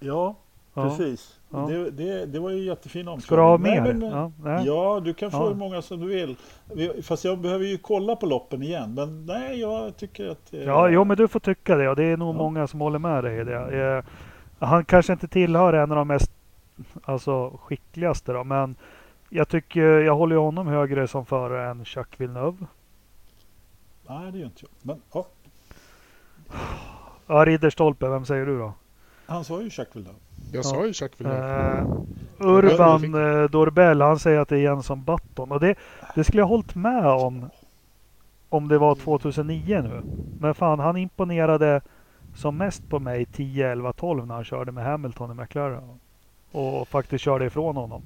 Ja, 0.00 0.34
Ja. 0.74 0.82
precis. 0.88 1.38
Ja. 1.52 1.58
Det, 1.58 1.90
det, 1.90 2.26
det 2.26 2.38
var 2.40 2.50
ju 2.50 2.64
jättefin 2.64 3.00
omkörning. 3.08 3.20
Ska 3.20 3.36
du 3.36 3.42
ha 3.42 3.56
Nej, 3.56 3.80
mer? 3.80 3.92
men, 3.94 4.10
ja, 4.10 4.32
nej. 4.42 4.66
Ja, 4.66 5.00
du 5.04 5.14
kan 5.14 5.30
få 5.30 5.36
Ja. 5.36 5.48
hur 5.48 5.54
många 5.54 5.82
som 5.82 6.00
du 6.00 6.06
vill. 6.06 6.36
Vi- 6.74 7.02
Fast 7.02 7.24
jag 7.24 7.38
behöver 7.38 7.64
ju 7.64 7.78
kolla 7.78 8.16
på 8.16 8.26
loppen 8.26 8.62
igen. 8.62 8.94
Men 8.94 9.26
nej, 9.26 9.60
jag 9.60 9.96
tycker 9.96 10.28
att... 10.28 10.52
eh, 10.54 10.62
Ja, 10.62 10.88
jo, 10.88 11.04
men 11.04 11.16
du 11.16 11.28
får 11.28 11.40
tycka 11.40 11.76
det 11.76 11.88
och 11.88 11.96
det 11.96 12.04
är 12.04 12.16
nog 12.16 12.34
många 12.34 12.66
som 12.66 12.80
håller 12.80 12.98
med 12.98 13.24
dig 13.24 13.40
i 13.40 13.44
det. 13.44 13.80
Eh, 13.98 14.04
han 14.68 14.84
kanske 14.84 15.12
inte 15.12 15.28
tillhör 15.28 15.72
en 15.72 15.90
av 15.90 15.96
de 15.96 16.08
mest 16.08 16.32
alltså, 17.04 17.50
skickligaste 17.62 18.32
då, 18.32 18.44
men 18.44 18.76
jag 19.28 19.48
tycker 19.48 19.80
jag 19.80 20.14
håller 20.16 20.36
honom 20.36 20.66
högre 20.66 21.08
som 21.08 21.26
förare 21.26 21.70
än 21.70 21.78
Jacques 21.78 22.20
Villeneuve. 22.20 22.66
Nej, 24.08 24.32
det 24.32 24.38
gör 24.38 24.46
inte 24.46 24.60
jag. 24.62 24.70
Men 24.82 25.02
ja, 25.12 25.26
Ja, 27.26 27.44
Ridderstolpe, 27.44 28.08
vem 28.08 28.24
säger 28.24 28.46
du 28.46 28.58
då? 28.58 28.72
han 29.26 29.44
sa 29.44 29.60
ju 29.60 29.64
Jacques 29.64 29.96
Villeneuve. 29.96 30.18
Jag 30.52 30.58
Ja. 30.58 30.62
sa 30.62 30.80
ju 30.86 30.86
Jacques 30.94 31.20
Villeneuve. 31.20 31.78
Eh, 32.40 32.46
Urban 32.46 33.00
fick- 33.00 33.14
eh, 33.14 33.50
Dorbell, 33.50 34.00
han 34.00 34.18
säger 34.18 34.38
att 34.40 34.48
det 34.48 34.56
är 34.56 34.60
Jenson 34.60 35.04
Button 35.04 35.52
och 35.52 35.60
det, 35.60 35.74
det 36.14 36.24
skulle 36.24 36.42
jag 36.42 36.46
hållit 36.46 36.74
med 36.74 37.06
om 37.06 37.50
om 38.48 38.68
det 38.68 38.78
var 38.78 38.94
2009 38.94 39.82
nu. 39.82 40.02
Men 40.40 40.54
fan, 40.54 40.78
han 40.78 40.96
imponerade 40.96 41.80
som 42.36 42.56
mest 42.56 42.88
på 42.88 42.98
mig 42.98 43.24
10, 43.24 43.72
11, 43.72 43.92
12 43.92 44.26
när 44.26 44.34
han 44.34 44.44
körde 44.44 44.72
med 44.72 44.84
Hamilton 44.84 45.30
i 45.30 45.34
McLaren. 45.34 45.98
Och 46.52 46.88
faktiskt 46.88 47.24
körde 47.24 47.46
ifrån 47.46 47.76
honom. 47.76 48.02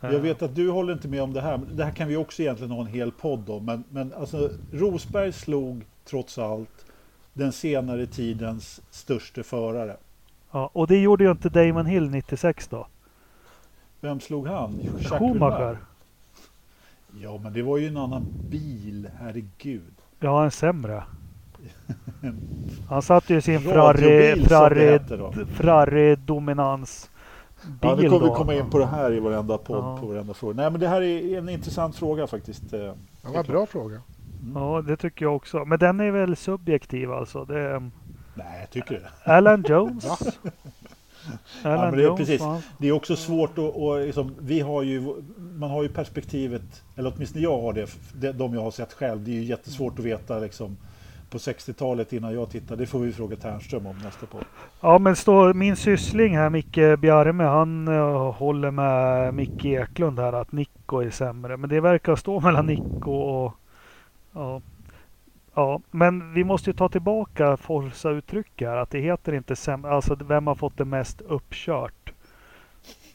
Jag 0.00 0.14
Eh, 0.14 0.20
vet 0.20 0.42
att 0.42 0.54
du 0.54 0.70
håller 0.70 0.92
inte 0.92 1.08
med 1.08 1.22
om 1.22 1.32
det 1.32 1.40
här. 1.40 1.58
men 1.58 1.76
Det 1.76 1.84
här 1.84 1.92
kan 1.92 2.08
vi 2.08 2.16
också 2.16 2.42
egentligen 2.42 2.70
ha 2.72 2.80
en 2.80 2.86
hel 2.86 3.12
podd 3.12 3.50
om. 3.50 3.64
Men, 3.64 3.84
men 3.90 4.12
alltså, 4.14 4.50
Rosberg 4.72 5.32
slog 5.32 5.84
trots 6.04 6.38
allt 6.38 6.86
den 7.32 7.52
senare 7.52 8.06
tidens 8.06 8.80
största 8.90 9.42
förare. 9.42 9.96
Ja, 10.52 10.70
och 10.72 10.86
det 10.86 10.98
gjorde 11.02 11.24
ju 11.24 11.30
inte 11.30 11.48
Damon 11.48 11.86
Hill 11.86 12.10
96 12.10 12.68
då. 12.68 12.86
Vem 14.00 14.20
slog 14.20 14.46
han? 14.46 14.78
Jacques 14.82 15.08
Schumacher. 15.10 15.76
Ja, 17.22 17.40
men 17.42 17.52
det 17.52 17.62
var 17.62 17.78
ju 17.78 17.86
en 17.88 17.96
annan 17.96 18.26
bil. 18.50 19.08
Herregud. 19.20 19.92
Ja, 20.20 20.44
en 20.44 20.50
sämre. 20.50 21.02
Han 22.88 23.02
satt 23.02 23.30
ju 23.30 23.36
i 23.36 23.42
sin 23.42 23.60
Ferrari. 23.60 24.42
Ferrari, 24.44 24.98
Ferrari 25.46 26.16
dominans 26.16 27.10
Ja, 27.80 27.94
nu 27.94 28.02
bil 28.02 28.10
kommer 28.10 28.28
vi 28.28 28.34
komma 28.34 28.54
in 28.54 28.70
på 28.70 28.78
det 28.78 28.86
här 28.86 29.12
i 29.12 29.20
varenda 29.20 29.58
podd, 29.58 29.76
Ja. 29.84 29.98
på 30.00 30.06
varenda 30.06 30.34
fråga. 30.34 30.54
Nej, 30.56 30.70
men 30.70 30.80
det 30.80 30.88
här 30.88 31.02
är 31.02 31.38
en 31.38 31.48
intressant 31.48 31.96
fråga 31.96 32.26
faktiskt. 32.26 32.72
eh. 32.72 32.78
Det 32.80 32.94
var 33.32 33.40
en 33.40 33.46
bra 33.46 33.66
fråga. 33.66 34.00
Ja, 34.54 34.82
det 34.86 34.96
tycker 34.96 35.24
jag 35.24 35.36
också. 35.36 35.64
Men 35.64 35.78
den 35.78 36.00
är 36.00 36.10
väl 36.10 36.36
subjektiv 36.36 37.12
alltså. 37.12 37.44
Det 37.44 37.58
är 37.60 37.90
Nej, 38.34 38.66
tycker 38.70 38.94
det. 38.94 39.32
Alan 39.32 39.64
Jones. 39.68 40.04
Ja, 41.62 41.70
Alan 41.70 41.84
men 41.84 41.96
det 41.96 42.02
är 42.02 42.06
Jones 42.06 42.18
precis. 42.18 42.42
Det 42.78 42.88
är 42.88 42.92
också 42.92 43.16
svårt 43.16 43.58
att, 43.58 43.74
och 43.74 44.00
liksom, 44.00 44.34
vi 44.40 44.60
har 44.60 44.82
ju, 44.82 45.22
man 45.36 45.70
har 45.70 45.82
ju 45.82 45.88
perspektivet, 45.88 46.82
eller 46.96 47.12
åtminstone 47.14 47.42
jag 47.42 47.60
har 47.60 47.72
det, 47.72 47.86
det, 48.14 48.32
de 48.32 48.54
jag 48.54 48.62
har 48.62 48.70
sett 48.70 48.92
själv, 48.92 49.24
det 49.24 49.30
är 49.30 49.34
ju 49.34 49.44
jättesvårt 49.44 49.98
att 49.98 50.04
veta 50.04 50.38
liksom 50.38 50.76
på 51.30 51.38
60-talet 51.38 52.12
innan 52.12 52.34
jag 52.34 52.50
tittade, 52.50 52.82
det 52.82 52.86
får 52.86 52.98
vi 52.98 53.12
fråga 53.12 53.36
Ternström 53.36 53.86
om 53.86 53.98
nästa 53.98 54.26
podd. 54.26 54.44
Ja 54.80 54.98
men 54.98 55.16
stå, 55.16 55.54
min 55.54 55.76
syssling 55.76 56.36
här 56.36 56.50
Micke 56.50 56.98
Bjarme 56.98 57.44
han 57.44 57.88
eh, 57.88 58.32
håller 58.32 58.70
med 58.70 59.34
Micke 59.34 59.64
Eklund 59.64 60.18
här 60.18 60.32
att 60.32 60.52
Nico 60.52 61.00
är 61.00 61.10
sämre. 61.10 61.56
Men 61.56 61.70
det 61.70 61.80
verkar 61.80 62.16
stå 62.16 62.40
mellan 62.40 62.66
Nico 62.66 63.12
och 63.12 63.54
ja. 64.32 64.60
Ja, 65.54 65.80
men 65.90 66.34
vi 66.34 66.44
måste 66.44 66.70
ju 66.70 66.76
ta 66.76 66.88
tillbaka 66.88 67.56
Forza-uttryck 67.56 68.60
här. 68.60 68.76
Att 68.76 68.90
det 68.90 69.00
heter 69.00 69.32
inte 69.32 69.56
sämre, 69.56 69.90
alltså 69.90 70.14
vem 70.14 70.46
har 70.46 70.54
fått 70.54 70.78
det 70.78 70.84
mest 70.84 71.20
uppkört? 71.20 72.12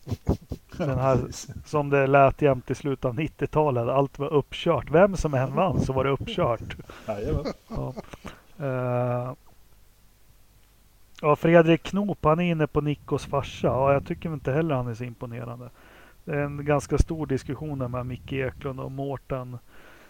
Den 0.78 1.00
här 1.00 1.20
som 1.66 1.90
det 1.90 2.08
lät 2.08 2.42
jämt 2.42 2.72
i 2.72 2.76
slutet 2.76 3.06
av 3.06 3.20
90-talet. 3.20 3.88
Allt 3.88 4.20
var 4.20 4.34
uppkört. 4.34 4.92
Vem 4.92 5.18
som 5.18 5.34
än 5.34 5.56
vann 5.56 5.82
så 5.82 5.94
var 5.94 6.04
det 6.04 6.10
uppkört. 6.10 6.76
Ja. 7.06 7.94
Eh, 8.60 9.34
ja, 11.22 11.36
Fredrik 11.36 11.84
Knop, 11.84 12.18
han 12.22 12.40
är 12.40 12.52
inne 12.52 12.68
på 12.68 12.82
Nikos 12.82 13.26
farsa. 13.26 13.68
Ja, 13.68 13.94
jag 13.94 14.06
tycker 14.06 14.34
inte 14.34 14.52
heller 14.52 14.76
han 14.76 14.88
är 14.88 14.94
så 14.94 15.04
imponerande. 15.04 15.70
Det 16.26 16.32
är 16.32 16.42
en 16.42 16.66
ganska 16.66 16.98
stor 16.98 17.26
diskussion 17.26 17.92
med 17.92 18.06
Micke 18.06 18.34
Eklund 18.34 18.80
och 18.80 18.92
Mårten. 18.92 19.58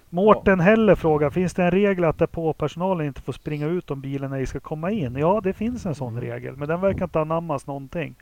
Mårten 0.09 0.59
Heller 0.59 0.95
frågar, 0.95 1.29
finns 1.29 1.53
det 1.53 1.63
en 1.63 1.71
regel 1.71 2.03
att 2.03 2.17
depåpersonalen 2.19 3.07
inte 3.07 3.21
får 3.21 3.33
springa 3.33 3.67
ut 3.67 3.91
om 3.91 4.01
bilen 4.01 4.33
ej 4.33 4.45
ska 4.45 4.59
komma 4.59 4.91
in? 4.91 5.15
Ja, 5.15 5.41
det 5.43 5.53
finns 5.53 5.85
en 5.85 5.95
sån 5.95 6.21
regel, 6.21 6.55
men 6.57 6.67
den 6.67 6.81
verkar 6.81 7.03
inte 7.05 7.19
anammas 7.21 7.67
någonting. 7.67 8.15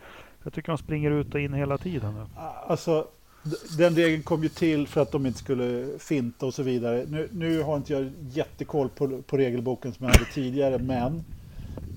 Jag 0.44 0.54
tycker 0.54 0.68
de 0.72 0.78
springer 0.78 1.12
ut 1.12 1.34
och 1.34 1.40
in 1.40 1.54
hela 1.54 1.78
tiden 1.78 2.14
nu. 2.14 2.26
Alltså, 2.68 3.08
d- 3.44 3.56
den 3.78 3.96
regeln 3.96 4.24
kom 4.24 4.44
ju 4.44 4.50
till 4.50 4.88
för 4.88 5.02
att 5.02 5.12
de 5.12 5.26
inte 5.26 5.40
skulle 5.40 5.88
finta 6.00 6.46
och 6.46 6.54
så 6.54 6.64
vidare. 6.64 7.06
Nu, 7.08 7.30
nu 7.32 7.62
har 7.62 7.76
inte 7.78 7.94
jag 7.94 8.12
jättekoll 8.30 8.90
på, 8.90 9.22
på 9.22 9.38
regelboken 9.38 9.94
som 9.94 10.06
jag 10.06 10.14
hade 10.14 10.26
tidigare, 10.32 10.78
men 10.78 11.24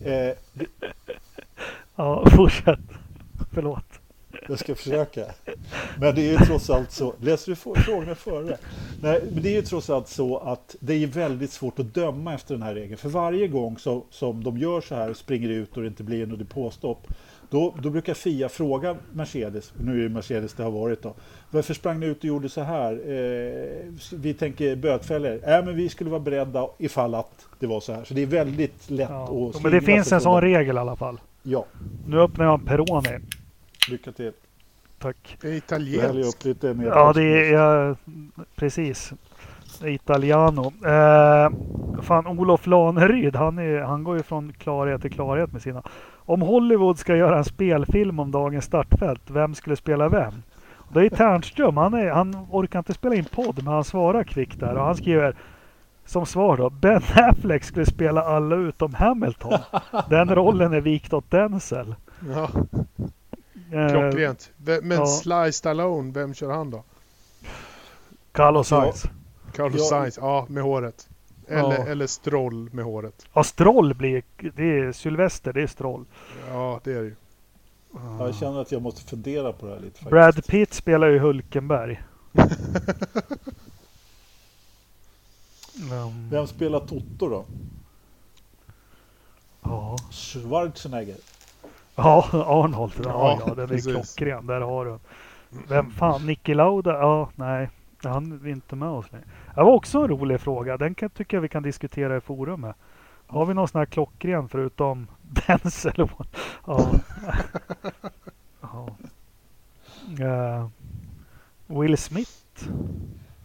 eh, 0.04 0.34
Ja, 1.96 2.26
fortsätt. 2.36 2.80
Förlåt. 3.52 3.84
Jag 4.48 4.58
ska 4.58 4.74
försöka. 4.74 5.24
Men 6.00 6.14
det 6.14 6.28
är 6.28 6.32
ju 6.32 6.36
trots 6.46 6.70
allt 6.70 6.90
så. 6.92 7.14
Läser 7.20 7.50
du 7.50 7.56
frågorna 7.56 8.14
före? 8.14 8.56
Nej, 9.02 9.20
men 9.32 9.42
det 9.42 9.48
är 9.48 9.52
ju 9.54 9.62
trots 9.62 9.90
allt 9.90 10.08
så 10.08 10.38
att 10.38 10.76
det 10.80 10.94
är 11.02 11.06
väldigt 11.06 11.50
svårt 11.52 11.78
att 11.78 11.94
döma 11.94 12.34
efter 12.34 12.54
den 12.54 12.62
här 12.62 12.74
regeln. 12.74 12.96
För 12.96 13.08
varje 13.08 13.48
gång 13.48 13.78
så, 13.78 14.04
som 14.10 14.44
de 14.44 14.58
gör 14.58 14.80
så 14.80 14.94
här 14.94 15.10
och 15.10 15.16
springer 15.16 15.48
ut 15.48 15.76
och 15.76 15.82
det 15.82 15.88
inte 15.88 16.02
blir 16.02 16.26
något 16.26 16.38
depåstopp. 16.38 17.06
Då, 17.50 17.74
då 17.82 17.90
brukar 17.90 18.14
Fia 18.14 18.48
fråga 18.48 18.96
Mercedes, 19.12 19.72
nu 19.80 19.98
är 19.98 20.02
det 20.02 20.14
Mercedes 20.14 20.54
det 20.54 20.62
har 20.62 20.70
varit 20.70 21.02
då, 21.02 21.14
varför 21.50 21.74
sprang 21.74 22.00
ni 22.00 22.06
ut 22.06 22.18
och 22.18 22.24
gjorde 22.24 22.48
så 22.48 22.60
här? 22.60 22.92
Eh, 22.92 23.92
vi 24.12 24.34
tänker 24.34 24.76
bötfällor. 24.76 25.40
Nej, 25.46 25.64
men 25.64 25.76
vi 25.76 25.88
skulle 25.88 26.10
vara 26.10 26.20
beredda 26.20 26.68
ifall 26.78 27.14
att 27.14 27.46
det 27.58 27.66
var 27.66 27.80
så 27.80 27.92
här. 27.92 28.04
Så 28.04 28.14
det 28.14 28.22
är 28.22 28.26
väldigt 28.26 28.90
lätt 28.90 29.08
Ja. 29.10 29.50
att 29.54 29.62
Men 29.62 29.72
det 29.72 29.80
finns 29.80 30.12
en 30.12 30.20
sån 30.20 30.40
regel 30.40 30.76
i 30.76 30.78
alla 30.78 30.96
fall. 30.96 31.20
Ja, 31.42 31.64
Nu 32.06 32.20
öppnar 32.20 32.44
jag 32.44 32.54
en 32.60 32.66
Peroni. 32.66 33.18
Lycka 33.90 34.12
till. 34.12 34.32
Tack. 34.98 35.36
Det 35.40 35.48
är 35.48 35.52
italienskt. 35.52 36.36
upp 36.36 36.44
lite 36.44 36.74
mer. 36.74 36.86
Ja, 36.86 37.12
det 37.12 37.22
är 37.22 37.52
jag, 37.52 37.96
precis. 38.56 39.12
Italiano. 39.84 40.72
Eh, 40.86 41.50
fan, 42.02 42.26
Olof 42.26 42.66
Laneryd, 42.66 43.36
han, 43.36 43.58
är, 43.58 43.80
han 43.80 44.04
går 44.04 44.16
ju 44.16 44.22
från 44.22 44.52
klarhet 44.52 45.02
till 45.02 45.12
klarhet 45.12 45.52
med 45.52 45.62
sina. 45.62 45.82
Om 46.16 46.42
Hollywood 46.42 46.98
ska 46.98 47.16
göra 47.16 47.38
en 47.38 47.44
spelfilm 47.44 48.20
om 48.20 48.30
dagens 48.30 48.64
startfält, 48.64 49.22
vem 49.30 49.54
skulle 49.54 49.76
spela 49.76 50.08
vem? 50.08 50.32
Det 50.92 51.00
är 51.00 51.10
Ternström, 51.10 51.76
han, 51.76 51.94
är, 51.94 52.10
han 52.10 52.46
orkar 52.50 52.78
inte 52.78 52.94
spela 52.94 53.14
in 53.14 53.24
podd, 53.24 53.64
men 53.64 53.72
han 53.72 53.84
svarar 53.84 54.24
kvickt 54.24 54.60
där 54.60 54.74
och 54.74 54.84
han 54.84 54.96
skriver 54.96 55.34
som 56.04 56.26
svar 56.26 56.56
då, 56.56 56.70
Ben 56.70 57.02
Affleck 57.14 57.64
skulle 57.64 57.86
spela 57.86 58.22
alla 58.22 58.56
utom 58.56 58.94
Hamilton. 58.94 59.58
Den 60.10 60.34
rollen 60.34 60.72
är 60.72 60.80
vikt 60.80 61.12
åt 61.12 61.30
Denzel. 61.30 61.94
Ja, 62.34 62.48
klockrent. 63.70 64.50
Ve- 64.56 64.80
Men 64.82 64.98
ja. 64.98 65.06
Sly 65.06 65.52
Stallone, 65.52 66.12
vem 66.12 66.34
kör 66.34 66.50
han 66.50 66.70
då? 66.70 66.84
Carlos 68.32 68.70
Ja. 68.70 68.80
Sainz. 68.82 69.04
Carlos 69.52 69.80
Ja. 69.80 69.84
Sainz, 69.84 70.16
ja 70.16 70.46
med 70.48 70.62
håret. 70.62 71.08
Eller, 71.48 71.78
Ja. 71.78 71.86
eller 71.86 72.06
Stroll 72.06 72.70
med 72.72 72.84
håret. 72.84 73.26
Ja, 73.32 73.44
Stroll 73.44 73.94
blir, 73.94 74.22
det 74.56 74.78
är 74.78 74.92
Sylvester, 74.92 75.52
det 75.52 75.62
är 75.62 75.66
Stroll. 75.66 76.04
Ja, 76.50 76.80
det 76.84 76.92
är 76.92 76.98
det 77.00 77.04
ju. 77.06 77.14
Ja, 77.94 78.26
Jag 78.26 78.34
känner 78.34 78.60
att 78.60 78.72
jag 78.72 78.82
måste 78.82 79.02
fundera 79.02 79.52
på 79.52 79.66
det 79.66 79.72
här 79.72 79.80
lite 79.80 79.90
faktiskt. 79.92 80.10
Brad 80.10 80.46
Pitt 80.46 80.74
spelar 80.74 81.08
ju 81.08 81.18
Hulkenberg. 81.18 82.02
Um, 85.92 86.28
Vem 86.30 86.46
spelar 86.46 86.80
Toto 86.80 87.28
då? 87.28 87.44
ja. 89.62 89.96
Schwarzenegger. 90.10 91.16
Ja, 91.98 92.28
Arnold. 92.32 92.92
Ja, 92.96 93.02
Ja, 93.04 93.42
ja, 93.46 93.54
den 93.54 93.64
är 93.64 93.68
precis. 93.68 93.92
klockren. 94.16 94.46
Där 94.46 94.60
har 94.60 94.84
du. 94.84 94.98
Vem 95.68 95.90
fan? 95.90 96.26
Nicky 96.26 96.54
Lauda? 96.54 96.90
Ja, 96.90 97.30
nej. 97.34 97.70
Han 98.02 98.32
är 98.44 98.48
inte 98.48 98.76
med 98.76 98.88
oss 98.88 99.12
längre. 99.12 99.26
Det 99.54 99.62
var 99.62 99.72
också 99.72 99.98
en 99.98 100.08
rolig 100.08 100.40
fråga. 100.40 100.76
Den 100.76 100.94
kan, 100.94 101.10
tycker 101.10 101.36
jag 101.36 101.42
vi 101.42 101.48
kan 101.48 101.62
diskutera 101.62 102.16
i 102.16 102.20
forumet. 102.20 102.76
Har 103.26 103.46
vi 103.46 103.54
någon 103.54 103.68
sån 103.68 103.78
här 103.78 103.86
klockren 103.86 104.48
förutom 104.48 105.06
Denzel? 105.46 106.08
Ja. 106.66 106.90
ja. 108.60 108.88
Eh, 110.20 110.68
Will 111.66 111.96
Smith? 111.98 112.68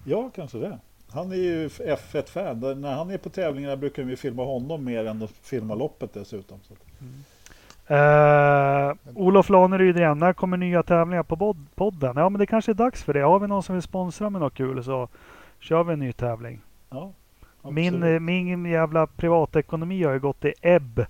Ja, 0.05 0.29
kanske 0.35 0.57
det. 0.57 0.79
Han 1.09 1.31
är 1.31 1.35
ju 1.35 1.67
F1-fan. 1.67 2.59
Där- 2.59 2.75
När 2.75 2.95
han 2.95 3.09
är 3.09 3.17
på 3.17 3.29
tävlingarna 3.29 3.77
brukar 3.77 4.03
vi 4.03 4.15
filma 4.15 4.43
honom 4.45 4.83
mer 4.83 5.05
än 5.05 5.21
att 5.23 5.31
filma 5.31 5.75
loppet 5.75 6.13
dessutom. 6.13 6.59
Så. 6.63 6.73
att- 6.73 6.79
Eh, 7.87 8.93
Olof 9.15 9.49
Laneryd 9.49 9.97
igen. 9.97 10.17
När 10.19 10.33
kommer 10.33 10.57
nya 10.57 10.83
tävlingar 10.83 11.23
på 11.23 11.55
podden? 11.75 12.13
Ja, 12.15 12.29
men 12.29 12.39
det 12.39 12.45
kanske 12.45 12.71
är 12.71 12.73
dags 12.73 13.03
för 13.03 13.13
det. 13.13 13.19
Har 13.21 13.39
vi 13.39 13.47
någon 13.47 13.63
som 13.63 13.75
vill 13.75 13.81
sponsra 13.81 14.29
med 14.29 14.41
något 14.41 14.53
kul 14.53 14.83
så 14.83 15.07
kör 15.59 15.83
vi 15.83 15.93
en 15.93 15.99
ny 15.99 16.11
tävling. 16.13 16.61
Ja, 16.89 17.11
Min, 17.71 18.25
min 18.25 18.65
jävla 18.65 19.07
privatekonomi 19.07 20.03
har 20.03 20.13
ju 20.13 20.19
gått 20.19 20.45
i 20.45 20.53
ebb 20.61 21.05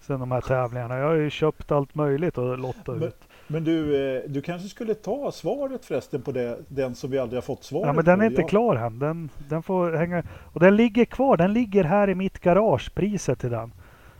sen 0.00 0.20
de 0.20 0.32
här 0.32 0.40
tävlingarna. 0.40 0.96
Jag 0.98 1.06
har 1.06 1.14
ju 1.14 1.30
köpt 1.30 1.72
allt 1.72 1.94
möjligt 1.94 2.38
och 2.38 2.58
lottat 2.58 2.86
Men- 2.96 3.02
ut. 3.08 3.16
Men 3.48 3.64
du, 3.64 3.96
eh, 4.16 4.22
du 4.26 4.42
kanske 4.42 4.68
skulle 4.68 4.94
ta 4.94 5.32
svaret 5.32 5.84
förresten 5.84 6.22
på 6.22 6.32
det, 6.32 6.58
den 6.68 6.94
som 6.94 7.10
vi 7.10 7.18
aldrig 7.18 7.36
har 7.36 7.42
fått 7.42 7.64
svaret 7.64 7.86
Ja, 7.86 7.92
men 7.92 8.04
den 8.04 8.18
på. 8.18 8.22
är 8.24 8.26
inte 8.26 8.40
Jag- 8.40 8.48
klar 8.50 8.76
än. 8.76 8.98
Den, 8.98 9.28
den 9.48 9.62
får 9.62 9.92
hänga. 9.92 10.22
Och 10.52 10.60
den 10.60 10.76
ligger 10.76 11.04
kvar. 11.04 11.36
Den 11.36 11.52
ligger 11.52 11.84
här 11.84 12.10
i 12.10 12.14
mitt 12.14 12.38
garage. 12.40 12.94
Priset 12.94 13.38
till 13.40 13.50
den. 13.50 13.72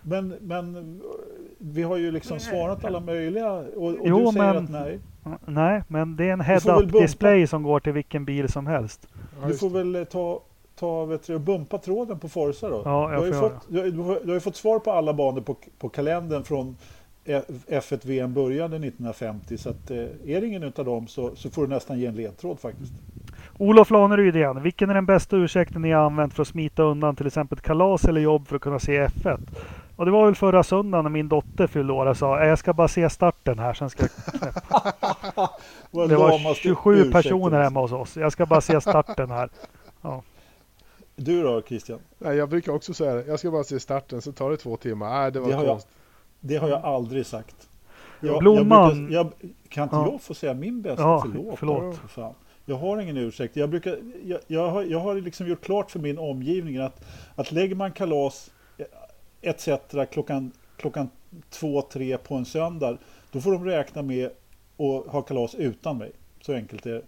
Men, 0.09 0.35
men 0.41 1.01
vi 1.59 1.83
har 1.83 1.97
ju 1.97 2.11
liksom 2.11 2.41
svarat 2.41 2.85
alla 2.85 3.01
möjliga 3.01 3.53
och, 3.53 3.66
och 3.77 3.95
Jo, 4.05 4.19
du 4.27 4.33
säger 4.33 4.53
men- 4.55 4.65
att 4.65 4.70
nej. 4.70 4.99
Nej, 5.47 5.83
men 5.89 6.16
det 6.16 6.24
är 6.28 6.33
en 6.33 6.41
head-up 6.41 6.93
display 6.93 7.47
som 7.47 7.62
går 7.62 7.81
till 7.81 7.93
vilken 7.93 8.24
bil 8.24 8.49
som 8.49 8.66
helst. 8.66 9.09
Ja, 9.43 9.49
Du 9.49 9.55
får 9.57 9.70
väl 9.70 9.97
eh, 9.97 10.05
ta, 10.05 10.41
ta 10.78 11.05
vet 11.05 11.27
du, 11.27 11.35
och 11.35 11.41
bumpa 11.41 11.78
tråden 11.78 12.19
på 12.19 12.28
Forza 12.28 12.69
då. 12.69 12.83
Ja, 12.85 13.07
du, 13.09 13.12
jag 13.15 13.19
har 13.20 13.27
ju 13.27 13.33
får 13.33 13.41
fått, 13.41 13.66
du, 13.69 13.78
har- 13.78 13.87
du, 13.87 13.99
har, 13.99 14.19
du 14.23 14.27
har 14.27 14.35
ju 14.35 14.41
fått 14.41 14.57
svar 14.57 14.78
på 14.78 14.91
alla 14.93 15.12
banor 15.15 15.41
på, 15.41 15.57
på 15.78 15.89
kalendern 15.89 16.45
från 16.45 16.77
F- 17.24 17.45
F1 17.69 18.07
VM 18.07 18.35
började 18.35 18.77
1950 18.77 19.59
så 19.59 19.70
att, 19.70 19.91
eh, 19.91 19.97
är 20.27 20.41
det 20.41 20.47
ingen 20.47 20.62
utav 20.62 20.85
dem 20.85 21.07
så, 21.07 21.31
så 21.37 21.51
får 21.51 21.62
du 21.62 21.69
nästan 21.69 21.99
ge 21.99 22.07
en 22.07 22.15
ledtråd 22.16 22.61
faktiskt. 22.61 22.93
Olof 23.59 23.91
Laneryd 23.91 24.37
igen. 24.37 24.62
Vilken 24.62 24.91
är 24.91 24.95
den 24.95 25.07
bästa 25.07 25.37
ursäkten 25.37 25.83
ni 25.83 25.91
har 25.93 26.03
använt 26.05 26.35
för 26.35 26.43
att 26.43 26.49
smita 26.49 26.83
undan 26.83 27.16
till 27.16 27.27
exempel 27.27 27.59
ett 27.59 27.65
kalas 27.65 28.05
eller 28.05 28.20
jobb 28.20 28.49
för 28.49 28.57
att 28.57 28.62
kunna 28.62 28.78
se 28.78 29.07
F1? 29.07 29.39
Och 29.97 30.05
det 30.05 30.10
var 30.10 30.24
väl 30.27 30.35
förra 30.35 30.62
söndagen 30.62 31.02
när 31.05 31.10
min 31.10 31.28
dotter 31.28 31.66
fyllde 31.66 31.93
år 31.93 32.06
och 32.06 32.16
sa 32.16 32.40
"Äh, 32.43 32.48
jag 32.48 32.59
ska 32.59 32.73
bara 32.73 32.89
se 32.89 33.10
starten 33.10 33.59
här. 33.59 33.74
Sen 33.74 33.90
ska 33.90 34.02
jag... 34.02 34.10
den 35.90 36.09
Det 36.09 36.16
var 36.16 36.28
lamaste 36.39 36.62
27 36.62 36.93
ursäkten. 36.94 37.12
personer 37.12 37.62
hemma 37.62 37.81
hos 37.81 37.93
oss. 37.93 38.16
Jag 38.16 38.32
ska 38.32 38.47
bara 38.47 38.60
se 38.60 38.81
starten 38.81 39.31
här. 39.31 39.48
Du 41.16 41.43
då 41.43 41.62
Christian? 41.62 41.98
Nej, 42.18 42.36
jag 42.36 42.48
brukar 42.48 42.73
också 42.73 42.94
säga 42.94 43.14
det. 43.14 43.24
Jag 43.27 43.39
ska 43.39 43.51
bara 43.51 43.64
se 43.64 43.81
starten 43.81 44.23
så 44.23 44.32
tar 44.32 44.51
det 44.51 44.56
två 44.56 44.77
timmar. 44.77 45.10
Nej, 45.10 45.32
det 45.32 45.40
var 45.40 45.48
Det 45.48 45.55
har 45.55 45.64
jag-. 45.64 45.81
Det 46.40 46.56
har 46.56 46.68
jag 46.68 46.85
aldrig 46.85 47.27
sagt. 47.27 47.68
Jag, 48.20 48.39
Blomman. 48.39 48.89
Jag 48.89 48.97
brukar, 48.97 49.14
jag, 49.14 49.32
kan 49.68 49.82
inte 49.85 49.97
Ja. 49.97 50.09
jag 50.12 50.20
få 50.23 50.35
säga 50.35 50.55
min 50.55 50.82
bästa? 50.82 51.02
Ja, 51.02 51.20
förlåt. 51.27 51.59
förlåt. 51.59 52.01
Fan. 52.09 52.35
Jag 52.64 52.77
har 52.77 52.98
ingen 53.01 53.16
ursäkt. 53.16 53.56
Jag, 53.56 53.70
brukar, 53.70 53.98
jag, 54.24 54.40
jag, 54.47 54.70
har, 54.70 54.82
jag 54.82 54.98
har 55.01 55.14
liksom 55.14 55.47
gjort 55.47 55.64
klart 55.64 55.90
för 55.90 55.98
min 55.98 56.18
omgivning 56.18 56.77
att, 56.78 57.05
att 57.35 57.52
lägger 57.52 57.74
man 57.74 57.93
kalas 57.93 58.51
etc. 59.47 59.68
klockan, 60.10 60.52
klockan 60.77 61.09
två, 61.51 61.82
tre 61.82 62.18
på 62.18 62.35
en 62.35 62.44
söndag, 62.44 62.98
då 63.32 63.40
får 63.40 63.52
de 63.52 63.64
räkna 63.64 64.02
med 64.02 64.27
att 64.27 65.12
ha 65.12 65.23
kalas 65.23 65.55
utan 65.55 65.98
mig. 65.98 66.12
Så 66.40 66.52
enkelt 66.55 66.86
är 66.86 66.90
det. 66.93 67.02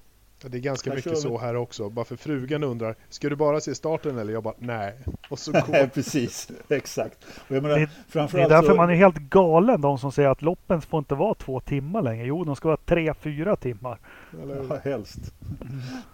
Det 0.49 0.57
är 0.59 0.61
ganska 0.61 0.91
Här 0.91 0.97
mycket 0.97 1.19
så 1.19 1.39
här 1.39 1.57
också. 1.57 1.89
Bara 1.91 2.05
för 2.05 2.17
frugan 2.17 2.65
undrar, 2.65 2.95
ska 3.09 3.29
du 3.29 3.37
bara 3.37 3.61
se 3.61 3.75
starten 3.75 4.19
eller? 4.19 4.33
Jag 4.33 4.43
bara, 4.43 4.55
nej. 4.59 4.95
Och 5.31 5.39
så 5.39 5.53
går 5.67 5.87
precis. 5.87 6.49
Exakt. 6.69 7.19
Och 7.49 7.57
jag 7.57 7.63
menar, 7.63 7.79
Det- 7.79 7.89
Det 8.13 8.21
är 8.43 8.49
därför 8.49 8.69
så- 8.69 8.75
man 8.77 8.91
är 8.91 8.95
helt 8.95 9.17
galen 9.17 9.81
de 9.81 9.99
som 9.99 10.13
säger 10.13 10.29
att 10.29 10.43
loppen 10.43 10.83
får 10.83 10.99
inte 10.99 11.15
vara 11.15 11.35
två 11.35 11.61
timmar 11.61 12.03
längre. 12.03 12.27
Jo, 12.27 12.45
de 12.45 12.57
ska 12.57 12.69
vara 12.69 12.79
tre, 12.87 13.15
fyra 13.15 13.57
timmar. 13.57 13.99
Eller? 14.43 14.65
Ja, 14.69 14.77
helst. 14.85 15.19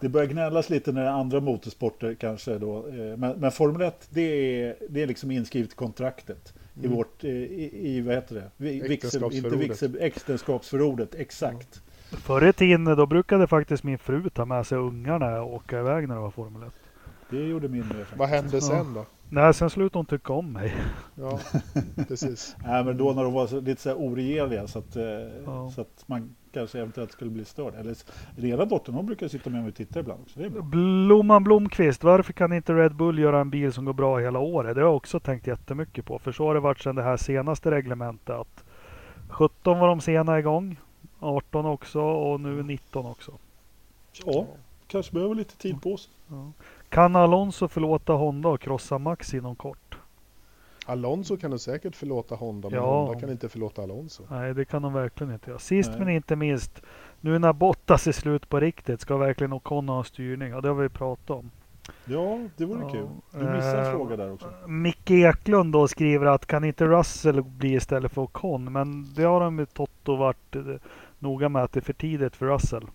Det 0.00 0.08
börjar 0.08 0.26
gnällas 0.26 0.70
lite 0.70 0.92
när 0.92 1.00
det 1.02 1.06
är 1.08 1.12
andra 1.12 1.40
motorsporter 1.40 2.14
kanske 2.14 2.58
då. 2.58 2.88
eh, 2.88 2.94
Men, 3.16 3.38
men 3.40 3.52
Formel 3.52 3.82
1 3.82 4.06
det 4.10 4.20
är, 4.22 4.76
det 4.88 5.02
är 5.02 5.06
liksom 5.06 5.30
inskrivet 5.30 5.72
i 5.72 5.74
kontraktet. 5.74 6.54
I 6.82 6.86
Mm. 6.86 6.96
vårt, 6.96 7.24
eh, 7.24 7.30
i, 7.30 7.70
i 7.96 8.00
vad 8.00 8.14
heter 8.14 8.34
det? 8.34 8.50
Vi- 8.56 8.70
Vigsel, 8.70 8.84
inte 8.84 8.94
Äktenskapsförordet. 8.94 9.60
vigsel, 9.70 9.96
äktenskapsförordet, 10.00 11.14
exakt. 11.14 11.82
Förr 12.10 12.48
i 12.48 12.52
tiden 12.52 12.84
då 12.84 13.06
brukade 13.06 13.46
faktiskt 13.46 13.84
min 13.84 13.98
fru 13.98 14.30
ta 14.30 14.44
med 14.44 14.66
sig 14.66 14.78
ungarna 14.78 15.42
och 15.42 15.54
åka 15.54 15.78
iväg 15.80 16.08
när 16.08 16.14
det 16.14 16.20
var 16.20 16.30
Formel 16.30 16.62
1. 16.62 16.72
Det 17.34 17.48
gjorde 17.48 17.68
min 17.68 17.80
med. 17.80 17.96
faktiskt. 17.96 18.16
Vad 18.18 18.28
hände 18.28 18.60
sen 18.60 18.94
då? 18.94 19.04
Nej, 19.28 19.54
sen 19.54 19.70
slutade 19.70 19.98
hon 19.98 20.06
tycka 20.06 20.32
om 20.32 20.52
mig. 20.52 20.74
Ja, 21.14 21.40
precis. 22.08 22.56
Nej, 22.64 22.84
men 22.84 22.96
då 22.96 23.12
när 23.12 23.24
de 23.24 23.32
var 23.32 23.46
så, 23.46 23.60
lite 23.60 23.82
så 23.82 23.88
här 23.88 23.96
oregeliga 23.96 24.66
så 24.66 24.78
att, 24.78 24.96
eh, 24.96 25.02
Ja. 25.46 25.70
så 25.74 25.80
att 25.80 26.04
man 26.06 26.34
kanske 26.52 26.78
eventuellt 26.78 27.12
skulle 27.12 27.30
bli 27.30 27.44
störd. 27.44 27.74
Eller 27.74 27.96
ena 28.44 28.64
dottern 28.64 28.94
hon 28.94 29.06
brukar 29.06 29.28
sitta 29.28 29.50
med 29.50 29.60
mig 29.60 29.68
och 29.68 29.74
titta 29.76 30.00
ibland 30.00 30.20
också. 30.22 30.38
Det 30.40 30.44
är 30.46 30.50
bra. 30.50 30.62
Blomman 30.62 31.44
Blomqvist, 31.44 32.04
varför 32.04 32.32
kan 32.32 32.52
inte 32.52 32.72
Red 32.74 32.94
Bull 32.94 33.18
göra 33.18 33.40
en 33.40 33.50
bil 33.50 33.72
som 33.72 33.84
går 33.84 33.92
bra 33.92 34.18
hela 34.18 34.38
året? 34.38 34.74
Det 34.74 34.80
har 34.80 34.88
jag 34.88 34.96
också 34.96 35.20
tänkt 35.20 35.46
jättemycket 35.46 36.04
på. 36.04 36.18
För 36.18 36.32
så 36.32 36.46
har 36.46 36.54
det 36.54 36.60
varit 36.60 36.80
sedan 36.80 36.94
det 36.96 37.02
här 37.02 37.16
senaste 37.16 37.70
reglementet. 37.70 38.34
Att 38.36 38.64
17 39.28 39.78
var 39.78 39.88
de 39.88 40.00
sena 40.00 40.38
igång, 40.38 40.76
18 41.20 41.66
också 41.66 42.00
och 42.00 42.40
nu 42.40 42.62
19 42.62 43.06
också. 43.06 43.32
Ja, 44.26 44.46
kanske 44.86 45.12
behöver 45.12 45.34
lite 45.34 45.56
tid 45.56 45.82
på 45.82 45.96
sig. 45.96 46.12
Ja. 46.28 46.52
Kan 46.94 47.16
Alonso 47.16 47.68
förlåta 47.68 48.12
Honda 48.12 48.48
och 48.48 48.60
krossa 48.60 48.98
Max 48.98 49.34
inom 49.34 49.56
kort? 49.56 49.98
Alonso 50.86 51.36
kan 51.36 51.50
du 51.50 51.58
säkert 51.58 51.96
förlåta 51.96 52.34
Honda, 52.34 52.68
men 52.70 52.78
Ja. 52.78 53.04
Honda 53.04 53.20
kan 53.20 53.30
inte 53.30 53.48
förlåta 53.48 53.82
Alonso. 53.82 54.22
Nej, 54.30 54.54
det 54.54 54.64
kan 54.64 54.82
de 54.82 54.92
verkligen 54.92 55.32
inte 55.32 55.50
göra. 55.50 55.58
Sist 55.58 55.90
Nej. 55.90 55.98
men 55.98 56.08
inte 56.08 56.36
minst, 56.36 56.82
nu 57.20 57.38
när 57.38 57.52
Bottas 57.52 58.06
är 58.06 58.12
slut 58.12 58.48
på 58.48 58.60
riktigt, 58.60 59.00
ska 59.00 59.16
verkligen 59.16 59.52
Ocon 59.52 59.88
ha 59.88 60.04
styrning? 60.04 60.48
Ja, 60.48 60.60
det 60.60 60.68
har 60.68 60.74
vi 60.74 60.88
pratat 60.88 61.30
om. 61.30 61.50
Ja, 62.04 62.38
det 62.56 62.64
vore 62.64 62.82
Ja, 62.82 62.90
kul. 62.90 63.06
Du 63.30 63.38
missade 63.38 63.80
en 63.80 63.86
eh, 63.86 63.92
fråga 63.92 64.16
där 64.16 64.32
också. 64.32 64.48
Micke 64.66 65.10
Eklund 65.10 65.72
då 65.72 65.88
skriver 65.88 66.26
att 66.26 66.46
kan 66.46 66.64
inte 66.64 66.86
Russell 66.86 67.42
bli 67.42 67.74
istället 67.74 68.12
för 68.12 68.22
Ocon? 68.22 68.72
Men 68.72 69.14
det 69.14 69.22
har 69.22 69.40
de 69.40 69.58
ju 69.58 69.66
Toto 69.66 70.16
varit 70.16 70.56
eh, 70.56 70.62
noga 71.18 71.48
med 71.48 71.62
att 71.62 71.72
det 71.72 71.80
är 71.80 71.84
för 71.84 71.92
tidigt 71.92 72.36
för 72.36 72.46
Russell. 72.46 72.86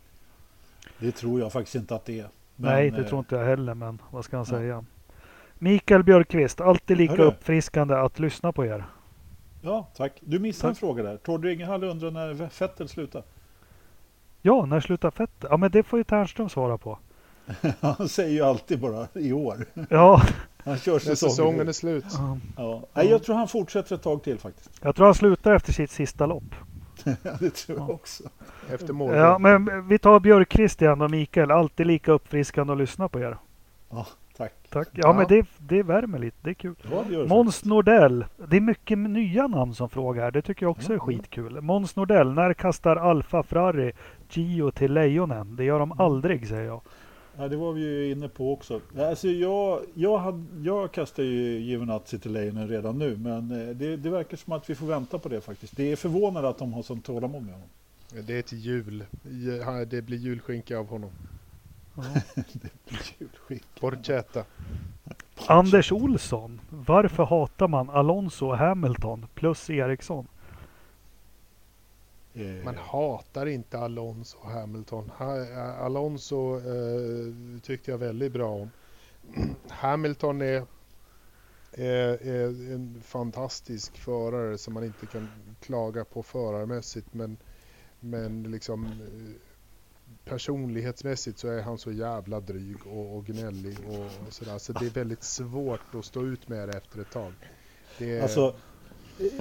Det 1.00 1.12
tror 1.12 1.40
jag 1.40 1.52
faktiskt 1.52 1.76
inte 1.76 1.96
att 1.96 2.06
det 2.06 2.20
är. 2.20 2.28
Men, 2.62 2.72
Nej, 2.72 2.92
det 2.92 3.02
eh, 3.02 3.08
tror 3.08 3.20
inte 3.20 3.36
jag 3.36 3.46
heller, 3.46 3.74
men 3.74 4.02
vad 4.12 4.26
ska 4.26 4.38
han 4.38 4.46
Ja. 4.50 4.58
säga? 4.58 4.86
Mikael 5.58 6.04
Björkqvist, 6.04 6.62
alltid 6.62 6.98
lika 6.98 7.12
Hörru. 7.14 7.24
uppfriskande 7.24 7.96
att 7.96 8.20
lyssna 8.20 8.52
på 8.52 8.66
er. 8.66 8.86
Ja, 9.62 9.88
tack. 9.96 10.14
Du 10.22 10.40
missade 10.40 10.70
en 10.72 10.76
Tack. 10.76 10.80
fråga 10.80 11.04
där. 11.04 11.18
Tord 11.18 11.46
Ringehall 11.46 11.84
undrar 11.84 12.12
när 12.12 12.34
Vettel 12.34 12.88
slutar. 12.88 13.24
Ja, 14.42 14.66
när 14.66 14.80
slutar 14.80 15.12
Fett? 15.12 15.32
Ja, 15.50 15.58
men 15.58 15.72
det 15.72 15.84
får 15.84 16.00
ju 16.00 16.04
Ternström 16.04 16.50
svara 16.50 16.78
på. 16.78 17.00
Han 17.80 18.10
säger 18.10 18.30
ju 18.30 18.42
alltid 18.42 18.80
bara 18.80 19.08
i 19.14 19.34
år. 19.34 19.66
Ja, 19.90 20.22
Han 20.64 20.78
kör 20.78 20.92
När 20.94 21.00
säsongen. 21.00 21.32
säsongen 21.32 21.60
är 21.68 21.70
ut. 21.70 21.76
slut. 21.76 22.06
Ja. 22.58 22.82
Nej, 22.94 23.08
jag 23.10 23.24
tror 23.24 23.36
han 23.36 23.48
fortsätter 23.48 23.96
ett 23.96 24.02
tag 24.04 24.24
till 24.24 24.40
faktiskt. 24.40 24.70
jag 24.82 24.96
tror 24.96 25.06
han 25.06 25.16
slutar 25.16 25.56
efter 25.56 25.74
sitt 25.74 25.92
sista 25.92 26.26
lopp. 26.26 26.56
Ja, 27.24 27.32
det 27.40 27.50
tror 27.50 27.78
jag 27.78 27.90
också. 27.90 28.24
Efter 28.70 28.94
mål. 28.94 29.16
Ja, 29.16 29.38
men 29.40 29.88
vi 29.88 29.98
tar 30.00 30.20
Björkqvist 30.20 30.82
igen 30.82 31.02
och 31.02 31.12
Mikael. 31.12 31.52
Alltid 31.52 31.88
lika 31.88 32.12
uppfriskande 32.12 32.74
att 32.74 32.80
lyssna 32.80 33.10
på 33.10 33.20
er. 33.20 33.38
Ja, 33.90 34.08
tack. 34.38 34.54
Tack. 34.70 34.88
Ja, 34.92 35.00
Ja. 35.08 35.14
men 35.14 35.26
det, 35.30 35.46
det 35.58 35.84
värmer 35.84 36.20
lite. 36.20 36.38
Det 36.42 36.50
är 36.50 36.54
kul. 36.54 36.76
Ja, 36.92 37.04
det 37.10 37.28
Måns 37.28 37.66
Nordell. 37.66 38.26
Det 38.50 38.58
är 38.58 38.62
mycket 38.62 38.98
nya 38.98 39.48
namn 39.48 39.74
som 39.74 39.90
frågar 39.90 40.24
här. 40.24 40.32
Det 40.32 40.42
tycker 40.42 40.66
jag 40.66 40.72
också 40.72 40.94
är 40.94 41.00
skitkul. 41.00 41.62
Måns 41.62 41.96
Nordell. 41.96 42.34
När 42.34 42.54
kastar 42.54 42.96
Alfa 42.96 43.44
Ferrari 43.44 43.92
Gio 44.30 44.72
till 44.72 44.94
Lejonen? 44.94 45.56
Det 45.56 45.64
gör 45.64 45.80
de 45.80 45.92
aldrig, 46.00 46.48
säger 46.48 46.66
jag. 46.66 46.82
Ja, 47.40 47.48
det 47.48 47.58
var 47.58 47.74
vi 47.74 47.82
ju 47.82 48.12
inne 48.12 48.30
på 48.30 48.54
också. 48.54 48.82
Alltså, 48.98 49.28
jag, 49.28 49.82
jag, 49.94 50.18
hade, 50.18 50.46
jag 50.64 50.92
kastar 50.92 51.24
ju 51.24 51.60
Giovinazzi 51.60 52.20
till 52.20 52.32
Lejonen 52.32 52.68
redan 52.68 53.00
nu, 53.00 53.18
men 53.18 53.52
eh, 53.52 53.76
det, 53.76 53.98
det 53.98 54.10
verkar 54.10 54.38
som 54.38 54.54
att 54.54 54.70
vi 54.70 54.76
får 54.76 54.86
vänta 54.86 55.20
på 55.20 55.30
det 55.30 55.42
faktiskt. 55.42 55.78
Det 55.78 55.92
är 55.92 55.96
förvånande 55.96 56.50
att 56.50 56.58
de 56.58 56.74
har 56.74 56.84
sånt 56.84 57.06
tålamod 57.06 57.44
med 57.44 57.54
honom. 57.54 57.70
Det 58.28 58.34
är 58.34 58.40
ett 58.40 58.52
jul. 58.52 59.04
Det 59.88 60.02
blir 60.02 60.18
julskinka 60.18 60.78
av 60.78 60.88
honom. 60.88 61.10
Julskick. 63.20 63.64
Porchetta. 63.80 64.44
Anders 65.48 65.92
Olsson. 65.92 66.62
Varför 66.70 67.24
hatar 67.24 67.68
man 67.68 67.90
Alonso 67.90 68.48
och 68.48 68.58
Hamilton 68.58 69.26
plus 69.34 69.70
Eriksson? 69.70 70.28
Eh, 72.40 72.64
Man 72.66 72.78
hatar 72.78 73.46
inte 73.46 73.78
Alonso 73.80 74.38
och 74.38 74.50
Hamilton. 74.52 75.10
Ha, 75.18 75.46
Alonso 75.74 76.58
eh, 76.58 77.34
tyckte 77.62 77.92
jag 77.92 77.98
väldigt 77.98 78.32
bra 78.32 78.50
om. 78.50 78.72
Hamilton 79.70 80.42
är, 80.42 80.66
är, 81.72 82.28
är 82.28 82.74
en 82.74 83.02
fantastisk 83.06 83.98
förare 83.98 84.58
som 84.58 84.74
man 84.74 84.84
inte 84.84 85.06
kan 85.06 85.30
klaga 85.62 86.06
på 86.06 86.24
förarmässigt 86.24 87.14
men, 87.14 87.38
men 88.00 88.52
liksom 88.52 88.86
eh, 88.86 89.36
personlighetsmässigt 90.26 91.40
så 91.40 91.48
är 91.48 91.62
han 91.62 91.78
så 91.78 91.92
jävla 91.92 92.40
dryg 92.40 92.88
och, 92.88 93.18
och 93.18 93.26
gnällig 93.26 93.78
och, 93.88 94.06
och 94.28 94.34
sådär 94.34 94.58
så 94.58 94.74
det 94.74 94.86
är 94.86 94.90
väldigt 94.90 95.24
svårt 95.24 95.96
att 95.96 96.06
stå 96.06 96.26
ut 96.26 96.48
med 96.48 96.70
det 96.70 96.78
efter 96.78 97.02
ett 97.02 97.12
tag. 97.12 97.34
Det 97.98 98.18
är, 98.18 98.22
Alltså, 98.22 98.56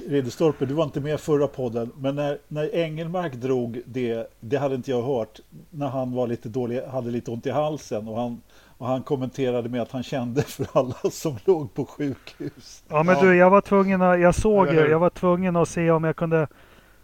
Ridderstolpe, 0.07 0.65
du 0.65 0.73
var 0.73 0.83
inte 0.83 0.99
med 0.99 1.19
förra 1.19 1.47
podden, 1.47 1.91
men 1.97 2.15
när, 2.15 2.37
när 2.47 2.75
Engelmark 2.75 3.33
drog 3.33 3.81
det, 3.85 4.31
det 4.39 4.57
hade 4.57 4.75
inte 4.75 4.91
jag 4.91 5.01
hört, 5.01 5.39
när 5.69 5.87
han 5.87 6.11
var 6.11 6.27
lite 6.27 6.49
dålig, 6.49 6.81
hade 6.81 7.11
lite 7.11 7.31
ont 7.31 7.45
i 7.45 7.49
halsen 7.51 8.07
och 8.07 8.17
han, 8.21 8.41
och 8.77 8.87
han 8.87 9.03
kommenterade 9.03 9.69
med 9.69 9.81
att 9.81 9.91
han 9.91 10.03
kände 10.03 10.41
för 10.41 10.67
alla 10.71 10.95
som 11.11 11.35
låg 11.45 11.73
på 11.73 11.85
sjukhus. 11.85 12.83
Ja 12.89 13.03
men 13.03 13.15
Ja. 13.15 13.21
du, 13.21 13.35
jag 13.35 13.49
var 13.49 13.61
tvungen 13.61 14.01
att, 14.01 14.19
jag 14.19 14.35
såg 14.35 14.67
Eller 14.67 14.81
hur? 14.83 14.89
jag 14.89 14.99
var 14.99 15.09
tvungen 15.09 15.55
att 15.55 15.69
se 15.69 15.91
om 15.91 16.03
jag 16.03 16.15
kunde, 16.15 16.47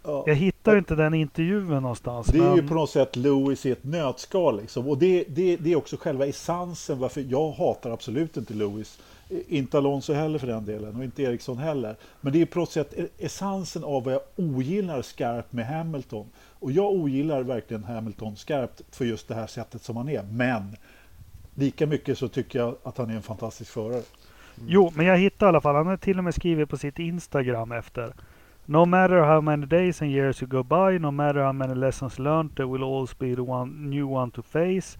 Ja. 0.04 0.24
jag 0.26 0.34
hittar 0.34 0.72
ju 0.72 0.78
inte 0.78 0.94
den 0.94 1.14
intervjun 1.14 1.66
någonstans. 1.68 2.26
Det 2.26 2.38
är 2.38 2.56
ju 2.56 2.68
på 2.68 2.74
något 2.74 2.90
sätt 2.90 3.16
Lewis 3.16 3.66
i 3.66 3.70
ett 3.70 3.84
nötskal 3.84 4.60
liksom. 4.60 4.88
Och 4.88 4.98
det, 4.98 5.24
det, 5.28 5.56
det 5.56 5.72
är 5.72 5.76
också 5.76 5.96
själva 5.96 6.26
essensen 6.26 6.98
varför 6.98 7.24
jag 7.28 7.50
hatar 7.50 7.90
absolut 7.90 8.36
inte 8.36 8.54
Lewis. 8.54 8.98
Inte 9.28 9.78
Alonso 9.78 10.12
heller 10.12 10.38
för 10.38 10.46
den 10.46 10.64
delen 10.64 10.96
och 10.96 11.04
inte 11.04 11.22
Eriksson 11.22 11.58
heller. 11.58 11.96
Men 12.20 12.32
det 12.32 12.42
är 12.42 12.46
på 12.46 12.58
något 12.58 12.70
sätt 12.70 12.94
e- 12.96 13.08
essensen 13.18 13.84
av 13.84 14.04
vad 14.04 14.14
jag 14.14 14.20
ogillar 14.36 15.02
skarpt 15.02 15.52
med 15.52 15.66
Hamilton. 15.66 16.26
Och 16.58 16.72
jag 16.72 16.92
ogillar 16.92 17.42
verkligen 17.42 17.84
Hamilton 17.84 18.36
skarpt 18.36 18.82
för 18.90 19.04
just 19.04 19.28
det 19.28 19.34
här 19.34 19.46
sättet 19.46 19.82
som 19.82 19.96
han 19.96 20.08
är. 20.08 20.22
Men 20.22 20.76
lika 21.54 21.86
mycket 21.86 22.18
så 22.18 22.28
tycker 22.28 22.58
jag 22.58 22.74
att 22.82 22.98
han 22.98 23.10
är 23.10 23.14
en 23.14 23.22
fantastisk 23.22 23.70
förare. 23.70 24.02
Mm. 24.58 24.68
Jo, 24.68 24.92
men 24.94 25.06
jag 25.06 25.18
hittade 25.18 25.46
i 25.46 25.48
alla 25.48 25.60
fall. 25.60 25.74
Han 25.74 25.86
har 25.86 25.96
till 25.96 26.18
och 26.18 26.24
med 26.24 26.34
skrivit 26.34 26.68
på 26.68 26.76
sitt 26.76 26.98
Instagram 26.98 27.72
efter. 27.72 28.12
No 28.64 28.84
matter 28.84 29.20
how 29.20 29.40
many 29.40 29.66
days 29.66 30.02
and 30.02 30.10
years 30.10 30.42
you 30.42 30.48
go 30.48 30.62
by, 30.62 30.98
no 30.98 31.10
matter 31.10 31.40
how 31.40 31.52
many 31.52 31.74
lessons 31.74 32.18
learned, 32.18 32.56
there 32.56 32.66
will 32.66 32.82
always 32.82 33.18
be 33.18 33.34
the 33.34 33.40
one 33.40 33.90
new 33.90 34.12
one 34.14 34.30
to 34.30 34.42
face. 34.42 34.98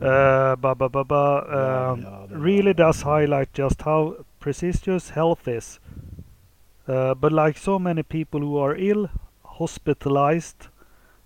Uh, 0.00 0.56
ba, 0.56 0.74
ba, 0.74 0.88
ba, 0.88 1.04
ba, 1.04 1.44
Ja, 1.52 1.90
um, 1.92 2.00
ja, 2.00 2.26
det 2.28 2.34
really 2.44 2.72
var- 2.72 2.86
does 2.86 3.02
highlight 3.02 3.58
just 3.58 3.82
how 3.82 4.14
precious 4.40 5.10
health 5.10 5.48
is. 5.48 5.80
Uh, 6.88 7.14
but 7.14 7.32
like 7.32 7.58
so 7.58 7.78
many 7.78 8.02
people 8.02 8.40
who 8.40 8.58
are 8.64 8.74
ill, 8.78 9.08
hospitalized, 9.42 10.68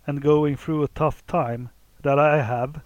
and 0.07 0.23
going 0.23 0.57
through 0.57 0.85
a 0.85 0.89
tough 0.95 1.23
time 1.27 1.69
that 2.03 2.19
I 2.19 2.43
have, 2.43 2.81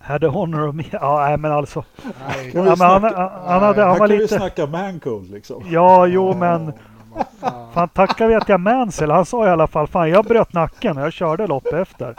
had 0.00 0.20
the 0.20 0.28
honor 0.28 0.68
of 0.68 0.74
me. 0.74 0.84
Ja, 0.92 1.36
men 1.36 1.52
alltså. 1.52 1.84
nej, 2.28 2.50
Ja, 2.54 2.62
men 2.62 2.80
han, 2.80 3.00
snacka- 3.02 3.16
han, 3.16 3.30
han, 3.48 3.62
hade, 3.62 3.82
han 3.82 3.90
Här 3.92 3.98
var 3.98 4.08
kan 4.08 4.16
vi 4.16 4.22
lite... 4.22 4.36
snacka 4.36 4.66
mancold 4.66 5.30
liksom. 5.30 5.62
Ja, 5.70 6.06
jo, 6.06 6.34
men... 6.34 6.72
vad 7.14 7.26
fan. 7.40 7.72
Fan 7.72 7.88
tacka 7.88 8.26
vet 8.26 8.48
jag 8.48 8.60
Mansell. 8.60 9.10
Han 9.10 9.24
sa 9.26 9.46
i 9.46 9.50
alla 9.50 9.66
fall 9.66 9.86
fan 9.86 10.10
jag 10.10 10.24
bröt 10.24 10.52
nacken 10.52 10.96
och 10.98 11.02
jag 11.04 11.12
körde 11.12 11.46
lopp 11.46 11.66
efter. 11.66 12.14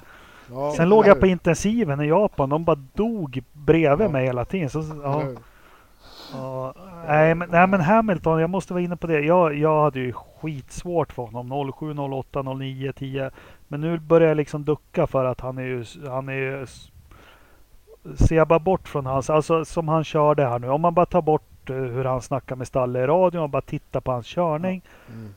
Ja, 0.52 0.74
Sen 0.78 0.90
låg 0.90 1.08
jag 1.08 1.20
på 1.20 1.28
intensiven 1.28 2.02
i 2.02 2.08
Japan. 2.08 2.50
De 2.50 2.64
bara 2.64 2.78
dog 2.94 3.44
bredvid 3.54 4.08
Ja. 4.08 4.12
mig 4.12 4.26
hela 4.26 4.46
tiden. 4.46 4.70
Så, 4.70 4.84
ja, 5.04 5.24
ja, 6.34 6.74
nej, 7.08 7.36
men, 7.36 7.50
nej 7.50 7.68
men 7.68 7.82
Hamilton, 7.82 8.42
jag 8.42 8.50
måste 8.50 8.74
vara 8.74 8.84
inne 8.84 8.96
på 8.98 9.08
det. 9.08 9.20
Jag, 9.20 9.58
jag 9.58 9.84
hade 9.84 10.00
ju 10.00 10.14
skitsvårt 10.14 11.14
för 11.14 11.24
honom. 11.24 11.74
07, 11.74 11.98
08, 12.00 12.44
09, 12.44 12.94
10. 12.94 13.32
Men 13.68 13.82
nu 13.82 14.00
börjar 14.00 14.28
jag 14.28 14.38
liksom 14.38 14.64
ducka 14.64 15.08
för 15.08 15.26
att 15.26 15.42
han 15.42 15.58
är 15.58 15.64
ju... 15.64 15.86
Han 16.08 16.30
är 16.30 16.34
ju 16.34 16.66
ser 18.16 18.36
jag 18.36 18.48
bara 18.48 18.60
bort 18.60 18.88
från 18.88 19.06
hans, 19.06 19.30
alltså 19.30 19.66
som 19.66 19.88
han 19.88 20.04
körde 20.04 20.46
här 20.46 20.60
nu. 20.60 20.70
Om 20.70 20.82
man 20.82 20.94
bara 20.94 21.06
tar 21.06 21.22
bort 21.22 21.70
eh, 21.70 21.76
hur 21.76 22.06
han 22.06 22.22
snackar 22.22 22.56
med 22.56 22.68
Stalle 22.68 23.00
i 23.04 23.08
radion 23.08 23.44
och 23.44 23.50
bara 23.50 23.62
tittar 23.62 24.00
på 24.02 24.12
hans 24.12 24.28
körning. 24.28 24.82
Mm. 25.14 25.34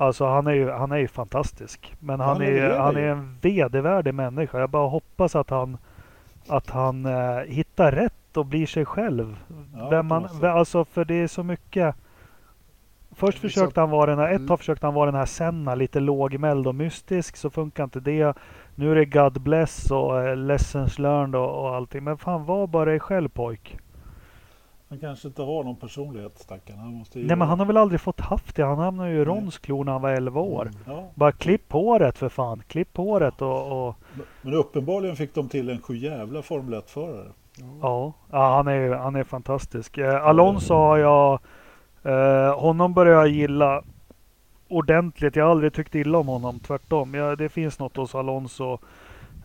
Alltså 0.00 0.26
han 0.26 0.46
är 0.46 0.52
ju, 0.52 0.70
han 0.70 0.92
är 0.92 0.96
ju 0.96 1.08
fantastisk. 1.08 1.94
Men 1.98 2.20
han, 2.20 2.28
Han 2.28 2.42
är, 2.42 2.46
levererar 2.46 2.78
han 2.78 2.96
är 2.96 3.00
en 3.08 3.36
vedervärdig 3.40 4.14
människa. 4.14 4.58
Jag 4.60 4.70
bara 4.70 4.88
hoppas 4.88 5.36
att 5.36 5.50
han, 5.50 5.78
att 6.48 6.70
han 6.70 7.06
eh, 7.06 7.36
hittar 7.46 7.92
rätt 7.92 8.36
och 8.36 8.46
blir 8.46 8.66
sig 8.66 8.84
själv. 8.84 9.36
Ja, 9.76 9.88
Vem 9.88 10.06
man, 10.06 10.28
alltså 10.42 10.84
för 10.84 11.04
det 11.04 11.14
är 11.14 11.26
så 11.26 11.42
mycket. 11.42 11.94
Först 13.16 13.38
försökte 13.38 13.80
han 13.80 13.90
vara 13.90 14.10
den 14.10 14.18
här, 14.18 14.28
ett 14.28 14.36
Mm. 14.36 14.48
tag 14.48 14.58
försökte 14.58 14.86
han 14.86 14.94
vara 14.94 15.06
den 15.10 15.18
här 15.20 15.26
Senna, 15.26 15.74
lite 15.74 16.00
lågmäld 16.00 16.66
och 16.66 16.74
mystisk. 16.74 17.36
Så 17.36 17.50
funkar 17.50 17.84
inte 17.84 18.00
det. 18.00 18.36
Nu 18.74 18.90
är 18.90 18.94
det 18.94 19.04
God 19.04 19.40
bless 19.40 19.90
och 19.90 20.20
eh, 20.20 20.36
lessons 20.36 20.98
learned 20.98 21.34
och, 21.40 21.62
och 21.64 21.74
allting. 21.76 22.04
Men 22.04 22.18
fan 22.18 22.44
var 22.44 22.66
bara 22.66 22.84
dig 22.84 23.00
själv 23.00 23.28
pojk. 23.28 23.78
Han 24.90 24.98
kanske 24.98 25.28
inte 25.28 25.42
har 25.42 25.64
någon 25.64 25.76
personlighet 25.76 26.38
stackarn. 26.38 26.78
Han 26.78 26.94
måste 26.94 27.20
ju 27.20 27.26
Nej 27.26 27.36
men 27.36 27.48
han 27.48 27.58
har 27.58 27.66
väl 27.66 27.76
aldrig 27.76 28.00
fått 28.00 28.20
haft 28.20 28.56
det. 28.56 28.64
Han 28.64 28.78
hamnade 28.78 29.10
ju 29.10 29.20
i 29.20 29.24
Rons 29.24 29.58
klor 29.58 29.84
när 29.84 29.92
han 29.92 30.02
var 30.02 30.10
11 30.10 30.40
år. 30.40 30.62
Mm. 30.62 30.74
Ja, 30.86 31.10
Bara 31.14 31.32
klipp 31.32 31.72
håret 31.72 32.18
för 32.18 32.28
fan. 32.28 32.62
Klipp 32.68 32.96
håret 32.96 33.42
och, 33.42 33.88
och 33.88 33.96
men 34.42 34.54
uppenbarligen 34.54 35.16
fick 35.16 35.34
de 35.34 35.48
till 35.48 35.70
en 35.70 35.80
sjujävla 35.80 36.42
Formel 36.42 36.80
1-förare. 36.80 37.28
ja, 37.82 38.12
ja 38.30 38.56
han, 38.56 38.68
är, 38.68 38.90
han 38.90 39.16
är 39.16 39.24
fantastisk. 39.24 39.98
Eh, 39.98 40.26
Alonso 40.26 40.74
har 40.74 40.98
jag, 40.98 41.40
eh, 42.02 42.60
honom 42.60 42.94
börjar 42.94 43.12
jag 43.12 43.28
gilla 43.28 43.82
ordentligt. 44.68 45.36
Jag 45.36 45.44
har 45.44 45.50
aldrig 45.50 45.72
tyckt 45.72 45.94
illa 45.94 46.18
om 46.18 46.28
honom, 46.28 46.60
tvärtom. 46.60 47.14
Ja, 47.14 47.36
det 47.36 47.48
finns 47.48 47.78
något 47.78 47.96
hos 47.96 48.14
Alonso. 48.14 48.78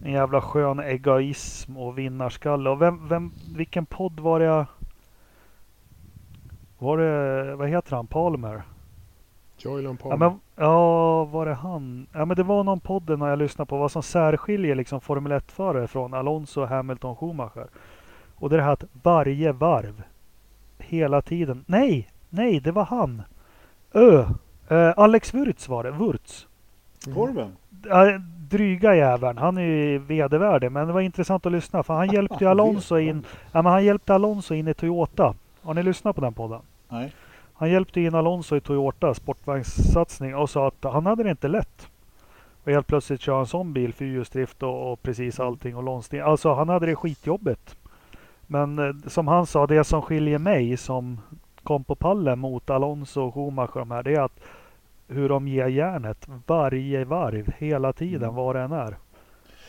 En 0.03 0.11
jävla 0.11 0.41
skön 0.41 0.80
egoism 0.80 1.77
och 1.77 1.97
vinnarskalle. 1.97 2.69
Och 2.69 2.81
vem, 2.81 3.07
vem, 3.07 3.31
vilken 3.55 3.85
podd 3.85 4.19
var 4.19 4.39
det 4.39 4.45
jag... 4.45 4.65
Var 6.86 6.98
det, 6.98 7.56
vad 7.56 7.70
heter 7.70 7.95
han, 7.95 8.07
Palmer? 8.07 8.62
Joylan 9.57 9.98
Ja, 10.03 10.10
Palmer. 10.10 10.30
men, 10.30 10.40
ja, 10.56 11.26
var 11.26 11.45
det 11.45 11.53
han? 11.53 12.07
Ja, 12.14 12.26
men 12.26 12.38
det 12.38 12.44
var 12.44 12.64
någon 12.64 12.80
podden 12.80 13.20
när 13.20 13.28
jag 13.30 13.40
lyssnade 13.40 13.70
på 13.70 13.78
vad 13.78 13.91
som 13.91 14.03
särskiljer 14.03 14.76
liksom 14.76 15.02
Formel 15.02 15.32
1-förare 15.32 15.88
från 15.88 16.14
Alonso, 16.14 16.66
Hamilton, 16.66 17.16
Schumacher. 17.16 17.68
Och 18.36 18.49
det 18.49 18.56
är 18.56 18.57
det 18.57 18.64
här 18.64 18.72
att 18.72 18.84
varje 19.03 19.52
varv, 19.52 20.03
hela 20.78 21.22
tiden. 21.22 21.64
Nej, 21.68 22.07
nej, 22.30 22.60
det 22.60 22.72
var 22.72 22.86
han. 22.86 23.22
Ö. 23.94 24.26
Eh, 24.70 24.94
Alex 24.98 25.34
Wurz 25.34 25.70
var 25.70 25.84
det. 25.84 25.91
Wurz. 25.91 26.48
Mm. 27.06 27.16
Korven? 27.18 27.56
Ja, 27.86 28.18
dryga 28.49 28.95
jäveln. 28.95 29.38
Han 29.38 29.57
är 29.57 29.62
ju 29.62 29.98
vedervärdig. 29.98 30.72
Men 30.72 30.88
det 30.88 30.94
var 30.94 31.02
intressant 31.02 31.45
att 31.45 31.52
lyssna. 31.52 31.84
För 31.84 31.94
han 31.94 32.12
hjälpte 32.12 32.44
ju 32.44 32.49
Alonso 32.49 32.98
in. 32.98 33.26
Ja, 33.52 33.62
men 33.62 33.72
han 33.72 33.86
hjälpte 33.86 34.14
Alonso 34.16 34.53
in 34.53 34.68
i 34.68 34.74
Toyota. 34.74 35.36
Har 35.62 35.74
ni 35.74 35.84
lyssnat 35.84 36.16
på 36.16 36.22
den 36.22 36.34
podden? 36.34 36.62
Nej. 36.90 37.12
Han 37.53 37.72
hjälpte 37.72 38.02
in 38.02 38.16
Alonso 38.16 38.56
i 38.56 38.62
Toyota 38.62 39.14
sportvagnssatsning 39.14 40.36
och 40.36 40.49
sa 40.49 40.68
att 40.68 40.84
han 40.84 41.06
hade 41.06 41.24
det 41.24 41.30
inte 41.30 41.48
lätt. 41.48 41.88
Och 42.64 42.72
helt 42.72 42.88
plötsligt 42.88 43.22
köra 43.22 43.40
en 43.40 43.45
sån 43.48 43.74
bil, 43.74 43.94
fyrhjulsdrift 43.94 44.64
och, 44.64 44.91
och 44.91 45.02
precis 45.03 45.40
allting 45.40 45.76
och 45.76 45.84
lånsteg. 45.84 46.20
Alltså 46.20 46.53
han 46.53 46.70
hade 46.70 46.86
det 46.86 46.95
skitjobbigt. 46.95 47.76
Men 48.48 48.80
eh, 48.80 48.95
som 49.07 49.28
han 49.28 49.45
sa, 49.45 49.68
det 49.68 49.84
som 49.84 50.02
skiljer 50.02 50.38
mig 50.40 50.78
som 50.78 51.20
kom 51.64 51.84
på 51.84 51.95
pallen 51.95 52.40
mot 52.40 52.70
Alonso 52.70 53.22
och 53.22 53.34
Schumacher 53.34 53.72
och 53.74 53.80
de 53.80 53.91
här, 53.91 54.03
det 54.03 54.16
är 54.16 54.22
att 54.22 54.40
hur 55.07 55.30
de 55.30 55.48
ger 55.48 55.68
järnet 55.68 56.28
varje 56.48 57.06
varv, 57.06 57.53
hela 57.57 57.94
tiden, 57.94 58.24
Mm. 58.24 58.36
vad 58.36 58.56
det 58.56 58.62
än 58.62 58.72
är. 58.72 58.98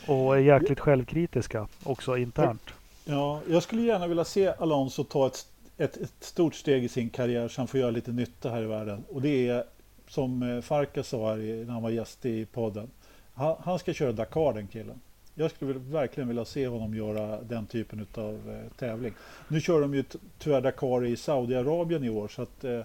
Och 0.06 0.36
är 0.36 0.40
jäkligt 0.40 0.80
självkritiska 0.80 1.66
också 1.84 2.16
internt. 2.16 2.74
Ja, 3.04 3.40
jag 3.48 3.62
skulle 3.62 3.82
gärna 3.82 4.06
vilja 4.06 4.24
se 4.24 4.52
Alonso 4.58 5.04
ta 5.04 5.26
ett, 5.26 5.46
ett, 5.76 5.96
ett 5.96 6.14
stort 6.20 6.54
steg 6.54 6.84
i 6.84 6.88
sin 6.88 7.10
karriär 7.10 7.48
så 7.48 7.60
han 7.60 7.68
får 7.68 7.80
göra 7.80 7.90
lite 7.90 8.12
nytta 8.12 8.50
här 8.50 8.62
i 8.62 8.66
världen. 8.66 9.04
Och 9.08 9.22
det 9.22 9.48
är 9.48 9.64
som 10.08 10.42
eh, 10.42 10.48
Farkas 10.48 10.66
Farka 10.66 11.02
sa 11.02 11.30
här 11.30 11.64
när 11.64 11.72
han 11.72 11.82
var 11.82 11.90
gäst 11.90 12.26
i 12.26 12.46
podden. 12.46 12.90
Han, 13.34 13.56
han 13.60 13.78
ska 13.78 13.92
köra 13.92 14.12
Dakar 14.12 14.52
den 14.52 14.66
killen. 14.66 15.00
Jag 15.34 15.50
skulle 15.50 15.72
verkligen 15.78 16.28
vilja 16.28 16.44
se 16.44 16.66
honom 16.66 16.94
göra 16.94 17.42
den 17.42 17.66
typen 17.66 18.06
av 18.14 18.34
eh, 18.50 18.72
tävling. 18.78 19.14
Nu 19.48 19.60
kör 19.60 19.80
de 19.80 19.94
ju 19.94 20.04
tyvärr 20.38 20.60
Dakar 20.60 21.04
i 21.04 21.16
Saudiarabien 21.16 22.04
i 22.04 22.10
år 22.10 22.28
så 22.28 22.42
att 22.42 22.64
eh, 22.64 22.80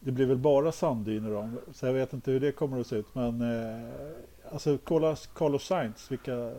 det 0.00 0.12
blir 0.12 0.26
väl 0.26 0.36
bara 0.36 0.72
sanddyner 0.72 1.30
då. 1.30 1.50
Så 1.72 1.86
jag 1.86 1.92
vet 1.92 2.12
inte 2.12 2.30
hur 2.30 2.40
det 2.40 2.52
kommer 2.52 2.80
att 2.80 2.86
se 2.86 2.96
ut. 2.96 3.14
Men 3.14 3.40
eh, 3.40 3.90
alltså 4.52 4.78
kolla 4.84 5.16
Carlos 5.34 5.66
Sainz, 5.66 6.10
vilka 6.10 6.52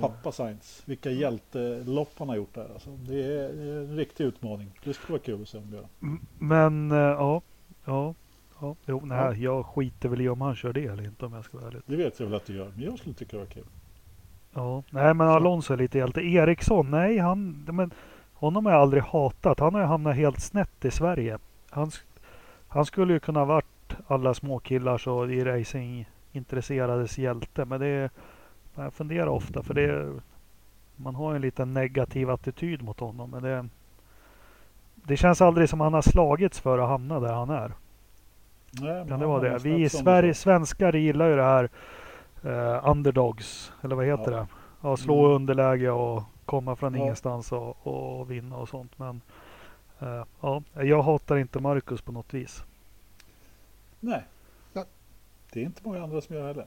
Pappa 0.00 0.32
Sainz, 0.32 0.82
vilka 0.86 1.10
hjältelopp 1.10 2.10
han 2.18 2.28
har 2.28 2.36
gjort 2.36 2.54
där. 2.54 2.68
Alltså, 2.74 2.90
det, 2.90 3.24
är, 3.24 3.48
en 3.80 3.96
riktig 3.96 4.24
utmaning. 4.24 4.70
Det 4.84 4.94
skulle 4.94 5.12
vara 5.12 5.22
kul 5.22 5.42
att 5.42 5.48
se 5.48 5.58
om 5.58 5.72
göra. 5.72 5.86
M- 6.02 6.20
Men 6.38 6.90
eh, 6.90 6.96
ja, 6.98 7.42
ja, 7.84 8.14
ja, 8.60 8.76
jo, 8.86 9.00
nej, 9.04 9.18
Ja. 9.18 9.34
jag 9.34 9.66
skiter 9.66 10.08
väl 10.08 10.20
i 10.20 10.28
om 10.28 10.40
han 10.40 10.54
kör 10.56 10.72
det 10.72 10.84
eller 10.86 11.04
inte 11.04 11.26
om 11.26 11.32
jag 11.32 11.44
ska 11.44 11.56
vara 11.58 11.68
ärlig. 11.68 11.82
Det 11.86 11.96
vet 11.96 12.20
jag 12.20 12.26
väl 12.26 12.34
att 12.36 12.46
du 12.46 12.56
gör, 12.56 12.72
men 12.76 12.84
jag 12.84 12.98
skulle 12.98 13.14
tycka 13.14 13.36
det 13.36 13.42
var 13.42 13.50
kul. 13.50 13.64
Ja, 14.54 14.82
nej 14.90 15.14
men. 15.14 15.28
Alonso 15.28 15.72
är 15.72 15.76
lite 15.78 15.98
hjälte. 15.98 16.20
Eriksson, 16.20 16.90
nej 16.90 17.18
han, 17.18 17.64
men 17.72 17.90
honom 18.34 18.66
har 18.66 18.72
jag 18.72 18.80
aldrig 18.82 19.02
hatat. 19.02 19.60
Han 19.60 19.74
har 19.74 19.80
ju 19.80 19.86
hamnat 19.86 20.16
helt 20.16 20.40
snett 20.40 20.84
i 20.84 20.90
Sverige. 20.90 21.38
Han, 21.70 21.90
han 22.68 22.84
skulle 22.86 23.12
ju 23.12 23.20
kunna 23.20 23.44
varit 23.44 23.66
alla 24.06 24.34
småkillars 24.34 25.06
och 25.06 25.32
i 25.32 25.44
racing 25.44 26.04
intresserades 26.32 27.18
hjälte. 27.18 27.64
Men 27.64 27.80
det 27.80 27.86
är, 27.86 28.10
jag 28.74 28.92
funderar 28.92 29.26
ofta 29.26 29.62
för 29.62 29.74
det 29.74 29.82
är, 29.82 30.12
man 30.96 31.14
har 31.14 31.34
en 31.34 31.40
liten 31.40 31.74
negativ 31.74 32.30
attityd 32.30 32.82
mot 32.82 33.00
honom. 33.00 33.30
Men 33.30 33.42
det, 33.42 33.68
det 34.94 35.16
känns 35.16 35.40
aldrig 35.40 35.68
som 35.68 35.80
han 35.80 35.94
har 35.94 36.02
slagits 36.02 36.60
för 36.60 36.78
att 36.78 36.88
hamna 36.88 37.20
där 37.20 37.32
han 37.32 37.50
är. 37.50 37.72
Nej, 38.80 39.08
Kan 39.08 39.20
det 39.20 39.26
vara 39.26 39.42
det? 39.50 39.58
Vi 39.58 39.82
i 39.82 39.88
Sverige, 39.88 40.34
svenskar 40.34 40.92
gillar 40.92 41.28
ju 41.28 41.36
det 41.36 41.42
här 41.42 41.68
eh, 42.44 42.88
underdogs, 42.90 43.72
eller 43.82 43.96
vad 43.96 44.06
heter 44.06 44.32
Ja. 44.32 44.38
det? 44.38 44.46
Ja, 44.80 44.96
slå 44.96 45.24
Mm. 45.24 45.36
underläge 45.36 45.90
och 45.90 46.22
komma 46.44 46.76
från 46.76 46.94
Ja. 46.94 47.00
ingenstans 47.02 47.52
och, 47.52 47.86
och 47.86 48.30
vinna 48.30 48.56
och 48.56 48.68
sånt. 48.68 48.98
Men 48.98 49.20
eh, 50.00 50.24
ja, 50.40 50.62
jag 50.72 51.02
hatar 51.02 51.36
inte 51.36 51.60
Marcus 51.60 52.00
på 52.00 52.12
något 52.12 52.34
vis. 52.34 52.64
Nej. 54.00 54.22
Ja. 54.72 54.84
Det 55.52 55.60
är 55.60 55.64
inte 55.64 55.80
många 55.84 56.02
andra 56.02 56.20
som 56.20 56.36
gör 56.36 56.46
heller. 56.46 56.66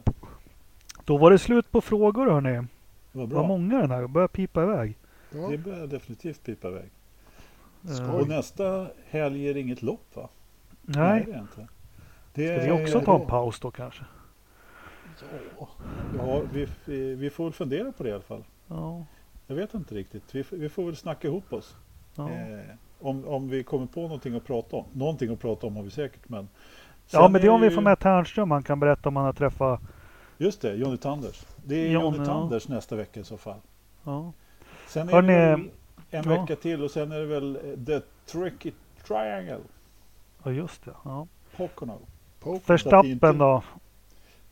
Då 1.05 1.17
var 1.17 1.31
det 1.31 1.39
slut 1.39 1.71
på 1.71 1.81
frågor 1.81 2.29
hörni. 2.31 2.49
Det 2.51 2.67
var 3.11 3.21
Det 3.21 3.27
bra. 3.27 3.41
var 3.41 3.47
många 3.47 3.81
den 3.81 3.91
här, 3.91 4.07
börjar 4.07 4.27
pipa 4.27 4.63
iväg. 4.63 4.97
Ja, 5.31 5.47
Det 5.49 5.57
börjar 5.57 5.87
definitivt 5.87 6.43
pipa 6.43 6.67
iväg. 6.67 6.89
Skoj. 7.83 8.05
Eh, 8.05 8.15
Och 8.15 8.27
nästa 8.27 8.87
helg 9.09 9.49
är 9.49 9.53
det 9.53 9.59
inget 9.59 9.81
lopp 9.81 10.15
va? 10.15 10.29
nej, 10.81 11.23
det 11.27 11.31
är 11.33 11.39
inte. 11.39 11.67
Det 12.33 12.59
ska 12.61 12.73
vi 12.73 12.79
är- 12.79 12.83
också 12.83 13.01
ta 13.01 13.19
en 13.21 13.27
paus 13.27 13.59
då 13.59 13.71
kanske? 13.71 14.03
Ja, 15.59 15.67
ja 16.17 16.41
vi, 16.53 16.67
vi, 16.85 17.15
vi 17.15 17.29
får 17.29 17.43
väl 17.43 17.53
fundera 17.53 17.91
på 17.91 18.03
det 18.03 18.09
i 18.09 18.13
alla 18.13 18.21
fall. 18.21 18.43
Ja, 18.67 19.05
Jag 19.47 19.55
vet 19.55 19.73
inte 19.73 19.95
riktigt. 19.95 20.35
Vi, 20.35 20.43
får- 20.43 20.57
vi 20.57 20.69
får 20.69 20.85
väl 20.85 20.95
snacka 20.95 21.27
ihop 21.27 21.53
oss. 21.53 21.75
ja. 22.15 22.29
Eh, 22.29 22.59
om, 22.99 23.27
om 23.27 23.49
vi 23.49 23.63
kommer 23.63 23.85
på 23.85 24.01
någonting 24.01 24.35
att 24.35 24.45
prata 24.45 24.75
om. 24.75 24.85
Någonting 24.93 25.33
att 25.33 25.39
prata 25.39 25.67
om 25.67 25.75
har 25.75 25.83
vi 25.83 25.89
säkert. 25.89 26.29
Men 26.29 26.47
ja 27.11 27.27
men 27.29 27.41
det 27.41 27.47
är 27.47 27.51
om 27.51 27.61
ju- 27.63 27.69
vi 27.69 27.75
får 27.75 27.81
med 27.81 27.99
Ternström. 27.99 28.51
Han 28.51 28.63
kan 28.63 28.79
berätta 28.79 29.09
om 29.09 29.15
han 29.15 29.25
har 29.25 29.33
träffat. 29.33 29.81
Just 30.37 30.61
det, 30.61 30.75
Johnny 30.75 30.97
Tanders. 30.97 31.45
Det 31.65 31.75
är 31.75 31.89
Johnny, 31.89 32.05
Johnny 32.05 32.17
ja. 32.17 32.25
Tanders 32.25 32.67
nästa 32.67 32.95
vecka 32.95 33.19
i 33.19 33.23
så 33.23 33.37
fall. 33.37 33.59
Ja. 34.03 34.33
Sen 34.87 35.09
är 35.09 35.21
det 35.21 35.27
väl 35.27 35.59
en 35.59 35.71
ja. 36.09 36.21
vecka 36.21 36.55
till 36.55 36.83
och 36.83 36.91
sen 36.91 37.11
är 37.11 37.19
det 37.19 37.25
väl 37.25 37.55
eh, 37.55 37.85
The 37.85 38.01
Tricky 38.25 38.71
Triangle. 39.07 39.59
ja, 40.43 40.51
just 40.51 40.85
det. 40.85 40.93
Ja. 41.03 41.27
Pocono. 41.57 41.99
Poker. 42.39 42.67
Verstappen 42.67 43.11
inte- 43.11 43.31
då? 43.31 43.63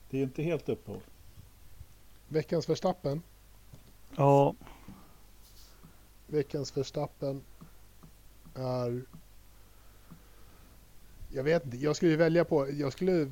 Det 0.09 0.17
är 0.17 0.23
inte 0.23 0.43
helt 0.43 0.69
uppehåll. 0.69 1.01
Veckans 2.27 2.69
Verstappen. 2.69 3.21
Ja, 4.15 4.55
Veckans 6.27 6.77
Verstappen 6.77 7.41
är... 8.55 9.01
Jag 11.35 11.43
vet 11.43 11.65
inte, 11.65 11.77
jag 11.77 11.95
skulle 11.95 12.15
välja 12.15 12.45
på, 12.45 12.69
jag 12.71 12.93
skulle 12.93 13.21
eh, 13.21 13.27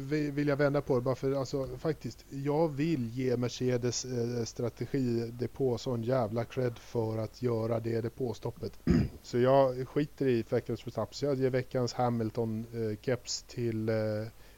vi- 0.00 0.30
vilja 0.30 0.56
vända 0.56 0.80
på 0.82 0.94
det 0.94 1.00
bara 1.00 1.14
för 1.14 1.32
alltså 1.32 1.66
faktiskt, 1.78 2.24
jag 2.30 2.68
vill 2.68 3.10
ge 3.10 3.36
Mercedes 3.36 4.04
eh, 4.04 4.44
strategidepå 4.44 5.78
sån 5.78 6.02
jävla 6.02 6.44
cred 6.44 6.78
för 6.78 7.18
att 7.18 7.42
göra 7.42 7.80
det 7.80 8.00
depåstoppet. 8.00 8.78
så 9.22 9.38
jag 9.38 9.88
skiter 9.88 10.26
i 10.28 10.44
veckans 10.50 10.86
Verstappen, 10.86 11.14
så 11.14 11.24
jag 11.26 11.34
ger 11.38 11.50
veckans 11.50 11.92
Hamilton 11.94 12.66
eh, 12.74 12.96
keps 13.02 13.42
till 13.42 13.88
eh, 13.88 13.94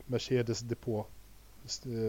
Mercedes 0.06 0.60
depå, 0.60 1.06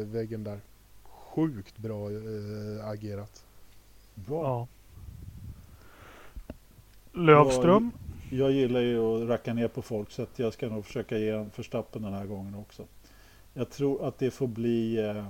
väggen 0.05 0.43
där. 0.43 0.59
Sjukt 1.03 1.77
bra 1.77 2.09
eh, 2.11 2.87
agerat. 2.89 3.43
Bra. 4.15 4.43
ja. 4.43 4.67
Lövström? 7.19 7.91
Jag 8.29 8.51
gillar 8.51 8.79
ju 8.79 8.99
att 8.99 9.29
racka 9.29 9.53
ner 9.53 9.67
på 9.67 9.81
folk 9.81 10.11
så 10.11 10.21
att 10.21 10.39
jag 10.39 10.53
ska 10.53 10.69
nog 10.69 10.85
försöka 10.85 11.17
ge 11.17 11.29
en 11.29 11.49
förstappen 11.49 12.01
den 12.01 12.13
här 12.13 12.25
gången 12.25 12.55
också. 12.55 12.85
Jag 13.53 13.69
tror 13.69 14.07
att 14.07 14.19
det 14.19 14.31
får 14.31 14.47
bli... 14.47 14.97
Eh... 14.97 15.25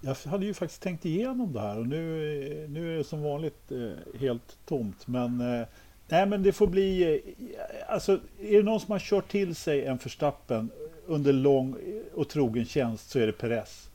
Jag 0.00 0.14
hade 0.14 0.46
ju 0.46 0.54
faktiskt 0.54 0.82
tänkt 0.82 1.04
igenom 1.04 1.52
det 1.52 1.60
här 1.60 1.78
och 1.78 1.86
nu, 1.86 2.66
nu 2.68 2.92
är 2.92 2.98
det 2.98 3.04
som 3.04 3.22
vanligt 3.22 3.72
eh, 3.72 4.20
helt 4.20 4.58
tomt. 4.66 5.06
Men, 5.06 5.40
eh, 5.40 5.66
nej, 6.08 6.26
men 6.26 6.42
det 6.42 6.52
får 6.52 6.66
bli... 6.66 7.02
Eh, 7.02 7.94
alltså, 7.94 8.12
är 8.40 8.56
det 8.56 8.62
någon 8.62 8.80
som 8.80 8.92
har 8.92 8.98
kört 8.98 9.30
till 9.30 9.54
sig 9.54 9.84
en 9.84 9.98
förstappen 9.98 10.70
under 11.06 11.32
lång 11.32 11.76
och 12.14 12.28
trogen 12.28 12.64
tjänst 12.64 13.10
så 13.10 13.18
är 13.18 13.26
det 13.26 13.32
Perez. 13.32 13.90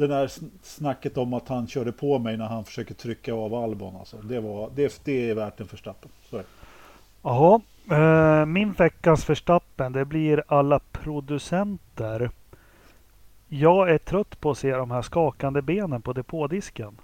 Det 0.00 0.06
där 0.06 0.26
sn- 0.26 0.50
snacket 0.62 1.18
om 1.18 1.34
att 1.34 1.48
han 1.48 1.66
körde 1.66 1.92
på 1.92 2.18
mig 2.18 2.36
när 2.36 2.46
han 2.46 2.64
försöker 2.64 2.94
trycka 2.94 3.34
av 3.34 3.54
Albon. 3.54 3.96
Alltså, 3.96 4.16
det, 4.16 4.40
var, 4.40 4.70
det, 4.74 5.00
det 5.04 5.30
är 5.30 5.34
värt 5.34 5.60
en 5.60 5.66
förstappen. 5.66 6.10
Jaha, 7.22 7.60
eh, 7.90 8.46
min 8.46 8.72
veckans 8.72 9.24
förstappen 9.24 9.92
det 9.92 10.04
blir 10.04 10.42
alla 10.48 10.78
producenter. 10.92 12.30
Jag 13.48 13.90
är 13.90 13.98
trött 13.98 14.40
på 14.40 14.50
att 14.50 14.58
se 14.58 14.76
de 14.76 14.90
här 14.90 15.02
skakande 15.02 15.62
benen 15.62 16.02
på 16.02 16.12
depådisken. 16.12 16.96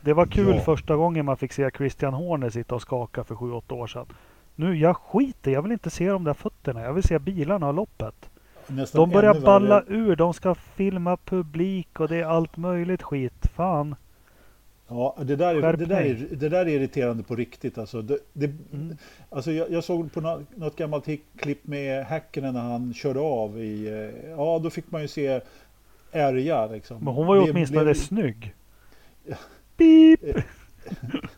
Det 0.00 0.12
var 0.12 0.26
kul 0.26 0.54
Ja. 0.56 0.60
första 0.62 0.96
gången 0.96 1.24
man 1.24 1.36
fick 1.36 1.52
se 1.52 1.70
Christian 1.76 2.14
Horner 2.14 2.50
sitta 2.50 2.74
och 2.74 2.82
skaka 2.82 3.24
för 3.24 3.34
7-8 3.34 3.72
år 3.74 3.86
sedan. 3.86 4.06
Nu, 4.54 4.76
jag 4.76 4.96
skiter 4.96 5.50
Jag 5.50 5.62
vill 5.62 5.72
inte 5.72 5.90
se 5.90 6.08
de 6.10 6.24
där 6.24 6.34
fötterna. 6.34 6.80
Jag 6.82 6.92
vill 6.92 7.02
se 7.04 7.18
bilarna 7.18 7.68
och 7.68 7.74
loppet. 7.74 8.29
Nästan 8.70 9.00
De 9.00 9.10
börjar 9.10 9.40
balla 9.40 9.80
värre- 9.80 9.84
ur. 9.96 10.16
De 10.16 10.34
ska 10.34 10.54
filma 10.54 11.16
publik 11.16 12.00
och 12.00 12.08
det 12.08 12.16
är 12.16 12.24
allt 12.24 12.56
möjligt 12.56 13.02
skit. 13.02 13.46
Fan. 13.54 13.94
Ja, 14.88 15.16
det 15.22 15.36
där, 15.36 15.54
är, 15.54 15.72
det, 15.76 15.86
där 15.86 16.00
är, 16.00 16.26
det 16.36 16.48
där 16.48 16.60
är 16.66 16.68
irriterande 16.68 17.22
på 17.22 17.36
riktigt. 17.36 17.78
Alltså, 17.78 18.02
det, 18.02 18.18
det, 18.32 18.46
Mm. 18.72 18.96
alltså 19.30 19.52
jag, 19.52 19.70
jag 19.70 19.84
såg 19.84 20.12
på 20.12 20.20
nå- 20.20 20.42
något 20.54 20.76
gammalt 20.76 21.06
klipp 21.36 21.66
med 21.66 22.04
Häkkinen 22.04 22.54
när 22.54 22.60
han 22.60 22.94
körde 22.94 23.20
av 23.20 23.58
i... 23.60 23.86
eh, 23.88 24.30
Ja, 24.30 24.60
då 24.62 24.70
fick 24.70 24.90
man 24.90 25.02
ju 25.02 25.08
se 25.08 25.40
ärja 26.12 26.66
liksom. 26.66 27.04
Men 27.04 27.14
hon 27.14 27.26
var 27.26 27.34
ju 27.36 27.50
åtminstone 27.50 27.84
blev- 27.84 27.94
snygg. 27.94 28.54
Beep! 29.76 30.20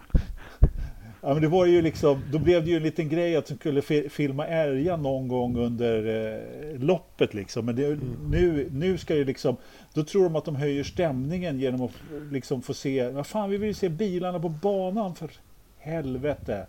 Ja, 1.24 1.32
men 1.32 1.42
det 1.42 1.48
var 1.48 1.66
ju 1.66 1.82
liksom, 1.82 2.22
då 2.32 2.38
blev 2.38 2.64
det 2.64 2.70
ju 2.70 2.76
en 2.76 2.82
liten 2.82 3.08
grej 3.08 3.36
att 3.36 3.46
de 3.46 3.54
skulle 3.54 3.82
fi- 3.82 4.08
filma 4.08 4.46
ärja 4.46 4.96
någon 4.96 5.28
gång 5.28 5.56
under 5.56 6.06
eh, 6.34 6.80
loppet 6.80 7.34
liksom. 7.34 7.66
Men 7.66 7.76
det, 7.76 7.98
nu, 8.30 8.68
nu 8.72 8.98
ska 8.98 9.14
det 9.14 9.24
liksom, 9.24 9.56
då 9.94 10.04
tror 10.04 10.24
de 10.24 10.36
att 10.36 10.44
de 10.44 10.56
höjer 10.56 10.84
stämningen 10.84 11.60
genom 11.60 11.82
att 11.82 11.90
liksom 12.30 12.62
få 12.62 12.74
se, 12.74 13.08
vad 13.08 13.26
fan 13.26 13.50
vi 13.50 13.56
vill 13.56 13.68
ju 13.68 13.74
se 13.74 13.88
bilarna 13.88 14.40
på 14.40 14.48
banan 14.48 15.14
för 15.14 15.30
helvete. 15.78 16.66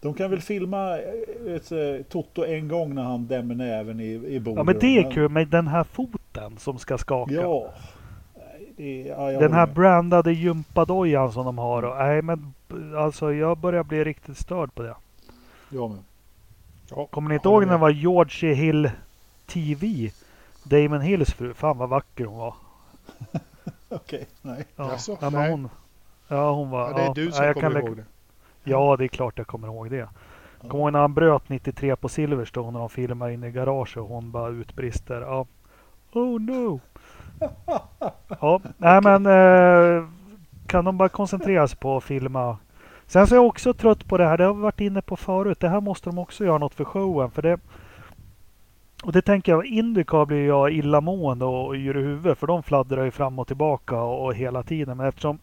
De 0.00 0.14
kan 0.14 0.30
väl 0.30 0.40
filma 0.40 0.98
eh, 0.98 1.54
ett, 1.54 1.72
eh, 1.72 2.04
Toto 2.08 2.44
en 2.44 2.68
gång 2.68 2.94
när 2.94 3.02
han 3.02 3.26
dämmer 3.26 3.54
näven 3.54 4.00
i, 4.00 4.12
i 4.12 4.40
bordet. 4.40 4.58
Ja 4.58 4.64
men 4.64 4.78
det 4.78 4.98
är 4.98 5.10
kul 5.10 5.28
med 5.28 5.48
den 5.48 5.66
här 5.68 5.84
foten 5.84 6.56
som 6.58 6.78
ska 6.78 6.98
skaka. 6.98 7.34
Ja. 7.34 7.68
Det, 8.76 9.02
ja 9.02 9.30
Den 9.40 9.52
här 9.52 9.66
med. 9.66 9.74
brandade 9.74 10.32
gympadojan 10.32 11.32
som 11.32 11.44
de 11.44 11.58
har. 11.58 11.82
Och, 11.82 11.96
nej 11.98 12.22
men 12.22 12.53
alltså 12.96 13.32
jag 13.32 13.58
börjar 13.58 13.84
bli 13.84 14.04
riktigt 14.04 14.38
störd 14.38 14.74
på 14.74 14.82
det. 14.82 14.94
Jag 15.68 15.90
med. 15.90 15.98
Ja, 16.90 17.06
Kommer 17.06 17.28
ni 17.28 17.34
inte 17.34 17.48
ihåg 17.48 17.66
när 17.66 17.72
det 17.72 17.78
var 17.78 17.90
Georgie 17.90 18.54
Hill 18.54 18.90
TV? 19.46 20.10
Damon 20.62 21.00
Hills 21.00 21.32
fru. 21.32 21.54
Fan 21.54 21.78
vad 21.78 21.88
vacker 21.88 22.24
hon 22.24 22.38
var. 22.38 22.54
Okej, 23.88 24.26
nej. 24.42 24.64
Ja, 24.76 24.90
Jaså? 24.90 25.18
ja, 25.20 25.30
Nej. 25.30 25.50
hon, 25.50 25.68
ja 26.28 26.52
hon 26.52 26.70
var... 26.70 26.90
Ja, 26.90 26.96
det 26.96 27.02
är 27.02 27.06
ja, 27.06 27.12
du 27.14 27.24
ja, 27.24 27.32
som 27.32 27.44
jag 27.44 27.54
kommer 27.54 27.80
ihåg 27.80 27.96
det. 27.96 28.04
Ja 28.64 28.96
det 28.96 29.04
är 29.04 29.08
klart 29.08 29.38
jag 29.38 29.46
kommer 29.46 29.68
ihåg 29.68 29.90
det. 29.90 30.08
Kommer 30.60 30.84
ihåg 30.84 30.92
när 30.92 31.00
han 31.00 31.14
bröt 31.14 31.48
93 31.48 31.96
på 31.96 32.08
Silverstone 32.08 32.70
när 32.70 32.78
de 32.78 32.88
filmar 32.90 33.30
in 33.30 33.44
i 33.44 33.50
garaget 33.50 33.96
och 33.96 34.08
hon 34.08 34.30
bara 34.30 34.48
utbrister. 34.48 35.20
Ja. 35.20 35.46
Oh 36.12 36.40
no! 36.40 36.80
Ja, 38.40 38.60
nej 38.76 39.00
men 39.02 39.26
eh, 39.26 40.04
kan 40.66 40.84
de 40.84 40.98
bara 40.98 41.08
koncentrera 41.08 41.68
sig 41.68 41.78
på 41.78 41.96
att 41.96 42.04
filma. 42.04 42.58
Sen 43.06 43.26
så 43.26 43.34
är 43.34 43.36
jag 43.36 43.46
också 43.46 43.74
trött 43.74 44.08
på 44.08 44.18
det 44.18 44.24
här. 44.24 44.38
Det 44.38 44.44
har 44.44 44.54
vi 44.54 44.60
varit 44.60 44.80
inne 44.80 45.02
på 45.02 45.16
förut. 45.16 45.60
Det 45.60 45.68
här 45.68 45.80
måste 45.80 46.10
de 46.10 46.18
också 46.18 46.44
göra 46.44 46.58
något 46.58 46.74
för 46.74 46.84
showen. 46.84 47.30
För 47.30 47.42
det, 47.42 47.60
och 49.04 49.12
det 49.12 49.22
tänker 49.22 49.52
jag, 49.52 49.66
Indycar 49.66 50.26
blir 50.26 50.46
jag 50.46 50.72
illamående 50.72 51.44
och 51.44 51.74
yr 51.76 51.96
i 51.96 52.02
huvudet. 52.02 52.38
För 52.38 52.46
de 52.46 52.62
fladdrar 52.62 53.04
ju 53.04 53.10
fram 53.10 53.38
och 53.38 53.46
tillbaka 53.46 54.00
och, 54.00 54.24
och 54.24 54.34
hela 54.34 54.62
tiden. 54.62 54.96
Men 54.96 55.06
eftersom 55.06 55.38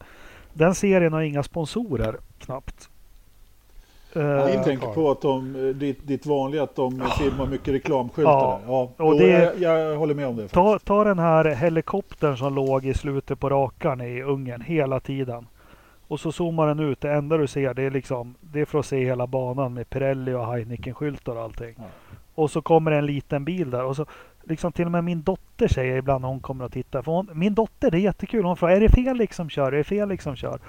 den 0.53 0.75
serien 0.75 1.13
har 1.13 1.21
inga 1.21 1.43
sponsorer 1.43 2.17
knappt. 2.39 2.90
Ja, 4.13 4.21
Eh, 4.21 4.53
jag 4.55 4.63
tänker 4.63 4.87
på 4.87 5.11
att 5.11 5.21
de, 5.21 5.55
eh, 5.55 5.75
ditt, 5.75 6.07
ditt 6.07 6.25
vanliga 6.25 6.63
att 6.63 6.75
de 6.75 7.01
filmar 7.19 7.45
mycket 7.45 7.73
reklamskyltar. 7.73 8.59
Ja, 8.67 8.89
ja. 8.97 9.03
och 9.05 9.17
det- 9.17 9.53
jag, 9.59 9.79
jag 9.79 9.97
håller 9.97 10.13
med 10.15 10.27
om 10.27 10.35
det. 10.35 10.47
Ta, 10.47 10.79
ta 10.79 11.03
den 11.03 11.19
här 11.19 11.45
helikoptern 11.45 12.37
som 12.37 12.55
låg 12.55 12.85
i 12.85 12.93
slutet 12.93 13.39
på 13.39 13.49
rakan 13.49 14.01
i 14.01 14.21
Ungern 14.21 14.61
hela 14.61 14.99
tiden. 14.99 15.47
Och 16.07 16.19
så 16.19 16.31
zoomar 16.31 16.67
den 16.67 16.79
ut. 16.79 17.01
Det 17.01 17.11
enda 17.11 17.37
du 17.37 17.47
ser 17.47 17.73
det 17.73 17.83
är 17.83 17.91
liksom 17.91 18.35
det 18.41 18.61
är 18.61 18.65
för 18.65 18.79
att 18.79 18.85
se 18.85 19.05
hela 19.05 19.27
banan 19.27 19.73
med 19.73 19.89
Pirelli 19.89 20.33
och 20.33 20.45
Heineken-skyltar 20.45 21.35
och 21.35 21.41
allting. 21.43 21.73
Ja. 21.77 21.83
Och 22.35 22.51
så 22.51 22.61
kommer 22.61 22.91
en 22.91 23.05
liten 23.05 23.45
bil 23.45 23.69
där. 23.71 23.83
Och 23.83 23.95
så 23.95 24.05
liksom 24.43 24.71
till 24.71 24.85
och 24.85 24.91
med 24.91 25.03
min 25.03 25.21
dotter 25.23 25.67
säger 25.67 25.97
ibland 25.97 26.21
när 26.21 26.27
hon 26.29 26.39
kommer 26.39 26.65
och 26.65 26.71
tittar. 26.71 27.01
För 27.01 27.11
hon, 27.11 27.29
min 27.33 27.53
dotter, 27.53 27.91
det 27.91 27.97
är 27.97 28.01
jättekul. 28.01 28.45
Hon 28.45 28.57
frågar 28.57 28.75
är 28.75 28.79
det 28.79 28.89
Felix 28.89 29.35
som 29.35 29.49
kör? 29.49 29.71
Är 29.71 29.77
det 29.77 29.83
Felix 29.83 30.23
som 30.23 30.35
kör? 30.35 30.59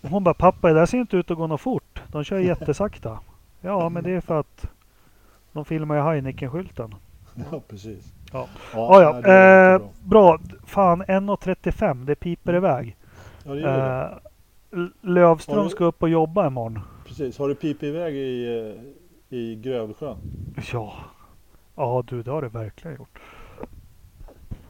Och 0.00 0.08
hon 0.10 0.24
bara 0.24 0.34
pappa 0.34 0.68
det 0.68 0.74
där 0.74 0.86
ser 0.86 0.98
inte 0.98 1.16
ut 1.16 1.30
att 1.30 1.36
gå 1.36 1.46
något 1.46 1.60
fort. 1.60 2.02
De 2.12 2.24
kör 2.24 2.38
jättesakta. 2.38 3.18
Ja 3.60 3.88
men 3.88 4.04
det 4.04 4.10
är 4.10 4.20
för 4.20 4.40
att 4.40 4.68
de 5.52 5.64
filmar 5.64 5.94
ju 5.94 6.02
Heineken-skylten. 6.02 6.94
Ja, 7.50 7.60
precis. 7.68 8.12
Ja. 8.32 8.48
Ja, 8.74 9.02
ja, 9.02 9.22
är 9.24 9.74
eh, 9.74 9.82
bra. 10.04 10.38
Fan 10.64 11.02
1.35, 11.02 12.04
det 12.04 12.14
piper 12.14 12.54
iväg. 12.54 12.96
Ja, 13.44 13.54
det. 13.54 14.20
Eh, 14.72 14.86
Lövström 15.00 15.64
du- 15.64 15.70
ska 15.70 15.84
upp 15.84 16.02
och 16.02 16.08
jobba 16.08 16.46
imorgon. 16.46 16.80
Precis. 17.06 17.38
Har 17.38 17.48
du 17.48 17.54
pipit 17.54 17.82
iväg 17.82 18.14
i, 18.14 18.58
eh, 19.30 19.38
i 19.38 19.56
Grövelsjön? 19.56 20.16
Ja. 20.72 20.94
Ja 21.76 22.04
du, 22.06 22.22
det 22.22 22.30
har 22.30 22.42
det 22.42 22.48
verkligen 22.48 22.96
gjort. 22.96 23.18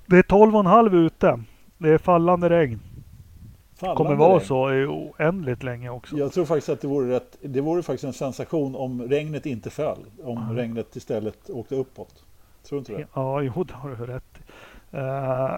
Det 0.07 0.17
är 0.19 0.23
12,5 0.23 0.95
ute. 1.07 1.41
Det 1.79 1.89
är 1.89 1.99
fallande 1.99 2.49
regn. 2.51 2.81
Fallande 3.75 3.97
Kommer 3.97 4.15
vara 4.15 4.35
regn. 4.37 4.47
så 4.47 4.73
i 4.73 4.85
oändligt 4.87 5.63
länge 5.63 5.91
också. 5.91 6.17
Jag 6.17 6.33
tror 6.33 6.45
faktiskt 6.45 6.69
att 6.69 6.81
det 6.81 6.89
vore, 6.89 7.11
rätt, 7.17 7.37
det 7.43 7.61
vore 7.61 7.83
faktiskt 7.83 8.05
en 8.05 8.13
sensation 8.13 8.77
om 8.77 9.03
regnet 9.03 9.47
inte 9.47 9.71
föll. 9.71 9.99
Om 10.25 10.47
Ja. 10.51 10.63
regnet 10.63 10.97
istället 10.97 11.51
åkte 11.51 11.75
uppåt. 11.75 12.25
Tror 12.69 12.77
du 12.77 12.79
inte 12.79 12.93
det? 12.93 13.07
Ja, 13.15 13.43
jo 13.43 13.65
det 13.65 13.75
har 13.75 13.89
du 13.91 14.07
rätt. 14.07 14.39
Eh, 14.91 15.55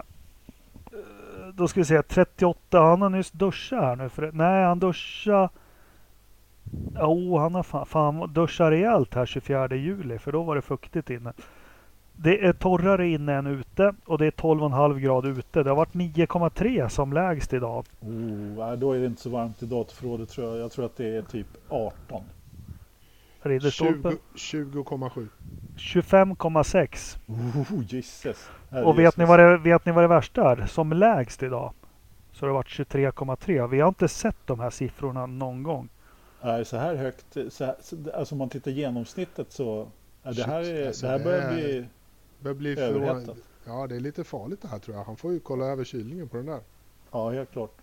Då 1.54 1.68
ska 1.68 1.80
vi 1.80 1.84
se, 1.84 2.02
38. 2.02 2.80
Han 2.80 3.02
har 3.02 3.08
nyss 3.10 3.30
duschat 3.30 3.80
här 3.80 3.96
nu. 3.96 4.08
För, 4.08 4.32
nej, 4.32 4.64
han 4.64 4.78
duschade... 4.78 5.48
Jo, 7.00 7.38
han 7.38 7.54
har 7.54 7.62
fan, 7.62 7.86
fan 7.86 8.32
duschat 8.32 8.70
rejält 8.70 9.14
här 9.14 9.26
24 9.26 9.74
juli. 9.74 10.18
För 10.18 10.32
då 10.32 10.42
var 10.42 10.56
det 10.56 10.62
fuktigt 10.62 11.10
inne. 11.10 11.32
Det 12.16 12.44
är 12.44 12.52
torrare 12.52 13.08
inne 13.08 13.34
än 13.34 13.46
ute 13.46 13.94
och 14.04 14.18
det 14.18 14.26
är 14.26 14.30
12,5 14.30 14.98
grader 14.98 15.30
ute. 15.30 15.62
Det 15.62 15.70
har 15.70 15.76
varit 15.76 15.94
9,3 15.94 16.88
som 16.88 17.12
lägst 17.12 17.52
idag. 17.52 17.84
Oh, 18.00 18.72
då 18.72 18.92
är 18.92 19.00
det 19.00 19.06
inte 19.06 19.22
så 19.22 19.30
varmt 19.30 19.62
i 19.62 19.66
datorförrådet 19.66 20.28
tror 20.28 20.46
jag. 20.46 20.58
Jag 20.58 20.72
tror 20.72 20.84
att 20.84 20.96
det 20.96 21.16
är 21.16 21.22
typ 21.22 21.46
18. 21.68 22.22
Ridderstolpen 23.42 24.18
20 24.34 24.82
20,7. 24.82 25.28
25,6. 25.76 27.18
Oh, 27.26 27.84
Jesus. 27.88 28.50
Och 28.84 28.98
vet 28.98 29.16
ni, 29.16 29.24
vad 29.24 29.38
det, 29.38 29.58
vet 29.58 29.86
ni 29.86 29.92
vad 29.92 30.04
det 30.04 30.08
värsta 30.08 30.52
är? 30.52 30.66
Som 30.66 30.92
lägst 30.92 31.42
idag 31.42 31.72
så 32.32 32.44
har 32.44 32.48
det 32.48 32.54
varit 32.54 32.66
23,3. 32.66 33.68
Vi 33.68 33.80
har 33.80 33.88
inte 33.88 34.08
sett 34.08 34.46
de 34.46 34.60
här 34.60 34.70
siffrorna 34.70 35.26
någon 35.26 35.62
gång. 35.62 35.88
Nej, 36.42 36.64
så 36.64 36.76
här 36.76 36.94
högt. 36.94 37.36
Så 37.50 37.64
här, 37.64 37.74
så, 37.80 37.96
alltså 38.14 38.34
om 38.34 38.38
man 38.38 38.48
tittar 38.48 38.70
genomsnittet 38.70 39.52
så. 39.52 39.88
Ja, 40.22 40.32
det, 40.32 40.42
här 40.42 40.60
är, 40.62 40.86
alltså 40.86 41.06
det 41.06 41.12
här 41.12 41.18
det 41.18 41.24
börjar 41.24 41.50
är- 41.50 41.54
bli 41.54 41.86
Börjar 42.40 42.54
bli 42.54 42.80
överhettat. 42.80 43.36
Ja, 43.66 43.86
det 43.86 43.96
är 43.96 44.00
lite 44.00 44.24
farligt 44.24 44.62
det 44.62 44.68
här 44.68 44.78
tror 44.78 44.96
jag. 44.96 45.04
Han 45.04 45.16
får 45.16 45.32
ju 45.32 45.40
kolla 45.40 45.64
över 45.66 45.84
kylningen 45.84 46.28
på 46.28 46.36
den 46.36 46.46
där. 46.46 46.60
Ja, 47.10 47.30
helt 47.30 47.52
klart. 47.52 47.74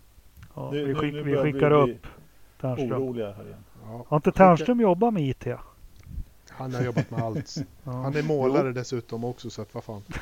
Ja, 0.54 0.70
Nu- 0.70 0.84
vi, 0.84 0.94
skick, 0.94 1.12
nu 1.14 1.22
vi 1.22 1.30
vi 1.30 1.52
skickar 1.52 1.84
bli 1.84 1.92
upp 1.94 2.06
Ternström. 2.60 3.02
Oroliga 3.02 3.32
här 3.32 3.44
igen. 3.46 3.64
Ja, 3.84 4.04
Har 4.08 4.16
inte 4.16 4.32
Ternström 4.32 4.80
jobbat 4.80 5.14
med 5.14 5.22
IT? 5.28 5.46
Han 6.48 6.74
har 6.74 6.82
jobbat 6.82 7.10
med 7.10 7.20
allt. 7.22 7.54
Ja, 7.84 7.90
Han 7.90 8.16
är 8.16 8.22
målare 8.22 8.72
dessutom 8.72 9.24
också 9.24 9.50
så 9.50 9.62
att 9.62 9.74
vad 9.74 9.84
fan. 9.84 10.02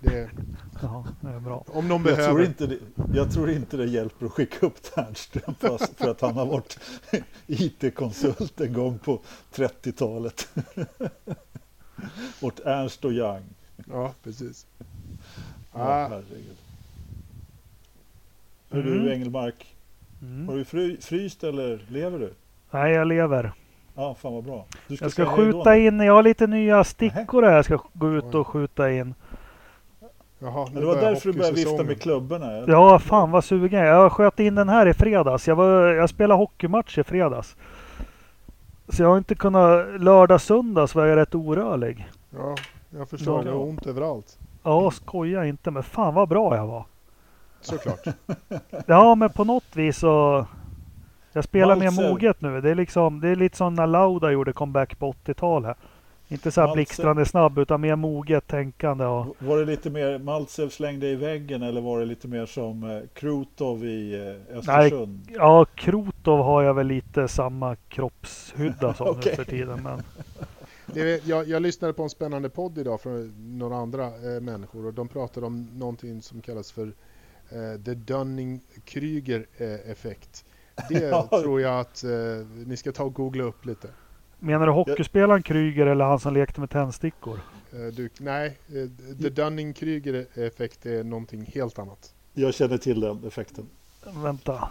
Det 0.00 0.30
ja, 0.82 1.04
det 1.20 1.28
är 1.28 1.40
bra. 1.40 1.64
om 1.66 1.88
någon 1.88 2.04
Jag 2.04 2.14
tror, 2.14 2.24
behöver. 2.24 2.44
inte 2.44 2.66
det, 2.66 2.78
jag 3.14 3.32
tror 3.32 3.50
inte 3.50 3.76
det 3.76 3.84
hjälper 3.86 4.26
att 4.26 4.32
skicka 4.32 4.66
upp 4.66 4.82
Ternström 4.82 5.54
för 5.98 6.10
att 6.10 6.20
han 6.20 6.34
har 6.34 6.46
varit 6.46 6.78
IT-konsult 7.46 8.60
en 8.60 8.72
gång 8.72 8.98
på 8.98 9.20
30-talet. 9.54 10.48
Åt 12.40 12.60
Ernst 12.60 13.04
och 13.04 13.12
Young. 13.12 13.42
Ja, 13.90 14.12
precis. 14.24 14.66
Ja, 15.72 15.80
Ah, 15.80 16.08
herregud. 16.08 16.56
Hör 18.70 18.80
Mm. 18.80 18.92
du 19.04 19.12
Engelmark, 19.12 19.74
har 20.20 20.26
Mm. 20.28 20.56
du 20.56 20.64
fry, 20.64 20.96
fryst 21.00 21.44
eller 21.44 21.84
lever 21.88 22.18
du? 22.18 22.32
Nej, 22.70 22.92
jag 22.92 23.06
lever. 23.06 23.52
Ja, 23.94 24.14
fan 24.14 24.32
vad 24.34 24.44
bra. 24.44 24.64
Du 24.88 24.96
Jag 25.00 25.12
ska 25.12 25.26
skjuta 25.36 25.76
in. 25.76 26.00
Jag 26.00 26.12
har 26.14 26.22
lite 26.22 26.46
nya 26.46 26.84
stickor 26.84 27.42
här. 27.42 27.52
Jag 27.56 27.64
ska 27.64 27.78
gå 27.92 28.14
ut 28.14 28.34
och 28.34 28.46
skjuta 28.46 28.92
in. 28.92 29.14
Jaha, 30.38 30.68
det 30.74 30.84
var 30.84 30.96
därför 30.96 31.32
du 31.32 31.38
började 31.38 31.56
vifta 31.56 31.82
med 31.82 32.02
klubborna. 32.02 32.64
Ja, 32.66 32.98
fan 32.98 33.30
vad 33.30 33.44
sugen 33.44 33.80
jag. 33.80 33.96
Jag 34.04 34.12
sköt 34.12 34.40
in 34.40 34.54
den 34.54 34.68
här 34.68 34.86
i 34.86 34.94
fredags. 34.94 35.48
Jag, 35.48 35.56
var, 35.56 35.80
jag 35.92 36.10
spelade 36.10 36.38
hockeymatch 36.38 36.98
i 36.98 37.04
fredags. 37.04 37.56
Så 38.88 39.02
jag 39.02 39.08
har 39.08 39.18
inte 39.18 39.34
kunnat... 39.34 40.00
Lördag, 40.00 40.40
söndag 40.40 40.86
så 40.86 40.98
var 40.98 41.06
jag 41.06 41.16
rätt 41.16 41.34
orörlig. 41.34 42.08
Ja, 42.36 42.54
jag 42.90 43.08
förstår. 43.08 43.38
Ja. 43.38 43.44
Det 43.44 43.50
har 43.50 43.62
ont 43.64 43.86
överallt. 43.86 44.38
Ja, 44.62 44.90
skoja 44.90 45.46
inte. 45.46 45.70
Men 45.70 45.82
fan 45.82 46.14
vad 46.14 46.28
bra 46.28 46.56
jag 46.56 46.66
var. 46.66 46.84
Såklart. 47.60 48.06
Ja, 48.86 49.14
men 49.14 49.30
på 49.30 49.44
något 49.44 49.76
vis 49.76 49.98
så... 49.98 50.46
Jag 51.32 51.44
spelar 51.44 51.76
mer 51.76 51.84
Maltzer. 51.84 52.10
moget 52.10 52.40
nu. 52.40 52.60
Det 52.60 52.70
är, 52.70 52.74
liksom, 52.74 53.20
det 53.20 53.28
är 53.28 53.36
lite 53.36 53.56
som 53.56 53.74
när 53.74 53.86
Lauda 53.86 54.30
gjorde 54.30 54.52
comeback 54.52 54.98
på 54.98 55.12
80-talet. 55.12 55.76
Inte 56.28 56.50
så 56.50 56.60
här 56.60 56.68
Maltzer. 56.68 56.76
blixtrande 56.76 57.24
snabb 57.26 57.58
utan 57.58 57.80
mer 57.80 57.96
moget 57.96 58.46
tänkande. 58.46 59.04
Och, 59.04 59.36
Var 59.38 59.58
det 59.58 59.64
lite 59.64 59.90
mer 59.90 60.18
Maltsev 60.18 60.68
slängde 60.68 61.08
i 61.08 61.16
väggen 61.16 61.62
eller 61.62 61.80
var 61.80 62.00
det 62.00 62.04
lite 62.06 62.28
mer 62.28 62.46
som 62.46 62.90
eh, 62.90 63.00
Krutov 63.14 63.84
i 63.84 64.14
eh, 64.50 64.56
Östersund? 64.58 65.28
ja, 65.34 65.64
Krotov 65.74 66.38
har 66.38 66.62
jag 66.62 66.74
väl 66.74 66.86
lite 66.86 67.28
samma 67.28 67.76
kroppshydda 67.76 68.94
som 68.94 69.06
Okej. 69.10 69.22
nu 69.30 69.44
för 69.44 69.44
tiden. 69.44 69.82
Men 69.82 70.02
jag, 71.24 71.48
jag 71.48 71.62
lyssnade 71.62 71.92
på 71.94 72.02
en 72.02 72.10
spännande 72.10 72.48
podd 72.48 72.78
idag 72.78 73.00
från 73.00 73.34
några 73.58 73.76
andra 73.76 74.06
eh, 74.06 74.40
människor 74.40 74.86
och 74.86 74.94
de 74.94 75.08
pratade 75.08 75.46
om 75.46 75.68
någonting 75.74 76.22
som 76.22 76.40
kallas 76.40 76.72
för 76.72 76.86
eh, 77.50 77.82
the 77.84 77.94
Dunning-Kruger 77.94 79.46
eh, 79.56 79.90
effekt. 79.90 80.44
Det 80.88 81.28
tror 81.42 81.60
jag 81.60 81.80
att 81.80 82.04
eh, 82.04 82.10
ni 82.66 82.76
ska 82.76 82.92
ta 82.92 83.04
och 83.04 83.14
googla 83.14 83.44
upp 83.44 83.64
lite. 83.66 83.88
Menar 84.44 84.66
du 84.66 84.72
hockeyspelaren 84.72 85.42
Kryger 85.42 85.86
eller 85.86 86.04
han 86.04 86.20
som 86.20 86.34
lekte 86.34 86.60
med 86.60 86.70
tändstickor? 86.70 87.40
Eh, 87.72 87.78
du, 87.96 88.08
nej, 88.20 88.46
eh, 88.68 88.72
the 89.22 89.28
Dunning-Kruger 89.28 90.26
effekt 90.46 90.86
är 90.86 91.04
någonting 91.04 91.50
helt 91.54 91.78
annat. 91.78 92.14
Jag 92.34 92.54
känner 92.54 92.78
till 92.78 93.00
den 93.00 93.24
effekten. 93.26 93.66
Vänta, 94.22 94.68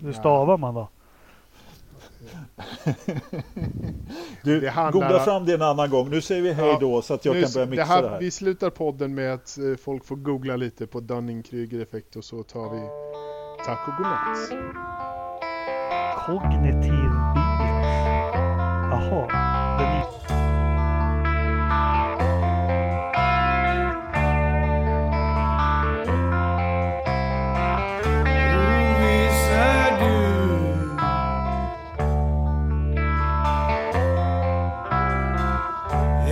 hur 0.00 0.12
Ja. 0.12 0.18
stavar 0.20 0.58
man 0.58 0.74
då? 0.74 0.88
Du, 4.42 4.60
Det 4.60 4.70
handlar- 4.70 4.92
googla 4.92 5.24
fram 5.24 5.44
det 5.44 5.54
en 5.54 5.62
annan 5.62 5.90
gång. 5.90 6.10
Nu 6.10 6.20
säger 6.20 6.42
vi 6.42 6.52
hej 6.52 6.66
Ja, 6.68 6.78
då 6.80 7.02
så 7.02 7.14
att 7.14 7.24
jag 7.24 7.34
Nu- 7.36 7.42
kan 7.42 7.50
börja 7.54 7.66
mixa 7.66 7.82
det 7.84 7.88
här, 7.88 8.02
det 8.02 8.08
här. 8.08 8.20
Vi 8.20 8.30
slutar 8.30 8.70
podden 8.70 9.14
med 9.14 9.34
att 9.34 9.58
eh, 9.58 9.76
folk 9.84 10.04
får 10.04 10.16
googla 10.16 10.56
lite 10.56 10.86
på 10.86 11.00
Dunning-Kruger 11.00 11.80
effekt 11.82 12.16
och 12.16 12.24
så 12.24 12.42
tar 12.42 12.70
vi 12.70 12.80
tack 13.66 13.88
och 13.88 13.94
godnatt. 13.96 14.50
Kognitiv. 16.26 17.03
Jaha. 19.14 19.26
Den 19.78 19.88
är... 19.88 20.04
Du? 30.00 30.14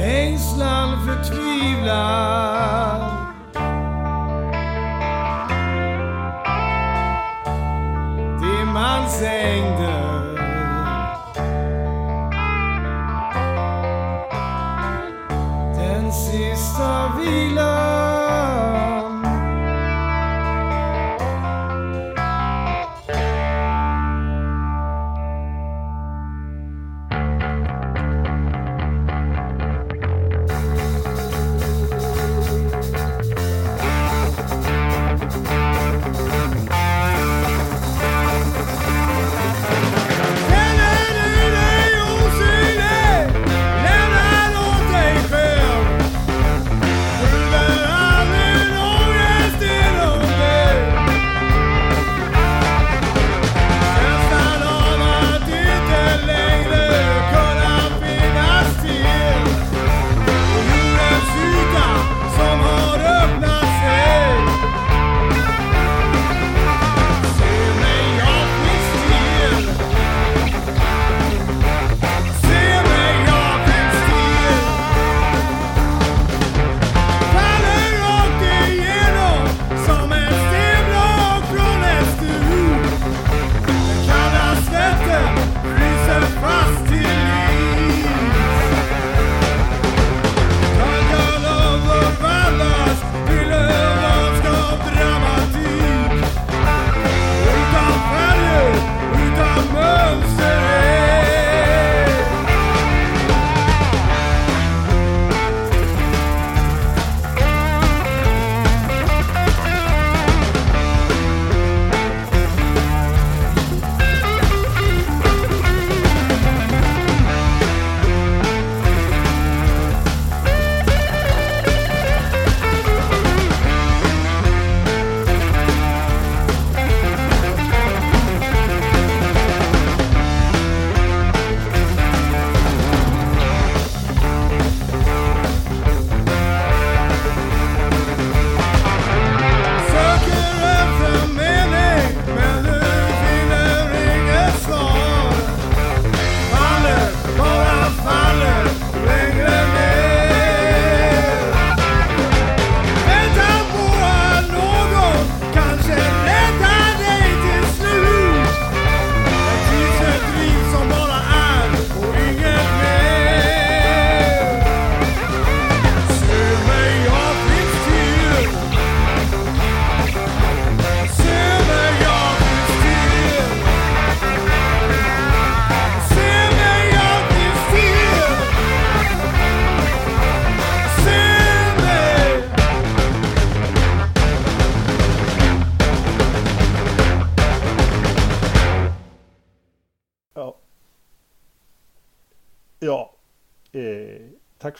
Ängslan 0.00 1.06
förtvivlan 1.06 2.22
Dimmans 8.40 9.22
ängder 9.22 10.01
Babylon. 17.24 17.71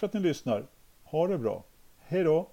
För 0.03 0.07
att 0.07 0.13
ni 0.13 0.21
lyssnar. 0.21 0.67
Ha 1.05 1.27
det 1.27 1.39
bra. 1.39 1.65
Hej 1.99 2.25
då. 2.25 2.49